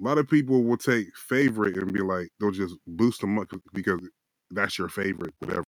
A 0.00 0.04
lot 0.04 0.18
of 0.18 0.28
people 0.28 0.64
will 0.64 0.78
take 0.78 1.16
favorite 1.16 1.76
and 1.78 1.92
be 1.92 2.00
like, 2.02 2.30
they'll 2.40 2.52
just 2.52 2.76
boost 2.86 3.20
them 3.22 3.38
up 3.38 3.48
because 3.74 4.00
that's 4.50 4.78
your 4.78 4.88
favorite, 4.88 5.34
whatever. 5.38 5.64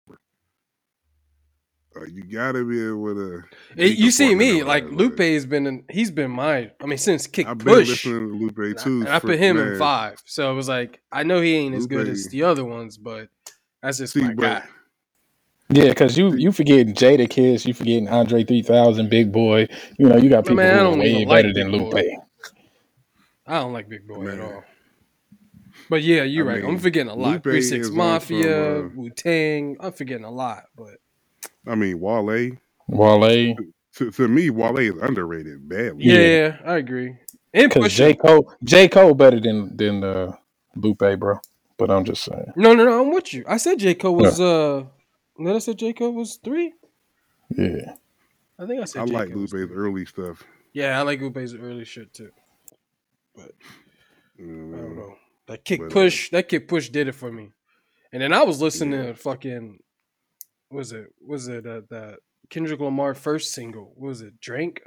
Uh, 1.97 2.03
you 2.11 2.23
gotta 2.23 2.63
be 2.65 2.86
able 2.86 3.15
to. 3.15 3.43
It- 3.78 3.97
you 3.97 4.11
see 4.11 4.36
me 4.36 4.59
decompartmentalize, 4.59 4.65
like 4.65 4.84
Lupe 4.91 5.19
has 5.19 5.45
been 5.45 5.65
in, 5.65 5.84
he's 5.89 6.11
been 6.11 6.32
my 6.32 6.71
I 6.82 6.86
mean 6.86 6.97
since 6.97 7.26
Kick 7.26 7.47
I've 7.47 7.57
been 7.59 7.73
listening 7.73 8.19
to 8.19 8.36
Lupe 8.36 8.57
and 8.57 8.78
I, 8.78 8.84
too. 8.84 8.99
and 9.01 9.09
I 9.09 9.19
put 9.19 9.39
him 9.39 9.57
in 9.57 9.80
five 9.80 10.21
so 10.26 10.51
it 10.51 10.55
was 10.55 10.67
like 10.67 11.01
I 11.11 11.23
know 11.23 11.39
he 11.39 11.55
ain't 11.55 11.73
as 11.73 11.88
good 11.88 12.09
as 12.09 12.28
the 12.28 12.43
other 12.43 12.65
ones 12.65 12.97
but 12.97 13.30
that's 13.82 13.99
just 13.99 14.13
See, 14.13 14.21
my 14.21 14.34
but 14.34 14.41
guy 14.41 14.63
Yeah, 15.69 15.89
because 15.89 16.17
you 16.17 16.36
you 16.36 16.51
forgetting 16.51 16.93
Jadakiss, 16.93 17.65
you 17.65 17.73
forgetting 17.73 18.09
Andre 18.09 18.43
three 18.43 18.61
thousand, 18.61 19.09
Big 19.09 19.32
Boi. 19.32 19.67
You 19.97 20.09
know 20.09 20.17
you 20.17 20.30
got 20.30 20.43
people 20.43 20.57
man, 20.57 20.78
who 20.78 20.86
are 20.86 20.97
way 20.97 21.15
even 21.15 21.28
like 21.30 21.43
better 21.43 21.53
than 21.53 21.71
Lupe. 21.71 21.91
Boy. 21.91 22.17
I 23.47 23.59
don't 23.59 23.71
like 23.71 23.88
Big 23.88 24.05
Boi 24.05 24.28
at 24.28 24.41
all 24.41 24.63
but 25.89 26.01
yeah 26.03 26.23
you're 26.23 26.49
I 26.49 26.55
right 26.55 26.63
I'm 26.65 26.80
forgetting 26.80 27.11
a 27.11 27.15
lot 27.15 27.32
Lupe 27.34 27.43
Three 27.43 27.61
Six 27.61 27.89
Mafia 27.89 28.43
some, 28.43 28.86
uh, 28.97 29.01
Wu 29.01 29.09
Tang 29.11 29.78
I'm 29.80 29.91
forgetting 29.93 30.26
a 30.26 30.32
lot 30.32 30.65
but 30.76 30.95
I 31.67 31.76
mean, 31.76 31.99
Wale. 31.99 32.51
Wale, 32.88 33.55
To, 33.95 34.11
to 34.11 34.28
me, 34.28 34.49
Wale 34.51 34.78
is 34.78 34.95
underrated 35.01 35.67
badly. 35.67 36.05
yeah, 36.05 36.19
Yeah. 36.19 36.57
I 36.65 36.78
agree 36.78 37.15
and 37.53 37.69
because 37.69 37.91
Pusha 37.91 37.95
J 37.97 38.13
Cole, 38.15 38.53
J 38.63 38.88
Cole 38.89 39.13
better 39.15 39.39
than 39.39 39.76
than 39.76 40.03
uh, 40.03 40.36
Lupe, 40.76 41.19
bro. 41.19 41.39
But 41.78 41.91
I'm 41.91 42.05
just 42.05 42.23
saying, 42.23 42.53
no 42.55 42.73
no 42.73 42.86
no 42.86 43.01
I'm 43.01 43.11
with 43.13 43.34
you 43.34 43.43
I 43.47 43.57
said 43.57 43.80
J 43.80 43.95
Cole 43.95 44.15
was 44.15 44.39
uh 44.39 44.84
no 45.38 45.55
I 45.55 45.59
said 45.59 45.78
J 45.78 45.93
Cole 45.93 46.13
was 46.13 46.38
three 46.38 46.73
yeah. 47.49 47.95
I 48.59 48.65
think 48.65 48.82
I 48.82 48.86
said 48.86 49.03
I 49.03 49.05
J. 49.05 49.13
like 49.13 49.32
Cole 49.32 49.41
Lupe's 49.41 49.51
three. 49.51 49.67
early 49.71 50.05
stuff. 50.05 50.43
Yeah, 50.73 50.97
I 50.99 51.03
like 51.03 51.21
Lupe's 51.21 51.53
early 51.53 51.86
shit 51.86 52.13
too. 52.13 52.32
But 53.36 53.51
know 54.38 54.78
I 54.78 54.82
don't 54.82 54.95
know. 54.95 55.15
That 55.48 55.64
kick 55.64 55.80
But, 55.80 55.86
uh, 55.88 55.93
push, 55.93 56.30
that 56.32 56.50
kick 56.50 56.68
push 56.68 56.89
did 56.89 57.08
it 57.08 57.14
for 57.14 57.32
me. 57.32 57.50
And 58.12 58.22
then 58.22 58.34
I 58.34 58.43
was 58.43 58.62
listening 58.62 59.04
to 59.04 59.14
fucking, 59.14 59.80
was 60.72 60.91
it? 60.91 61.08
Was 61.26 61.48
it 61.48 61.66
uh, 61.66 61.82
that 61.89 62.20
Kendrick 62.50 62.80
Lamar 62.80 63.14
first 63.14 63.54
single? 63.54 63.93
What 63.96 64.08
was 64.10 64.22
it? 64.22 64.39
Drink? 64.39 64.82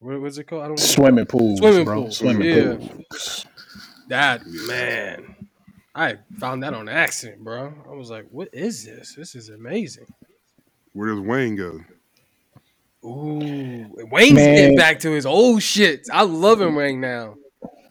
What 0.00 0.20
was 0.20 0.36
it 0.38 0.44
called? 0.44 0.62
I 0.62 0.68
don't 0.68 0.78
know. 0.78 0.84
Swimming 0.84 1.26
pools, 1.26 1.58
Swimming 1.58 1.84
bro. 1.84 2.02
pools, 2.02 2.18
Swimming 2.18 2.48
yeah. 2.48 2.74
pools. 2.76 3.46
That 4.08 4.42
man, 4.46 5.34
I 5.94 6.18
found 6.38 6.62
that 6.62 6.74
on 6.74 6.88
accident, 6.88 7.42
bro. 7.42 7.72
I 7.88 7.94
was 7.94 8.10
like, 8.10 8.26
"What 8.30 8.48
is 8.52 8.84
this? 8.84 9.14
This 9.14 9.34
is 9.34 9.48
amazing." 9.48 10.06
Where 10.92 11.08
does 11.08 11.20
Wayne 11.20 11.56
go? 11.56 11.80
Ooh, 13.04 13.88
Wayne's 14.10 14.34
Man. 14.34 14.56
getting 14.56 14.76
back 14.76 15.00
to 15.00 15.10
his 15.12 15.26
old 15.26 15.62
shit. 15.62 16.06
I 16.12 16.22
love 16.22 16.60
him 16.60 16.74
Wayne 16.74 17.00
now. 17.00 17.36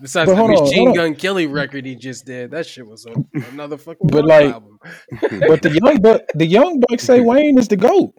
Besides 0.02 0.30
But 0.30 0.36
the 0.36 0.38
hold 0.38 0.52
on, 0.58 0.64
Machine 0.64 0.88
on. 0.90 0.94
Gun 0.96 1.16
Kelly 1.16 1.48
record 1.48 1.86
he 1.86 1.96
just 1.96 2.26
did, 2.26 2.52
that 2.52 2.66
shit 2.66 2.86
was 2.86 3.06
a, 3.06 3.14
another 3.52 3.78
fucking 3.78 4.08
But 4.08 4.26
like- 4.26 4.52
album. 4.54 4.80
But 5.22 5.62
the 5.62 5.80
young 5.84 6.02
buck, 6.02 6.22
the 6.36 6.46
young 6.46 6.80
bucks 6.82 7.04
say 7.04 7.22
Wayne 7.22 7.58
is 7.58 7.68
the 7.68 7.78
goat. 7.78 8.14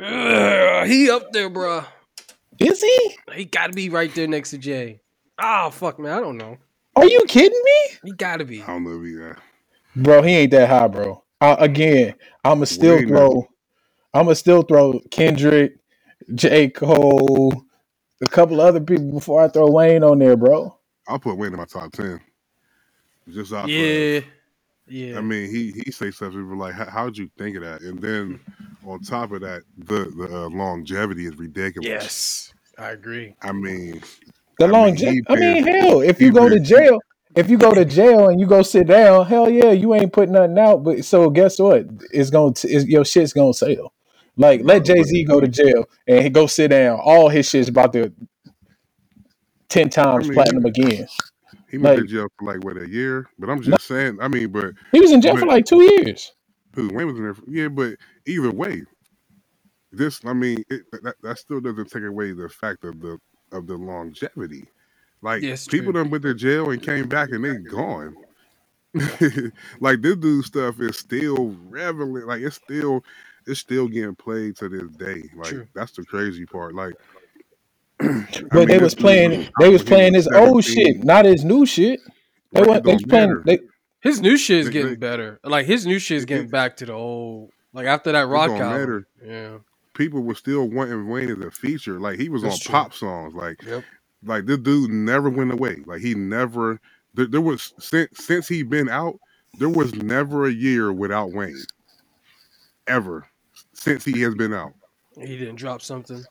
Ugh, 0.00 0.86
he 0.86 1.10
up 1.10 1.32
there, 1.32 1.48
bro. 1.50 1.82
Is 2.58 2.80
he? 2.82 3.16
He 3.34 3.44
got 3.44 3.68
to 3.68 3.72
be 3.72 3.88
right 3.88 4.12
there 4.14 4.26
next 4.28 4.50
to 4.50 4.58
Jay. 4.58 5.00
Oh 5.40 5.70
fuck, 5.70 5.98
man, 5.98 6.12
I 6.16 6.20
don't 6.20 6.36
know. 6.36 6.56
Are 6.96 7.06
you 7.06 7.24
kidding 7.28 7.62
me, 7.64 7.96
He 8.04 8.12
got 8.12 8.38
to 8.38 8.44
be. 8.44 8.62
I 8.62 8.66
don't 8.66 8.84
know 8.84 9.00
if 9.00 9.06
he. 9.06 9.22
Uh, 9.22 9.34
bro? 10.02 10.22
He 10.22 10.32
ain't 10.32 10.50
that 10.52 10.68
high, 10.68 10.88
bro. 10.88 11.22
Uh, 11.40 11.56
again, 11.58 12.14
I'ma 12.44 12.64
still 12.64 12.96
Wayne 12.96 13.04
is- 13.04 13.10
throw. 13.10 13.48
I'ma 14.14 14.32
still 14.32 14.62
throw 14.62 15.00
Kendrick, 15.10 15.78
J 16.34 16.70
Cole, 16.70 17.52
a 18.22 18.26
couple 18.26 18.60
other 18.60 18.80
people 18.80 19.12
before 19.12 19.42
I 19.42 19.48
throw 19.48 19.70
Wayne 19.70 20.02
on 20.02 20.18
there, 20.18 20.36
bro. 20.36 20.77
I'll 21.08 21.18
put 21.18 21.36
Wayne 21.36 21.52
in 21.52 21.58
my 21.58 21.64
top 21.64 21.92
ten. 21.92 22.20
Just 23.30 23.52
off. 23.52 23.64
Of, 23.64 23.70
Yeah, 23.70 24.20
yeah. 24.88 25.18
I 25.18 25.20
mean, 25.20 25.50
he 25.50 25.72
he 25.84 25.90
say 25.90 26.10
stuff. 26.10 26.32
People 26.32 26.56
like, 26.56 26.74
"How- 26.74 26.90
"How'd 26.90 27.16
you 27.18 27.30
think 27.38 27.56
of 27.56 27.62
that?" 27.62 27.80
And 27.82 28.00
then 28.00 28.40
on 28.86 29.00
top 29.00 29.32
of 29.32 29.40
that, 29.42 29.62
the 29.76 30.04
the 30.16 30.44
uh, 30.44 30.48
longevity 30.48 31.26
is 31.26 31.36
ridiculous. 31.36 31.88
yes, 31.88 32.52
I 32.78 32.90
agree. 32.90 33.34
I 33.42 33.52
mean, 33.52 34.02
The 34.58 34.64
I 34.64 34.68
mean, 34.68 34.72
longevity. 34.72 35.22
I 35.28 35.36
mean, 35.36 35.66
hell, 35.66 36.00
if 36.00 36.20
you 36.20 36.32
go 36.32 36.48
to 36.48 36.58
jail, 36.60 37.00
if 37.34 37.50
you 37.50 37.58
go 37.58 37.74
to 37.74 37.84
jail 37.84 38.28
and 38.28 38.40
you 38.40 38.46
go 38.46 38.62
sit 38.62 38.86
down, 38.86 39.26
hell 39.26 39.48
yeah, 39.50 39.72
you 39.72 39.94
ain't 39.94 40.12
putting 40.12 40.32
nothing 40.32 40.58
out. 40.58 40.82
But 40.84 41.04
so 41.04 41.28
guess 41.30 41.58
what? 41.58 41.86
It's 42.12 42.30
going 42.30 42.54
to 42.54 42.68
it's, 42.68 42.86
your 42.86 43.04
shit's 43.04 43.32
gonna 43.32 43.52
sell. 43.54 43.92
Like 44.36 44.60
let 44.62 44.84
Jay 44.84 45.02
Z 45.02 45.24
go 45.24 45.40
to 45.40 45.48
jail 45.48 45.84
and 46.06 46.22
he 46.22 46.30
go 46.30 46.46
sit 46.46 46.68
down. 46.68 46.98
All 47.00 47.28
his 47.28 47.48
shit's 47.48 47.68
about 47.68 47.92
to 47.94 48.12
ten 49.68 49.90
times 49.90 50.26
I 50.26 50.28
mean, 50.28 50.34
platinum 50.34 50.64
again. 50.66 51.08
he 51.70 51.78
went 51.78 51.96
Like- 51.96 51.98
to 51.98 52.06
jail 52.06 52.28
for 52.38 52.46
like 52.46 52.64
what 52.64 52.78
a 52.78 52.88
year. 52.88 53.26
But 53.38 53.50
I'm 53.50 53.62
just 53.62 53.86
saying. 53.86 54.18
I 54.20 54.28
mean, 54.28 54.50
but 54.50 54.74
He 54.92 55.00
was 55.00 55.12
in 55.12 55.20
jail 55.22 55.36
for 55.36 55.46
like 55.46 55.66
two 55.66 55.82
years. 55.82 56.32
who 56.74 56.90
Wayne 56.92 57.06
was 57.08 57.16
in 57.16 57.24
there? 57.24 57.34
For, 57.34 57.44
yeah, 57.48 57.68
but 57.68 57.96
either 58.26 58.52
way, 58.52 58.82
this. 59.92 60.24
I 60.24 60.32
mean, 60.34 60.64
it, 60.70 60.82
that 61.04 61.16
that 61.22 61.38
still 61.38 61.60
doesn't 61.60 61.90
take 61.90 62.04
away 62.04 62.32
the 62.32 62.48
fact 62.48 62.84
of 62.84 63.00
the 63.00 63.18
of 63.52 63.66
the 63.66 63.76
longevity. 63.76 64.64
Like 65.22 65.42
Yes, 65.42 65.66
people 65.68 65.92
true. 65.92 66.02
done 66.02 66.10
went 66.10 66.24
to 66.24 66.34
jail 66.34 66.70
and 66.70 66.82
came 66.82 67.08
back 67.08 67.30
and 67.30 67.44
they 67.44 67.56
gone. 67.56 68.16
like 69.80 70.02
this 70.02 70.16
dude 70.16 70.44
stuff 70.44 70.80
is 70.80 70.98
still 70.98 71.56
relevant. 71.68 72.26
Like 72.28 72.42
it's 72.42 72.56
still 72.56 73.04
it's 73.46 73.60
still 73.60 73.88
getting 73.88 74.16
played 74.16 74.56
to 74.56 74.68
this 74.68 74.90
day. 74.96 75.24
Like 75.36 75.50
True. 75.50 75.68
that's 75.74 75.92
the 75.92 76.04
crazy 76.04 76.46
part. 76.46 76.74
Like 76.74 76.94
But 77.98 78.68
they 78.68 78.78
was 78.78 78.94
playing 78.94 79.48
they 79.58 79.68
was 79.68 79.82
playing 79.82 80.14
his 80.14 80.28
old 80.28 80.64
shit, 80.64 81.02
not 81.04 81.24
his 81.24 81.44
new 81.44 81.66
shit. 81.66 82.00
They 82.52 82.60
Right, 82.60 82.68
was 82.68 82.76
it 82.78 82.84
they 82.84 82.94
was 82.94 83.02
playing 83.04 83.42
they 83.44 83.58
His 84.00 84.20
new 84.20 84.36
shit 84.36 84.58
is 84.60 84.66
They- 84.66 84.72
getting 84.72 84.90
they- 84.90 84.96
better. 84.96 85.40
Like 85.44 85.66
his 85.66 85.84
new 85.86 85.98
shit 85.98 86.18
is 86.18 86.24
getting 86.24 86.46
it- 86.46 86.50
back 86.52 86.76
to 86.78 86.86
the 86.86 86.92
old. 86.92 87.50
Like 87.72 87.86
after 87.86 88.12
that 88.12 88.26
rock 88.28 88.48
don't 88.48 88.60
album. 88.60 88.78
matter. 88.78 89.06
Yeah. 89.24 89.58
People 89.94 90.20
were 90.22 90.34
still 90.36 90.68
wanting 90.68 91.08
Wayne 91.08 91.30
as 91.30 91.38
a 91.40 91.50
feature. 91.50 91.98
Like 91.98 92.18
he 92.20 92.28
was 92.28 92.42
That's 92.42 92.54
on 92.54 92.60
true. 92.60 92.72
pop 92.72 92.94
songs. 92.94 93.34
Like 93.34 93.62
Yep. 93.64 93.84
like 94.24 94.46
this 94.46 94.58
dude 94.58 94.90
never 94.90 95.28
went 95.28 95.52
away. 95.52 95.82
Like 95.84 96.00
he 96.00 96.14
never 96.14 96.80
there, 97.14 97.26
there 97.26 97.40
was 97.40 97.74
since 97.80 98.10
since 98.24 98.46
he 98.46 98.62
been 98.62 98.88
out, 98.88 99.18
there 99.58 99.68
was 99.68 99.92
never 99.96 100.46
a 100.46 100.52
year 100.52 100.92
without 100.92 101.32
Wayne. 101.32 101.64
Ever. 102.86 103.26
Since 103.72 104.04
he 104.04 104.20
has 104.22 104.34
been 104.34 104.54
out. 104.54 104.72
He 105.20 105.36
didn't 105.36 105.56
drop 105.56 105.82
something. 105.82 106.24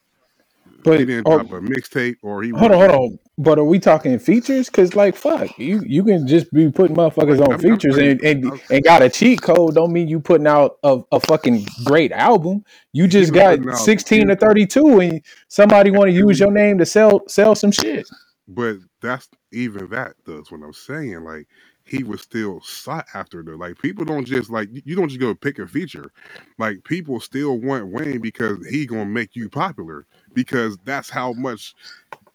But 0.88 1.00
He 1.00 1.06
didn't 1.06 1.28
oh, 1.28 1.38
drop 1.40 1.52
a 1.52 1.60
mixtape 1.60 2.18
or 2.24 2.42
he 2.44 2.50
hold 2.50 2.72
on, 2.72 2.80
hold 2.80 2.92
on. 2.92 3.20
But 3.38 3.60
are 3.60 3.64
we 3.64 3.78
talking 3.78 4.18
features? 4.20 4.70
Cause 4.70 4.96
like 4.96 5.16
fuck, 5.16 5.58
you 5.60 5.84
you 5.86 6.04
can 6.04 6.26
just 6.28 6.52
be 6.52 6.72
putting 6.72 6.96
motherfuckers 6.96 7.42
on 7.42 7.52
I'm- 7.52 7.54
I'm 7.54 7.60
features 7.60 7.98
and, 7.98 8.22
and 8.22 8.62
and 8.72 8.84
got 8.84 9.02
a 9.02 9.10
cheat 9.10 9.42
code 9.42 9.76
don't 9.76 9.92
mean 9.92 10.08
you 10.08 10.20
putting 10.20 10.48
out 10.48 10.78
a, 10.84 11.02
a 11.12 11.20
fucking 11.20 11.66
great 11.86 12.12
album. 12.12 12.64
You 12.94 13.08
just 13.08 13.34
got 13.34 13.60
out- 13.68 13.78
sixteen 13.78 14.32
or 14.32 14.36
thirty 14.36 14.66
two 14.66 15.00
and 15.00 15.22
somebody 15.50 15.92
want 15.92 16.10
to 16.10 16.14
use 16.14 16.40
your 16.40 16.52
name 16.52 16.78
to 16.80 16.86
sell 16.86 17.24
sell 17.28 17.54
some 17.54 17.72
shit. 17.72 18.08
But 18.48 18.78
that's 19.02 19.28
even 19.52 19.90
that 19.90 20.14
that's 20.26 20.52
what 20.52 20.64
I'm 20.64 20.74
saying. 20.74 21.24
Like 21.24 21.48
he 21.88 22.04
was 22.04 22.22
still 22.22 22.62
sought 22.62 23.06
after 23.14 23.44
though. 23.44 23.56
Like 23.56 23.80
people 23.80 24.06
don't 24.06 24.26
just 24.26 24.50
like 24.50 24.70
you 24.72 24.96
don't 24.96 25.10
just 25.10 25.20
go 25.20 25.34
pick 25.36 25.60
a 25.60 25.68
feature. 25.68 26.12
Like 26.58 26.84
people 26.84 27.20
still 27.20 27.60
want 27.60 27.88
Wayne 27.88 28.20
because 28.20 28.66
he 28.68 28.86
gonna 28.86 29.06
make 29.06 29.36
you 29.36 29.50
popular 29.50 30.06
because 30.38 30.78
that's 30.86 31.10
how 31.10 31.34
much 31.34 31.74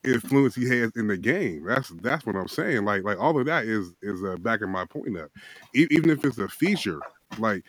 influence 0.04 0.54
he 0.54 0.68
has 0.68 0.92
in 0.96 1.06
the 1.08 1.16
game. 1.16 1.64
That's 1.66 1.90
that's 2.02 2.26
what 2.26 2.36
I'm 2.36 2.48
saying. 2.48 2.84
Like 2.84 3.04
like 3.04 3.18
all 3.20 3.38
of 3.38 3.46
that 3.46 3.64
is 3.64 3.94
is 4.02 4.22
uh, 4.24 4.36
backing 4.38 4.70
my 4.70 4.84
point 4.86 5.18
up. 5.18 5.30
E- 5.74 5.88
even 5.90 6.10
if 6.10 6.24
it's 6.24 6.38
a 6.38 6.48
feature, 6.48 7.02
like 7.38 7.64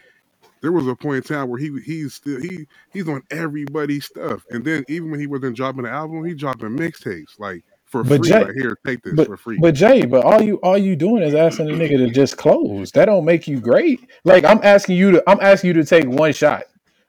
there 0.61 0.73
was 0.73 0.87
a 0.87 0.95
point 0.95 1.17
in 1.29 1.35
time 1.35 1.49
where 1.49 1.59
he 1.59 1.71
he's 1.85 2.15
still 2.15 2.41
he 2.41 2.67
he's 2.91 3.09
on 3.09 3.23
everybody's 3.31 4.05
stuff. 4.05 4.45
And 4.51 4.65
then 4.65 4.85
even 4.89 5.11
when 5.11 5.19
he 5.19 5.27
wasn't 5.27 5.57
dropping 5.57 5.85
an 5.85 5.93
album, 5.93 6.25
he 6.25 6.35
dropping 6.35 6.69
mixtapes 6.77 7.39
like 7.39 7.63
for 7.85 8.03
But 8.03 8.21
free. 8.21 8.23
Jay- 8.23 8.37
like 8.37 8.53
here, 8.55 8.77
take 8.85 9.03
this 9.03 9.19
but 9.19 9.21
for 9.21 9.37
free. 9.37 9.59
but 9.59 9.75
Jay, 9.75 10.05
but 10.05 10.25
all 10.25 10.41
you 10.41 10.57
all 10.63 10.77
you 10.77 10.95
doing 10.95 11.23
is 11.23 11.35
asking 11.35 11.67
the 11.67 11.73
nigga 11.73 11.97
to 11.97 12.09
just 12.11 12.37
close. 12.37 12.91
That 12.93 13.05
don't 13.05 13.25
make 13.25 13.47
you 13.47 13.59
great. 13.61 14.09
Like 14.25 14.45
I'm 14.45 14.59
asking 14.63 14.97
you 14.97 15.11
to 15.13 15.23
I'm 15.29 15.39
asking 15.41 15.69
you 15.69 15.73
to 15.75 15.85
take 15.85 16.07
one 16.07 16.33
shot. 16.33 16.65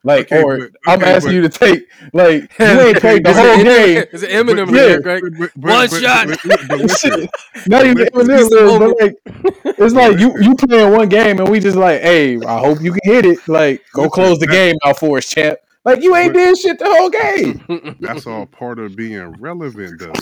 Like 0.06 0.30
Okay, 0.30 0.42
or 0.42 0.58
but- 0.58 0.70
I'm 0.86 1.00
okay, 1.00 1.12
asking 1.14 1.28
but- 1.30 1.34
you 1.34 1.42
to 1.42 1.48
take 1.48 1.88
like 2.12 2.34
you 2.58 2.66
ain't 2.66 3.00
played 3.00 3.24
the 3.24 3.30
Is 3.30 3.36
it 3.38 3.40
whole 3.40 3.56
Eminem- 3.56 3.64
game. 3.64 4.04
Is 4.12 4.22
it 4.22 4.30
Eminem 4.30 4.66
Yeah. 4.66 4.72
lyric, 4.72 5.06
right? 5.06 5.22
But- 5.22 5.50
but- 5.56 5.70
One 5.70 5.88
but- 5.90 6.02
shot. 6.02 6.26
but- 6.28 6.40
but- 6.44 6.68
but 6.68 6.78
listen, 6.82 7.20
Shit. 7.20 7.30
Not 7.68 7.86
even 7.86 8.08
Listen, 8.12 8.28
Eminem 8.28 8.38
he's 8.38 8.78
but 8.78 9.00
like 9.00 9.78
it's 9.78 9.94
like 9.94 10.18
you 10.18 10.34
you 10.42 10.54
playing 10.54 10.92
one 10.92 11.08
game 11.08 11.40
and 11.40 11.48
we 11.48 11.58
just 11.60 11.76
like, 11.76 12.02
hey, 12.02 12.38
I 12.42 12.58
hope 12.58 12.80
you 12.82 12.92
can 12.92 13.00
hit 13.04 13.24
it. 13.24 13.48
Like 13.48 13.82
go 13.94 14.08
close 14.10 14.38
the 14.38 14.46
game 14.46 14.76
out 14.84 14.98
for 14.98 15.16
us, 15.18 15.26
champ. 15.28 15.58
Like 15.86 16.02
you 16.02 16.14
ain't 16.16 16.32
But- 16.34 16.38
did 16.38 16.58
shit 16.58 16.78
the 16.78 16.86
whole 16.86 17.10
game. 17.10 17.96
That's 18.00 18.26
all 18.26 18.46
part 18.46 18.78
of 18.78 18.96
being 18.96 19.32
relevant, 19.40 20.00
though. 20.00 20.12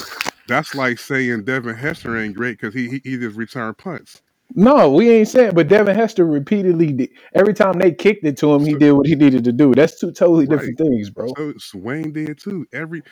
That's 0.49 0.75
like 0.75 0.99
saying 0.99 1.45
Devin 1.45 1.75
Hester 1.77 2.17
ain't 2.19 2.35
great 2.35 2.59
because 2.61 2.75
he, 2.75 2.89
he 2.89 3.01
he 3.05 3.17
just 3.19 3.37
returned 3.37 3.79
punts. 3.79 4.23
No, 4.55 4.91
we 4.93 5.11
ain't 5.11 5.29
saying. 5.29 5.53
But 5.55 5.69
Devin 5.69 5.95
Hester 5.97 6.27
repeatedly, 6.27 6.93
did, 6.93 7.11
every 7.35 7.55
time 7.55 7.79
they 7.79 7.93
kicked 7.93 8.25
it 8.27 8.37
to 8.39 8.53
him, 8.53 8.65
he 8.65 8.73
So- 8.73 8.79
did 8.79 8.93
what 8.93 9.07
he 9.07 9.15
needed 9.15 9.45
to 9.45 9.53
do. 9.53 9.75
That's 9.75 9.99
two 9.99 10.13
totally 10.13 10.47
Right. 10.47 10.59
different 10.59 10.79
things, 10.79 11.11
bro. 11.11 11.29
So 11.37 11.55
Swain 11.59 12.13
did 12.13 12.39
too. 12.39 12.67
Every 12.73 13.03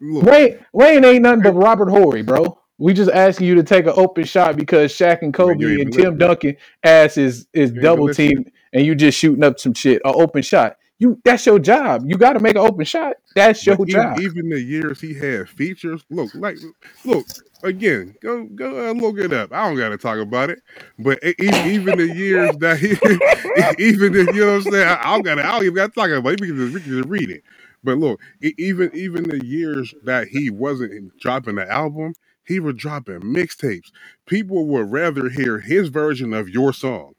look, 0.00 0.24
Wayne, 0.24 0.58
Wayne 0.72 1.04
ain't 1.04 1.22
nothing 1.22 1.42
but 1.42 1.52
Robert 1.54 1.88
Horry, 1.90 2.22
bro. 2.22 2.58
We 2.78 2.92
just 2.94 3.10
asking 3.10 3.48
you 3.48 3.54
to 3.56 3.62
take 3.64 3.86
an 3.86 3.92
open 3.96 4.24
shot 4.24 4.56
because 4.56 4.92
Shaq 4.92 5.22
and 5.22 5.34
Kobe 5.34 5.56
you 5.58 5.68
ain't 5.70 5.80
and 5.82 5.90
been 5.90 5.96
Tim 5.96 6.02
listening. 6.12 6.18
Duncan 6.18 6.56
ass 6.84 7.16
is 7.18 7.46
is 7.52 7.70
ain't 7.70 7.74
been 7.74 7.82
double 7.82 8.04
listening. 8.04 8.28
teamed, 8.30 8.50
and 8.72 8.86
you 8.86 8.94
just 8.94 9.18
shooting 9.18 9.42
up 9.44 9.58
some 9.58 9.74
shit. 9.74 10.00
An 10.04 10.12
open 10.14 10.42
shot. 10.42 10.76
You 10.98 11.20
that's 11.24 11.46
your 11.46 11.58
job. 11.60 12.04
You 12.06 12.16
got 12.18 12.34
to 12.34 12.40
make 12.40 12.56
an 12.56 12.62
open 12.62 12.84
shot. 12.84 13.16
That's 13.34 13.66
your 13.66 13.76
but 13.76 13.88
job. 13.88 14.18
even 14.18 14.48
the 14.48 14.60
years 14.60 15.00
he 15.00 15.14
had 15.14 15.48
features, 15.48 16.04
look 16.10 16.32
like 16.34 16.58
look 17.04 17.26
again. 17.62 18.16
Go 18.20 18.46
go 18.46 18.90
uh, 18.90 18.92
look 18.92 19.18
it 19.18 19.32
up. 19.32 19.52
I 19.52 19.68
don't 19.68 19.76
got 19.76 19.90
to 19.90 19.98
talk 19.98 20.18
about 20.18 20.50
it. 20.50 20.60
But 20.98 21.22
even 21.24 21.98
the 21.98 22.08
years 22.08 22.56
that 22.58 22.78
he, 22.80 22.90
even 23.82 24.12
the, 24.12 24.30
you 24.34 24.40
know 24.40 24.56
what 24.58 24.66
I'm 24.66 24.72
saying. 24.72 24.88
I, 24.88 25.00
I 25.00 25.12
don't 25.14 25.22
got 25.22 25.36
to. 25.36 25.46
I 25.46 25.52
don't 25.52 25.62
even 25.64 25.74
got 25.74 25.88
to 25.88 25.92
talk 25.94 26.10
about 26.10 26.32
it. 26.32 26.40
We 26.40 26.48
can 26.48 26.56
just, 26.56 26.74
we 26.74 26.80
can 26.80 26.92
just 26.92 27.08
read 27.08 27.30
it. 27.30 27.44
But 27.84 27.98
look, 27.98 28.20
even 28.42 28.90
even 28.94 29.24
the 29.28 29.44
years 29.44 29.94
that 30.04 30.28
he 30.28 30.50
wasn't 30.50 31.16
dropping 31.20 31.56
the 31.56 31.70
album, 31.70 32.14
he 32.44 32.60
was 32.60 32.74
dropping 32.76 33.20
mixtapes. 33.20 33.92
People 34.26 34.66
would 34.66 34.90
rather 34.90 35.28
hear 35.30 35.60
his 35.60 35.88
version 35.88 36.34
of 36.34 36.48
your 36.48 36.72
song. 36.72 37.14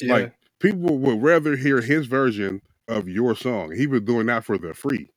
yeah. 0.00 0.12
Like 0.14 0.32
people 0.72 0.98
would 0.98 1.22
rather 1.22 1.56
hear 1.56 1.80
his 1.80 2.06
version 2.06 2.60
of 2.88 3.08
your 3.08 3.36
song. 3.36 3.72
He 3.72 3.86
was 3.86 4.02
doing 4.02 4.26
that 4.26 4.44
for 4.44 4.58
the 4.58 4.74
free, 4.74 5.08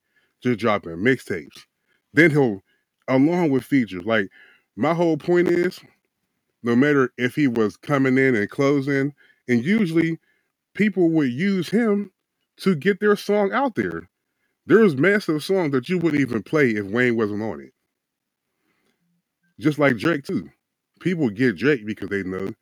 just 0.42 0.60
dropping 0.60 0.96
mixtapes. 0.96 1.64
Then 2.12 2.30
he'll, 2.30 2.62
along 3.08 3.50
with 3.50 3.64
features. 3.64 4.04
Like 4.04 4.28
my 4.76 4.94
whole 4.94 5.16
point 5.16 5.48
is, 5.48 5.80
no 6.62 6.76
matter 6.76 7.12
if 7.18 7.34
he 7.34 7.48
was 7.48 7.76
coming 7.76 8.16
in 8.18 8.34
and 8.36 8.48
closing, 8.48 9.14
and 9.48 9.64
usually 9.64 10.18
people 10.74 11.10
would 11.10 11.32
use 11.32 11.68
him 11.68 12.12
to 12.58 12.76
get 12.76 13.00
their 13.00 13.16
song 13.16 13.52
out 13.52 13.74
there. 13.74 14.08
There's 14.66 14.96
massive 14.96 15.42
songs 15.42 15.72
that 15.72 15.88
you 15.88 15.98
wouldn't 15.98 16.20
even 16.20 16.42
play 16.44 16.70
if 16.70 16.86
Wayne 16.86 17.16
wasn't 17.16 17.42
on 17.42 17.60
it. 17.60 17.72
Just 19.58 19.78
like 19.78 19.96
Drake 19.96 20.24
too. 20.24 20.50
People 21.00 21.28
get 21.30 21.56
Drake 21.56 21.84
because 21.86 22.08
they 22.08 22.22
know 22.22 22.54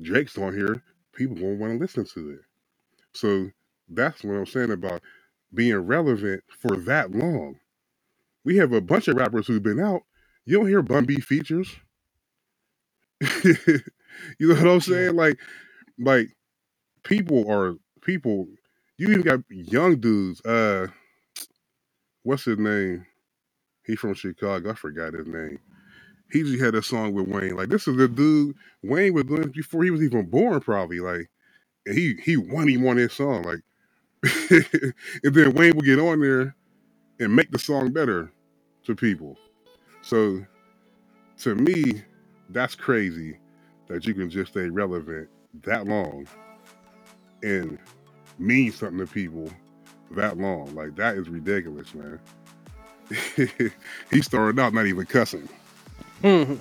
Drake's 0.00 0.38
on 0.38 0.54
here 0.54 0.82
people 1.14 1.36
won't 1.36 1.60
want 1.60 1.74
to 1.74 1.78
listen 1.78 2.04
to 2.14 2.30
it. 2.32 2.40
So 3.14 3.50
that's 3.88 4.24
what 4.24 4.34
I'm 4.34 4.46
saying 4.46 4.72
about 4.72 5.02
being 5.54 5.76
relevant 5.76 6.42
for 6.60 6.76
that 6.78 7.12
long. 7.12 7.56
We 8.44 8.56
have 8.58 8.72
a 8.72 8.80
bunch 8.80 9.08
of 9.08 9.16
rappers 9.16 9.46
who've 9.46 9.62
been 9.62 9.80
out. 9.80 10.02
You 10.46 10.58
don't 10.58 10.68
hear 10.68 10.82
Bun 10.82 11.04
B 11.06 11.16
features. 11.20 11.68
you 13.44 13.80
know 14.40 14.54
what 14.54 14.68
I'm 14.68 14.80
saying? 14.80 15.16
Like, 15.16 15.38
like 15.98 16.28
people 17.04 17.50
are 17.50 17.74
people. 18.02 18.46
You 18.98 19.08
even 19.10 19.22
got 19.22 19.40
young 19.50 20.00
dudes. 20.00 20.44
Uh, 20.44 20.88
what's 22.22 22.44
his 22.44 22.58
name? 22.58 23.06
He 23.84 23.96
from 23.96 24.14
Chicago. 24.14 24.70
I 24.72 24.74
forgot 24.74 25.14
his 25.14 25.26
name. 25.26 25.58
He 26.34 26.44
just 26.44 26.62
had 26.64 26.76
a 26.76 26.82
song 26.82 27.14
with 27.14 27.28
Wayne. 27.28 27.56
Like 27.56 27.70
this 27.70 27.88
is 27.88 27.96
the 27.98 28.08
dude 28.08 28.56
Wayne 28.84 29.14
was 29.14 29.24
doing 29.26 29.50
before 29.50 29.84
he 29.84 29.92
was 29.92 30.02
even 30.02 30.26
born, 30.26 30.60
probably. 30.60 31.00
Like 31.00 31.30
he 31.86 32.16
he 32.24 32.36
won 32.36 32.68
him 32.68 32.86
on 32.88 32.98
his 32.98 33.12
song. 33.14 33.44
Like 33.44 33.60
and 34.50 35.34
then 35.34 35.54
Wayne 35.54 35.74
will 35.74 35.82
get 35.82 35.98
on 36.00 36.20
there 36.20 36.56
and 37.20 37.36
make 37.36 37.50
the 37.52 37.58
song 37.60 37.92
better 37.92 38.32
to 38.86 38.96
people. 38.96 39.36
So 40.02 40.44
to 41.40 41.54
me, 41.56 42.02
that's 42.50 42.74
crazy 42.76 43.38
that 43.88 44.06
you 44.06 44.14
can 44.14 44.30
just 44.30 44.52
stay 44.52 44.68
relevant 44.70 45.28
that 45.64 45.86
long 45.86 46.26
and 47.42 47.78
mean 48.38 48.72
something 48.72 48.98
to 48.98 49.06
people 49.06 49.50
that 50.12 50.38
long. 50.38 50.74
Like 50.74 50.96
that 50.96 51.16
is 51.16 51.28
ridiculous, 51.28 51.94
man. 51.94 52.20
he 54.10 54.22
started 54.22 54.58
out 54.60 54.74
not 54.74 54.86
even 54.86 55.06
cussing. 55.06 55.48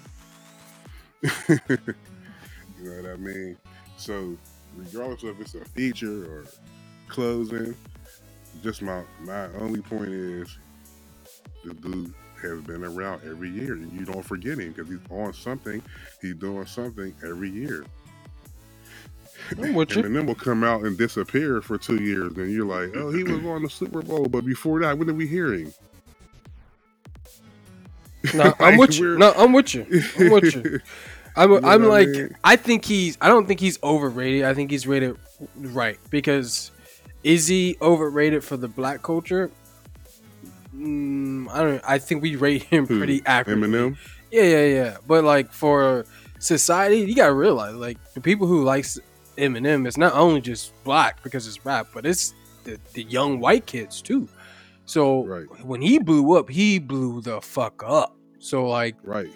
You 2.81 2.89
know 2.91 3.01
what 3.03 3.11
I 3.11 3.17
mean? 3.17 3.57
So, 3.97 4.37
regardless 4.75 5.23
of 5.23 5.29
if 5.29 5.41
it's 5.41 5.55
a 5.55 5.65
feature 5.65 6.25
or 6.25 6.45
closing, 7.07 7.75
just 8.63 8.81
my 8.81 9.03
my 9.21 9.47
only 9.55 9.81
point 9.81 10.09
is 10.09 10.57
the 11.63 11.73
dude 11.75 12.13
has 12.41 12.61
been 12.61 12.83
around 12.83 13.21
every 13.25 13.49
year, 13.49 13.73
and 13.73 13.91
you 13.93 14.05
don't 14.05 14.25
forget 14.25 14.59
him 14.59 14.73
because 14.73 14.89
he's 14.89 14.99
on 15.09 15.33
something. 15.33 15.81
He's 16.21 16.35
doing 16.35 16.65
something 16.65 17.15
every 17.25 17.49
year. 17.49 17.85
I'm 19.57 19.73
with 19.73 19.91
you. 19.95 20.03
And 20.03 20.15
then 20.15 20.25
we'll 20.25 20.35
come 20.35 20.63
out 20.63 20.83
and 20.83 20.97
disappear 20.97 21.61
for 21.61 21.77
two 21.77 22.03
years, 22.03 22.33
and 22.37 22.51
you're 22.51 22.65
like, 22.65 22.91
"Oh, 22.95 23.11
he 23.11 23.23
was 23.23 23.43
on 23.45 23.63
the 23.63 23.69
Super 23.69 24.01
Bowl," 24.01 24.25
but 24.25 24.45
before 24.45 24.81
that, 24.81 24.97
when 24.97 25.07
did 25.07 25.17
we 25.17 25.27
hear 25.27 25.53
him? 25.53 25.73
No, 28.33 28.53
I'm 28.59 28.77
with 28.77 28.97
you. 28.97 29.17
No, 29.17 29.33
I'm 29.35 29.53
with 29.53 29.73
you. 29.73 29.85
I'm 30.17 30.31
with 30.31 30.55
you. 30.55 30.79
I'm, 31.35 31.51
You 31.51 31.57
I'm 31.57 31.63
what 31.63 31.65
I 31.65 31.75
like, 31.75 32.07
mean? 32.09 32.35
I 32.43 32.55
think 32.55 32.85
he's. 32.85 33.17
I 33.19 33.27
don't 33.27 33.47
think 33.47 33.59
he's 33.59 33.81
overrated. 33.83 34.45
I 34.45 34.53
think 34.53 34.71
he's 34.71 34.87
rated 34.87 35.17
right 35.55 35.97
because 36.09 36.71
is 37.23 37.47
he 37.47 37.75
overrated 37.81 38.43
for 38.43 38.55
the 38.55 38.67
black 38.67 39.01
culture? 39.01 39.51
Mm, 40.75 41.49
I 41.51 41.61
don't. 41.61 41.81
I 41.87 41.97
think 41.99 42.21
we 42.21 42.35
rate 42.35 42.63
him 42.63 42.85
Who, 42.87 42.97
pretty 42.97 43.21
accurately. 43.25 43.67
Eminem. 43.67 43.97
Yeah, 44.31 44.43
yeah, 44.43 44.65
yeah. 44.65 44.97
But 45.07 45.23
like 45.23 45.51
for 45.51 46.05
society, 46.39 46.97
you 46.97 47.15
gotta 47.15 47.33
realize 47.33 47.75
like 47.75 47.97
the 48.13 48.21
people 48.21 48.47
who 48.47 48.63
likes 48.63 48.99
Eminem 49.37 49.87
is 49.87 49.97
not 49.97 50.13
only 50.13 50.41
just 50.41 50.71
black 50.83 51.21
because 51.23 51.47
it's 51.47 51.63
rap, 51.65 51.87
but 51.93 52.05
it's 52.05 52.33
the, 52.63 52.79
the 52.93 53.03
young 53.03 53.39
white 53.39 53.65
kids 53.65 54.01
too. 54.01 54.27
So 54.85 55.23
Right. 55.25 55.45
when 55.65 55.81
he 55.81 55.99
blew 55.99 56.37
up, 56.37 56.49
he 56.49 56.79
blew 56.79 57.21
the 57.21 57.39
fuck 57.41 57.83
up. 57.85 58.15
So 58.39 58.67
like 58.67 58.95
Right. 59.03 59.31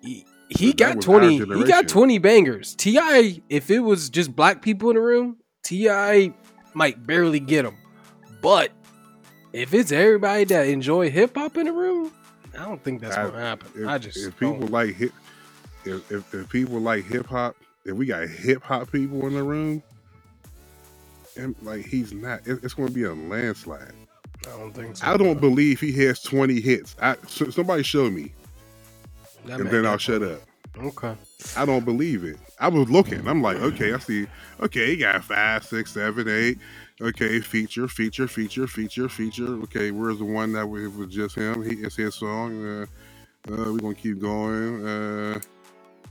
he, 0.00 0.24
he 0.48 0.72
got 0.72 1.00
20 1.00 1.38
he 1.38 1.64
got 1.64 1.88
20 1.88 2.18
bangers. 2.18 2.74
T.I 2.74 3.40
if 3.48 3.70
it 3.70 3.80
was 3.80 4.10
just 4.10 4.34
black 4.34 4.60
people 4.62 4.90
in 4.90 4.96
the 4.96 5.02
room, 5.02 5.36
T.I 5.62 6.34
might 6.74 7.06
barely 7.06 7.40
get 7.40 7.62
them. 7.62 7.76
But 8.40 8.72
if 9.52 9.72
it's 9.74 9.92
everybody 9.92 10.44
that 10.44 10.66
enjoy 10.66 11.10
hip 11.10 11.36
hop 11.36 11.56
in 11.56 11.66
the 11.66 11.72
room, 11.72 12.10
I 12.58 12.64
don't 12.64 12.82
think 12.82 13.00
that's 13.00 13.16
I- 13.16 13.30
to 13.30 13.36
happen. 13.36 13.68
if, 13.76 13.86
I 13.86 13.98
just 13.98 14.16
if 14.18 14.38
don't. 14.40 14.54
people 14.54 14.68
like 14.68 14.94
hip 14.96 15.12
if, 15.84 16.10
if, 16.10 16.34
if 16.34 16.48
people 16.48 16.80
like 16.80 17.04
hip 17.04 17.26
hop 17.26 17.56
if 17.84 17.94
we 17.94 18.06
got 18.06 18.28
hip 18.28 18.62
hop 18.62 18.90
people 18.92 19.26
in 19.26 19.34
the 19.34 19.42
room 19.42 19.82
and 21.36 21.54
like 21.62 21.84
he's 21.86 22.12
not 22.12 22.40
it- 22.46 22.62
it's 22.62 22.74
going 22.74 22.88
to 22.88 22.94
be 22.94 23.04
a 23.04 23.12
landslide 23.14 23.92
I 24.46 24.58
don't 24.58 24.72
think 24.72 24.96
so. 24.96 25.06
i 25.06 25.16
don't 25.16 25.40
believe 25.40 25.80
he 25.80 25.92
has 26.04 26.20
20 26.22 26.60
hits. 26.60 26.96
I, 27.00 27.16
so- 27.28 27.50
somebody 27.50 27.82
show 27.82 28.10
me 28.10 28.32
That 29.46 29.60
and 29.60 29.70
then 29.70 29.86
i'll 29.86 29.98
shut 29.98 30.22
up. 30.22 30.40
Okay. 30.78 31.14
i 31.56 31.64
don't 31.66 31.84
believe 31.84 32.24
it. 32.24 32.38
I 32.58 32.68
was 32.68 32.88
looking. 32.90 33.26
I'm 33.28 33.42
like 33.42 33.56
okay 33.58 33.92
i 33.92 33.98
see. 33.98 34.26
Okay 34.60 34.86
he 34.86 34.96
got 34.96 35.22
five 35.24 35.64
six 35.64 35.92
seven 35.92 36.28
eight. 36.28 36.58
Okay 37.00 37.40
feature 37.40 37.88
feature 37.88 38.28
feature 38.28 38.66
feature 38.66 39.08
feature. 39.08 39.48
Okay 39.64 39.90
where's 39.90 40.18
the 40.18 40.24
one 40.24 40.52
that 40.54 40.66
was, 40.68 40.88
was 40.94 41.08
just 41.14 41.34
him? 41.36 41.62
He 41.62 41.76
it's 41.84 41.96
his 41.96 42.14
song. 42.14 42.64
Uh, 42.66 42.86
uh 43.50 43.72
we're 43.72 43.78
gonna 43.78 43.94
keep 43.94 44.20
going. 44.20 44.86
Uh 44.86 45.40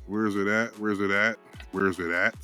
where's 0.08 0.36
it 0.36 0.48
at? 0.48 0.78
Where's 0.80 1.00
it 1.00 1.12
at? 1.12 1.38
Where's 1.72 2.00
it 2.00 2.12
at? 2.12 2.36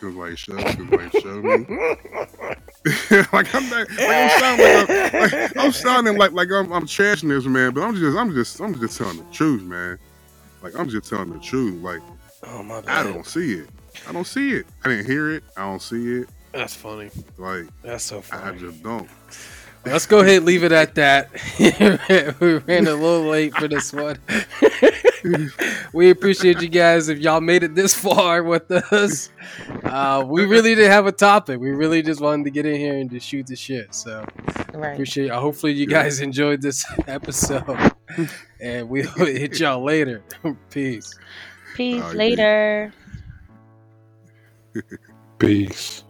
Because 0.00 0.14
like 0.14 0.38
show 0.38 0.56
because 0.56 0.78
like 0.90 1.12
show 1.22 1.42
me 1.42 1.66
like 3.32 3.54
i'm 3.54 3.68
not 3.68 3.88
like 3.90 4.00
i'm 4.00 4.40
sounding 4.40 4.66
like, 4.76 4.90
I'm, 4.90 5.40
like 5.40 5.56
i'm 5.56 5.72
sounding 5.72 6.18
like 6.18 6.32
like 6.32 6.48
I'm, 6.50 6.72
I'm 6.72 6.86
trashing 6.86 7.28
this 7.28 7.44
man 7.44 7.74
but 7.74 7.82
i'm 7.82 7.96
just 7.96 8.16
i'm 8.16 8.32
just 8.32 8.60
i'm 8.60 8.78
just 8.78 8.96
telling 8.96 9.16
the 9.18 9.24
truth 9.32 9.62
man 9.62 9.98
like 10.62 10.78
i'm 10.78 10.88
just 10.88 11.08
telling 11.08 11.30
the 11.30 11.40
truth 11.40 11.82
like 11.82 12.00
Oh 12.48 12.62
my 12.62 12.82
I 12.86 13.02
don't 13.02 13.26
see 13.26 13.54
it. 13.54 13.68
I 14.08 14.12
don't 14.12 14.26
see 14.26 14.52
it. 14.52 14.66
I 14.84 14.88
didn't 14.88 15.06
hear 15.06 15.30
it. 15.30 15.42
I 15.56 15.62
don't 15.62 15.82
see 15.82 16.18
it. 16.20 16.28
That's 16.52 16.74
funny. 16.74 17.10
Like 17.36 17.64
That's 17.82 18.04
so 18.04 18.18
I 18.18 18.20
funny. 18.20 18.58
just 18.60 18.82
don't. 18.82 19.08
Let's 19.84 20.06
go 20.06 20.20
ahead 20.20 20.38
and 20.38 20.46
leave 20.46 20.64
it 20.64 20.72
at 20.72 20.94
that. 20.96 21.30
we 22.40 22.54
ran 22.54 22.86
a 22.86 22.94
little 22.94 23.22
late 23.22 23.54
for 23.54 23.68
this 23.68 23.92
one. 23.92 24.18
we 25.92 26.10
appreciate 26.10 26.60
you 26.60 26.68
guys 26.68 27.08
if 27.08 27.18
y'all 27.18 27.40
made 27.40 27.62
it 27.62 27.74
this 27.74 27.94
far 27.94 28.42
with 28.42 28.70
us. 28.70 29.30
Uh, 29.84 30.24
we 30.26 30.44
really 30.46 30.74
didn't 30.74 30.90
have 30.90 31.06
a 31.06 31.12
topic. 31.12 31.58
We 31.60 31.70
really 31.70 32.02
just 32.02 32.20
wanted 32.20 32.44
to 32.44 32.50
get 32.50 32.66
in 32.66 32.76
here 32.76 32.96
and 32.98 33.10
just 33.10 33.26
shoot 33.26 33.46
the 33.46 33.56
shit. 33.56 33.94
So 33.94 34.24
Right. 34.74 34.92
appreciate. 34.92 35.30
Uh, 35.30 35.40
hopefully 35.40 35.72
you 35.72 35.86
guys 35.86 36.20
enjoyed 36.28 36.60
this 36.62 36.84
episode, 37.06 37.92
and 38.60 38.88
we'll 38.88 39.06
hit 39.16 39.58
y'all 39.60 39.82
later. 39.82 40.22
Peace. 40.70 41.14
Peace 41.74 42.02
Alright, 42.02 42.16
later. 42.16 42.92
Peace. 45.38 46.04